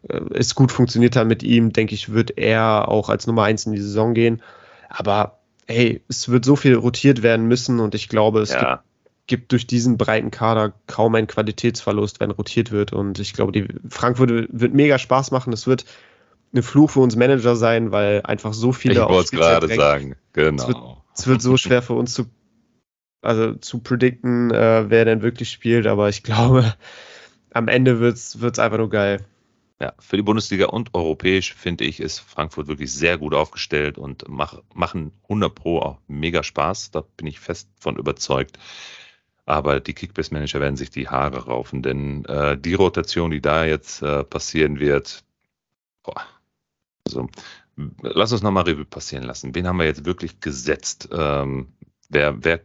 äh, 0.08 0.22
es 0.34 0.56
gut 0.56 0.72
funktioniert 0.72 1.16
hat 1.16 1.28
mit 1.28 1.44
ihm, 1.44 1.74
denke 1.74 1.94
ich, 1.94 2.14
wird 2.14 2.38
er 2.38 2.88
auch 2.88 3.10
als 3.10 3.28
Nummer 3.28 3.44
eins 3.44 3.66
in 3.66 3.74
die 3.74 3.82
Saison 3.82 4.14
gehen. 4.14 4.42
Aber 4.90 5.40
hey, 5.68 6.02
es 6.08 6.30
wird 6.30 6.46
so 6.46 6.56
viel 6.56 6.76
rotiert 6.76 7.22
werden 7.22 7.48
müssen 7.48 7.80
und 7.80 7.94
ich 7.94 8.10
glaube, 8.10 8.40
es 8.40 8.52
ja. 8.52 8.60
gibt 8.60 8.84
gibt 9.28 9.52
durch 9.54 9.66
diesen 9.66 9.98
breiten 9.98 10.30
Kader 10.30 10.74
kaum 10.88 11.16
einen 11.16 11.28
Qualitätsverlust, 11.28 12.20
wenn 12.20 12.32
rotiert 12.32 12.72
wird. 12.72 12.92
Und 12.92 13.18
ich 13.18 13.32
glaube, 13.32 13.54
die 13.54 13.66
Frankfurt 13.88 14.30
wird 14.30 14.74
mega 14.74 14.98
Spaß 14.98 15.32
machen. 15.32 15.54
Es 15.54 15.68
wird 15.68 15.86
ein 16.54 16.64
Fluch 16.64 16.92
für 16.92 17.00
uns 17.00 17.16
Manager 17.16 17.56
sein, 17.56 17.92
weil 17.92 18.22
einfach 18.24 18.54
so 18.54 18.72
viele. 18.72 18.96
Ich 18.96 19.00
wollte 19.00 19.24
es 19.24 19.32
gerade 19.32 19.68
sagen, 19.74 20.16
genau. 20.34 20.64
Es 20.64 20.68
wird, 20.68 20.78
es 21.16 21.28
wird, 21.28 21.42
so 21.42 21.58
schwer 21.58 21.82
für 21.82 21.94
uns 21.94 22.14
zu, 22.14 22.26
also 23.22 23.54
zu 23.56 23.80
predikten, 23.80 24.52
äh, 24.52 24.90
wer 24.90 25.06
denn 25.06 25.22
wirklich 25.22 25.50
spielt. 25.50 25.88
Aber 25.88 26.10
ich 26.10 26.24
glaube, 26.24 26.74
am 27.54 27.68
Ende 27.68 28.00
wird 28.00 28.18
es 28.18 28.60
einfach 28.60 28.78
nur 28.78 28.90
geil. 28.90 29.26
Ja, 29.82 29.94
für 29.98 30.16
die 30.16 30.22
Bundesliga 30.22 30.68
und 30.68 30.94
europäisch 30.94 31.56
finde 31.56 31.86
ich, 31.86 32.00
ist 32.00 32.20
Frankfurt 32.20 32.68
wirklich 32.68 32.94
sehr 32.94 33.18
gut 33.18 33.34
aufgestellt 33.34 33.98
und 33.98 34.26
mach, 34.28 34.62
machen 34.76 35.12
100 35.24 35.56
Pro 35.56 35.80
auch 35.80 35.98
mega 36.08 36.44
Spaß. 36.44 36.92
Da 36.92 37.04
bin 37.18 37.26
ich 37.26 37.40
fest 37.40 37.68
von 37.80 37.96
überzeugt. 37.98 38.60
Aber 39.48 39.80
die 39.80 39.94
Kickbase-Manager 39.94 40.60
werden 40.60 40.78
sich 40.78 40.92
die 40.92 41.08
Haare 41.08 41.46
raufen, 41.46 41.82
denn 41.82 42.26
äh, 42.26 42.58
die 42.58 42.76
Rotation, 42.76 43.32
die 43.32 43.42
da 43.42 43.66
jetzt 43.66 44.04
äh, 44.04 44.24
passieren 44.24 44.80
wird, 44.80 45.24
boah, 46.04 46.22
also 47.16 47.30
lass 48.02 48.32
uns 48.32 48.42
nochmal 48.42 48.64
Revue 48.64 48.86
passieren 48.86 49.24
lassen. 49.24 49.56
Wen 49.56 49.68
haben 49.68 49.78
wir 49.78 49.86
jetzt 49.86 50.06
wirklich 50.06 50.40
gesetzt? 50.40 51.10
Ähm, 51.12 51.74
wer, 52.10 52.44
wer, 52.44 52.62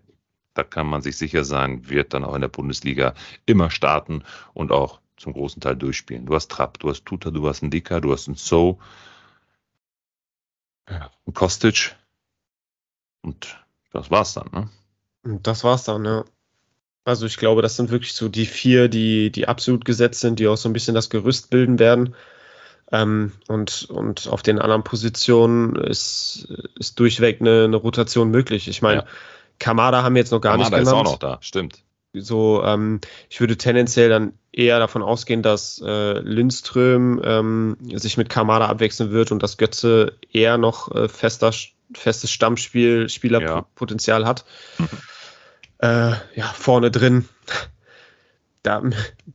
da 0.55 0.65
kann 0.65 0.87
man 0.87 1.03
sich 1.03 1.17
sicher 1.17 1.45
sein, 1.45 1.89
wird 1.89 2.15
dann 2.15 2.25
auch 2.25 2.35
in 2.35 2.41
der 2.41 2.49
Bundesliga 2.49 3.15
immer 3.45 3.71
starten 3.71 4.23
und 4.55 4.73
auch 4.73 5.01
zum 5.17 5.33
großen 5.33 5.61
Teil 5.61 5.77
durchspielen. 5.77 6.27
Du 6.27 6.35
hast 6.35 6.51
Trapp, 6.51 6.79
du 6.79 6.91
hast 6.91 7.07
Tuta, 7.07 7.31
du 7.31 7.49
hast 7.49 7.63
einen 7.63 7.71
Dika, 7.71 8.01
du 8.01 8.13
hast 8.13 8.29
einen 8.29 8.37
So, 8.37 8.79
einen 10.87 11.35
Kostic 11.35 11.97
und 13.23 13.65
das 13.93 14.11
war's 14.11 14.35
dann, 14.35 14.51
ne? 14.53 14.71
Das 15.43 15.65
war's 15.65 15.85
dann, 15.85 16.05
ja. 16.05 16.25
Also 17.05 17.27
ich 17.27 17.37
glaube, 17.37 17.63
das 17.63 17.77
sind 17.77 17.91
wirklich 17.91 18.15
so 18.15 18.29
die 18.29 18.47
vier, 18.47 18.89
die, 18.89 19.31
die 19.31 19.47
absolut 19.49 19.85
gesetzt 19.85 20.21
sind, 20.21 20.41
die 20.41 20.49
auch 20.49 20.57
so 20.57 20.69
ein 20.69 20.73
bisschen 20.73 20.95
das 20.95 21.09
Gerüst 21.09 21.51
bilden 21.51 21.79
werden. 21.79 22.15
Ähm, 22.93 23.33
und, 23.49 23.89
und 23.91 24.29
auf 24.29 24.43
den 24.43 24.61
anderen 24.61 24.85
Positionen 24.85 25.75
ist, 25.77 26.49
ist 26.79 26.99
durchweg 27.01 27.41
eine, 27.41 27.65
eine 27.65 27.77
Rotation 27.77 28.31
möglich. 28.31 28.69
Ich 28.69 28.81
meine, 28.81 29.01
ja. 29.01 29.07
Kamada 29.59 30.03
haben 30.03 30.15
wir 30.15 30.21
jetzt 30.21 30.31
noch 30.31 30.41
gar 30.41 30.53
Kamada 30.53 30.77
nicht 30.77 30.79
genannt. 30.79 30.87
Kamada 30.87 31.03
ist 31.03 31.09
auch 31.09 31.13
noch 31.13 31.19
da, 31.19 31.39
stimmt. 31.41 31.83
So, 32.13 32.63
ähm, 32.65 33.01
ich 33.29 33.41
würde 33.41 33.57
tendenziell 33.57 34.09
dann 34.09 34.33
eher 34.53 34.79
davon 34.79 35.03
ausgehen, 35.03 35.43
dass 35.43 35.83
äh, 35.85 36.19
Lindström 36.21 37.21
ähm, 37.23 37.77
sich 37.95 38.17
mit 38.17 38.29
Kamada 38.29 38.67
abwechseln 38.67 39.11
wird 39.11 39.33
und 39.33 39.43
dass 39.43 39.59
Götze 39.59 40.17
eher 40.33 40.57
noch 40.57 40.95
äh, 40.95 41.09
fester, 41.09 41.53
festes 41.93 42.31
Stammspiel, 42.31 43.09
Spielerpotenzial 43.09 44.23
ja. 44.23 44.29
hat. 44.29 44.45
Äh, 45.79 46.13
ja, 46.35 46.47
vorne 46.55 46.91
drin. 46.91 47.29
Da, 48.63 48.83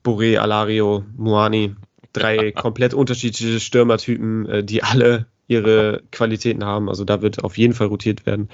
Boré, 0.03 0.39
Alario, 0.39 1.05
Muani, 1.15 1.77
drei 2.13 2.51
komplett 2.51 2.93
unterschiedliche 2.93 3.59
Stürmertypen, 3.59 4.45
äh, 4.47 4.63
die 4.63 4.83
alle 4.83 5.27
ihre 5.47 6.03
Qualitäten 6.11 6.63
haben. 6.65 6.89
Also 6.89 7.03
da 7.03 7.21
wird 7.21 7.43
auf 7.43 7.57
jeden 7.57 7.73
Fall 7.73 7.87
rotiert 7.87 8.25
werden. 8.25 8.49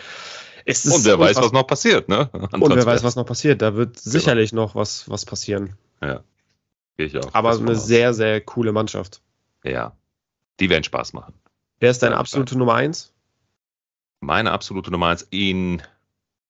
und 0.66 1.06
wer 1.06 1.20
weiß, 1.20 1.38
was 1.38 1.52
noch 1.52 1.68
passiert, 1.68 2.10
ne? 2.10 2.30
An 2.34 2.62
und 2.62 2.76
wer 2.76 2.86
weiß, 2.86 3.04
was 3.04 3.16
noch 3.16 3.26
passiert. 3.26 3.62
Da 3.62 3.76
wird 3.76 3.96
genau. 3.96 4.12
sicherlich 4.12 4.54
noch 4.54 4.76
was, 4.76 5.10
was 5.10 5.26
passieren. 5.26 5.74
Ja. 6.02 6.24
Ich 6.98 7.16
auch. 7.18 7.34
Aber 7.34 7.52
eine 7.52 7.76
sehr, 7.76 8.14
sehr 8.14 8.42
coole 8.42 8.72
Mannschaft. 8.72 9.22
Ja. 9.64 9.96
Die 10.60 10.70
werden 10.70 10.84
Spaß 10.84 11.14
machen. 11.14 11.36
Wer 11.80 11.92
ist 11.92 12.02
deine 12.02 12.18
absolute 12.18 12.58
Nummer 12.58 12.74
eins? 12.74 13.14
Meine 14.20 14.52
absolute 14.52 14.90
Nummer 14.90 15.08
eins 15.08 15.28
in 15.30 15.84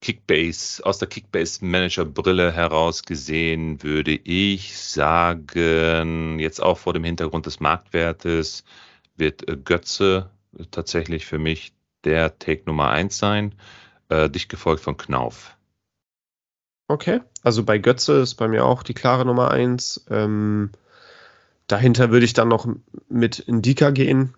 Kickbase, 0.02 0.86
aus 0.86 1.00
der 1.00 1.08
Kickbase-Manager-Brille 1.08 2.52
heraus 2.52 3.04
gesehen, 3.04 3.82
würde 3.82 4.12
ich 4.14 4.78
sagen, 4.78 6.39
jetzt 6.39 6.62
auch 6.62 6.78
vor 6.78 6.93
dem 6.93 7.04
Hintergrund 7.04 7.45
des 7.45 7.60
Marktwertes, 7.60 8.64
wird 9.16 9.48
äh, 9.48 9.58
Götze 9.58 10.30
tatsächlich 10.72 11.26
für 11.26 11.39
mich 11.39 11.74
der 12.04 12.38
Take 12.38 12.64
Nummer 12.66 12.89
eins 12.89 13.18
sein, 13.18 13.56
äh, 14.10 14.30
dicht 14.30 14.50
gefolgt 14.50 14.84
von 14.84 14.98
Knauf. 14.98 15.58
Okay, 16.88 17.22
also 17.43 17.64
bei 17.64 17.80
Götze 17.80 18.22
ist 18.22 18.36
bei 18.36 18.48
mir 18.48 18.66
auch 18.66 18.84
die 18.84 18.93
klare 18.93 19.26
Nummer 19.26 19.52
eins. 19.52 20.06
Ähm, 20.10 20.72
dahinter 21.68 22.12
würde 22.12 22.26
ich 22.26 22.34
dann 22.34 22.48
noch 22.48 22.68
mit 23.10 23.39
Indika 23.39 23.89
gehen. 23.89 24.36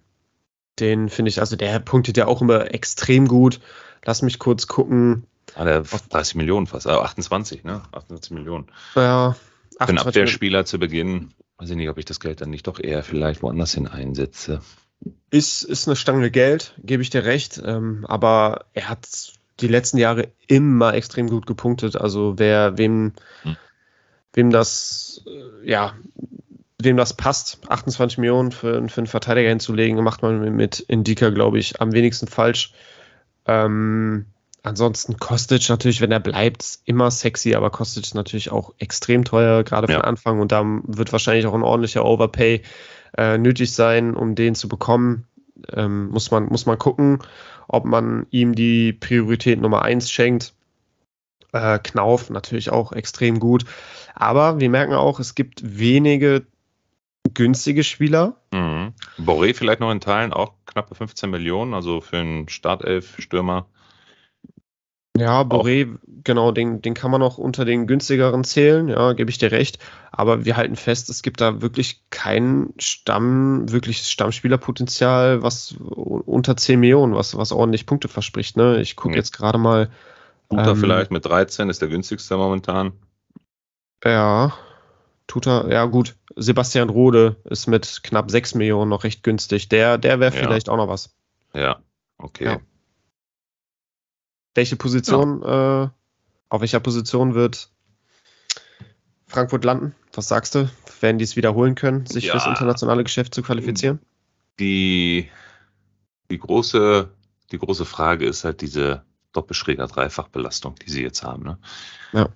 Den 0.79 1.09
finde 1.09 1.29
ich, 1.29 1.39
also 1.41 1.55
der 1.55 1.79
punktet 1.79 2.17
ja 2.17 2.25
auch 2.25 2.41
immer 2.41 2.73
extrem 2.73 3.27
gut. 3.27 3.59
Lass 4.03 4.21
mich 4.21 4.39
kurz 4.39 4.67
gucken. 4.67 5.27
Ah, 5.55 5.65
der 5.65 5.81
30 5.81 6.35
Millionen 6.35 6.67
fast, 6.67 6.85
äh, 6.85 6.89
28, 6.89 7.63
ne? 7.63 7.81
28 7.91 8.31
Millionen. 8.31 8.67
Ja. 8.95 9.35
Für 9.77 9.87
einen 9.87 9.97
Abwehrspieler 9.97 10.65
zu 10.65 10.79
Beginn, 10.79 11.33
weiß 11.57 11.69
ich 11.69 11.75
nicht, 11.75 11.89
ob 11.89 11.97
ich 11.97 12.05
das 12.05 12.19
Geld 12.19 12.41
dann 12.41 12.49
nicht 12.49 12.67
doch 12.67 12.79
eher 12.79 13.03
vielleicht 13.03 13.41
woanders 13.41 13.73
hin 13.73 13.87
einsetze. 13.87 14.61
Ist, 15.29 15.63
ist 15.63 15.87
eine 15.87 15.95
Stange 15.95 16.31
Geld, 16.31 16.73
gebe 16.83 17.01
ich 17.01 17.09
dir 17.09 17.23
recht. 17.23 17.61
Ähm, 17.63 18.05
aber 18.07 18.65
er 18.73 18.89
hat 18.89 19.07
die 19.59 19.67
letzten 19.67 19.97
Jahre 19.97 20.29
immer 20.47 20.93
extrem 20.93 21.29
gut 21.29 21.45
gepunktet. 21.45 21.95
Also 21.95 22.37
wer, 22.37 22.77
wem, 22.77 23.13
hm. 23.43 23.55
wem 24.33 24.49
das, 24.49 25.23
äh, 25.27 25.69
ja, 25.69 25.93
wem 26.81 26.97
das 26.97 27.13
passt, 27.13 27.59
28 27.67 28.17
Millionen 28.17 28.51
für, 28.51 28.87
für 28.89 29.01
einen 29.01 29.07
Verteidiger 29.07 29.49
hinzulegen, 29.49 30.03
macht 30.03 30.21
man 30.21 30.55
mit 30.55 30.79
Indika, 30.79 31.29
glaube 31.29 31.59
ich, 31.59 31.81
am 31.81 31.91
wenigsten 31.91 32.27
falsch. 32.27 32.73
Ähm, 33.45 34.25
Ansonsten 34.63 35.17
Kostic 35.17 35.69
natürlich, 35.69 36.01
wenn 36.01 36.11
er 36.11 36.19
bleibt, 36.19 36.79
immer 36.85 37.11
sexy, 37.11 37.55
aber 37.55 37.69
Kostic 37.69 38.03
ist 38.03 38.15
natürlich 38.15 38.51
auch 38.51 38.73
extrem 38.77 39.23
teuer, 39.23 39.63
gerade 39.63 39.91
ja. 39.91 39.99
von 39.99 40.05
Anfang. 40.05 40.39
Und 40.39 40.51
da 40.51 40.63
wird 40.83 41.11
wahrscheinlich 41.11 41.45
auch 41.45 41.53
ein 41.53 41.63
ordentlicher 41.63 42.05
Overpay 42.05 42.61
äh, 43.17 43.37
nötig 43.37 43.73
sein, 43.73 44.15
um 44.15 44.35
den 44.35 44.55
zu 44.55 44.67
bekommen. 44.67 45.25
Ähm, 45.73 46.09
muss, 46.09 46.31
man, 46.31 46.45
muss 46.45 46.65
man 46.65 46.77
gucken, 46.77 47.19
ob 47.67 47.85
man 47.85 48.27
ihm 48.31 48.55
die 48.55 48.93
Priorität 48.93 49.61
Nummer 49.61 49.81
1 49.81 50.11
schenkt. 50.11 50.53
Äh, 51.53 51.79
Knauf 51.79 52.29
natürlich 52.29 52.69
auch 52.69 52.91
extrem 52.91 53.39
gut. 53.39 53.65
Aber 54.13 54.59
wir 54.59 54.69
merken 54.69 54.93
auch, 54.93 55.19
es 55.19 55.35
gibt 55.35 55.61
wenige 55.63 56.45
günstige 57.33 57.83
Spieler. 57.83 58.35
Mhm. 58.51 58.93
Boré 59.17 59.53
vielleicht 59.53 59.79
noch 59.79 59.91
in 59.91 60.01
Teilen 60.01 60.33
auch 60.33 60.53
knappe 60.65 60.95
15 60.95 61.29
Millionen, 61.29 61.73
also 61.73 62.01
für 62.01 62.17
einen 62.17 62.49
Startelf-Stürmer 62.49 63.65
ja, 65.19 65.41
Boré, 65.41 65.97
genau, 66.23 66.51
den, 66.51 66.81
den 66.81 66.93
kann 66.93 67.11
man 67.11 67.21
auch 67.21 67.37
unter 67.37 67.65
den 67.65 67.87
günstigeren 67.87 68.43
zählen, 68.43 68.87
ja, 68.87 69.13
gebe 69.13 69.29
ich 69.29 69.37
dir 69.37 69.51
recht. 69.51 69.79
Aber 70.11 70.45
wir 70.45 70.57
halten 70.57 70.75
fest, 70.75 71.09
es 71.09 71.21
gibt 71.21 71.41
da 71.41 71.61
wirklich 71.61 72.03
kein 72.09 72.73
Stamm, 72.77 73.71
wirkliches 73.71 74.09
Stammspielerpotenzial, 74.11 75.43
was 75.43 75.75
unter 75.79 76.57
10 76.57 76.79
Millionen, 76.79 77.15
was, 77.15 77.37
was 77.37 77.51
ordentlich 77.51 77.85
Punkte 77.85 78.07
verspricht. 78.07 78.57
Ne? 78.57 78.81
Ich 78.81 78.95
gucke 78.95 79.09
mhm. 79.09 79.17
jetzt 79.17 79.31
gerade 79.31 79.57
mal. 79.57 79.89
Tuta 80.49 80.71
ähm, 80.71 80.77
vielleicht 80.77 81.11
mit 81.11 81.25
13 81.25 81.69
ist 81.69 81.81
der 81.81 81.89
günstigste 81.89 82.37
momentan. 82.37 82.93
Ja, 84.03 84.53
Tuta, 85.27 85.67
ja 85.69 85.85
gut. 85.85 86.15
Sebastian 86.35 86.89
Rode 86.89 87.35
ist 87.43 87.67
mit 87.67 88.01
knapp 88.03 88.31
6 88.31 88.55
Millionen 88.55 88.89
noch 88.89 89.03
recht 89.03 89.23
günstig. 89.23 89.69
Der, 89.69 89.97
der 89.97 90.19
wäre 90.19 90.35
ja. 90.35 90.41
vielleicht 90.41 90.69
auch 90.69 90.77
noch 90.77 90.87
was. 90.87 91.15
Ja, 91.53 91.79
okay. 92.17 92.45
Ja. 92.45 92.57
Welche 94.55 94.75
Position, 94.75 95.41
ja. 95.41 95.83
äh, 95.83 95.89
auf 96.49 96.61
welcher 96.61 96.79
Position 96.79 97.35
wird, 97.35 97.69
Frankfurt 99.27 99.63
landen? 99.63 99.95
Was 100.13 100.27
sagst 100.27 100.55
du? 100.55 100.69
Werden 101.01 101.19
die 101.19 101.23
es 101.23 101.35
wiederholen 101.35 101.75
können, 101.75 102.05
sich 102.07 102.25
ja, 102.25 102.31
fürs 102.31 102.47
internationale 102.47 103.03
Geschäft 103.03 103.33
zu 103.33 103.43
qualifizieren? 103.43 103.99
Die, 104.59 105.29
die, 106.31 106.39
große, 106.39 107.09
die 107.51 107.57
große 107.59 107.85
Frage 107.85 108.25
ist 108.25 108.43
halt 108.43 108.61
diese 108.61 109.03
Doppelschräger 109.31 109.87
Dreifachbelastung, 109.87 110.75
die 110.75 110.89
sie 110.89 111.03
jetzt 111.03 111.23
haben. 111.23 111.43
Ne? 111.43 111.59
Ja. 112.11 112.29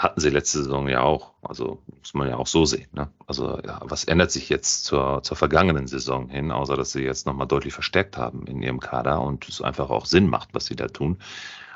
Hatten 0.00 0.20
sie 0.20 0.30
letzte 0.30 0.62
Saison 0.62 0.88
ja 0.88 1.02
auch. 1.02 1.34
Also 1.42 1.82
muss 1.98 2.14
man 2.14 2.28
ja 2.28 2.36
auch 2.36 2.46
so 2.46 2.64
sehen. 2.64 2.88
Ne? 2.92 3.10
Also 3.26 3.60
ja, 3.64 3.80
was 3.84 4.04
ändert 4.04 4.30
sich 4.30 4.48
jetzt 4.48 4.84
zur, 4.84 5.22
zur 5.22 5.36
vergangenen 5.36 5.86
Saison 5.86 6.30
hin, 6.30 6.50
außer 6.50 6.74
dass 6.74 6.92
sie 6.92 7.02
jetzt 7.02 7.26
nochmal 7.26 7.46
deutlich 7.46 7.74
verstärkt 7.74 8.16
haben 8.16 8.46
in 8.46 8.62
ihrem 8.62 8.80
Kader 8.80 9.20
und 9.20 9.46
es 9.46 9.60
einfach 9.60 9.90
auch 9.90 10.06
Sinn 10.06 10.26
macht, 10.26 10.54
was 10.54 10.64
sie 10.64 10.74
da 10.74 10.86
tun. 10.86 11.18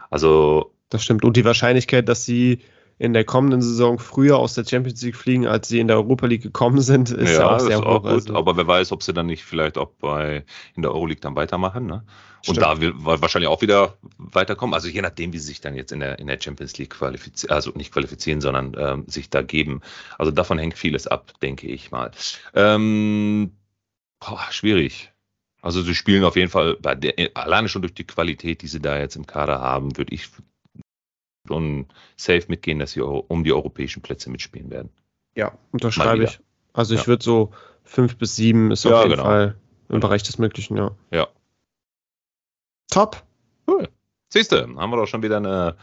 Also 0.09 0.73
das 0.89 1.03
stimmt. 1.03 1.25
Und 1.25 1.37
die 1.37 1.45
Wahrscheinlichkeit, 1.45 2.09
dass 2.09 2.25
sie 2.25 2.61
in 2.99 3.13
der 3.13 3.25
kommenden 3.25 3.61
Saison 3.61 3.99
früher 3.99 4.39
aus 4.39 4.55
der 4.55 4.65
Champions 4.65 5.03
League 5.03 5.17
fliegen, 5.17 5.47
als 5.47 5.69
sie 5.69 5.81
in 5.81 5.89
der 5.89 5.97
Europa 5.97 6.27
League 6.27 6.43
gekommen 6.43 6.81
sind, 6.81 7.11
ist 7.11 7.33
ja, 7.33 7.41
ja 7.41 7.57
auch 7.57 7.61
sehr 7.61 7.79
hoch. 7.81 7.87
Auch 7.87 8.03
gut, 8.03 8.11
also. 8.11 8.37
Aber 8.37 8.57
wer 8.57 8.67
weiß, 8.67 8.93
ob 8.93 9.03
sie 9.03 9.13
dann 9.13 9.27
nicht 9.27 9.45
vielleicht 9.45 9.79
auch 9.79 9.91
bei 10.01 10.45
in 10.77 10.83
der 10.83 10.93
Euroleague 10.93 11.21
dann 11.21 11.35
weitermachen. 11.35 11.87
Ne? 11.87 12.05
Und 12.47 12.59
da 12.59 12.81
will 12.81 12.93
wahrscheinlich 12.97 13.49
auch 13.49 13.63
wieder 13.63 13.97
weiterkommen. 14.19 14.75
Also 14.75 14.89
je 14.89 15.03
nachdem, 15.03 15.33
wie 15.33 15.39
sie 15.39 15.47
sich 15.47 15.61
dann 15.61 15.75
jetzt 15.75 15.93
in 15.93 16.01
der, 16.01 16.19
in 16.19 16.27
der 16.27 16.39
Champions 16.41 16.77
League 16.79 16.91
qualifizieren, 16.91 17.55
also 17.55 17.73
nicht 17.75 17.93
qualifizieren, 17.93 18.41
sondern 18.41 18.77
ähm, 18.79 19.05
sich 19.07 19.31
da 19.31 19.43
geben. 19.43 19.81
Also 20.19 20.31
davon 20.31 20.59
hängt 20.59 20.79
vieles 20.79 21.07
ab, 21.07 21.33
denke 21.41 21.67
ich 21.67 21.91
mal. 21.91 22.11
Ähm, 22.55 23.53
boah, 24.21 24.47
schwierig. 24.51 25.11
Also 25.63 25.81
sie 25.81 25.95
spielen 25.95 26.25
auf 26.25 26.37
jeden 26.37 26.51
Fall, 26.51 26.77
bei 26.81 26.95
der, 26.95 27.15
alleine 27.35 27.69
schon 27.69 27.83
durch 27.83 27.95
die 27.95 28.07
Qualität, 28.07 28.61
die 28.61 28.69
sie 28.69 28.81
da 28.81 28.99
jetzt 28.99 29.17
im 29.17 29.27
Kader 29.27 29.61
haben, 29.61 29.97
würde 29.97 30.15
ich 30.15 30.29
schon 31.47 31.87
safe 32.17 32.45
mitgehen, 32.49 32.79
dass 32.79 32.93
sie 32.93 33.01
um 33.01 33.45
die 33.45 33.53
europäischen 33.53 34.03
Plätze 34.03 34.31
mitspielen 34.31 34.71
werden. 34.71 34.91
Ja, 35.35 35.53
unterschreibe 35.73 36.25
ich. 36.25 36.41
Also 36.73 36.95
ich 36.95 37.03
ja. 37.03 37.07
würde 37.07 37.25
so 37.25 37.53
fünf 37.85 38.17
bis 38.17 38.37
sieben 38.37 38.71
ist 38.71 38.85
ja, 38.85 38.97
auf 38.97 39.03
jeden 39.05 39.17
genau. 39.17 39.25
Fall 39.25 39.57
im 39.89 40.01
Bereich 40.01 40.23
des 40.23 40.39
Möglichen, 40.39 40.77
ja. 40.77 40.93
Ja. 41.11 41.29
Top. 42.91 43.23
Cool. 43.67 43.89
Siehst 44.29 44.53
du, 44.53 44.57
haben 44.57 44.91
wir 44.91 44.97
doch 44.97 45.07
schon 45.07 45.23
wieder 45.23 45.37
eine 45.37 45.77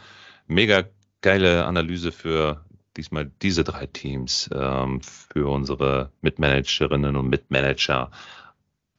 mega 0.46 0.84
geile 1.20 1.64
Analyse 1.64 2.12
für 2.12 2.64
diesmal 2.96 3.30
diese 3.40 3.64
drei 3.64 3.86
Teams, 3.86 4.50
ähm, 4.54 5.00
für 5.00 5.48
unsere 5.48 6.10
Mitmanagerinnen 6.20 7.16
und 7.16 7.28
Mitmanager 7.28 8.10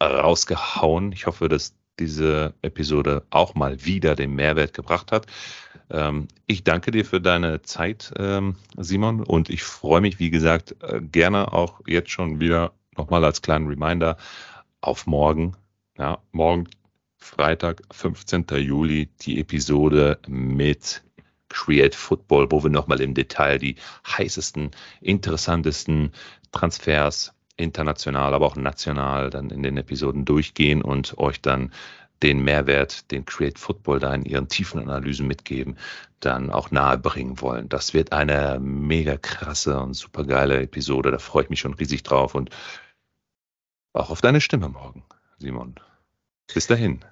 rausgehauen. 0.02 1.12
Ich 1.12 1.28
hoffe, 1.28 1.48
dass 1.50 1.76
diese 2.00 2.54
Episode 2.62 3.26
auch 3.30 3.56
mal 3.56 3.86
wieder 3.86 4.16
den 4.16 4.34
Mehrwert 4.34 4.74
gebracht 4.74 5.12
hat. 5.12 5.28
Ähm, 5.90 6.28
ich 6.48 6.64
danke 6.64 6.92
dir 6.92 7.06
für 7.06 7.22
deine 7.22 7.62
Zeit, 7.62 8.14
ähm, 8.18 8.56
Simon, 8.78 9.22
und 9.24 9.50
ich 9.50 9.64
freue 9.64 10.02
mich, 10.02 10.20
wie 10.20 10.30
gesagt, 10.30 10.76
äh, 10.82 11.02
gerne 11.02 11.54
auch 11.54 11.82
jetzt 11.86 12.10
schon 12.10 12.40
wieder 12.40 12.74
nochmal 12.98 13.24
als 13.24 13.42
kleinen 13.42 13.68
Reminder 13.68 14.18
auf 14.82 15.06
morgen. 15.08 15.56
Ja, 15.98 16.20
morgen 16.32 16.68
Freitag, 17.18 17.82
15. 17.92 18.46
Juli, 18.58 19.10
die 19.22 19.40
Episode 19.40 20.20
mit 20.28 21.04
Create 21.50 21.96
Football, 21.96 22.52
wo 22.52 22.64
wir 22.64 22.70
nochmal 22.70 23.00
im 23.00 23.14
Detail 23.14 23.60
die 23.60 23.76
heißesten, 24.06 24.72
interessantesten 25.02 26.12
Transfers 26.52 27.34
international, 27.58 28.34
aber 28.34 28.46
auch 28.46 28.56
national 28.56 29.30
dann 29.30 29.50
in 29.50 29.64
den 29.64 29.78
Episoden 29.78 30.26
durchgehen 30.26 30.82
und 30.82 31.18
euch 31.18 31.42
dann 31.42 31.72
den 32.24 32.44
Mehrwert, 32.44 33.12
den 33.12 33.26
Create 33.26 33.60
Football 33.60 34.00
da 34.00 34.14
in 34.14 34.24
ihren 34.24 34.48
tiefen 34.48 34.80
Analysen 34.82 35.28
mitgeben, 35.28 35.78
dann 36.22 36.52
auch 36.52 36.72
nahe 36.72 36.98
bringen 36.98 37.42
wollen. 37.42 37.68
Das 37.68 37.94
wird 37.94 38.14
eine 38.14 38.60
mega 38.62 39.18
krasse 39.18 39.80
und 39.80 39.94
super 39.94 40.24
geile 40.24 40.62
Episode. 40.62 41.12
Da 41.12 41.20
freue 41.20 41.44
ich 41.44 41.50
mich 41.50 41.60
schon 41.60 41.74
riesig 41.74 42.04
drauf 42.04 42.34
und 42.34 42.50
auch 43.92 44.10
auf 44.10 44.22
deine 44.22 44.42
Stimme 44.42 44.70
morgen, 44.70 45.04
Simon. 45.38 45.76
Bis 46.54 46.68
dahin. 46.68 47.04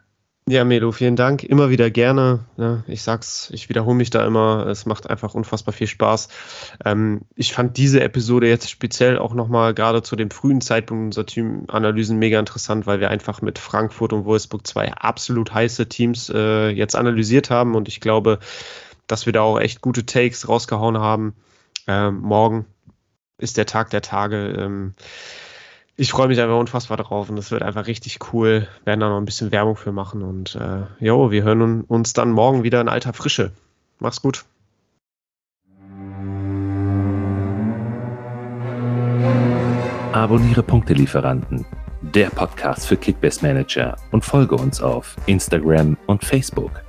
Ja, 0.52 0.66
Melo, 0.66 0.92
vielen 0.92 1.16
Dank. 1.16 1.46
Immer 1.46 1.70
wieder 1.70 1.90
gerne. 1.90 2.42
Ja, 2.58 2.84
ich 2.86 3.04
sag's, 3.04 3.50
ich 3.54 3.70
wiederhole 3.70 3.96
mich 3.96 4.10
da 4.10 4.26
immer. 4.26 4.68
Es 4.68 4.86
macht 4.86 5.10
einfach 5.10 5.34
unfassbar 5.34 5.74
viel 5.74 5.88
Spaß. 5.88 6.28
Ähm, 6.84 7.22
ich 7.36 7.54
fand 7.54 7.78
diese 7.78 8.02
Episode 8.02 8.50
jetzt 8.50 8.70
speziell 8.70 9.18
auch 9.18 9.34
nochmal 9.34 9.74
gerade 9.74 10.04
zu 10.04 10.18
dem 10.18 10.30
frühen 10.30 10.60
Zeitpunkt 10.60 11.06
unserer 11.06 11.26
Teamanalysen 11.26 12.20
mega 12.20 12.38
interessant, 12.38 12.86
weil 12.86 13.00
wir 13.00 13.10
einfach 13.10 13.42
mit 13.42 13.60
Frankfurt 13.60 14.12
und 14.12 14.26
Wolfsburg 14.26 14.68
zwei 14.68 14.92
absolut 14.92 15.54
heiße 15.54 15.88
Teams 15.88 16.30
äh, 16.30 16.68
jetzt 16.68 16.98
analysiert 16.98 17.50
haben 17.50 17.74
und 17.74 17.88
ich 17.88 18.02
glaube, 18.02 18.40
dass 19.08 19.26
wir 19.26 19.32
da 19.32 19.44
auch 19.44 19.58
echt 19.58 19.80
gute 19.80 20.06
Takes 20.06 20.50
rausgehauen 20.50 20.98
haben. 20.98 21.34
Ähm, 21.88 22.20
morgen 22.20 22.66
ist 23.38 23.56
der 23.56 23.68
Tag 23.68 23.90
der 23.92 24.02
Tage. 24.02 24.54
Ähm, 24.60 24.96
ich 26.02 26.10
freue 26.10 26.30
mich 26.30 26.42
einfach 26.42 26.58
unfassbar 26.58 26.98
drauf 26.98 27.30
und 27.30 27.38
es 27.38 27.52
wird 27.52 27.62
einfach 27.62 27.86
richtig 27.86 28.34
cool. 28.34 28.68
Wir 28.80 28.86
werden 28.88 29.02
da 29.02 29.10
noch 29.10 29.18
ein 29.18 29.26
bisschen 29.26 29.52
Werbung 29.52 29.76
für 29.76 29.92
machen 29.92 30.24
und 30.24 30.56
äh, 30.56 30.82
jo, 31.00 31.30
wir 31.30 31.44
hören 31.44 31.82
uns 31.82 32.14
dann 32.14 32.32
morgen 32.32 32.64
wieder 32.64 32.82
in 32.82 32.90
alter 32.90 33.14
Frische. 33.14 33.52
Mach's 34.00 34.20
gut. 34.20 34.44
Abonniere 40.12 40.64
Punktelieferanten, 40.64 41.68
der 42.02 42.32
Podcast 42.32 42.88
für 42.88 42.98
Kickbase 42.98 43.46
Manager 43.46 43.96
und 44.10 44.26
folge 44.26 44.56
uns 44.56 44.82
auf 44.82 45.16
Instagram 45.28 45.98
und 46.08 46.26
Facebook. 46.26 46.82